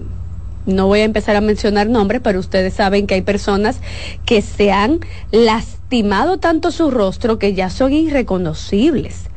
no 0.65 0.88
voy 0.88 0.99
a 0.99 1.06
empezar 1.06 1.35
a 1.35 1.41
mencionar 1.41 1.88
nombres, 1.88 2.22
pero 2.22 2.39
ustedes 2.39 2.73
saben 2.73 3.07
que 3.07 3.15
hay 3.15 3.22
personas 3.22 3.80
que 4.26 4.41
se 4.41 4.72
han 4.72 4.99
lastimado 5.31 6.38
tanto 6.38 6.72
su 6.72 6.91
rostro 6.91 7.39
que 7.39 7.53
ya 7.53 7.69
son 7.69 7.93
irreconocibles 7.93 9.31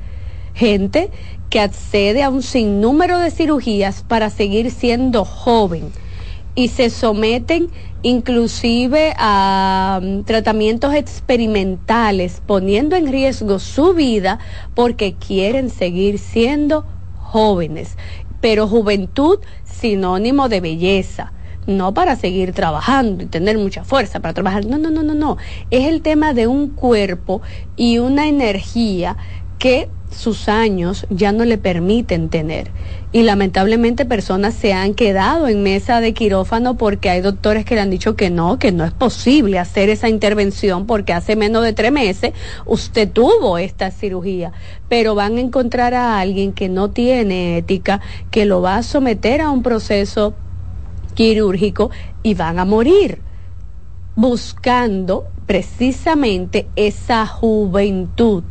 gente 0.55 1.11
que 1.51 1.61
accede 1.61 2.23
a 2.23 2.31
un 2.31 2.43
sinnúmero 2.43 3.19
de 3.19 3.31
cirugías 3.31 4.05
para 4.07 4.31
seguir 4.31 4.71
siendo 4.71 5.25
joven 5.25 5.93
y 6.55 6.69
se 6.69 6.91
someten 6.91 7.69
inclusive 8.03 9.15
a 9.19 10.01
mm, 10.03 10.23
tratamientos 10.23 10.95
experimentales 10.95 12.41
poniendo 12.47 12.97
en 12.97 13.11
riesgo 13.11 13.59
su 13.59 13.95
vida 13.95 14.39
porque 14.75 15.15
quieren 15.15 15.71
seguir 15.71 16.19
siendo 16.19 16.87
jóvenes. 17.19 17.97
Pero 18.41 18.69
juventud 18.69 19.39
sinónimo 19.81 20.49
de 20.49 20.61
belleza 20.61 21.33
no 21.67 21.95
para 21.95 22.17
seguir 22.17 22.53
trabajando 22.53 23.25
y 23.25 23.27
tener 23.27 23.59
mucha 23.59 23.85
fuerza 23.85 24.21
para 24.21 24.35
trabajar. 24.35 24.67
No, 24.67 24.79
no, 24.79 24.91
no, 24.91 25.03
no, 25.03 25.15
no. 25.15 25.39
Es 25.71 25.87
el 25.87 26.03
tema 26.03 26.35
de 26.35 26.47
un 26.47 26.69
cuerpo 26.71 27.43
y 27.77 27.99
una 27.99 28.27
energía 28.27 29.17
que 29.59 29.89
sus 30.11 30.49
años 30.49 31.07
ya 31.11 31.33
no 31.33 31.45
le 31.45 31.59
permiten 31.59 32.29
tener. 32.29 32.71
Y 33.13 33.23
lamentablemente 33.23 34.05
personas 34.05 34.55
se 34.55 34.73
han 34.73 34.95
quedado 34.95 35.49
en 35.49 35.63
mesa 35.63 36.01
de 36.01 36.15
quirófano 36.15 36.77
porque 36.77 37.11
hay 37.11 37.21
doctores 37.21 37.65
que 37.65 37.75
le 37.75 37.81
han 37.81 37.91
dicho 37.91 38.17
que 38.17 38.31
no, 38.31 38.59
que 38.59 38.73
no 38.73 38.85
es 38.85 38.93
posible 38.93 39.59
hacer 39.59 39.89
esa 39.89 40.09
intervención 40.09 40.87
porque 40.87 41.13
hace 41.13 41.37
menos 41.37 41.63
de 41.63 41.73
tres 41.73 41.93
meses 41.93 42.33
usted 42.65 43.11
tuvo 43.11 43.59
esta 43.59 43.91
cirugía. 43.91 44.53
Pero 44.89 45.15
van 45.15 45.37
a 45.37 45.41
encontrar 45.41 45.95
a 45.95 46.19
alguien 46.19 46.53
que 46.53 46.69
no 46.69 46.91
tiene 46.91 47.59
ética, 47.59 48.01
que 48.31 48.47
lo 48.47 48.63
va 48.63 48.77
a 48.77 48.83
someter 48.83 49.41
a 49.41 49.51
un 49.51 49.63
proceso 49.63 50.35
quirúrgico 51.15 51.91
y 52.23 52.35
van 52.35 52.59
a 52.59 52.65
morir 52.65 53.21
buscando 54.17 55.27
precisamente 55.47 56.69
esa 56.77 57.27
juventud 57.27 58.45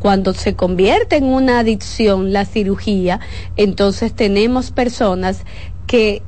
cuando 0.00 0.34
se 0.34 0.56
convierte 0.56 1.16
en 1.16 1.24
una 1.24 1.60
adicción 1.60 2.32
la 2.32 2.44
cirugía, 2.44 3.20
entonces 3.56 4.12
tenemos 4.14 4.72
personas 4.72 5.44
que 5.86 6.22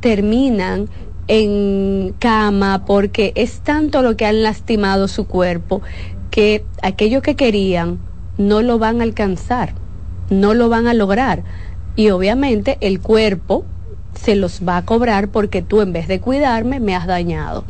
terminan 0.00 0.88
en 1.26 2.14
cama 2.18 2.84
porque 2.86 3.32
es 3.34 3.60
tanto 3.60 4.02
lo 4.02 4.16
que 4.16 4.24
han 4.24 4.42
lastimado 4.42 5.08
su 5.08 5.26
cuerpo 5.26 5.82
que 6.30 6.64
aquello 6.80 7.20
que 7.20 7.36
querían 7.36 7.98
no 8.38 8.62
lo 8.62 8.78
van 8.78 9.00
a 9.00 9.04
alcanzar, 9.04 9.74
no 10.30 10.54
lo 10.54 10.68
van 10.68 10.86
a 10.86 10.94
lograr. 10.94 11.42
Y 11.96 12.10
obviamente 12.10 12.78
el 12.80 13.00
cuerpo 13.00 13.64
se 14.22 14.36
los 14.36 14.60
va 14.66 14.78
a 14.78 14.84
cobrar 14.84 15.28
porque 15.28 15.62
tú 15.62 15.80
en 15.80 15.92
vez 15.92 16.08
de 16.08 16.18
cuidarme 16.20 16.80
me 16.80 16.96
has 16.96 17.06
dañado. 17.06 17.64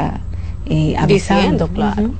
eh, 0.66 0.97
diciendo, 1.09 1.68
claro. 1.68 2.12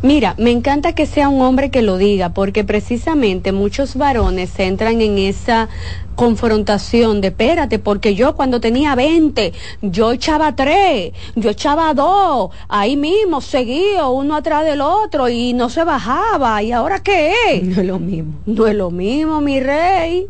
Mira, 0.00 0.34
me 0.38 0.50
encanta 0.50 0.94
que 0.94 1.04
sea 1.04 1.28
un 1.28 1.42
hombre 1.42 1.70
que 1.70 1.82
lo 1.82 1.98
diga, 1.98 2.30
porque 2.30 2.64
precisamente 2.64 3.52
muchos 3.52 3.96
varones 3.96 4.58
entran 4.58 5.02
en 5.02 5.18
esa 5.18 5.68
confrontación 6.14 7.20
de 7.20 7.28
espérate, 7.28 7.78
porque 7.78 8.14
yo 8.14 8.34
cuando 8.34 8.60
tenía 8.60 8.94
20, 8.94 9.52
yo 9.82 10.12
echaba 10.12 10.54
tres, 10.56 11.12
yo 11.36 11.50
echaba 11.50 11.92
dos, 11.92 12.50
ahí 12.68 12.96
mismo 12.96 13.42
seguía 13.42 14.08
uno 14.08 14.36
atrás 14.36 14.64
del 14.64 14.80
otro 14.80 15.28
y 15.28 15.52
no 15.52 15.68
se 15.68 15.84
bajaba, 15.84 16.62
¿y 16.62 16.72
ahora 16.72 17.00
qué 17.00 17.34
es? 17.50 17.62
No 17.62 17.80
es 17.80 17.86
lo 17.86 17.98
mismo. 17.98 18.32
No 18.46 18.66
es 18.66 18.74
lo 18.74 18.90
mismo, 18.90 19.40
mi 19.42 19.60
rey, 19.60 20.28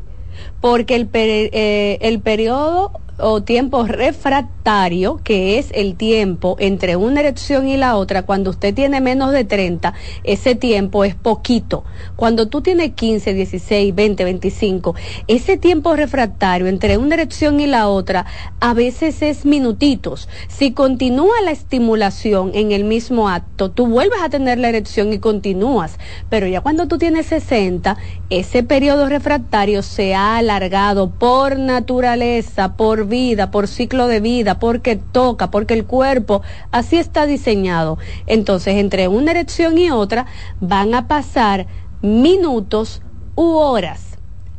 porque 0.61 0.97
el, 0.97 1.09
eh, 1.13 1.99
el 2.01 2.21
periodo 2.21 2.93
o 3.23 3.43
tiempo 3.43 3.87
refractario, 3.87 5.21
que 5.23 5.59
es 5.59 5.71
el 5.75 5.97
tiempo 5.97 6.57
entre 6.59 6.97
una 6.97 7.21
erección 7.21 7.69
y 7.69 7.77
la 7.77 7.97
otra, 7.97 8.23
cuando 8.23 8.51
usted 8.51 8.75
tiene 8.75 9.01
menos 9.01 9.33
de 9.33 9.45
30, 9.45 9.95
ese 10.25 10.55
tiempo 10.55 11.05
es 11.05 11.15
poquito. 11.15 11.85
Cuando 12.17 12.49
tú 12.49 12.61
tienes 12.61 12.93
15, 12.93 13.33
16, 13.35 13.95
20, 13.95 14.25
25, 14.25 14.95
ese 15.29 15.57
tiempo 15.57 15.95
refractario 15.95 16.67
entre 16.67 16.99
una 16.99 17.15
erección 17.15 17.61
y 17.61 17.67
la 17.67 17.89
otra 17.89 18.27
a 18.61 18.75
veces 18.75 19.23
es 19.23 19.45
minutitos. 19.45 20.29
Si 20.49 20.73
continúa 20.73 21.41
la 21.45 21.53
estimulación 21.53 22.51
en 22.55 22.73
el 22.73 22.85
mismo 22.85 23.29
acto, 23.29 23.71
tú 23.71 23.87
vuelves 23.87 24.21
a 24.21 24.29
tener 24.29 24.59
la 24.59 24.69
erección 24.69 25.13
y 25.13 25.19
continúas. 25.19 25.99
Pero 26.29 26.47
ya 26.49 26.61
cuando 26.61 26.89
tú 26.89 26.99
tienes 26.99 27.27
60, 27.27 27.97
ese 28.31 28.63
periodo 28.65 29.09
refractario 29.09 29.83
se 29.83 30.15
ha 30.15 30.37
alargado 30.37 31.11
por 31.11 31.59
naturaleza, 31.59 32.77
por 32.77 33.12
vida, 33.13 33.53
por 33.53 33.69
ciclo 33.69 34.09
de 34.09 34.19
vida, 34.19 34.59
porque 34.59 34.97
toca, 34.97 35.53
porque 35.53 35.75
el 35.75 35.85
cuerpo 35.85 36.43
así 36.73 36.97
está 36.97 37.27
diseñado. 37.27 37.99
Entonces, 38.27 38.77
entre 38.77 39.07
una 39.07 39.31
erección 39.31 39.79
y 39.79 39.91
otra 39.93 40.27
van 40.61 40.95
a 40.95 41.07
pasar 41.07 41.67
minutos 42.01 43.03
u 43.37 43.53
horas 43.53 44.12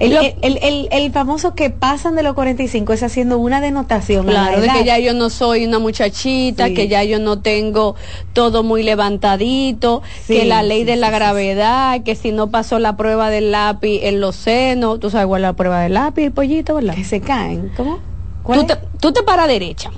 El, 0.00 0.58
el, 0.62 0.88
el, 0.90 1.12
famoso 1.12 1.54
que 1.54 1.68
pasan 1.68 2.16
de 2.16 2.22
los 2.22 2.34
45 2.34 2.92
es 2.94 3.02
haciendo 3.02 3.38
una 3.38 3.60
denotación. 3.60 4.26
Claro, 4.26 4.60
de 4.60 4.68
que 4.68 4.84
ya 4.84 4.98
yo 4.98 5.12
no 5.12 5.28
soy 5.28 5.66
una 5.66 5.78
muchachita, 5.78 6.70
que 6.70 6.88
ya 6.88 7.04
yo 7.04 7.18
no 7.18 7.40
tengo 7.40 7.96
todo 8.32 8.62
muy 8.62 8.82
levantadito, 8.82 10.02
que 10.26 10.46
la 10.46 10.62
ley 10.62 10.84
de 10.84 10.96
la 10.96 11.10
gravedad, 11.10 12.02
que 12.02 12.14
si 12.14 12.32
no 12.32 12.50
pasó 12.50 12.78
la 12.78 12.96
prueba 12.96 13.28
del 13.28 13.52
lápiz 13.52 14.00
en 14.02 14.20
los 14.20 14.36
senos, 14.36 15.00
tú 15.00 15.10
sabes 15.10 15.26
cuál 15.26 15.42
es 15.42 15.48
la 15.48 15.52
prueba 15.52 15.80
del 15.80 15.94
lápiz, 15.94 16.24
el 16.24 16.32
pollito, 16.32 16.76
¿verdad? 16.76 16.94
Que 16.94 17.04
se 17.04 17.20
caen, 17.20 17.70
¿cómo? 17.76 17.98
Tú 18.42 18.64
te, 18.64 18.76
tú 19.00 19.12
te 19.12 19.22
paras 19.22 19.48
derecha 19.48 19.90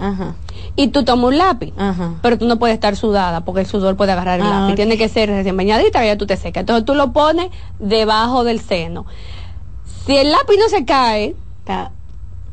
y 0.75 0.89
tú 0.89 1.05
tomas 1.05 1.27
un 1.27 1.39
lápiz, 1.39 1.73
pero 2.23 2.39
tú 2.39 2.47
no 2.47 2.59
puedes 2.59 2.75
estar 2.75 2.97
sudada 2.97 3.45
porque 3.45 3.61
el 3.61 3.67
sudor 3.67 3.97
puede 3.97 4.13
agarrar 4.13 4.41
el 4.41 4.47
ah, 4.47 4.61
lápiz. 4.61 4.75
Tiene 4.75 4.99
que 4.99 5.09
ser 5.09 5.29
recién 5.31 5.57
bañadita, 5.57 6.05
ya 6.05 6.19
tú 6.19 6.27
te 6.27 6.37
secas. 6.37 6.63
Entonces 6.63 6.85
tú 6.85 6.95
lo 6.95 7.13
pones 7.13 7.51
debajo 7.79 8.45
del 8.45 8.61
seno. 8.61 9.07
Si 10.07 10.17
el 10.17 10.31
lápiz 10.31 10.57
no 10.59 10.69
se 10.69 10.85
cae, 10.85 11.35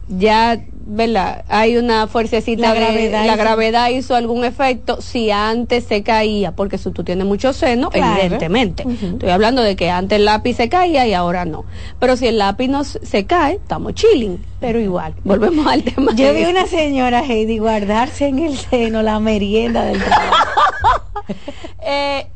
ya, 0.08 0.60
¿verdad? 0.86 1.46
Hay 1.48 1.78
una 1.78 2.08
fuercecita 2.08 2.62
la 2.62 2.74
gravedad, 2.74 3.26
la 3.26 3.36
gravedad 3.36 3.90
hizo 3.90 4.16
algún 4.16 4.44
efecto 4.44 5.02
si 5.02 5.30
antes 5.30 5.84
se 5.86 6.02
caía, 6.02 6.52
porque 6.54 6.78
si 6.80 6.90
tú 6.92 7.04
tienes 7.04 7.28
mucho 7.28 7.54
seno, 7.54 7.90
evidentemente. 7.94 8.86
Estoy 8.90 9.30
hablando 9.30 9.62
de 9.62 9.76
que 9.76 9.92
antes 9.92 10.18
el 10.18 10.26
lápiz 10.26 10.56
se 10.56 10.68
caía 10.68 11.08
y 11.08 11.14
ahora 11.14 11.46
no. 11.46 11.66
Pero 12.00 12.18
si 12.18 12.28
el 12.28 12.40
lápiz 12.40 12.68
no 12.68 12.84
se 12.84 13.26
cae, 13.26 13.56
estamos 13.56 13.94
chilling, 13.94 14.44
pero 14.60 14.80
igual. 14.80 15.14
Volvemos 15.24 15.68
al 15.68 15.84
tema. 15.84 16.14
Yo 16.16 16.34
vi 16.34 16.46
una 16.46 16.66
señora 16.66 17.24
Heidi 17.24 17.60
guardarse 17.60 18.28
en 18.28 18.40
el 18.40 18.58
seno 18.58 19.04
la 19.04 19.20
merienda 19.20 19.84
del 19.84 20.04
trabajo. 20.04 21.14
eh, 21.84 22.28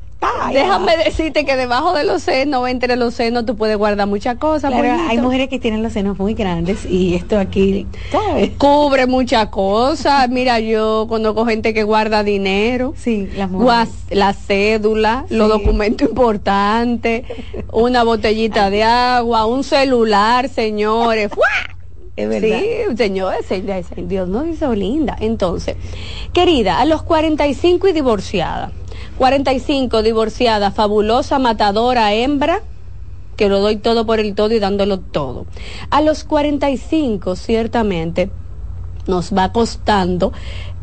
Déjame 0.52 0.98
decirte 0.98 1.46
que 1.46 1.56
debajo 1.56 1.94
de 1.94 2.04
los 2.04 2.24
senos, 2.24 2.68
entre 2.70 2.96
los 2.96 3.14
senos, 3.14 3.46
tú 3.46 3.56
puedes 3.56 3.78
guardar 3.78 4.08
muchas 4.08 4.38
cosas. 4.38 4.72
Claro, 4.72 5.02
hay 5.10 5.18
mujeres 5.18 5.50
que 5.50 5.60
tienen 5.60 5.84
los 5.84 5.94
senos 5.94 6.18
muy 6.20 6.34
grandes 6.34 6.86
y 6.86 7.16
esto 7.16 7.38
aquí, 7.40 7.88
¿sabes? 8.12 8.52
Cubre 8.58 9.08
muchas 9.08 9.48
cosas. 9.48 10.30
Mira, 10.30 10.60
yo 10.60 11.06
conozco 11.10 11.46
gente 11.46 11.74
que 11.74 11.84
guarda 11.84 12.24
dinero. 12.24 12.94
Sí, 12.98 13.30
las 13.36 13.50
guas- 13.52 13.90
la 14.10 14.34
cédula, 14.34 15.26
los 15.30 15.50
documentos 15.50 16.08
importantes, 16.10 17.24
una 17.72 18.04
botellita 18.04 18.70
de 18.70 18.84
agua, 18.84 19.46
un 19.46 19.64
celular, 19.64 20.50
señores. 20.50 21.30
¡Fua! 21.34 21.46
Es 22.16 22.30
verdad. 22.30 22.60
Sí, 22.62 22.96
señores, 22.96 23.46
se- 23.48 23.64
se- 23.84 24.02
Dios 24.04 24.30
nos 24.30 24.46
hizo 24.48 24.76
linda. 24.76 25.18
Entonces, 25.20 25.76
querida, 26.32 26.80
a 26.80 26.86
los 26.86 27.02
45 27.02 27.88
y 27.88 27.92
divorciada. 27.92 28.72
45 29.18 30.04
divorciada, 30.04 30.72
fabulosa, 30.72 31.40
matadora, 31.40 32.14
hembra, 32.14 32.62
que 33.36 33.50
lo 33.50 33.60
doy 33.60 33.78
todo 33.78 34.06
por 34.06 34.20
el 34.20 34.36
todo 34.36 34.54
y 34.54 34.60
dándolo 34.60 35.00
todo. 35.00 35.46
A 35.90 36.02
los 36.02 36.24
45, 36.24 37.36
ciertamente, 37.36 38.30
nos 39.08 39.34
va 39.34 39.52
costando 39.52 40.32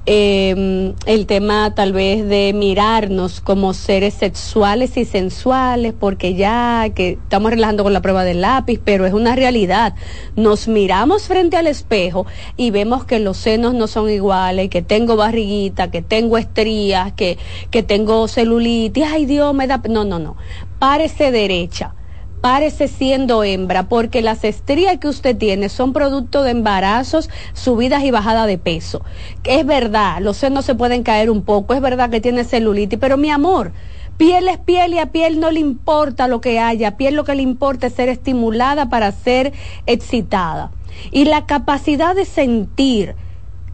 eh, 0.06 0.94
el 1.06 1.26
tema 1.26 1.74
tal 1.74 1.92
vez 1.92 2.26
de 2.26 2.52
mirarnos 2.54 3.40
como 3.40 3.74
seres 3.74 4.14
sexuales 4.14 4.96
y 4.96 5.04
sensuales, 5.04 5.92
porque 5.98 6.34
ya 6.34 6.88
que 6.94 7.10
estamos 7.10 7.50
relajando 7.50 7.82
con 7.82 7.92
la 7.92 8.00
prueba 8.00 8.24
del 8.24 8.40
lápiz, 8.40 8.80
pero 8.82 9.06
es 9.06 9.12
una 9.12 9.36
realidad. 9.36 9.94
Nos 10.36 10.68
miramos 10.68 11.28
frente 11.28 11.56
al 11.56 11.66
espejo 11.66 12.26
y 12.56 12.70
vemos 12.70 13.04
que 13.04 13.18
los 13.18 13.36
senos 13.36 13.74
no 13.74 13.86
son 13.86 14.08
iguales, 14.08 14.70
que 14.70 14.82
tengo 14.82 15.16
barriguita, 15.16 15.90
que 15.90 16.02
tengo 16.02 16.38
estrías, 16.38 17.12
que, 17.12 17.38
que 17.70 17.82
tengo 17.82 18.26
celulitis, 18.26 19.04
ay 19.04 19.26
Dios, 19.26 19.54
me 19.54 19.66
da... 19.66 19.82
No, 19.88 20.04
no, 20.04 20.18
no. 20.18 20.36
Párese 20.78 21.30
derecha 21.30 21.94
párese 22.40 22.88
siendo 22.88 23.44
hembra, 23.44 23.88
porque 23.88 24.22
las 24.22 24.44
estrías 24.44 24.98
que 24.98 25.08
usted 25.08 25.36
tiene 25.36 25.68
son 25.68 25.92
producto 25.92 26.42
de 26.42 26.52
embarazos, 26.52 27.30
subidas 27.52 28.04
y 28.04 28.10
bajadas 28.10 28.46
de 28.46 28.58
peso. 28.58 29.02
Es 29.44 29.66
verdad, 29.66 30.20
los 30.20 30.36
senos 30.36 30.64
se 30.64 30.74
pueden 30.74 31.02
caer 31.02 31.30
un 31.30 31.42
poco, 31.42 31.74
es 31.74 31.80
verdad 31.80 32.10
que 32.10 32.20
tiene 32.20 32.44
celulitis, 32.44 32.98
pero 32.98 33.16
mi 33.16 33.30
amor, 33.30 33.72
piel 34.16 34.48
es 34.48 34.58
piel 34.58 34.94
y 34.94 34.98
a 34.98 35.12
piel 35.12 35.40
no 35.40 35.50
le 35.50 35.60
importa 35.60 36.28
lo 36.28 36.40
que 36.40 36.58
haya, 36.58 36.88
a 36.88 36.96
piel 36.96 37.14
lo 37.14 37.24
que 37.24 37.34
le 37.34 37.42
importa 37.42 37.86
es 37.86 37.94
ser 37.94 38.08
estimulada 38.08 38.88
para 38.88 39.12
ser 39.12 39.52
excitada. 39.86 40.70
Y 41.10 41.24
la 41.24 41.46
capacidad 41.46 42.14
de 42.14 42.24
sentir, 42.24 43.14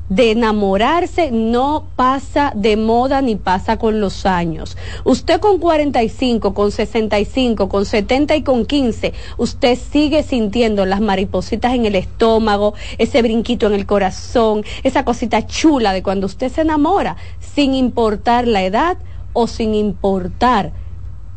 de 0.08 0.30
enamorarse 0.30 1.30
no 1.30 1.84
pasa 1.96 2.52
de 2.54 2.76
moda 2.76 3.22
ni 3.22 3.36
pasa 3.36 3.78
con 3.78 4.00
los 4.00 4.26
años. 4.26 4.76
Usted 5.04 5.40
con 5.40 5.58
45, 5.58 6.54
con 6.54 6.70
65, 6.70 7.68
con 7.68 7.84
70 7.84 8.36
y 8.36 8.42
con 8.42 8.66
15, 8.66 9.12
usted 9.36 9.78
sigue 9.78 10.22
sintiendo 10.22 10.86
las 10.86 11.00
maripositas 11.00 11.74
en 11.74 11.86
el 11.86 11.96
estómago, 11.96 12.74
ese 12.98 13.22
brinquito 13.22 13.66
en 13.66 13.74
el 13.74 13.86
corazón, 13.86 14.64
esa 14.82 15.04
cosita 15.04 15.46
chula 15.46 15.92
de 15.92 16.02
cuando 16.02 16.26
usted 16.26 16.50
se 16.50 16.62
enamora, 16.62 17.16
sin 17.40 17.74
importar 17.74 18.46
la 18.46 18.62
edad 18.62 18.98
o 19.32 19.46
sin 19.46 19.74
importar 19.74 20.72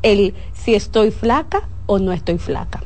el 0.01 0.33
si 0.53 0.75
estoy 0.75 1.11
flaca 1.11 1.67
o 1.85 1.99
no 1.99 2.11
estoy 2.13 2.37
flaca. 2.37 2.81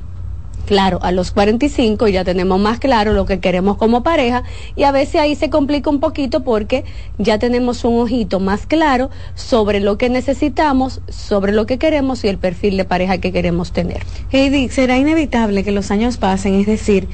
Claro, 0.65 0.99
a 1.01 1.11
los 1.11 1.31
45 1.31 2.07
ya 2.07 2.23
tenemos 2.23 2.59
más 2.59 2.79
claro 2.79 3.13
lo 3.13 3.25
que 3.25 3.39
queremos 3.39 3.77
como 3.77 4.03
pareja 4.03 4.43
y 4.75 4.83
a 4.83 4.91
veces 4.91 5.15
ahí 5.15 5.35
se 5.35 5.49
complica 5.49 5.89
un 5.89 5.99
poquito 5.99 6.43
porque 6.43 6.85
ya 7.17 7.37
tenemos 7.37 7.83
un 7.83 7.99
ojito 7.99 8.39
más 8.39 8.65
claro 8.65 9.09
sobre 9.35 9.79
lo 9.79 9.97
que 9.97 10.09
necesitamos, 10.09 11.01
sobre 11.09 11.51
lo 11.51 11.65
que 11.65 11.77
queremos 11.77 12.23
y 12.23 12.29
el 12.29 12.37
perfil 12.37 12.77
de 12.77 12.85
pareja 12.85 13.17
que 13.17 13.31
queremos 13.31 13.71
tener. 13.73 14.03
Heidi, 14.31 14.69
será 14.69 14.97
inevitable 14.97 15.63
que 15.63 15.71
los 15.71 15.91
años 15.91 16.17
pasen, 16.17 16.55
es 16.55 16.65
decir, 16.65 17.07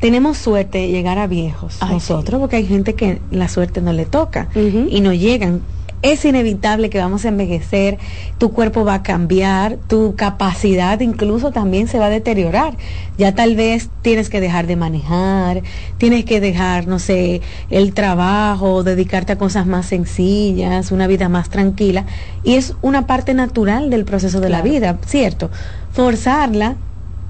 tenemos 0.00 0.36
suerte 0.36 0.78
de 0.78 0.88
llegar 0.88 1.18
a 1.18 1.26
viejos 1.26 1.78
nosotros, 1.90 2.40
porque 2.40 2.56
hay 2.56 2.66
gente 2.66 2.94
que 2.94 3.20
la 3.30 3.48
suerte 3.48 3.80
no 3.80 3.92
le 3.92 4.06
toca 4.06 4.48
y 4.54 5.00
no 5.00 5.12
llegan. 5.12 5.62
Es 6.04 6.22
inevitable 6.26 6.90
que 6.90 6.98
vamos 6.98 7.24
a 7.24 7.28
envejecer, 7.28 7.96
tu 8.36 8.52
cuerpo 8.52 8.84
va 8.84 8.96
a 8.96 9.02
cambiar, 9.02 9.78
tu 9.88 10.16
capacidad 10.16 11.00
incluso 11.00 11.50
también 11.50 11.88
se 11.88 11.98
va 11.98 12.06
a 12.06 12.10
deteriorar. 12.10 12.76
Ya 13.16 13.34
tal 13.34 13.56
vez 13.56 13.88
tienes 14.02 14.28
que 14.28 14.42
dejar 14.42 14.66
de 14.66 14.76
manejar, 14.76 15.62
tienes 15.96 16.26
que 16.26 16.42
dejar, 16.42 16.86
no 16.86 16.98
sé, 16.98 17.40
el 17.70 17.94
trabajo, 17.94 18.82
dedicarte 18.82 19.32
a 19.32 19.38
cosas 19.38 19.66
más 19.66 19.86
sencillas, 19.86 20.92
una 20.92 21.06
vida 21.06 21.30
más 21.30 21.48
tranquila. 21.48 22.04
Y 22.42 22.56
es 22.56 22.74
una 22.82 23.06
parte 23.06 23.32
natural 23.32 23.88
del 23.88 24.04
proceso 24.04 24.40
de 24.40 24.50
la 24.50 24.60
vida, 24.60 24.98
¿cierto? 25.06 25.50
Forzarla 25.92 26.76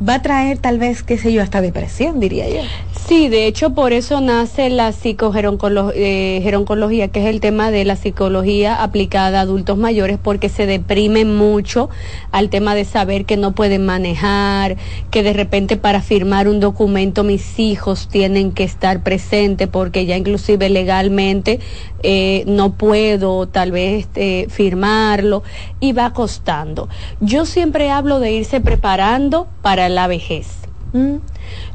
va 0.06 0.14
a 0.14 0.22
traer 0.22 0.58
tal 0.58 0.78
vez, 0.78 1.02
qué 1.02 1.18
sé 1.18 1.32
yo, 1.32 1.42
hasta 1.42 1.60
depresión, 1.60 2.20
diría 2.20 2.48
yo. 2.48 2.62
Sí, 3.06 3.28
de 3.28 3.46
hecho 3.46 3.74
por 3.74 3.92
eso 3.92 4.20
nace 4.20 4.70
la 4.70 4.92
psicogeroncología, 4.92 7.08
que 7.08 7.20
es 7.20 7.26
el 7.26 7.40
tema 7.40 7.70
de 7.70 7.84
la 7.84 7.96
psicología 7.96 8.82
aplicada 8.82 9.40
a 9.40 9.42
adultos 9.42 9.76
mayores, 9.76 10.18
porque 10.22 10.48
se 10.48 10.64
deprimen 10.66 11.36
mucho 11.36 11.90
al 12.32 12.48
tema 12.48 12.74
de 12.74 12.86
saber 12.86 13.26
que 13.26 13.36
no 13.36 13.52
pueden 13.52 13.84
manejar, 13.84 14.78
que 15.10 15.22
de 15.22 15.34
repente 15.34 15.76
para 15.76 16.00
firmar 16.00 16.48
un 16.48 16.60
documento 16.60 17.24
mis 17.24 17.58
hijos 17.58 18.08
tienen 18.08 18.52
que 18.52 18.64
estar 18.64 19.02
presentes, 19.02 19.68
porque 19.68 20.06
ya 20.06 20.16
inclusive 20.16 20.70
legalmente 20.70 21.60
eh, 22.02 22.44
no 22.46 22.72
puedo 22.72 23.46
tal 23.48 23.70
vez 23.70 24.08
eh, 24.14 24.46
firmarlo 24.48 25.42
y 25.80 25.92
va 25.92 26.12
costando. 26.12 26.88
Yo 27.20 27.46
siempre 27.46 27.90
hablo 27.90 28.18
de 28.18 28.32
irse 28.32 28.60
preparando 28.60 29.46
para 29.62 29.83
la 29.88 30.06
vejez. 30.06 30.46
¿Mm? 30.92 31.16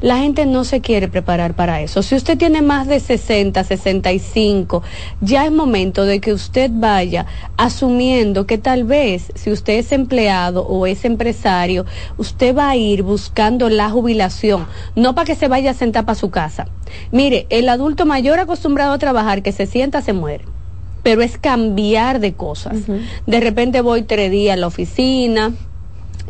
La 0.00 0.16
gente 0.16 0.46
no 0.46 0.64
se 0.64 0.80
quiere 0.80 1.08
preparar 1.08 1.54
para 1.54 1.82
eso. 1.82 2.02
Si 2.02 2.14
usted 2.14 2.38
tiene 2.38 2.62
más 2.62 2.88
de 2.88 3.00
60, 3.00 3.62
65, 3.62 4.82
ya 5.20 5.44
es 5.44 5.52
momento 5.52 6.06
de 6.06 6.20
que 6.20 6.32
usted 6.32 6.70
vaya 6.72 7.26
asumiendo 7.58 8.46
que 8.46 8.56
tal 8.56 8.84
vez 8.84 9.30
si 9.34 9.50
usted 9.50 9.74
es 9.74 9.92
empleado 9.92 10.66
o 10.66 10.86
es 10.86 11.04
empresario, 11.04 11.84
usted 12.16 12.56
va 12.56 12.70
a 12.70 12.76
ir 12.76 13.02
buscando 13.02 13.68
la 13.68 13.90
jubilación, 13.90 14.66
no 14.96 15.14
para 15.14 15.26
que 15.26 15.34
se 15.34 15.48
vaya 15.48 15.72
a 15.72 15.74
sentar 15.74 16.06
para 16.06 16.18
su 16.18 16.30
casa. 16.30 16.66
Mire, 17.12 17.46
el 17.50 17.68
adulto 17.68 18.06
mayor 18.06 18.38
acostumbrado 18.38 18.94
a 18.94 18.98
trabajar 18.98 19.42
que 19.42 19.52
se 19.52 19.66
sienta 19.66 20.00
se 20.00 20.14
muere 20.14 20.46
pero 21.02 21.22
es 21.22 21.38
cambiar 21.38 22.20
de 22.20 22.34
cosas. 22.34 22.76
De 23.26 23.40
repente 23.40 23.80
voy 23.80 24.02
tres 24.02 24.30
días 24.30 24.52
a 24.52 24.60
la 24.60 24.66
oficina, 24.66 25.54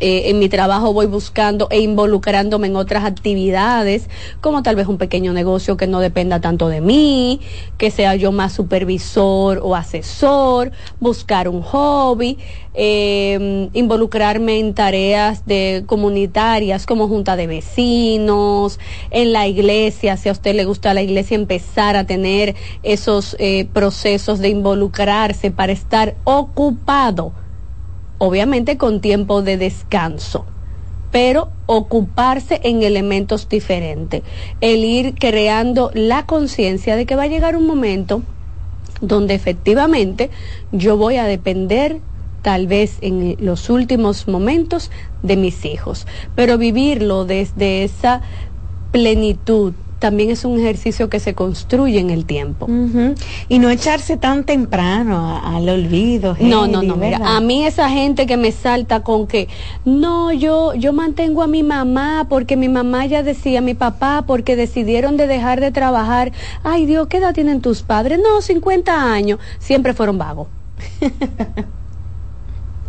eh, 0.01 0.29
en 0.31 0.39
mi 0.39 0.49
trabajo 0.49 0.93
voy 0.93 1.05
buscando 1.05 1.67
e 1.69 1.79
involucrándome 1.79 2.67
en 2.67 2.75
otras 2.75 3.05
actividades, 3.05 4.09
como 4.41 4.63
tal 4.63 4.75
vez 4.75 4.87
un 4.87 4.97
pequeño 4.97 5.31
negocio 5.31 5.77
que 5.77 5.85
no 5.85 5.99
dependa 5.99 6.41
tanto 6.41 6.69
de 6.69 6.81
mí, 6.81 7.39
que 7.77 7.91
sea 7.91 8.15
yo 8.15 8.31
más 8.31 8.51
supervisor 8.51 9.59
o 9.63 9.75
asesor, 9.75 10.71
buscar 10.99 11.47
un 11.47 11.61
hobby, 11.61 12.39
eh, 12.73 13.69
involucrarme 13.73 14.57
en 14.57 14.73
tareas 14.73 15.45
de 15.45 15.83
comunitarias 15.85 16.87
como 16.87 17.07
junta 17.07 17.35
de 17.35 17.45
vecinos, 17.45 18.79
en 19.11 19.33
la 19.33 19.47
iglesia, 19.47 20.17
si 20.17 20.29
a 20.29 20.31
usted 20.31 20.55
le 20.55 20.65
gusta 20.65 20.95
la 20.95 21.03
iglesia, 21.03 21.35
empezar 21.35 21.95
a 21.95 22.05
tener 22.05 22.55
esos 22.81 23.35
eh, 23.39 23.67
procesos 23.71 24.39
de 24.39 24.49
involucrarse 24.49 25.51
para 25.51 25.73
estar 25.73 26.15
ocupado 26.23 27.33
obviamente 28.23 28.77
con 28.77 29.01
tiempo 29.01 29.41
de 29.41 29.57
descanso, 29.57 30.45
pero 31.11 31.49
ocuparse 31.65 32.61
en 32.63 32.83
elementos 32.83 33.49
diferentes, 33.49 34.21
el 34.61 34.85
ir 34.85 35.15
creando 35.15 35.89
la 35.95 36.27
conciencia 36.27 36.95
de 36.95 37.07
que 37.07 37.15
va 37.15 37.23
a 37.23 37.27
llegar 37.27 37.57
un 37.57 37.65
momento 37.65 38.21
donde 39.01 39.33
efectivamente 39.33 40.29
yo 40.71 40.97
voy 40.97 41.15
a 41.17 41.23
depender 41.23 41.97
tal 42.43 42.67
vez 42.67 42.99
en 43.01 43.37
los 43.39 43.71
últimos 43.71 44.27
momentos 44.27 44.91
de 45.23 45.35
mis 45.35 45.65
hijos, 45.65 46.05
pero 46.35 46.59
vivirlo 46.59 47.25
desde 47.25 47.83
esa 47.83 48.21
plenitud 48.91 49.73
también 50.01 50.31
es 50.31 50.45
un 50.45 50.59
ejercicio 50.59 51.09
que 51.09 51.19
se 51.19 51.35
construye 51.35 51.99
en 51.99 52.09
el 52.09 52.25
tiempo. 52.25 52.67
Y 53.47 53.59
no 53.59 53.69
echarse 53.69 54.17
tan 54.17 54.45
temprano 54.45 55.39
al 55.45 55.69
olvido. 55.69 56.35
No, 56.39 56.65
no, 56.65 56.81
no, 56.81 56.95
mira, 56.95 57.19
a 57.23 57.39
mí 57.39 57.65
esa 57.67 57.87
gente 57.87 58.25
que 58.25 58.35
me 58.35 58.51
salta 58.51 59.03
con 59.03 59.27
que, 59.27 59.47
no, 59.85 60.33
yo, 60.33 60.73
yo 60.73 60.91
mantengo 60.91 61.43
a 61.43 61.47
mi 61.47 61.61
mamá 61.61 62.25
porque 62.27 62.57
mi 62.57 62.67
mamá 62.67 63.05
ya 63.05 63.21
decía, 63.21 63.61
mi 63.61 63.75
papá, 63.75 64.23
porque 64.25 64.55
decidieron 64.55 65.17
de 65.17 65.27
dejar 65.27 65.61
de 65.61 65.71
trabajar. 65.71 66.31
Ay 66.63 66.87
Dios, 66.87 67.07
¿qué 67.07 67.17
edad 67.17 67.35
tienen 67.35 67.61
tus 67.61 67.83
padres? 67.83 68.19
No, 68.19 68.41
50 68.41 69.13
años. 69.13 69.39
Siempre 69.59 69.93
fueron 69.93 70.17
vagos. 70.17 70.47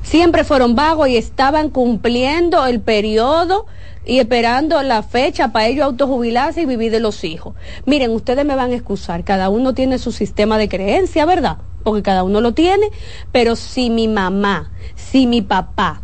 Siempre 0.02 0.44
fueron 0.44 0.74
vagos 0.74 1.08
y 1.08 1.16
estaban 1.16 1.70
cumpliendo 1.70 2.66
el 2.66 2.80
periodo 2.80 3.66
y 4.04 4.18
esperando 4.18 4.82
la 4.82 5.02
fecha 5.02 5.52
para 5.52 5.68
ellos 5.68 5.84
autojubilarse 5.84 6.62
y 6.62 6.66
vivir 6.66 6.90
de 6.90 7.00
los 7.00 7.24
hijos. 7.24 7.54
Miren, 7.86 8.10
ustedes 8.10 8.44
me 8.44 8.56
van 8.56 8.72
a 8.72 8.74
excusar, 8.74 9.24
cada 9.24 9.48
uno 9.48 9.74
tiene 9.74 9.98
su 9.98 10.12
sistema 10.12 10.58
de 10.58 10.68
creencia, 10.68 11.24
¿verdad? 11.24 11.58
porque 11.82 12.02
cada 12.02 12.24
uno 12.24 12.40
lo 12.40 12.52
tiene, 12.52 12.90
pero 13.30 13.56
si 13.56 13.90
mi 13.90 14.08
mamá, 14.08 14.70
si 14.94 15.26
mi 15.26 15.42
papá 15.42 16.00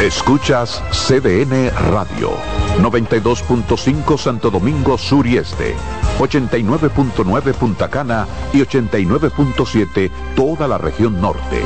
Escuchas 0.04 0.84
CDN 0.92 1.72
Radio, 1.90 2.34
92.5 2.78 4.20
Santo 4.20 4.52
Domingo 4.52 5.00
Sur 5.00 5.26
y 5.26 5.38
Este, 5.38 5.74
89.9 6.20 7.54
Punta 7.56 7.90
Cana 7.90 8.28
y 8.54 8.60
89.7 8.60 10.12
toda 10.36 10.68
la 10.68 10.78
región 10.78 11.20
norte. 11.20 11.64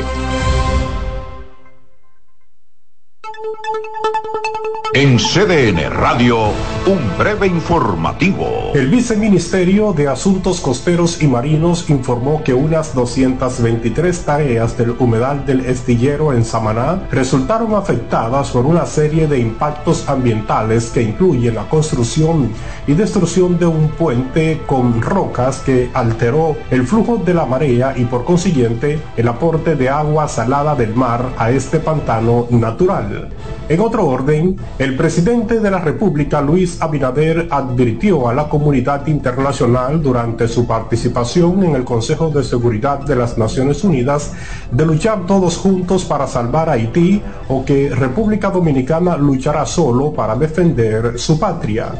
En 4.95 5.17
CDN 5.17 5.89
Radio, 5.89 6.49
un 6.85 7.17
breve 7.17 7.47
informativo. 7.47 8.73
El 8.75 8.89
viceministerio 8.89 9.91
de 9.91 10.07
Asuntos 10.07 10.61
Costeros 10.61 11.19
y 11.23 11.27
Marinos 11.27 11.89
informó 11.89 12.43
que 12.43 12.53
unas 12.53 12.93
223 12.93 14.19
tareas 14.23 14.77
del 14.77 14.91
humedal 14.99 15.47
del 15.47 15.61
estillero 15.65 16.31
en 16.31 16.45
Samaná 16.45 17.07
resultaron 17.09 17.73
afectadas 17.73 18.51
por 18.51 18.67
una 18.67 18.85
serie 18.85 19.25
de 19.25 19.39
impactos 19.39 20.07
ambientales 20.07 20.91
que 20.91 21.01
incluyen 21.01 21.55
la 21.55 21.67
construcción 21.67 22.51
y 22.85 22.93
destrucción 22.93 23.57
de 23.57 23.65
un 23.65 23.87
puente 23.87 24.61
con 24.67 25.01
rocas 25.01 25.61
que 25.61 25.89
alteró 25.95 26.55
el 26.69 26.85
flujo 26.85 27.17
de 27.17 27.33
la 27.33 27.47
marea 27.47 27.95
y 27.97 28.05
por 28.05 28.25
consiguiente 28.25 29.01
el 29.17 29.27
aporte 29.27 29.75
de 29.75 29.89
agua 29.89 30.27
salada 30.27 30.75
del 30.75 30.93
mar 30.93 31.31
a 31.39 31.49
este 31.49 31.79
pantano 31.79 32.45
natural. 32.51 33.31
En 33.69 33.79
otro 33.79 34.05
orden, 34.05 34.57
presidente 34.97 35.61
de 35.61 35.71
la 35.71 35.79
República, 35.79 36.41
Luis 36.41 36.81
Abinader, 36.81 37.47
advirtió 37.49 38.27
a 38.27 38.33
la 38.33 38.49
comunidad 38.49 39.07
internacional 39.07 40.01
durante 40.01 40.45
su 40.49 40.67
participación 40.67 41.63
en 41.63 41.75
el 41.75 41.85
Consejo 41.85 42.29
de 42.29 42.43
Seguridad 42.43 42.99
de 42.99 43.15
las 43.15 43.37
Naciones 43.37 43.81
Unidas 43.85 44.33
de 44.71 44.85
luchar 44.85 45.25
todos 45.25 45.55
juntos 45.55 46.03
para 46.03 46.27
salvar 46.27 46.67
a 46.69 46.73
Haití 46.73 47.21
o 47.47 47.63
que 47.63 47.95
República 47.95 48.49
Dominicana 48.49 49.15
luchará 49.15 49.65
solo 49.65 50.11
para 50.11 50.35
defender 50.35 51.17
su 51.17 51.39
patria. 51.39 51.93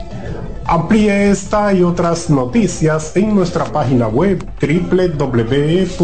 Amplíe 0.66 1.30
esta 1.32 1.74
y 1.74 1.84
otras 1.84 2.30
noticias 2.30 3.16
en 3.16 3.34
nuestra 3.34 3.64
página 3.66 4.08
web 4.08 4.46
www.cdn.com.do. 4.60 5.98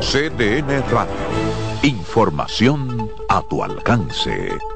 CDN 0.00 0.82
Radio. 0.90 1.14
Información 1.82 2.95
a 3.36 3.42
tu 3.42 3.62
alcance. 3.62 4.75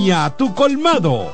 tu 0.37 0.53
colmado. 0.53 1.33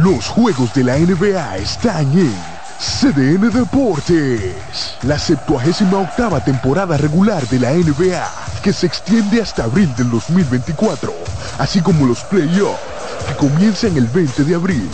Los 0.00 0.26
juegos 0.26 0.72
de 0.72 0.84
la 0.84 0.96
NBA 0.96 1.58
están 1.58 2.10
en 2.18 2.34
CDN 2.78 3.50
Deportes. 3.50 4.96
La 5.02 5.18
78 5.18 5.84
octava 6.00 6.42
temporada 6.42 6.96
regular 6.96 7.46
de 7.48 7.60
la 7.60 7.72
NBA, 7.72 8.26
que 8.62 8.72
se 8.72 8.86
extiende 8.86 9.42
hasta 9.42 9.64
abril 9.64 9.94
del 9.94 10.10
2024, 10.10 11.12
así 11.58 11.82
como 11.82 12.06
los 12.06 12.20
playoffs, 12.24 12.80
que 13.28 13.36
comienzan 13.36 13.94
el 13.98 14.06
20 14.06 14.44
de 14.44 14.54
abril. 14.54 14.88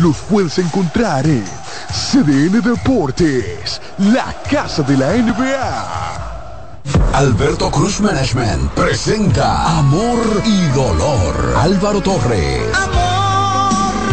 Los 0.00 0.18
puedes 0.18 0.58
encontrar 0.58 1.26
en 1.26 1.46
CDN 1.90 2.60
Deportes, 2.60 3.80
la 3.96 4.34
casa 4.50 4.82
de 4.82 4.98
la 4.98 5.14
NBA. 5.14 6.12
Alberto 7.14 7.70
Cruz 7.70 8.02
Management 8.02 8.70
presenta 8.72 9.78
Amor 9.78 10.42
y 10.44 10.66
Dolor. 10.74 11.54
Álvaro 11.56 12.02
Torres. 12.02 13.21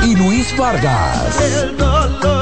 Y 0.06 0.16
Luis 0.16 0.56
Vargas. 0.58 1.36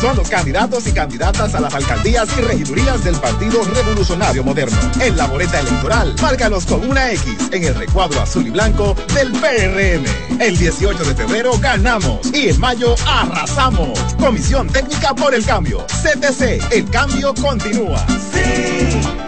Son 0.00 0.16
los 0.16 0.28
candidatos 0.28 0.86
y 0.86 0.92
candidatas 0.92 1.56
a 1.56 1.60
las 1.60 1.74
alcaldías 1.74 2.28
y 2.38 2.40
regidurías 2.42 3.02
del 3.02 3.16
Partido 3.16 3.64
Revolucionario 3.64 4.44
Moderno. 4.44 4.78
En 5.00 5.16
la 5.16 5.26
boleta 5.26 5.58
electoral, 5.58 6.14
márcalos 6.22 6.66
con 6.66 6.88
una 6.88 7.10
X 7.10 7.48
en 7.50 7.64
el 7.64 7.74
recuadro 7.74 8.20
azul 8.20 8.46
y 8.46 8.50
blanco 8.50 8.94
del 9.12 9.32
PRM. 9.32 10.40
El 10.40 10.56
18 10.56 11.04
de 11.04 11.14
febrero 11.16 11.58
ganamos 11.58 12.32
y 12.32 12.48
en 12.48 12.60
mayo 12.60 12.94
arrasamos. 13.06 13.98
Comisión 14.20 14.68
Técnica 14.68 15.14
por 15.14 15.34
el 15.34 15.44
Cambio. 15.44 15.84
CTC, 15.88 16.72
el 16.72 16.88
cambio 16.90 17.34
continúa. 17.34 18.06
Sí, 18.32 19.27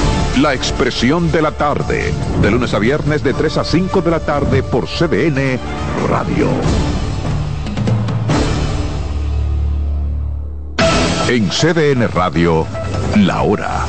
La 0.39 0.53
expresión 0.53 1.29
de 1.31 1.41
la 1.41 1.51
tarde, 1.51 2.13
de 2.41 2.51
lunes 2.51 2.73
a 2.73 2.79
viernes 2.79 3.21
de 3.21 3.33
3 3.33 3.57
a 3.57 3.63
5 3.65 4.01
de 4.01 4.11
la 4.11 4.21
tarde 4.21 4.63
por 4.63 4.87
CDN 4.87 5.59
Radio. 6.07 6.47
En 11.27 11.49
CDN 11.49 12.07
Radio, 12.07 12.65
la 13.17 13.41
hora 13.41 13.85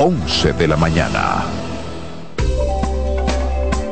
11 0.00 0.54
de 0.54 0.68
la 0.68 0.76
mañana. 0.76 1.61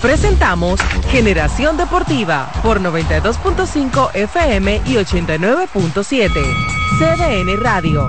Presentamos 0.00 0.80
Generación 1.10 1.76
Deportiva 1.76 2.52
por 2.62 2.80
92.5 2.80 4.14
FM 4.14 4.82
y 4.86 4.94
89.7. 4.94 6.30
CDN 6.98 7.60
Radio. 7.60 8.08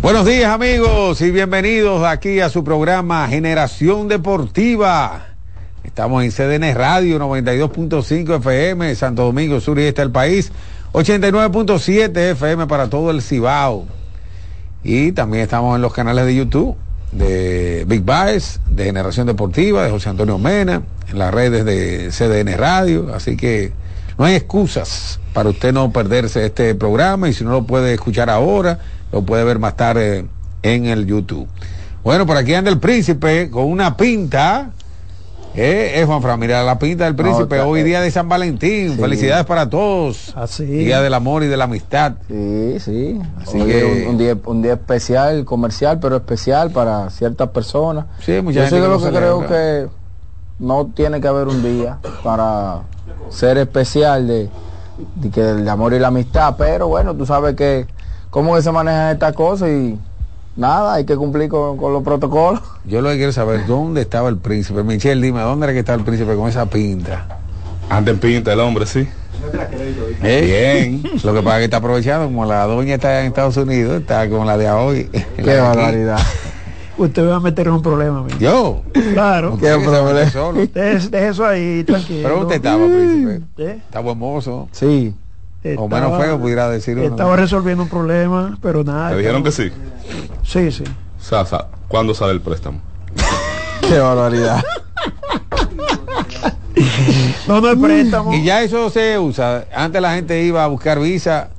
Buenos 0.00 0.26
días 0.26 0.52
amigos 0.52 1.20
y 1.22 1.30
bienvenidos 1.30 2.04
aquí 2.04 2.40
a 2.40 2.50
su 2.50 2.62
programa 2.62 3.26
Generación 3.28 4.08
Deportiva. 4.08 5.28
Estamos 5.82 6.24
en 6.24 6.30
CDN 6.30 6.74
Radio 6.74 7.18
92.5 7.18 8.36
FM, 8.38 8.94
Santo 8.96 9.22
Domingo 9.22 9.60
Sur 9.60 9.78
y 9.78 9.84
este 9.84 10.02
del 10.02 10.10
país. 10.10 10.50
89.7 10.94 12.16
FM 12.16 12.68
para 12.68 12.88
todo 12.88 13.10
el 13.10 13.20
Cibao. 13.20 13.84
Y 14.84 15.10
también 15.10 15.42
estamos 15.42 15.74
en 15.74 15.82
los 15.82 15.92
canales 15.92 16.24
de 16.24 16.36
YouTube 16.36 16.76
de 17.10 17.84
Big 17.88 18.02
Baez, 18.04 18.60
de 18.70 18.84
Generación 18.84 19.26
Deportiva, 19.26 19.82
de 19.82 19.90
José 19.90 20.10
Antonio 20.10 20.38
Mena, 20.38 20.82
en 21.10 21.18
las 21.18 21.34
redes 21.34 21.64
de 21.64 22.10
CDN 22.10 22.56
Radio. 22.56 23.12
Así 23.12 23.36
que 23.36 23.72
no 24.18 24.24
hay 24.24 24.36
excusas 24.36 25.18
para 25.32 25.48
usted 25.48 25.72
no 25.72 25.90
perderse 25.90 26.46
este 26.46 26.76
programa 26.76 27.28
y 27.28 27.32
si 27.32 27.42
no 27.42 27.50
lo 27.50 27.64
puede 27.64 27.92
escuchar 27.92 28.30
ahora, 28.30 28.78
lo 29.10 29.22
puede 29.22 29.42
ver 29.42 29.58
más 29.58 29.76
tarde 29.76 30.26
en 30.62 30.86
el 30.86 31.06
YouTube. 31.06 31.48
Bueno, 32.04 32.24
por 32.24 32.36
aquí 32.36 32.54
anda 32.54 32.70
el 32.70 32.78
príncipe 32.78 33.50
con 33.50 33.64
una 33.64 33.96
pinta. 33.96 34.70
Eh, 35.56 36.00
eh, 36.00 36.04
Juan 36.04 36.20
Fran, 36.20 36.40
mira 36.40 36.64
la 36.64 36.78
pinta 36.78 37.04
del 37.04 37.14
príncipe. 37.14 37.58
No, 37.58 37.68
Hoy 37.68 37.80
eh, 37.80 37.84
día 37.84 38.00
de 38.00 38.10
San 38.10 38.28
Valentín. 38.28 38.94
sí. 38.94 38.98
Felicidades 39.00 39.44
para 39.46 39.70
todos. 39.70 40.32
Así. 40.36 40.64
Día 40.64 41.00
del 41.00 41.14
amor 41.14 41.44
y 41.44 41.46
de 41.46 41.56
la 41.56 41.64
amistad. 41.64 42.14
Sí, 42.26 42.80
sí. 42.80 43.20
Así 43.40 43.60
Hoy 43.60 43.66
que- 43.68 43.78
es 44.02 44.06
un, 44.06 44.10
un 44.12 44.18
día, 44.18 44.36
un 44.46 44.62
día 44.62 44.72
especial, 44.72 45.44
comercial, 45.44 46.00
pero 46.00 46.16
especial 46.16 46.70
para 46.72 47.08
ciertas 47.10 47.50
personas. 47.50 48.06
Sí, 48.20 48.40
mucha 48.42 48.68
Yo 48.68 48.76
que 48.76 48.82
lo 48.88 49.00
que 49.00 49.10
creo 49.10 49.46
que 49.46 49.86
no 50.58 50.90
tiene 50.94 51.20
que 51.20 51.28
haber 51.28 51.46
un 51.46 51.62
día 51.62 51.98
para 52.24 52.80
ser 53.30 53.56
especial 53.58 54.26
de, 54.26 54.48
de 55.16 55.30
que 55.30 55.50
el 55.50 55.68
amor 55.68 55.94
y 55.94 56.00
la 56.00 56.08
amistad, 56.08 56.56
pero 56.58 56.88
bueno, 56.88 57.14
tú 57.14 57.26
sabes 57.26 57.54
que 57.54 57.86
cómo 58.30 58.56
que 58.56 58.62
se 58.62 58.72
manejan 58.72 59.12
estas 59.12 59.32
cosas 59.34 59.68
y 59.70 59.98
nada, 60.56 60.94
hay 60.94 61.04
que 61.04 61.16
cumplir 61.16 61.48
con, 61.48 61.76
con 61.76 61.92
los 61.92 62.02
protocolos. 62.02 62.60
Yo 62.84 63.00
lo 63.00 63.10
que 63.10 63.16
quiero 63.16 63.32
saber, 63.32 63.66
¿dónde 63.66 64.02
estaba 64.02 64.28
el 64.28 64.38
príncipe? 64.38 64.82
Michelle, 64.82 65.20
dime, 65.20 65.40
¿dónde 65.40 65.66
era 65.66 65.72
que 65.72 65.80
estaba 65.80 65.98
el 65.98 66.04
príncipe 66.04 66.34
con 66.36 66.48
esa 66.48 66.66
pinta? 66.66 67.38
Anda 67.90 68.10
en 68.10 68.18
pinta 68.18 68.52
el 68.52 68.60
hombre, 68.60 68.86
sí. 68.86 69.06
¿Eh? 70.22 71.00
Bien. 71.02 71.02
Lo 71.22 71.34
que 71.34 71.42
pasa 71.42 71.56
es 71.56 71.60
que 71.60 71.64
está 71.64 71.76
aprovechando, 71.78 72.26
como 72.26 72.44
la 72.46 72.64
doña 72.66 72.94
está 72.94 73.20
en 73.20 73.26
Estados 73.26 73.56
Unidos, 73.56 74.00
está 74.00 74.28
con 74.28 74.46
la 74.46 74.56
de 74.56 74.70
hoy. 74.70 75.10
Qué 75.36 75.60
barbaridad. 75.60 76.18
Usted 76.96 77.28
va 77.28 77.36
a 77.36 77.40
meter 77.40 77.66
en 77.66 77.72
un 77.74 77.82
problema, 77.82 78.20
amigo. 78.20 78.38
¿Yo? 78.38 78.82
Claro. 79.12 79.50
¿Por 79.50 79.60
qué 79.60 79.66
se 79.66 79.86
va 79.86 79.98
a 79.98 80.12
meter 80.12 80.30
solo? 80.30 80.60
Deje, 80.60 81.08
deje 81.08 81.28
eso 81.28 81.44
ahí, 81.44 81.82
tranquilo. 81.84 82.20
Pero 82.22 82.40
usted 82.42 82.56
estaba, 82.56 82.86
príncipe. 82.86 83.40
¿Eh? 83.58 83.80
Está 83.84 84.00
buen 84.00 84.16
mozo. 84.16 84.68
O 85.78 85.88
menos 85.88 86.20
feo 86.20 86.38
pudiera 86.38 86.68
decir 86.68 86.98
uno. 86.98 87.06
Estaba 87.06 87.36
resolviendo 87.36 87.84
un 87.84 87.88
problema, 87.88 88.58
pero 88.60 88.84
nada. 88.84 89.12
¿Le 89.12 89.18
dijeron 89.18 89.42
que 89.42 89.50
sí? 89.50 89.70
Sí, 90.42 90.70
sí. 90.70 90.84
Sasa, 91.18 91.68
¿cuándo 91.88 92.12
sale 92.12 92.32
el 92.32 92.40
préstamo? 92.42 92.80
Qué 93.88 93.98
barbaridad. 93.98 94.62
No, 97.46 97.60
no 97.60 97.70
es 97.70 97.78
préstamo. 97.78 98.32
Y 98.34 98.42
ya 98.42 98.62
eso 98.62 98.90
se 98.90 99.18
usa. 99.18 99.66
Antes 99.74 100.00
la 100.00 100.14
gente 100.14 100.42
iba 100.42 100.64
a 100.64 100.66
buscar 100.66 100.98
visa 100.98 101.50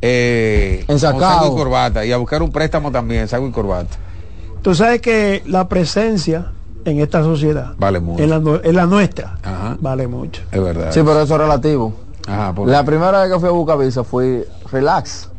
eh, 0.00 0.84
En 0.88 0.98
saco 0.98 1.18
y 1.20 1.56
corbata 1.56 2.04
y 2.04 2.12
a 2.12 2.16
buscar 2.16 2.42
un 2.42 2.50
préstamo 2.50 2.90
también, 2.90 3.28
saco 3.28 3.46
y 3.46 3.52
corbata. 3.52 3.96
Tú 4.62 4.74
sabes 4.74 5.00
que 5.00 5.42
la 5.46 5.68
presencia 5.68 6.52
en 6.84 7.00
esta 7.00 7.22
sociedad, 7.22 7.74
Vale 7.78 8.00
mucho. 8.00 8.22
en 8.22 8.30
la, 8.30 8.60
en 8.64 8.74
la 8.74 8.86
nuestra, 8.86 9.38
Ajá. 9.42 9.76
vale 9.80 10.08
mucho. 10.08 10.42
Es 10.50 10.62
verdad. 10.62 10.90
Sí, 10.92 11.00
pero 11.04 11.20
eso 11.22 11.34
es 11.34 11.40
relativo. 11.40 11.94
Ajá, 12.28 12.52
por- 12.52 12.68
La 12.68 12.84
primera 12.84 13.22
vez 13.22 13.32
que 13.32 13.40
fui 13.40 13.48
a 13.48 13.52
Bucavisa 13.52 14.04
fui 14.04 14.44
relax. 14.70 15.30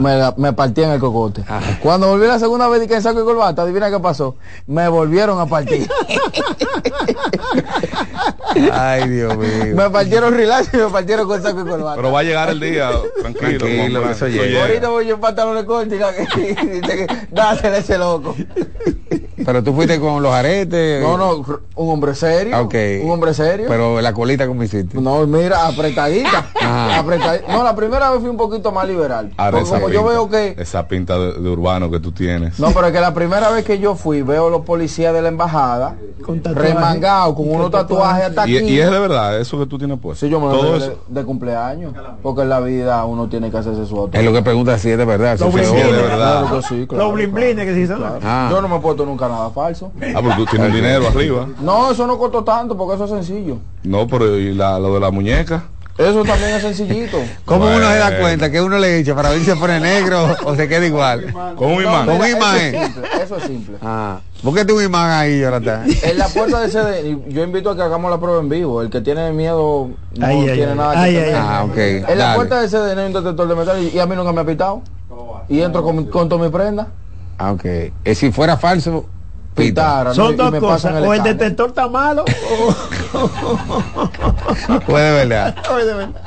Me, 0.00 0.16
la- 0.18 0.34
me 0.36 0.52
partí 0.52 0.82
en 0.82 0.90
el 0.90 1.00
cocote. 1.00 1.42
Cuando 1.82 2.06
volví 2.08 2.26
la 2.26 2.38
segunda 2.38 2.68
vez 2.68 2.84
y 2.84 2.88
que 2.88 2.96
en 2.96 3.02
saco 3.02 3.22
y 3.22 3.24
corbata, 3.24 3.62
adivina 3.62 3.90
qué 3.90 3.98
pasó. 4.00 4.36
Me 4.66 4.86
volvieron 4.86 5.40
a 5.40 5.46
partir. 5.46 5.88
Ay, 8.72 9.08
Dios 9.08 9.36
mío. 9.36 9.74
me 9.74 9.90
partieron 9.90 10.34
relax 10.34 10.72
y 10.74 10.76
me 10.76 10.88
partieron 10.88 11.26
con 11.26 11.42
saco 11.42 11.60
y 11.62 11.64
corbata. 11.64 11.96
Pero 11.96 12.12
va 12.12 12.20
a 12.20 12.22
llegar 12.22 12.50
el 12.50 12.60
día, 12.60 12.90
tranquilo. 13.20 13.58
Tranquilo, 13.58 14.10
eso 14.10 14.28
llega. 14.28 14.62
Ahorita 14.62 14.88
voy 14.90 15.06
yo 15.06 15.14
en 15.14 15.20
pantalones 15.20 15.64
cortos 15.64 15.94
y 15.94 15.98
que 16.54 16.66
dice 16.66 17.06
que 17.06 17.16
dásele 17.30 17.78
ese 17.78 17.98
loco. 17.98 18.34
Pero 19.44 19.62
tú 19.62 19.72
fuiste 19.74 19.98
con 20.00 20.22
los 20.22 20.32
aretes. 20.32 21.02
No, 21.02 21.16
no, 21.16 21.44
un 21.76 21.90
hombre 21.92 22.14
serio. 22.14 22.60
Ok. 22.60 22.74
Un 23.02 23.10
hombre 23.10 23.34
serio. 23.34 23.66
Pero 23.68 24.00
la 24.00 24.12
colita 24.12 24.46
como 24.46 24.62
hiciste. 24.62 25.00
No, 25.00 25.26
mira, 25.26 25.66
apretadita. 25.66 26.46
Ah. 26.64 27.00
Apretadita. 27.00 27.52
No, 27.52 27.64
la 27.64 27.74
primera 27.74 28.10
vez 28.12 28.20
fui 28.20 28.30
un 28.30 28.36
poquito 28.36 28.70
más 28.70 28.86
liberal. 28.86 29.32
Ahora 29.36 29.58
Porque 29.58 29.64
esa 29.66 29.74
como 29.80 29.88
yo 29.92 30.00
pinta, 30.02 30.12
veo 30.12 30.30
que 30.30 30.62
Esa 30.62 30.86
pinta 30.86 31.18
de, 31.18 31.32
de 31.32 31.50
urbano 31.50 31.90
que 31.90 31.98
tú 31.98 32.12
tienes. 32.12 32.60
No, 32.60 32.70
pero 32.70 32.86
es 32.86 32.92
que 32.92 33.00
la 33.00 33.12
primera 33.12 33.50
vez 33.50 33.64
que 33.64 33.80
yo 33.80 33.96
fui, 33.96 34.22
veo 34.22 34.48
los 34.48 34.62
policías 34.62 35.12
de 35.12 35.22
la 35.22 35.28
embajada 35.28 35.96
remangados 36.54 37.34
con 37.34 37.50
unos 37.50 37.70
tatuajes 37.70 38.26
hasta 38.26 38.48
y, 38.48 38.56
aquí. 38.56 38.66
y 38.68 38.80
es 38.80 38.90
de 38.90 38.98
verdad, 38.98 39.38
eso 39.40 39.58
que 39.58 39.66
tú 39.66 39.78
tienes 39.78 39.98
puesto. 39.98 40.24
Sí, 40.24 40.30
yo 40.30 40.40
me 40.40 40.46
lo 40.46 40.52
Todo 40.52 40.78
de, 40.78 40.96
de 41.08 41.24
cumpleaños. 41.24 41.94
Porque 42.22 42.42
en 42.42 42.48
la 42.48 42.60
vida 42.60 43.04
uno 43.04 43.28
tiene 43.28 43.50
que 43.50 43.58
hacerse 43.58 43.86
su 43.86 43.98
auto. 43.98 44.16
Es 44.16 44.24
lo 44.24 44.32
que 44.32 44.42
pregunta 44.42 44.78
si 44.78 44.90
es 44.90 44.98
de 44.98 45.04
verdad. 45.04 45.36
si 45.36 45.44
Los 45.44 45.52
se 45.52 45.60
bling 45.60 45.70
oye. 45.72 45.82
bling, 45.92 46.04
Claro 46.14 46.50
que 46.56 46.62
sí, 46.62 46.86
claro. 46.86 47.04
Los 47.04 47.14
blin 47.14 47.32
blines 47.32 47.64
que 47.66 47.72
se 47.72 47.78
dicen. 47.80 47.96
Ah. 48.22 48.48
Yo 48.50 48.62
no 48.62 48.68
me 48.68 48.76
he 48.76 48.80
puesto 48.80 49.04
nunca 49.04 49.28
nada 49.32 49.50
falso. 49.50 49.92
Ah, 50.14 50.20
porque 50.22 50.36
tú 50.36 50.46
tienes 50.46 50.72
dinero 50.74 51.08
arriba. 51.08 51.48
No, 51.60 51.90
eso 51.90 52.06
no 52.06 52.18
costó 52.18 52.44
tanto 52.44 52.76
porque 52.76 52.94
eso 52.94 53.04
es 53.04 53.10
sencillo. 53.26 53.58
No, 53.82 54.06
pero 54.06 54.38
¿y 54.38 54.54
la, 54.54 54.78
lo 54.78 54.94
de 54.94 55.00
la 55.00 55.10
muñeca? 55.10 55.64
Eso 55.98 56.24
también 56.24 56.50
es 56.54 56.62
sencillito. 56.62 57.18
¿Cómo 57.44 57.66
uno 57.66 57.76
se 57.90 57.98
da 57.98 58.06
Bueno. 58.06 58.20
cuenta 58.22 58.50
que 58.50 58.62
uno 58.62 58.78
le 58.78 58.98
echa 58.98 59.14
para 59.14 59.28
ver 59.28 59.40
si 59.40 59.44
se 59.44 59.56
pone 59.56 59.78
negro 59.78 60.26
o 60.44 60.56
se 60.56 60.66
queda 60.66 60.86
igual? 60.86 61.32
Con 61.54 61.70
un 61.72 61.82
No, 61.82 61.90
imán. 61.90 62.06
Con 62.06 62.14
un 62.16 62.22
mira, 62.22 62.38
imán. 62.38 62.56
Eso 62.56 62.66
es 62.76 62.82
simple. 62.92 63.08
Eso 63.22 63.36
es 63.36 63.42
simple. 63.44 63.76
Ah, 63.82 64.20
búsquete 64.42 64.72
un 64.72 64.82
imán 64.84 65.10
ahí, 65.10 65.38
Jonathan. 65.40 65.84
En 66.02 66.18
la 66.18 66.28
puerta 66.28 66.60
de 66.60 66.70
CD, 66.70 67.18
yo 67.28 67.42
invito 67.44 67.70
a 67.70 67.76
que 67.76 67.82
hagamos 67.82 68.10
la 68.10 68.18
prueba 68.18 68.40
en 68.40 68.48
vivo. 68.48 68.80
El 68.80 68.88
que 68.88 69.02
tiene 69.02 69.32
miedo 69.32 69.90
no 70.16 70.26
Ay, 70.26 70.44
tiene 70.46 70.70
ay. 70.72 70.76
nada 70.78 70.92
Ay, 70.96 71.12
que 71.12 71.18
ay, 71.18 71.24
temer. 71.26 71.34
ay. 71.36 71.46
Ah, 71.46 71.64
ok. 71.64 71.76
En 71.76 72.02
la 72.18 72.24
dale. 72.24 72.36
puerta 72.36 72.62
de 72.62 72.68
CD 72.70 72.90
hay 73.00 73.06
un 73.06 73.12
detector 73.12 73.48
de 73.48 73.54
metal 73.54 73.82
y, 73.82 73.88
y 73.94 73.98
a 73.98 74.06
mí 74.06 74.16
nunca 74.16 74.32
me 74.32 74.40
ha 74.40 74.44
pitado. 74.46 74.82
Y 75.50 75.60
entro 75.60 75.82
con, 75.82 76.06
con 76.06 76.28
toda 76.30 76.42
mi 76.42 76.50
prenda. 76.50 76.86
Ah, 77.36 77.52
ok. 77.52 77.64
Eh, 77.66 78.14
si 78.14 78.32
fuera 78.32 78.56
falso. 78.56 79.04
Pitara, 79.54 80.10
¿no? 80.10 80.14
Son 80.14 80.32
Y 80.34 80.36
dos 80.36 80.50
me 80.50 80.60
cosas. 80.60 80.82
pasan 80.82 80.96
el 81.02 81.08
o 81.08 81.14
el 81.14 81.22
detector 81.22 81.68
está 81.68 81.86
malo 81.88 82.24
Puede 84.86 85.12
verdad. 85.26 85.54
o 85.72 85.78
es 85.78 85.86
de 85.86 85.94
verdad. 85.94 86.22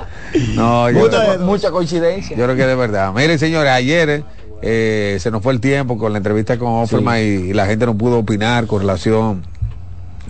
No, 0.55 0.89
yo, 0.91 0.99
Mucha, 0.99 1.37
mucha 1.39 1.71
coincidencia. 1.71 2.35
yo 2.37 2.43
creo 2.43 2.55
que 2.55 2.61
es 2.61 2.67
de 2.67 2.75
verdad. 2.75 3.13
Miren, 3.13 3.39
señores, 3.39 3.71
ayer 3.71 4.23
eh, 4.61 5.17
se 5.19 5.31
nos 5.31 5.41
fue 5.41 5.53
el 5.53 5.59
tiempo 5.59 5.97
con 5.97 6.11
la 6.11 6.17
entrevista 6.17 6.57
con 6.57 6.69
Offerman 6.73 7.19
y, 7.19 7.21
y 7.23 7.53
la 7.53 7.65
gente 7.65 7.85
no 7.85 7.95
pudo 7.97 8.19
opinar 8.19 8.67
con 8.67 8.79
relación 8.81 9.43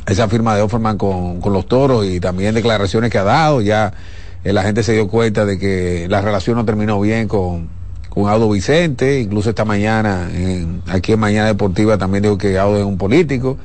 a 0.05 0.11
esa 0.11 0.27
firma 0.27 0.55
de 0.55 0.61
Offerman 0.61 0.97
con, 0.97 1.41
con 1.41 1.53
los 1.53 1.67
toros 1.67 2.05
y 2.05 2.19
también 2.19 2.53
declaraciones 2.55 3.11
que 3.11 3.17
ha 3.17 3.23
dado. 3.23 3.61
Ya 3.61 3.91
eh, 4.43 4.53
la 4.53 4.63
gente 4.63 4.83
se 4.83 4.93
dio 4.93 5.07
cuenta 5.07 5.45
de 5.45 5.57
que 5.57 6.07
la 6.09 6.21
relación 6.21 6.55
no 6.55 6.65
terminó 6.65 6.99
bien 7.01 7.27
con, 7.27 7.67
con 8.15 8.27
Audo 8.29 8.49
Vicente. 8.49 9.19
Incluso 9.19 9.49
esta 9.49 9.65
mañana, 9.65 10.27
en- 10.33 10.81
aquí 10.87 11.11
en 11.13 11.19
Mañana 11.19 11.47
Deportiva, 11.47 11.97
también 11.99 12.23
dijo 12.23 12.37
que 12.39 12.57
Audo 12.57 12.79
es 12.79 12.85
un 12.85 12.97
político. 12.97 13.57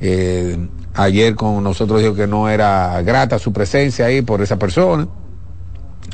Eh, 0.00 0.58
ayer 0.94 1.34
con 1.36 1.62
nosotros 1.64 2.02
dijo 2.02 2.14
que 2.14 2.26
no 2.26 2.50
era 2.50 3.00
grata 3.02 3.38
su 3.38 3.52
presencia 3.52 4.04
ahí 4.06 4.20
por 4.20 4.42
esa 4.42 4.58
persona. 4.58 5.08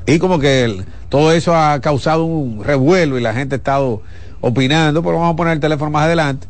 Y 0.07 0.19
como 0.19 0.39
que 0.39 0.65
el- 0.65 0.85
todo 1.09 1.33
eso 1.33 1.57
ha 1.57 1.81
causado 1.81 2.25
un 2.25 2.63
revuelo 2.63 3.19
y 3.19 3.23
la 3.23 3.33
gente 3.35 3.57
ha 3.57 3.59
estado 3.59 4.03
opinando, 4.41 5.03
pero 5.03 5.17
vamos 5.19 5.33
a 5.33 5.37
poner 5.37 5.55
el 5.55 5.61
teléfono 5.61 5.91
más 5.91 6.05
adelante. 6.05 6.47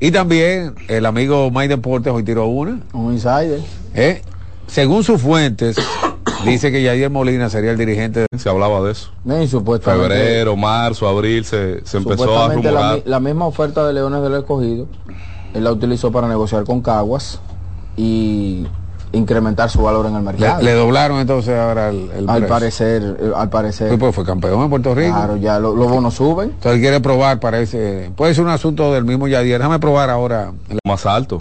Y 0.00 0.10
también 0.10 0.74
el 0.88 1.06
amigo 1.06 1.50
Mike 1.50 1.68
Deportes 1.68 2.12
hoy 2.12 2.22
tiró 2.22 2.46
una. 2.46 2.80
Un 2.92 3.12
insider. 3.14 3.60
¿eh? 3.94 4.20
Según 4.66 5.04
sus 5.04 5.20
fuentes, 5.20 5.76
dice 6.44 6.70
que 6.72 6.82
Yadier 6.82 7.10
Molina 7.10 7.48
sería 7.48 7.70
el 7.72 7.78
dirigente. 7.78 8.20
de- 8.30 8.38
Se 8.38 8.48
hablaba 8.48 8.80
de 8.82 8.92
eso. 8.92 9.10
Y 9.24 9.46
supuestamente, 9.48 10.08
Febrero, 10.08 10.56
marzo, 10.56 11.08
abril, 11.08 11.44
se, 11.44 11.84
se 11.84 11.98
empezó 11.98 12.38
a 12.42 12.48
la, 12.48 12.54
rumorar. 12.54 13.02
la 13.04 13.20
misma 13.20 13.46
oferta 13.46 13.86
de 13.86 13.92
Leones 13.92 14.22
del 14.22 14.34
Escogido, 14.34 14.86
él 15.54 15.64
la 15.64 15.72
utilizó 15.72 16.10
para 16.10 16.28
negociar 16.28 16.64
con 16.64 16.80
Caguas 16.80 17.40
y 17.96 18.66
incrementar 19.14 19.68
su 19.68 19.82
valor 19.82 20.06
en 20.06 20.16
el 20.16 20.22
mercado. 20.22 20.58
Le, 20.62 20.64
le 20.64 20.72
doblaron 20.72 21.18
entonces 21.18 21.54
ahora 21.58 21.90
el, 21.90 22.10
el 22.16 22.28
al 22.30 22.36
precio. 22.38 22.48
parecer, 22.48 23.16
eh, 23.20 23.30
al 23.36 23.50
parecer. 23.50 23.90
Sí, 23.90 23.96
pues 23.98 24.14
fue 24.14 24.24
campeón 24.24 24.62
en 24.62 24.70
Puerto 24.70 24.94
Rico. 24.94 25.14
Claro, 25.14 25.36
ya 25.36 25.58
lo- 25.60 25.76
los 25.76 25.86
bonos 25.90 26.14
suben. 26.14 26.48
Entonces 26.50 26.72
él 26.76 26.80
quiere 26.80 27.00
probar 27.00 27.38
para 27.38 27.60
ese. 27.60 28.10
Puede 28.16 28.34
ser 28.34 28.44
un 28.44 28.50
asunto 28.50 28.90
del 28.92 29.04
mismo 29.04 29.28
Yadier. 29.28 29.58
Déjame 29.58 29.78
probar 29.78 30.08
ahora. 30.08 30.52
Más 30.86 31.04
alto. 31.04 31.40